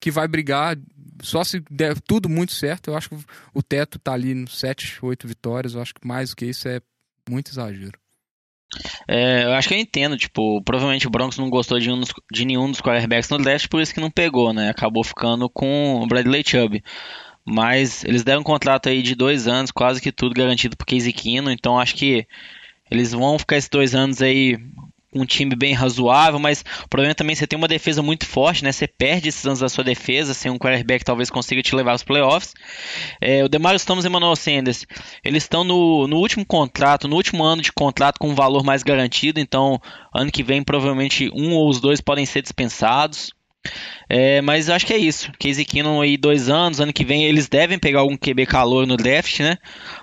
que 0.00 0.10
vai 0.10 0.28
brigar 0.28 0.76
só 1.22 1.42
se 1.42 1.60
der 1.70 1.98
tudo 2.02 2.28
muito 2.28 2.52
certo. 2.52 2.88
Eu 2.90 2.96
acho 2.96 3.08
que 3.08 3.16
o 3.54 3.62
teto 3.62 3.98
tá 3.98 4.12
ali 4.12 4.34
nos 4.34 4.58
7, 4.58 4.98
8 5.02 5.26
vitórias. 5.26 5.74
Eu 5.74 5.80
acho 5.80 5.94
que 5.94 6.06
mais 6.06 6.30
do 6.30 6.36
que 6.36 6.44
isso 6.44 6.68
é 6.68 6.80
muito 7.28 7.50
exagero. 7.50 7.98
É, 9.08 9.44
eu 9.44 9.52
acho 9.54 9.68
que 9.68 9.74
eu 9.74 9.78
entendo, 9.78 10.16
tipo, 10.16 10.60
provavelmente 10.62 11.06
o 11.06 11.10
Broncos 11.10 11.38
não 11.38 11.48
gostou 11.48 11.78
de, 11.78 11.90
um 11.90 11.98
dos- 12.00 12.12
de 12.32 12.44
nenhum 12.44 12.70
dos 12.70 12.80
quarterbacks 12.80 13.30
no 13.30 13.38
draft, 13.38 13.68
por 13.68 13.80
isso 13.80 13.94
que 13.94 14.00
não 14.00 14.10
pegou, 14.10 14.52
né? 14.52 14.68
Acabou 14.68 15.02
ficando 15.04 15.48
com 15.48 16.02
o 16.02 16.06
Bradley 16.06 16.42
Chubb. 16.46 16.82
Mas 17.48 18.04
eles 18.04 18.24
deram 18.24 18.40
um 18.40 18.44
contrato 18.44 18.88
aí 18.88 19.02
de 19.02 19.14
dois 19.14 19.46
anos, 19.46 19.70
quase 19.70 20.00
que 20.00 20.10
tudo 20.12 20.34
garantido 20.34 20.76
pro 20.76 20.86
Casey 20.86 21.12
Keenum, 21.12 21.50
então 21.50 21.78
acho 21.78 21.94
que 21.94 22.26
eles 22.90 23.12
vão 23.12 23.38
ficar 23.38 23.56
esses 23.56 23.70
dois 23.70 23.94
anos 23.94 24.20
aí 24.20 24.58
um 25.20 25.26
time 25.26 25.54
bem 25.54 25.72
razoável, 25.72 26.38
mas 26.38 26.64
o 26.84 26.88
problema 26.88 27.14
também 27.14 27.32
é 27.32 27.34
que 27.34 27.40
você 27.40 27.46
tem 27.46 27.58
uma 27.58 27.68
defesa 27.68 28.02
muito 28.02 28.26
forte, 28.26 28.62
né? 28.64 28.72
Você 28.72 28.86
perde 28.86 29.28
esses 29.28 29.44
anos 29.46 29.60
da 29.60 29.68
sua 29.68 29.84
defesa, 29.84 30.34
sem 30.34 30.50
um 30.50 30.58
quarterback 30.58 31.04
talvez 31.04 31.30
consiga 31.30 31.62
te 31.62 31.74
levar 31.74 31.92
aos 31.92 32.02
playoffs. 32.02 32.54
É, 33.20 33.44
o 33.44 33.48
Demarius 33.48 33.84
Thomas 33.84 34.04
e 34.04 34.08
o 34.08 34.36
Sanders, 34.36 34.86
eles 35.24 35.44
estão 35.44 35.64
no, 35.64 36.06
no 36.06 36.16
último 36.16 36.44
contrato, 36.44 37.08
no 37.08 37.16
último 37.16 37.44
ano 37.44 37.62
de 37.62 37.72
contrato 37.72 38.18
com 38.18 38.30
um 38.30 38.34
valor 38.34 38.64
mais 38.64 38.82
garantido, 38.82 39.40
então 39.40 39.80
ano 40.14 40.30
que 40.30 40.42
vem 40.42 40.62
provavelmente 40.62 41.30
um 41.34 41.54
ou 41.54 41.68
os 41.68 41.80
dois 41.80 42.00
podem 42.00 42.26
ser 42.26 42.42
dispensados. 42.42 43.35
É, 44.08 44.40
mas 44.40 44.68
eu 44.68 44.74
acho 44.74 44.86
que 44.86 44.92
é 44.92 44.98
isso. 44.98 45.30
Casey 45.40 45.64
Keenum 45.64 46.00
aí 46.00 46.16
dois 46.16 46.48
anos, 46.48 46.78
ano 46.80 46.92
que 46.92 47.04
vem 47.04 47.24
eles 47.24 47.48
devem 47.48 47.78
pegar 47.78 48.00
algum 48.00 48.16
QB 48.16 48.46
calor 48.46 48.86
no 48.86 48.96
draft, 48.96 49.40
né? 49.40 49.58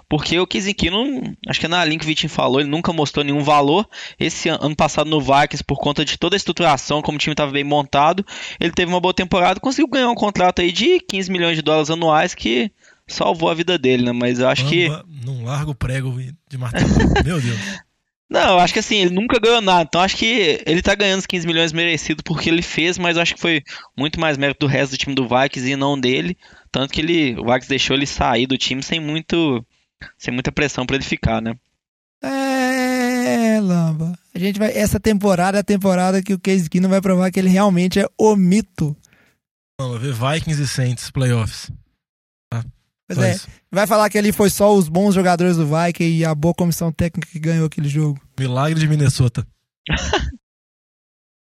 Porque 0.10 0.38
o 0.40 0.46
Casey 0.46 0.74
Keenum, 0.74 1.34
acho 1.48 1.60
que 1.60 1.68
na 1.68 1.84
linha 1.86 1.98
que 1.98 2.06
o 2.06 2.08
Vitinho 2.08 2.30
falou, 2.30 2.60
ele 2.60 2.70
nunca 2.70 2.92
mostrou 2.92 3.24
nenhum 3.24 3.42
valor. 3.44 3.88
Esse 4.20 4.50
an- 4.50 4.60
ano 4.62 4.76
passado 4.76 5.10
no 5.10 5.22
Vikings, 5.22 5.64
por 5.64 5.80
conta 5.80 6.04
de 6.04 6.18
toda 6.18 6.36
a 6.36 6.38
estruturação, 6.38 7.02
como 7.02 7.16
o 7.16 7.20
time 7.20 7.34
estava 7.34 7.52
bem 7.52 7.64
montado, 7.64 8.26
ele 8.60 8.72
teve 8.72 8.92
uma 8.92 9.00
boa 9.00 9.14
temporada, 9.14 9.60
conseguiu 9.60 9.88
ganhar 9.88 10.10
um 10.10 10.16
contrato 10.16 10.62
aí 10.62 10.72
de 10.72 11.00
15 11.00 11.32
milhões 11.32 11.56
de 11.56 11.62
dólares 11.62 11.90
anuais 11.90 12.36
que 12.36 12.72
salvou 13.08 13.50
a 13.50 13.54
vida 13.54 13.78
dele, 13.78 14.04
né? 14.04 14.12
Mas 14.12 14.40
eu 14.40 14.48
acho 14.50 14.66
que 14.68 14.88
Bamba 14.90 15.06
Num 15.26 15.44
largo 15.46 15.74
prego 15.74 16.14
de 16.50 16.58
martelo. 16.58 16.88
Meu 17.24 17.40
Deus. 17.42 17.60
Não, 18.30 18.54
eu 18.54 18.60
acho 18.60 18.74
que 18.74 18.80
assim, 18.80 18.98
ele 18.98 19.14
nunca 19.14 19.40
ganhou 19.40 19.62
nada. 19.62 19.84
Então 19.84 20.02
acho 20.02 20.18
que 20.18 20.62
ele 20.66 20.82
tá 20.82 20.96
ganhando 20.96 21.20
os 21.20 21.26
15 21.26 21.46
milhões 21.46 21.74
merecido 21.74 22.24
porque 22.24 22.50
ele 22.50 22.62
fez, 22.62 22.98
mas 22.98 23.18
acho 23.18 23.36
que 23.36 23.42
foi 23.42 23.62
muito 23.98 24.20
mais 24.20 24.38
mérito 24.38 24.66
do 24.66 24.72
resto 24.72 24.92
do 24.92 24.98
time 24.98 25.16
do 25.16 25.28
Vikings 25.28 25.72
e 25.72 25.76
não 25.76 26.00
dele. 26.00 26.38
Tanto 26.72 26.92
que 26.92 27.02
ele, 27.02 27.36
o 27.40 27.46
Vikings 27.46 27.70
deixou 27.70 27.96
ele 27.96 28.08
sair 28.08 28.48
do 28.48 28.58
time 28.58 28.82
sem 28.82 29.00
muito 29.00 29.64
sem 30.18 30.34
muita 30.34 30.52
pressão 30.52 30.86
pra 30.86 30.96
ele 30.96 31.06
ficar, 31.06 31.42
né? 31.42 31.56
É, 32.24 33.60
Lamba. 33.62 34.18
A 34.34 34.40
gente 34.40 34.58
vai. 34.58 34.76
Essa 34.76 35.00
temporada 35.00 35.58
é 35.58 35.62
a 35.62 35.64
temporada 35.64 36.24
que 36.24 36.34
o 36.34 36.40
Case 36.40 36.70
Keenum 36.70 36.90
vai 36.90 37.02
provar 37.02 37.30
que 37.32 37.40
ele 37.40 37.50
realmente 37.50 38.00
é 38.00 38.08
o 38.18 38.36
mito. 38.36 38.96
Vamos 39.80 40.02
ver 40.02 40.14
Vikings 40.14 40.62
e 40.62 40.68
Saints, 40.68 41.12
playoffs. 41.12 41.72
Pois 43.08 43.20
é. 43.20 43.38
Vai 43.72 43.86
falar 43.86 44.10
que 44.10 44.18
ali 44.18 44.32
foi 44.32 44.50
só 44.50 44.74
os 44.74 44.88
bons 44.88 45.14
jogadores 45.14 45.58
do 45.58 45.68
Viking 45.68 46.18
e 46.18 46.26
a 46.26 46.34
boa 46.34 46.54
comissão 46.54 46.92
técnica 46.92 47.30
que 47.30 47.40
ganhou 47.40 47.66
aquele 47.66 47.90
jogo. 47.90 48.20
Milagre 48.40 48.80
de 48.80 48.88
Minnesota. 48.88 49.46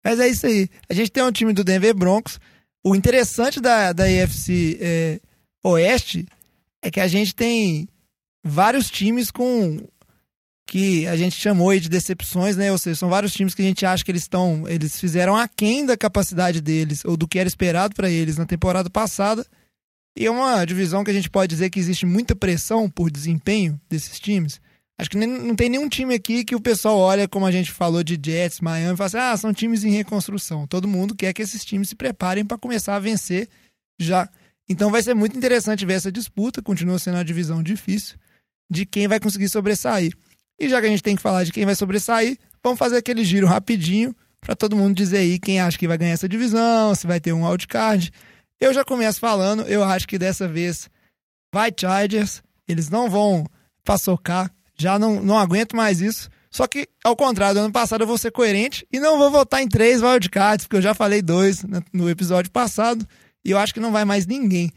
Mas 0.03 0.19
é 0.19 0.27
isso 0.27 0.45
aí. 0.45 0.69
A 0.89 0.93
gente 0.93 1.11
tem 1.11 1.23
um 1.23 1.31
time 1.31 1.53
do 1.53 1.63
Denver 1.63 1.93
Broncos. 1.93 2.39
O 2.83 2.95
interessante 2.95 3.59
da, 3.59 3.91
da 3.91 4.05
AFC 4.05 4.77
é, 4.79 5.19
Oeste 5.63 6.25
é 6.81 6.89
que 6.89 6.99
a 6.99 7.07
gente 7.07 7.35
tem 7.35 7.87
vários 8.43 8.89
times 8.89 9.29
com 9.29 9.85
que 10.65 11.07
a 11.07 11.17
gente 11.17 11.35
chamou 11.35 11.71
aí 11.71 11.79
de 11.79 11.89
decepções, 11.89 12.55
né? 12.55 12.71
Ou 12.71 12.77
seja, 12.77 12.95
são 12.95 13.09
vários 13.09 13.33
times 13.33 13.55
que 13.55 13.61
a 13.61 13.65
gente 13.65 13.85
acha 13.85 14.05
que 14.05 14.11
eles 14.11 14.21
estão, 14.21 14.67
eles 14.67 14.99
fizeram 14.99 15.35
aquém 15.35 15.85
da 15.85 15.97
capacidade 15.97 16.61
deles 16.61 17.03
ou 17.03 17.17
do 17.17 17.27
que 17.27 17.39
era 17.39 17.47
esperado 17.47 17.95
para 17.95 18.09
eles 18.09 18.37
na 18.37 18.45
temporada 18.45 18.89
passada. 18.89 19.45
E 20.17 20.25
é 20.25 20.31
uma 20.31 20.65
divisão 20.65 21.03
que 21.03 21.11
a 21.11 21.13
gente 21.13 21.29
pode 21.29 21.49
dizer 21.49 21.69
que 21.69 21.79
existe 21.79 22.05
muita 22.05 22.35
pressão 22.35 22.89
por 22.89 23.09
desempenho 23.09 23.79
desses 23.89 24.19
times. 24.19 24.59
Acho 24.97 25.09
que 25.09 25.17
nem- 25.17 25.29
não 25.29 25.55
tem 25.55 25.69
nenhum 25.69 25.87
time 25.87 26.13
aqui 26.13 26.43
que 26.43 26.55
o 26.55 26.59
pessoal 26.59 26.97
olha, 26.97 27.25
como 27.27 27.45
a 27.45 27.51
gente 27.51 27.71
falou 27.71 28.03
de 28.03 28.19
Jets, 28.21 28.59
Miami, 28.59 28.93
e 28.93 28.97
fala 28.97 29.07
assim: 29.07 29.17
ah, 29.17 29.37
são 29.37 29.53
times 29.53 29.85
em 29.85 29.91
reconstrução. 29.91 30.67
Todo 30.67 30.89
mundo 30.89 31.15
quer 31.15 31.31
que 31.33 31.41
esses 31.41 31.63
times 31.63 31.87
se 31.89 31.95
preparem 31.95 32.43
para 32.43 32.57
começar 32.57 32.95
a 32.95 32.99
vencer 32.99 33.47
já. 33.97 34.29
Então 34.67 34.91
vai 34.91 35.01
ser 35.01 35.13
muito 35.13 35.37
interessante 35.37 35.85
ver 35.85 35.93
essa 35.93 36.11
disputa, 36.11 36.61
continua 36.61 36.99
sendo 36.99 37.15
uma 37.15 37.23
divisão 37.23 37.63
difícil, 37.63 38.17
de 38.69 38.85
quem 38.85 39.07
vai 39.07 39.19
conseguir 39.21 39.47
sobressair. 39.47 40.13
E 40.59 40.67
já 40.67 40.81
que 40.81 40.87
a 40.87 40.89
gente 40.89 41.01
tem 41.01 41.15
que 41.15 41.21
falar 41.21 41.45
de 41.45 41.53
quem 41.53 41.65
vai 41.65 41.75
sobressair, 41.75 42.37
vamos 42.61 42.77
fazer 42.77 42.97
aquele 42.97 43.23
giro 43.23 43.47
rapidinho 43.47 44.13
para 44.41 44.53
todo 44.55 44.75
mundo 44.75 44.95
dizer 44.95 45.19
aí 45.19 45.39
quem 45.39 45.61
acha 45.61 45.77
que 45.77 45.87
vai 45.87 45.97
ganhar 45.97 46.11
essa 46.13 46.27
divisão, 46.27 46.93
se 46.93 47.07
vai 47.07 47.21
ter 47.21 47.31
um 47.31 47.47
wildcard. 47.47 48.11
Eu 48.59 48.73
já 48.73 48.83
começo 48.83 49.19
falando, 49.19 49.63
eu 49.63 49.83
acho 49.83 50.07
que 50.07 50.17
dessa 50.17 50.47
vez 50.47 50.89
vai 51.53 51.71
Chargers, 51.77 52.41
eles 52.67 52.89
não 52.89 53.09
vão 53.09 53.45
paçocar, 53.83 54.51
já 54.77 54.99
não, 54.99 55.21
não 55.21 55.37
aguento 55.37 55.75
mais 55.75 56.01
isso. 56.01 56.29
Só 56.51 56.67
que, 56.67 56.87
ao 57.03 57.15
contrário 57.15 57.55
do 57.55 57.63
ano 57.65 57.71
passado, 57.73 58.01
eu 58.01 58.07
vou 58.07 58.17
ser 58.17 58.31
coerente 58.31 58.85
e 58.91 58.99
não 58.99 59.17
vou 59.17 59.29
votar 59.31 59.61
em 59.61 59.67
três 59.67 60.01
wildcards, 60.01 60.65
porque 60.65 60.77
eu 60.77 60.81
já 60.81 60.93
falei 60.93 61.21
dois 61.21 61.63
no- 61.93 62.09
episódio 62.09 62.51
passado, 62.51 63.07
e 63.45 63.51
eu 63.51 63.57
acho 63.57 63.73
que 63.73 63.79
não 63.79 63.91
vai 63.91 64.03
mais 64.03 64.25
ninguém. 64.25 64.71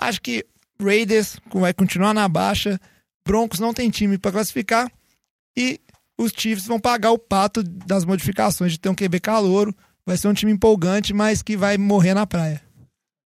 Acho 0.00 0.20
que 0.22 0.46
Raiders 0.80 1.38
vai 1.52 1.74
continuar 1.74 2.14
na 2.14 2.28
baixa, 2.28 2.80
Broncos 3.26 3.58
não 3.58 3.74
tem 3.74 3.90
time 3.90 4.16
para 4.16 4.30
classificar, 4.32 4.90
e 5.56 5.80
os 6.16 6.32
Chiefs 6.34 6.66
vão 6.66 6.78
pagar 6.80 7.10
o 7.10 7.18
pato 7.18 7.62
das 7.64 8.04
modificações 8.04 8.72
de 8.72 8.78
ter 8.78 8.88
um 8.88 8.94
QB 8.94 9.20
calouro. 9.20 9.74
Vai 10.06 10.16
ser 10.16 10.28
um 10.28 10.34
time 10.34 10.52
empolgante, 10.52 11.12
mas 11.12 11.42
que 11.42 11.56
vai 11.56 11.76
morrer 11.76 12.14
na 12.14 12.26
praia. 12.26 12.62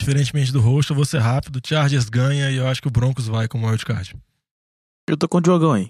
Diferentemente 0.01 0.53
do 0.53 0.61
host, 0.61 0.91
eu 0.91 0.97
vou 0.97 1.05
ser 1.05 1.19
rápido. 1.19 1.61
Chargers 1.67 2.09
ganha 2.09 2.51
e 2.51 2.57
eu 2.57 2.67
acho 2.67 2.81
que 2.81 2.89
o 2.89 2.91
Broncos 2.91 3.27
vai 3.27 3.49
como 3.49 3.67
wildcard. 3.67 4.15
Eu 5.09 5.17
tô 5.17 5.29
com 5.29 5.39
o 5.39 5.41
Diogão 5.41 5.73
aí. 5.73 5.89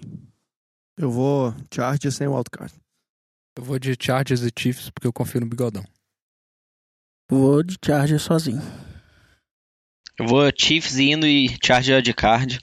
Eu 0.97 1.11
vou 1.11 1.53
Chargers 1.73 2.15
sem 2.15 2.27
wildcard. 2.27 2.73
Eu 3.57 3.63
vou 3.63 3.79
de 3.79 3.95
Chargers 3.99 4.41
e 4.41 4.51
Chiefs 4.57 4.89
porque 4.89 5.07
eu 5.07 5.13
confio 5.13 5.41
no 5.41 5.47
Bigodão. 5.47 5.83
Vou 7.29 7.61
de 7.61 7.75
Charger 7.83 8.19
sozinho. 8.19 8.61
Eu 10.17 10.27
vou 10.27 10.49
Chiefs 10.55 10.97
indo 10.97 11.27
e 11.27 11.57
Charger 11.63 12.01
de 12.01 12.13
card, 12.13 12.59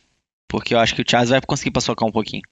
porque 0.48 0.74
eu 0.74 0.78
acho 0.78 0.94
que 0.94 1.02
o 1.02 1.04
Chargers 1.08 1.30
vai 1.30 1.40
conseguir 1.42 1.72
paçocar 1.72 2.08
um 2.08 2.12
pouquinho. 2.12 2.42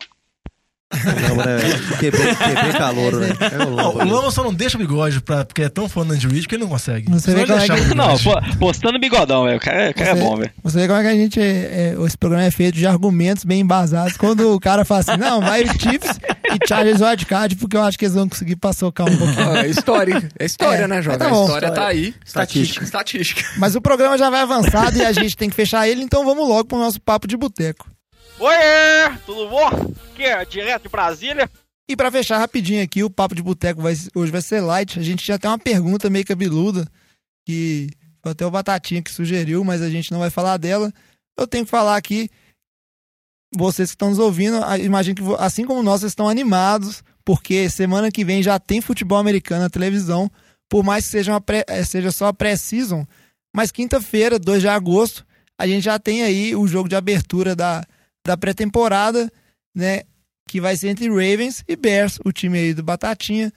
Não, 0.93 1.37
né? 1.37 1.57
Quebrei, 1.99 2.35
quebrei 2.35 2.73
calor, 2.73 3.13
né? 3.17 3.29
É 3.51 3.65
o 3.65 3.71
Não? 4.05 4.13
Lama 4.17 4.31
só 4.31 4.43
não 4.45 4.53
deixa 4.53 4.77
o 4.77 4.81
bigode 4.81 5.21
pra, 5.21 5.45
porque 5.45 5.63
é 5.63 5.69
tão 5.69 5.89
fã 5.89 6.05
do 6.05 6.13
Andy 6.13 6.29
Reid 6.29 6.47
que 6.47 6.55
ele 6.55 6.63
não 6.63 6.71
consegue. 6.71 7.11
Você 7.11 7.33
vê 7.35 7.41
ele 7.43 7.47
como 7.49 7.61
é 7.61 7.67
que-. 7.67 7.95
Não, 7.95 8.19
pô, 8.19 8.41
postando 8.59 8.99
bigodão, 8.99 9.45
velho. 9.45 9.57
O 9.57 9.61
cara, 9.61 9.91
o 9.91 9.95
cara 9.95 10.11
é 10.11 10.15
Você- 10.15 10.21
bom, 10.21 10.37
velho. 10.37 10.51
Você 10.63 10.79
vê 10.81 10.87
como 10.87 10.99
é 11.01 11.03
que 11.03 11.09
a 11.09 11.15
gente. 11.15 11.41
É, 11.41 11.95
é, 11.99 12.05
esse 12.07 12.17
programa 12.19 12.45
é 12.45 12.51
feito 12.51 12.75
de 12.77 12.87
argumentos 12.87 13.45
bem 13.45 13.61
embasados. 13.61 14.17
Quando 14.17 14.53
o 14.55 14.61
cara 14.61 14.85
fala 14.85 15.01
assim, 15.01 15.17
não, 15.17 15.41
vai 15.41 15.63
o 15.65 15.69
Chiefs 15.69 16.19
e 16.55 16.69
Chargers 16.69 17.01
wildcard, 17.01 17.57
porque 17.57 17.77
eu 17.77 17.83
acho 17.83 17.99
que 17.99 18.05
eles 18.05 18.15
vão 18.15 18.29
conseguir 18.29 18.57
passocar 18.57 19.09
um 19.09 19.17
pouquinho. 19.17 19.57
É 19.57 19.69
história, 19.69 20.29
é 20.39 20.45
história, 20.45 20.85
É, 20.85 20.89
né, 20.89 21.01
jovem? 21.03 21.19
tá 21.19 21.29
bom. 21.29 21.43
a 21.43 21.45
história 21.45 21.71
tá 21.71 21.87
aí. 21.87 22.15
Estatística. 22.25 22.85
Estatística. 22.85 23.43
Mas 23.57 23.75
o 23.75 23.81
programa 23.81 24.17
já 24.19 24.29
vai 24.31 24.43
avançado 24.43 24.97
e 24.99 25.05
a 25.05 25.13
gente 25.13 25.37
tem 25.37 25.49
que 25.49 25.57
fechar 25.57 25.89
ele, 25.89 26.03
então 26.03 26.25
vamos 26.25 26.47
logo 26.49 26.65
pro 26.67 26.79
nosso 26.79 27.01
papo 27.01 27.27
de 27.27 27.37
boteco. 27.37 27.87
Oi, 28.45 29.19
tudo 29.25 29.49
bom? 29.49 29.69
Aqui 30.11 30.25
é 30.25 30.45
direto 30.45 30.83
de 30.83 30.89
Brasília. 30.89 31.49
E 31.89 31.95
pra 31.97 32.11
fechar 32.11 32.39
rapidinho 32.39 32.83
aqui, 32.83 33.05
o 33.05 33.09
papo 33.11 33.37
de 33.37 33.43
boteco 33.43 33.81
vai, 33.81 33.95
hoje 34.17 34.33
vai 34.33 34.43
ser 34.43 34.61
light. 34.61 34.99
A 34.99 35.03
gente 35.03 35.23
tinha 35.25 35.37
até 35.37 35.47
uma 35.47 35.59
pergunta 35.59 36.11
meio 36.11 36.25
cabeluda 36.25 36.85
que 37.47 37.89
Foi 38.21 38.33
até 38.33 38.45
o 38.45 38.51
Batatinha 38.51 39.01
que 39.01 39.13
sugeriu, 39.13 39.63
mas 39.63 39.81
a 39.81 39.89
gente 39.89 40.11
não 40.11 40.19
vai 40.19 40.29
falar 40.29 40.57
dela. 40.57 40.93
Eu 41.39 41.47
tenho 41.47 41.65
que 41.65 41.71
falar 41.71 41.97
aqui, 41.97 42.29
vocês 43.55 43.91
que 43.91 43.95
estão 43.95 44.11
nos 44.11 44.19
ouvindo, 44.19 44.57
imagino 44.83 45.15
que 45.15 45.23
assim 45.39 45.65
como 45.65 45.81
nós, 45.83 46.01
vocês 46.01 46.11
estão 46.13 46.29
animados, 46.29 47.03
porque 47.25 47.71
semana 47.71 48.11
que 48.11 48.25
vem 48.25 48.43
já 48.43 48.59
tem 48.59 48.81
futebol 48.81 49.19
americano 49.19 49.63
na 49.63 49.71
televisão, 49.71 50.29
por 50.69 50.83
mais 50.83 51.05
que 51.05 51.13
seja, 51.13 51.41
pré- 51.41 51.65
eh, 51.69 51.85
seja 51.85 52.11
só 52.11 52.27
a 52.27 52.33
pré-season, 52.35 53.07
mas 53.55 53.71
quinta-feira, 53.71 54.37
2 54.39 54.61
de 54.63 54.69
agosto, 54.69 55.25
a 55.59 55.67
gente 55.67 55.85
já 55.85 55.99
tem 55.99 56.23
aí 56.23 56.57
o 56.57 56.67
jogo 56.67 56.89
de 56.89 56.97
abertura 56.97 57.55
da, 57.57 57.85
da 58.25 58.37
pré-temporada, 58.37 59.31
né? 59.75 60.03
Que 60.49 60.61
vai 60.61 60.77
ser 60.77 60.89
entre 60.89 61.09
Ravens 61.09 61.65
e 61.67 61.77
Bears, 61.77 62.19
o 62.25 62.33
time 62.33 62.59
aí 62.59 62.75
do 62.75 62.83
Batatinha. 62.83 63.53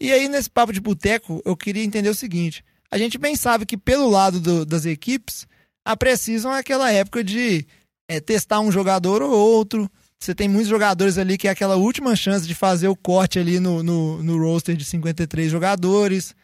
E 0.00 0.12
aí, 0.12 0.28
nesse 0.28 0.50
papo 0.50 0.72
de 0.72 0.80
boteco, 0.80 1.40
eu 1.44 1.56
queria 1.56 1.84
entender 1.84 2.08
o 2.08 2.14
seguinte: 2.14 2.64
a 2.90 2.98
gente 2.98 3.18
bem 3.18 3.36
sabe 3.36 3.64
que 3.66 3.76
pelo 3.76 4.08
lado 4.08 4.40
do- 4.40 4.66
das 4.66 4.84
equipes, 4.84 5.46
a 5.84 5.96
Precision 5.96 6.52
é 6.54 6.58
aquela 6.58 6.90
época 6.90 7.22
de 7.22 7.66
é, 8.08 8.20
testar 8.20 8.60
um 8.60 8.72
jogador 8.72 9.22
ou 9.22 9.30
outro. 9.30 9.90
Você 10.18 10.34
tem 10.34 10.48
muitos 10.48 10.68
jogadores 10.68 11.18
ali 11.18 11.36
que 11.36 11.46
é 11.46 11.50
aquela 11.50 11.76
última 11.76 12.16
chance 12.16 12.46
de 12.46 12.54
fazer 12.54 12.88
o 12.88 12.96
corte 12.96 13.38
ali 13.38 13.60
no, 13.60 13.82
no, 13.82 14.22
no 14.22 14.38
roster 14.38 14.74
de 14.74 14.84
53 14.84 15.50
jogadores. 15.50 16.34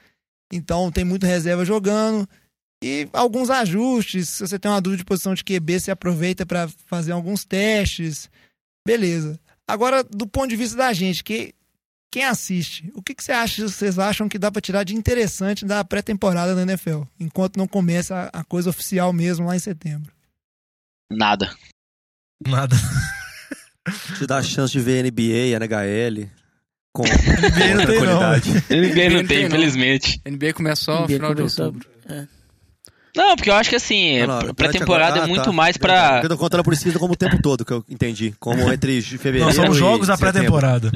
Então 0.53 0.93
tem 0.93 1.05
muito 1.05 1.25
reserva 1.27 1.65
jogando. 1.65 2.29
E 2.83 3.09
alguns 3.13 3.49
ajustes. 3.49 4.29
Se 4.29 4.47
você 4.47 4.59
tem 4.59 4.71
uma 4.71 4.81
dúvida 4.81 4.99
de 4.99 5.05
posição 5.05 5.35
de 5.35 5.45
QB, 5.45 5.81
você 5.81 5.91
aproveita 5.93 6.45
para 6.45 6.69
fazer 6.87 7.13
alguns 7.13 7.45
testes. 7.45 8.29
Beleza. 8.87 9.39
Agora, 9.67 10.03
do 10.03 10.27
ponto 10.27 10.49
de 10.49 10.57
vista 10.57 10.77
da 10.77 10.93
gente, 10.93 11.23
que 11.23 11.55
quem 12.11 12.25
assiste, 12.25 12.93
o 12.95 13.01
que, 13.01 13.15
que 13.15 13.25
você 13.25 13.33
acha, 13.33 13.67
vocês 13.67 13.99
acham 13.99 14.29
que 14.29 14.39
dá 14.39 14.51
para 14.51 14.61
tirar 14.61 14.85
de 14.85 14.95
interessante 14.95 15.65
da 15.65 15.83
pré-temporada 15.83 16.55
da 16.55 16.63
NFL, 16.63 17.05
enquanto 17.19 17.57
não 17.57 17.67
começa 17.67 18.29
a 18.33 18.45
coisa 18.45 18.69
oficial 18.69 19.13
mesmo 19.13 19.47
lá 19.47 19.57
em 19.57 19.61
setembro? 19.61 20.13
Nada. 21.11 21.55
Nada. 22.47 22.77
Te 24.19 24.27
dá 24.27 24.39
a 24.39 24.43
chance 24.43 24.73
de 24.73 24.81
ver 24.81 25.03
NBA, 25.05 25.57
NHL, 25.57 26.29
com, 26.93 27.03
NBA 27.09 27.75
não 27.75 27.87
tem, 27.87 28.01
não. 28.03 28.91
NBA 28.91 29.11
não 29.11 29.27
tem, 29.27 29.47
infelizmente. 29.47 30.21
NBA 30.27 30.53
começa 30.53 30.83
só 30.85 31.01
no 31.03 31.09
final 31.09 31.35
de 31.35 31.43
outubro. 31.43 31.89
É. 32.07 32.42
Não, 33.15 33.37
porque 33.37 33.51
eu 33.51 33.55
acho 33.55 33.69
que 33.69 33.77
assim, 33.77 34.17
pré-temporada 34.57 35.19
é 35.19 35.23
ah, 35.23 35.27
muito 35.27 35.45
tá. 35.45 35.53
mais 35.53 35.77
pra. 35.77 36.21
Eu 36.23 36.29
tô 36.31 36.39
contando 36.39 36.65
por 36.65 36.75
cima 36.75 36.99
como 36.99 37.13
o 37.13 37.17
tempo 37.17 37.41
todo, 37.43 37.65
que 37.65 37.73
eu 37.73 37.85
entendi. 37.89 38.35
Como 38.41 38.73
entre 38.73 39.03
fevereiro 39.19 39.47
Não, 39.47 39.53
são 39.53 39.69
os 39.69 39.77
jogos 39.77 40.09
da 40.09 40.17
pré-temporada. 40.17 40.91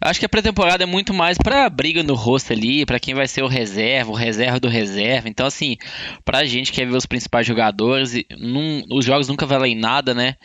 Acho 0.00 0.20
que 0.20 0.26
a 0.26 0.28
pré-temporada 0.28 0.84
é 0.84 0.86
muito 0.86 1.12
mais 1.12 1.36
pra 1.38 1.68
briga 1.68 2.02
no 2.02 2.14
rosto 2.14 2.52
ali, 2.52 2.86
pra 2.86 3.00
quem 3.00 3.14
vai 3.14 3.26
ser 3.26 3.42
o 3.42 3.48
reserva, 3.48 4.12
o 4.12 4.14
reserva 4.14 4.60
do 4.60 4.68
reserva. 4.68 5.28
Então, 5.28 5.46
assim, 5.46 5.76
pra 6.24 6.44
gente 6.44 6.70
que 6.70 6.80
quer 6.80 6.86
ver 6.86 6.96
os 6.96 7.06
principais 7.06 7.46
jogadores, 7.46 8.14
e 8.14 8.26
num- 8.38 8.84
os 8.92 9.04
jogos 9.04 9.26
nunca 9.26 9.44
valem 9.46 9.74
nada, 9.76 10.14
né? 10.14 10.36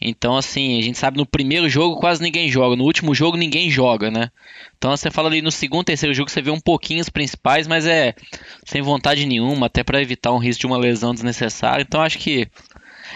Então, 0.00 0.36
assim, 0.36 0.78
a 0.78 0.82
gente 0.82 0.98
sabe 0.98 1.16
no 1.16 1.26
primeiro 1.26 1.68
jogo 1.68 2.00
quase 2.00 2.22
ninguém 2.22 2.48
joga, 2.48 2.76
no 2.76 2.84
último 2.84 3.14
jogo 3.14 3.36
ninguém 3.36 3.70
joga, 3.70 4.10
né? 4.10 4.30
Então 4.76 4.96
você 4.96 5.10
fala 5.10 5.28
ali 5.28 5.40
no 5.40 5.50
segundo, 5.50 5.84
terceiro 5.84 6.14
jogo 6.14 6.30
você 6.30 6.42
vê 6.42 6.50
um 6.50 6.60
pouquinho 6.60 7.00
os 7.00 7.08
principais, 7.08 7.66
mas 7.66 7.86
é 7.86 8.14
sem 8.64 8.82
vontade 8.82 9.24
nenhuma, 9.26 9.66
até 9.66 9.82
pra 9.82 10.02
evitar 10.02 10.32
um 10.32 10.38
risco 10.38 10.60
de 10.60 10.66
uma 10.66 10.76
lesão 10.76 11.14
desnecessária. 11.14 11.82
Então 11.82 12.02
acho 12.02 12.18
que 12.18 12.48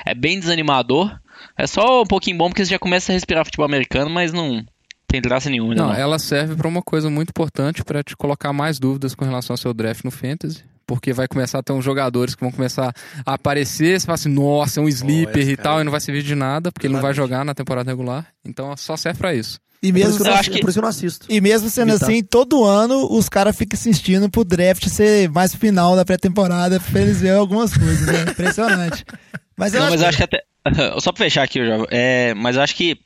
é 0.07 0.14
bem 0.14 0.39
desanimador. 0.39 1.18
É 1.57 1.66
só 1.66 2.03
um 2.03 2.07
pouquinho 2.07 2.39
bom 2.39 2.49
porque 2.49 2.64
você 2.64 2.72
já 2.72 2.79
começa 2.79 3.12
a 3.12 3.14
respirar 3.14 3.45
futebol 3.45 3.66
americano, 3.66 4.11
mas 4.11 4.33
não 4.33 4.64
tem 5.07 5.20
graça 5.20 5.49
nenhuma, 5.49 5.74
né? 5.74 5.81
Não, 5.81 5.89
não. 5.89 5.95
ela 5.95 6.18
serve 6.18 6.55
pra 6.55 6.68
uma 6.68 6.83
coisa 6.83 7.09
muito 7.09 7.31
importante 7.31 7.83
pra 7.83 8.03
te 8.03 8.16
colocar 8.16 8.53
mais 8.53 8.79
dúvidas 8.79 9.14
com 9.14 9.24
relação 9.24 9.55
ao 9.55 9.59
seu 9.59 9.72
draft 9.72 10.05
no 10.05 10.11
Fantasy. 10.11 10.64
Porque 10.89 11.12
vai 11.12 11.28
começar 11.28 11.59
a 11.59 11.62
ter 11.62 11.72
uns 11.74 11.84
jogadores 11.84 12.34
que 12.34 12.41
vão 12.41 12.51
começar 12.51 12.93
a 13.26 13.34
aparecer, 13.34 14.01
você 14.01 14.07
fala 14.07 14.14
assim, 14.14 14.30
nossa, 14.30 14.80
é 14.80 14.82
um 14.82 14.89
sleeper 14.89 15.43
esse 15.43 15.51
e 15.53 15.57
tal, 15.57 15.76
aí. 15.76 15.82
e 15.82 15.84
não 15.84 15.93
vai 15.93 16.01
servir 16.01 16.22
de 16.22 16.34
nada, 16.34 16.72
porque 16.72 16.86
ele 16.86 16.95
não 16.95 17.03
vai 17.03 17.11
Exatamente. 17.11 17.30
jogar 17.30 17.45
na 17.45 17.55
temporada 17.55 17.91
regular. 17.91 18.26
Então 18.43 18.74
só 18.76 18.97
serve 18.97 19.18
pra 19.18 19.34
isso. 19.34 19.61
E 19.82 19.93
Por 19.93 19.99
isso, 20.01 20.09
mesmo, 20.09 20.16
que 20.16 20.22
eu, 20.22 20.26
Eu 20.26 20.32
não- 20.32 20.41
acho 20.41 20.51
que- 20.51 20.61
por 20.61 20.68
isso 20.70 20.74
que 20.74 20.78
eu 20.78 20.82
não 20.82 20.89
assisto. 20.89 21.26
e 21.28 21.41
mesmo 21.41 21.68
sendo 21.70 21.91
Evitar. 21.91 22.07
assim, 22.07 22.22
todo 22.24 22.64
ano 22.64 23.07
os 23.12 23.28
caras 23.28 23.55
ficam 23.57 23.78
insistindo 23.78 24.28
pro 24.30 24.43
draft 24.45 24.89
ser 24.89 25.28
mais 25.30 25.55
final 25.55 25.95
da 25.95 26.05
pré-temporada 26.07 26.80
pra 26.80 27.01
eles 27.03 27.20
verem 27.20 27.39
algumas 27.39 27.76
coisas, 27.76 28.07
né? 28.07 28.22
Impressionante. 28.30 29.05
Mas 29.57 29.74
eu 29.74 29.80
Não, 29.80 29.86
acho 29.89 29.95
mas 29.97 30.03
eu 30.03 30.09
acho 30.09 30.16
que 30.18 30.24
até. 30.24 30.43
Só 31.01 31.12
pra 31.12 31.24
fechar 31.24 31.43
aqui, 31.43 31.64
Jovem. 31.64 31.86
É, 31.91 32.32
mas 32.34 32.57
eu 32.57 32.62
acho 32.62 32.74
que 32.74 32.97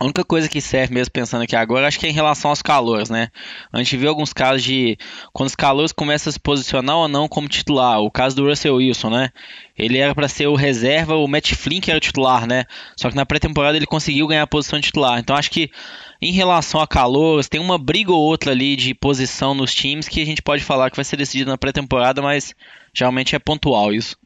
a 0.00 0.04
única 0.06 0.24
coisa 0.24 0.48
que 0.48 0.62
serve 0.62 0.94
mesmo 0.94 1.12
pensando 1.12 1.42
aqui 1.42 1.54
agora, 1.54 1.86
acho 1.86 2.00
que 2.00 2.06
é 2.06 2.08
em 2.08 2.14
relação 2.14 2.50
aos 2.50 2.62
calores, 2.62 3.10
né? 3.10 3.28
A 3.70 3.76
gente 3.76 3.98
vê 3.98 4.06
alguns 4.06 4.32
casos 4.32 4.62
de 4.62 4.96
quando 5.30 5.48
os 5.48 5.54
calores 5.54 5.92
começam 5.92 6.30
a 6.30 6.32
se 6.32 6.40
posicionar 6.40 6.96
ou 6.96 7.06
não 7.06 7.28
como 7.28 7.46
titular. 7.46 8.00
O 8.00 8.10
caso 8.10 8.34
do 8.34 8.48
Russell 8.48 8.76
Wilson, 8.76 9.10
né? 9.10 9.28
Ele 9.76 9.98
era 9.98 10.14
pra 10.14 10.26
ser 10.26 10.46
o 10.46 10.54
reserva, 10.54 11.16
o 11.16 11.28
Matt 11.28 11.52
Flynn 11.52 11.82
que 11.82 11.90
era 11.90 11.98
o 11.98 12.00
titular, 12.00 12.46
né? 12.46 12.64
Só 12.96 13.10
que 13.10 13.16
na 13.16 13.26
pré-temporada 13.26 13.76
ele 13.76 13.84
conseguiu 13.84 14.26
ganhar 14.26 14.44
a 14.44 14.46
posição 14.46 14.78
de 14.78 14.86
titular. 14.86 15.18
Então 15.18 15.36
acho 15.36 15.50
que 15.50 15.70
em 16.22 16.32
relação 16.32 16.80
a 16.80 16.86
calores, 16.86 17.46
tem 17.46 17.60
uma 17.60 17.76
briga 17.76 18.10
ou 18.10 18.22
outra 18.22 18.52
ali 18.52 18.76
de 18.76 18.94
posição 18.94 19.52
nos 19.52 19.74
times 19.74 20.08
que 20.08 20.22
a 20.22 20.26
gente 20.26 20.40
pode 20.40 20.64
falar 20.64 20.88
que 20.88 20.96
vai 20.96 21.04
ser 21.04 21.18
decidida 21.18 21.50
na 21.50 21.58
pré-temporada, 21.58 22.22
mas 22.22 22.54
geralmente 22.94 23.36
é 23.36 23.38
pontual 23.38 23.92
isso. 23.92 24.16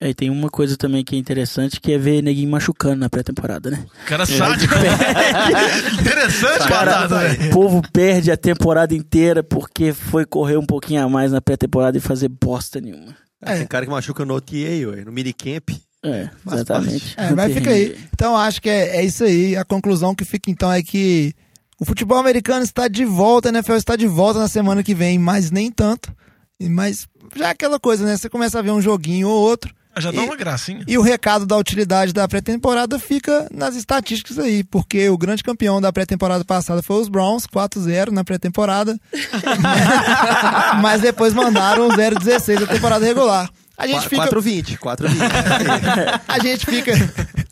É, 0.00 0.10
e 0.10 0.14
tem 0.14 0.30
uma 0.30 0.48
coisa 0.48 0.76
também 0.76 1.04
que 1.04 1.16
é 1.16 1.18
interessante, 1.18 1.80
que 1.80 1.92
é 1.92 1.98
ver 1.98 2.22
neguinho 2.22 2.48
machucando 2.48 2.96
na 3.00 3.10
pré-temporada, 3.10 3.68
né? 3.68 3.84
Cara 4.06 4.24
sádico. 4.24 4.72
Interessante, 6.00 6.68
Cara, 6.68 7.08
o 7.48 7.50
povo 7.52 7.82
perde 7.92 8.30
a 8.30 8.36
temporada 8.36 8.94
inteira 8.94 9.42
porque 9.42 9.92
foi 9.92 10.24
correr 10.24 10.56
um 10.56 10.64
pouquinho 10.64 11.04
a 11.04 11.08
mais 11.08 11.32
na 11.32 11.40
pré-temporada 11.40 11.98
e 11.98 12.00
fazer 12.00 12.28
bosta 12.28 12.80
nenhuma. 12.80 13.16
Ah, 13.42 13.54
Tem 13.54 13.66
cara 13.66 13.84
que 13.86 13.90
machuca 13.90 14.24
no 14.24 14.34
OTA, 14.34 14.54
ué, 14.54 15.04
no 15.04 15.10
minicamp. 15.12 15.80
É, 16.04 16.30
exatamente. 16.46 17.14
É, 17.16 17.34
mas 17.34 17.52
fica 17.52 17.70
aí. 17.70 17.98
Então 18.14 18.36
acho 18.36 18.62
que 18.62 18.68
é, 18.68 18.98
é 18.98 19.04
isso 19.04 19.24
aí. 19.24 19.56
A 19.56 19.64
conclusão 19.64 20.14
que 20.14 20.24
fica 20.24 20.48
então 20.48 20.72
é 20.72 20.80
que 20.80 21.34
o 21.80 21.84
futebol 21.84 22.18
americano 22.18 22.62
está 22.62 22.86
de 22.86 23.04
volta, 23.04 23.48
a 23.48 23.50
NFL 23.50 23.74
está 23.74 23.96
de 23.96 24.06
volta 24.06 24.38
na 24.38 24.48
semana 24.48 24.82
que 24.82 24.94
vem, 24.94 25.18
mas 25.18 25.50
nem 25.50 25.72
tanto. 25.72 26.12
Mas 26.60 27.08
já 27.36 27.48
é 27.48 27.50
aquela 27.50 27.80
coisa, 27.80 28.04
né? 28.04 28.16
Você 28.16 28.28
começa 28.28 28.58
a 28.58 28.62
ver 28.62 28.70
um 28.70 28.80
joguinho 28.80 29.28
ou 29.28 29.40
outro. 29.40 29.74
Já 30.00 30.10
dá 30.10 30.22
E- 30.22 30.24
uma 30.24 30.36
gracinha. 30.36 30.84
E 30.86 30.96
o 30.98 31.02
recado 31.02 31.46
da 31.46 31.56
utilidade 31.56 32.12
da 32.12 32.26
pré-temporada 32.28 32.98
fica 32.98 33.48
nas 33.52 33.76
estatísticas 33.76 34.38
aí, 34.38 34.62
porque 34.64 35.08
o 35.08 35.18
grande 35.18 35.42
campeão 35.42 35.80
da 35.80 35.92
pré-temporada 35.92 36.44
passada 36.44 36.82
foi 36.82 37.00
os 37.00 37.08
Browns, 37.08 37.46
4-0 37.46 38.10
na 38.10 38.24
pré-temporada. 38.24 38.98
Mas 40.82 41.00
depois 41.00 41.34
mandaram 41.34 41.88
o 41.88 41.92
0-16 41.92 42.60
da 42.60 42.66
temporada 42.66 43.04
regular. 43.04 43.50
A 43.76 43.86
gente 43.86 44.08
fica 44.08 44.26
4,20. 44.26 44.76
4,20. 44.78 46.20
a 46.26 46.38
gente 46.40 46.66
fica 46.66 46.92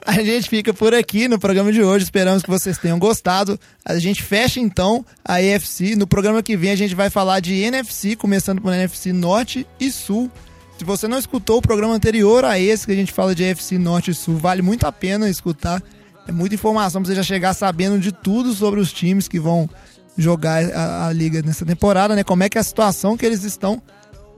a 0.04 0.12
gente 0.22 0.48
fica 0.48 0.74
por 0.74 0.92
aqui 0.94 1.28
no 1.28 1.38
programa 1.38 1.72
de 1.72 1.82
hoje. 1.82 2.04
Esperamos 2.04 2.42
que 2.42 2.50
vocês 2.50 2.78
tenham 2.78 2.98
gostado. 2.98 3.58
A 3.84 3.96
gente 3.98 4.22
fecha 4.22 4.58
então 4.58 5.04
a 5.24 5.40
EFC. 5.40 5.94
No 5.94 6.06
programa 6.06 6.42
que 6.42 6.56
vem 6.56 6.70
a 6.72 6.76
gente 6.76 6.94
vai 6.96 7.10
falar 7.10 7.38
de 7.40 7.54
NFC, 7.54 8.16
começando 8.16 8.60
por 8.60 8.72
NFC 8.72 9.12
Norte 9.12 9.64
e 9.78 9.90
Sul. 9.90 10.30
Se 10.78 10.84
você 10.84 11.08
não 11.08 11.18
escutou 11.18 11.58
o 11.58 11.62
programa 11.62 11.94
anterior 11.94 12.44
a 12.44 12.58
esse 12.58 12.84
que 12.84 12.92
a 12.92 12.96
gente 12.96 13.12
fala 13.12 13.34
de 13.34 13.42
EFC 13.42 13.78
Norte 13.78 14.10
e 14.10 14.14
Sul, 14.14 14.36
vale 14.36 14.60
muito 14.60 14.86
a 14.86 14.92
pena 14.92 15.28
escutar. 15.28 15.82
É 16.28 16.32
muita 16.32 16.54
informação 16.54 17.00
pra 17.00 17.08
você 17.08 17.14
já 17.14 17.22
chegar 17.22 17.54
sabendo 17.54 17.98
de 17.98 18.12
tudo 18.12 18.52
sobre 18.52 18.78
os 18.78 18.92
times 18.92 19.26
que 19.26 19.40
vão 19.40 19.70
jogar 20.18 20.62
a, 20.72 21.06
a 21.06 21.12
liga 21.12 21.40
nessa 21.42 21.64
temporada, 21.64 22.14
né? 22.14 22.22
Como 22.22 22.42
é 22.42 22.48
que 22.48 22.58
é 22.58 22.60
a 22.60 22.64
situação 22.64 23.16
que 23.16 23.24
eles 23.24 23.42
estão. 23.42 23.80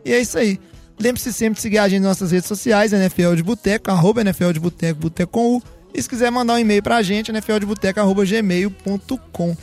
E 0.05 0.12
é 0.12 0.20
isso 0.20 0.39
aí. 0.39 0.61
Lembre-se 0.99 1.32
sempre 1.32 1.57
de 1.57 1.62
seguir 1.62 1.78
a 1.78 1.89
gente 1.89 2.03
nas 2.03 2.11
nossas 2.11 2.30
redes 2.30 2.49
sociais, 2.49 2.93
NFL 2.93 3.34
de 3.34 3.43
Boteco, 3.43 3.91
arroba 3.91 4.20
NFL 4.20 4.53
de 4.53 4.61
Boteco, 4.61 5.01
Boteco 5.01 5.32
com 5.32 5.57
U. 5.57 5.62
E 5.95 6.03
se 6.03 6.09
quiser 6.09 6.30
mandar 6.30 6.55
um 6.55 6.59
e-mail 6.59 6.82
pra 6.82 7.03
gente, 7.03 7.32
nfldeboteco, 7.32 7.99
arroba 7.99 8.24
gmail.com. 8.24 9.57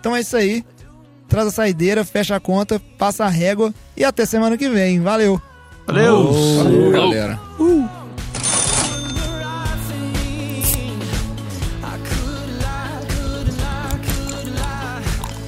Então 0.00 0.16
é 0.16 0.20
isso 0.20 0.36
aí. 0.36 0.64
Traz 1.28 1.48
a 1.48 1.50
saideira, 1.50 2.04
fecha 2.04 2.36
a 2.36 2.40
conta, 2.40 2.80
passa 2.98 3.24
a 3.24 3.28
régua 3.28 3.72
e 3.96 4.04
até 4.04 4.26
semana 4.26 4.58
que 4.58 4.68
vem. 4.68 5.00
Valeu! 5.00 5.40
Valeu! 5.86 6.32
Falou, 6.32 6.92
galera. 6.92 7.40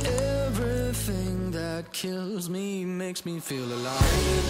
Everything 0.06 1.50
that 1.52 1.92
kills 1.92 2.48
me 2.48 2.84
makes 2.84 3.24
me 3.24 3.38
feel 3.40 3.64
alive. 3.64 4.34
I've 4.34 4.43